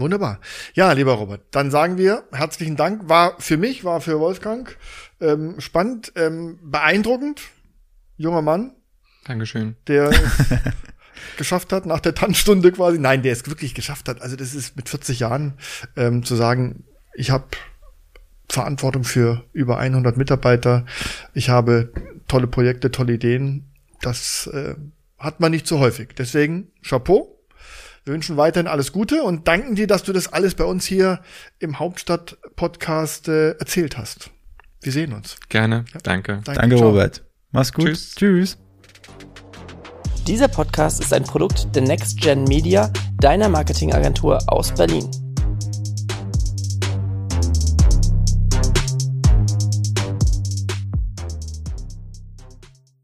Wunderbar. 0.00 0.40
Ja, 0.74 0.92
lieber 0.92 1.12
Robert, 1.12 1.42
dann 1.50 1.70
sagen 1.70 1.98
wir 1.98 2.24
herzlichen 2.32 2.76
Dank. 2.76 3.08
War 3.08 3.38
für 3.38 3.58
mich, 3.58 3.84
war 3.84 4.00
für 4.00 4.18
Wolfgang 4.18 4.74
ähm, 5.20 5.60
spannend, 5.60 6.12
ähm, 6.16 6.58
beeindruckend. 6.62 7.42
Junger 8.16 8.40
Mann. 8.40 8.72
Dankeschön. 9.26 9.76
Der 9.86 10.10
es 10.10 11.36
geschafft 11.36 11.72
hat, 11.72 11.84
nach 11.84 12.00
der 12.00 12.14
Tanzstunde 12.14 12.72
quasi. 12.72 12.98
Nein, 12.98 13.22
der 13.22 13.32
es 13.32 13.46
wirklich 13.46 13.74
geschafft 13.74 14.08
hat. 14.08 14.22
Also 14.22 14.36
das 14.36 14.54
ist 14.54 14.74
mit 14.76 14.88
40 14.88 15.20
Jahren 15.20 15.54
ähm, 15.96 16.24
zu 16.24 16.34
sagen, 16.34 16.84
ich 17.14 17.30
habe 17.30 17.44
Verantwortung 18.48 19.04
für 19.04 19.44
über 19.52 19.78
100 19.78 20.16
Mitarbeiter. 20.16 20.86
Ich 21.34 21.50
habe 21.50 21.92
tolle 22.26 22.46
Projekte, 22.46 22.90
tolle 22.90 23.12
Ideen. 23.12 23.70
Das 24.00 24.46
äh, 24.46 24.76
hat 25.18 25.40
man 25.40 25.52
nicht 25.52 25.66
so 25.66 25.78
häufig. 25.78 26.14
Deswegen 26.16 26.68
Chapeau. 26.82 27.39
Wir 28.04 28.14
wünschen 28.14 28.36
weiterhin 28.36 28.66
alles 28.66 28.92
Gute 28.92 29.22
und 29.22 29.46
danken 29.46 29.74
dir, 29.74 29.86
dass 29.86 30.02
du 30.02 30.12
das 30.12 30.32
alles 30.32 30.54
bei 30.54 30.64
uns 30.64 30.86
hier 30.86 31.20
im 31.58 31.78
Hauptstadt-Podcast 31.78 33.28
äh, 33.28 33.50
erzählt 33.52 33.98
hast. 33.98 34.30
Wir 34.80 34.92
sehen 34.92 35.12
uns. 35.12 35.36
Gerne. 35.48 35.84
Ja. 35.92 36.00
Danke. 36.02 36.40
Danke, 36.44 36.60
Danke 36.60 36.76
Robert. 36.76 37.22
Mach's 37.52 37.72
gut. 37.72 37.86
Tschüss. 37.86 38.14
Tschüss. 38.14 38.58
Dieser 40.26 40.48
Podcast 40.48 41.00
ist 41.00 41.12
ein 41.12 41.24
Produkt 41.24 41.74
der 41.74 41.82
Next 41.82 42.20
Gen 42.20 42.44
Media, 42.44 42.90
deiner 43.18 43.48
Marketingagentur 43.48 44.38
aus 44.46 44.72
Berlin. 44.72 45.10